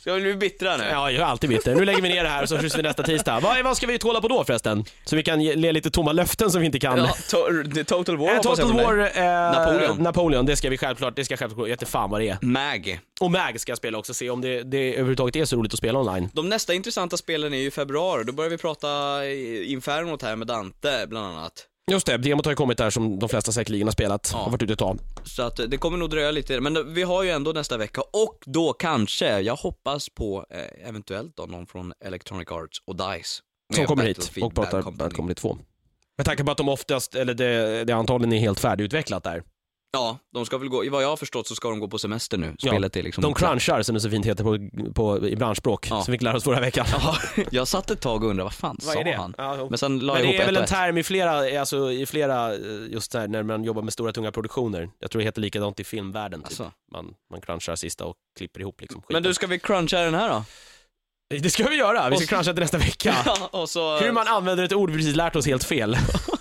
Ska 0.00 0.14
vi 0.14 0.20
bli 0.20 0.34
bittra 0.34 0.76
nu? 0.76 0.84
Ja, 0.84 1.10
jag 1.10 1.22
är 1.22 1.26
alltid 1.26 1.50
bitter. 1.50 1.74
Nu 1.74 1.84
lägger 1.84 2.02
vi 2.02 2.08
ner 2.08 2.22
det 2.22 2.28
här 2.28 2.42
och 2.42 2.48
så 2.48 2.58
skjuts 2.58 2.78
vi 2.78 2.82
nästa 2.82 3.02
tisdag. 3.02 3.40
Vad, 3.40 3.64
vad 3.64 3.76
ska 3.76 3.86
vi 3.86 3.98
tåla 3.98 4.20
på 4.20 4.28
då 4.28 4.44
förresten? 4.44 4.84
Så 5.04 5.16
vi 5.16 5.22
kan 5.22 5.40
ge 5.40 5.72
lite 5.72 5.90
tomma 5.90 6.12
löften 6.12 6.50
som 6.50 6.60
vi 6.60 6.66
inte 6.66 6.78
kan. 6.78 6.98
Ja, 6.98 7.06
to- 7.06 7.74
the 7.74 7.84
Total 7.84 8.16
War 8.16 8.28
Eh, 8.28 8.34
jag 8.34 8.42
Total. 8.42 8.72
War, 8.72 8.98
eh, 8.98 9.24
Napoleon. 9.52 10.02
Napoleon, 10.02 10.46
det 10.46 10.56
ska 10.56 10.70
vi 10.70 10.78
självklart, 10.78 11.16
det 11.16 11.24
ska 11.24 11.36
självklart, 11.36 11.68
jag 11.68 11.76
vet 11.80 11.88
fan 11.88 12.10
vad 12.10 12.20
det 12.20 12.28
är. 12.28 12.38
Mag. 12.42 13.00
Och 13.20 13.30
MAG 13.30 13.60
ska 13.60 13.70
jag 13.70 13.78
spela 13.78 13.98
också, 13.98 14.14
se 14.14 14.30
om 14.30 14.40
det, 14.40 14.62
det 14.62 14.92
överhuvudtaget 14.92 15.36
är 15.36 15.44
så 15.44 15.56
roligt 15.56 15.72
att 15.72 15.78
spela 15.78 15.98
online. 15.98 16.30
De 16.32 16.48
nästa 16.48 16.74
intressanta 16.74 17.16
spelen 17.16 17.54
är 17.54 17.58
ju 17.58 17.66
i 17.66 17.70
februari, 17.70 18.24
då 18.24 18.32
börjar 18.32 18.50
vi 18.50 18.58
prata 18.58 18.88
Infernot 19.64 20.22
här 20.22 20.36
med 20.36 20.46
Dante 20.48 21.06
bland 21.06 21.26
annat. 21.26 21.66
Just 21.90 22.06
det, 22.06 22.16
demot 22.16 22.44
har 22.44 22.52
ju 22.52 22.56
kommit 22.56 22.78
där 22.78 22.90
som 22.90 23.18
de 23.18 23.28
flesta 23.28 23.52
säkerligen 23.52 23.86
har 23.86 23.92
spelat, 23.92 24.30
Ja. 24.32 24.38
har 24.38 24.50
varit 24.50 24.62
ute 24.62 24.72
ett 24.72 24.78
tag. 24.78 24.98
Så 25.24 25.42
att 25.42 25.60
det 25.68 25.76
kommer 25.76 25.98
nog 25.98 26.10
dröja 26.10 26.30
lite, 26.30 26.60
men 26.60 26.94
vi 26.94 27.02
har 27.02 27.22
ju 27.22 27.30
ändå 27.30 27.52
nästa 27.52 27.76
vecka 27.76 28.00
och 28.12 28.38
då 28.46 28.72
kanske, 28.72 29.40
jag 29.40 29.56
hoppas 29.56 30.08
på 30.08 30.46
eh, 30.50 30.88
eventuellt 30.88 31.36
då 31.36 31.42
någon 31.42 31.66
från 31.66 31.92
Electronic 32.04 32.48
Arts 32.52 32.78
och 32.86 32.96
DICE. 32.96 33.42
Som 33.74 33.84
kommer 33.86 34.04
hit 34.04 34.30
och 34.42 34.54
pratar. 34.54 34.82
Bad 34.82 35.14
Company 35.14 35.34
2. 35.34 35.58
Med 36.16 36.26
tanke 36.26 36.44
på 36.44 36.50
att 36.50 36.56
de 36.58 36.68
oftast, 36.68 37.14
eller 37.14 37.34
det, 37.34 37.84
det 37.84 37.92
antagligen 37.92 38.32
är 38.32 38.38
helt 38.38 38.60
färdigutvecklat 38.60 39.24
där. 39.24 39.42
Ja, 39.92 40.18
de 40.34 40.46
ska 40.46 40.58
väl 40.58 40.68
gå, 40.68 40.84
vad 40.90 41.02
jag 41.02 41.08
har 41.08 41.16
förstått 41.16 41.46
så 41.46 41.54
ska 41.54 41.68
de 41.70 41.80
gå 41.80 41.88
på 41.88 41.98
semester 41.98 42.38
nu. 42.38 42.54
Ja, 42.58 42.70
Spelet 42.70 42.96
är 42.96 43.02
liksom 43.02 43.22
De 43.22 43.34
crunchar, 43.34 43.82
som 43.82 43.94
det 43.94 44.00
så 44.00 44.10
fint 44.10 44.26
heter 44.26 44.44
på, 44.44 44.58
på, 44.92 45.28
i 45.28 45.36
branschspråk, 45.36 45.86
Ja. 45.90 46.02
som 46.02 46.12
vi 46.12 46.16
fick 46.18 46.22
lära 46.22 46.36
oss 46.36 46.44
förra 46.44 46.60
veckan. 46.60 46.86
Ja, 47.00 47.16
jag 47.50 47.68
satt 47.68 47.90
ett 47.90 48.00
tag 48.00 48.24
och 48.24 48.30
undrade 48.30 48.44
vad 48.44 48.54
fan 48.54 48.80
sa 48.80 49.04
han? 49.16 49.34
Ja. 49.38 49.66
Men 49.70 49.78
sen 49.78 49.98
la 49.98 50.12
Men 50.12 50.22
jag 50.22 50.30
det 50.30 50.34
ihop 50.34 50.42
är 50.42 50.46
väl 50.46 50.56
en 50.56 50.66
term 50.66 50.98
i 50.98 51.02
flera, 51.02 51.60
alltså 51.60 51.92
i 51.92 52.06
flera, 52.06 52.54
eh, 52.54 52.60
just 52.88 53.12
där 53.12 53.28
när 53.28 53.42
man 53.42 53.64
jobbar 53.64 53.82
med 53.82 53.92
stora 53.92 54.12
tunga 54.12 54.32
produktioner. 54.32 54.90
Jag 54.98 55.10
tror 55.10 55.20
det 55.20 55.24
heter 55.24 55.40
likadant 55.40 55.80
i 55.80 55.84
filmvärlden. 55.84 56.40
Typ. 56.40 56.46
Alltså. 56.46 56.72
Man, 56.92 57.14
man 57.30 57.40
crunchar 57.40 57.76
sista 57.76 58.04
och 58.04 58.16
klipper 58.38 58.60
ihop 58.60 58.80
liksom 58.80 59.02
skiten. 59.02 59.14
Men 59.14 59.22
du, 59.22 59.34
ska 59.34 59.46
vi 59.46 59.58
cruncha 59.58 59.98
den 59.98 60.14
här 60.14 60.28
då? 60.28 60.44
Det 61.40 61.50
ska 61.50 61.68
vi 61.68 61.76
göra, 61.76 62.10
vi 62.10 62.16
ska 62.16 62.36
cruncha 62.36 62.52
till 62.52 62.62
nästa 62.62 62.78
vecka. 62.78 63.14
Ja, 63.26 63.48
och 63.52 63.70
så... 63.70 63.98
Hur 63.98 64.12
man 64.12 64.28
använder 64.28 64.64
ett 64.64 64.72
ord 64.72 64.90
vi 64.90 64.96
precis 64.96 65.16
lärt 65.16 65.36
oss 65.36 65.46
helt 65.46 65.64
fel. 65.64 65.96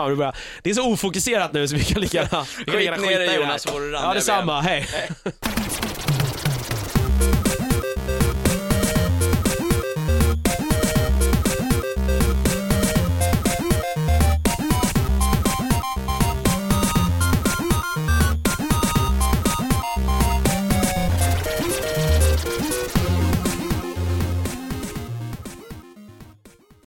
Fan, 0.00 0.10
vi 0.10 0.16
börjar. 0.16 0.36
Det 0.62 0.70
är 0.70 0.74
så 0.74 0.92
ofokuserat 0.92 1.52
nu 1.52 1.68
så 1.68 1.76
vi 1.76 1.84
kan 1.84 2.00
lika 2.00 2.16
gärna 2.16 2.46
vi 2.58 2.64
kan 2.64 2.74
Skit 2.74 2.80
lika 2.80 2.80
gärna 2.82 2.96
ner 2.96 3.18
dig, 3.18 3.28
skita 3.28 3.34
i 3.34 3.38
det 3.38 3.46
här. 3.46 3.48
Jonas, 3.48 3.66
Ja, 4.02 4.14
detsamma. 4.14 4.60
Hej. 4.60 4.86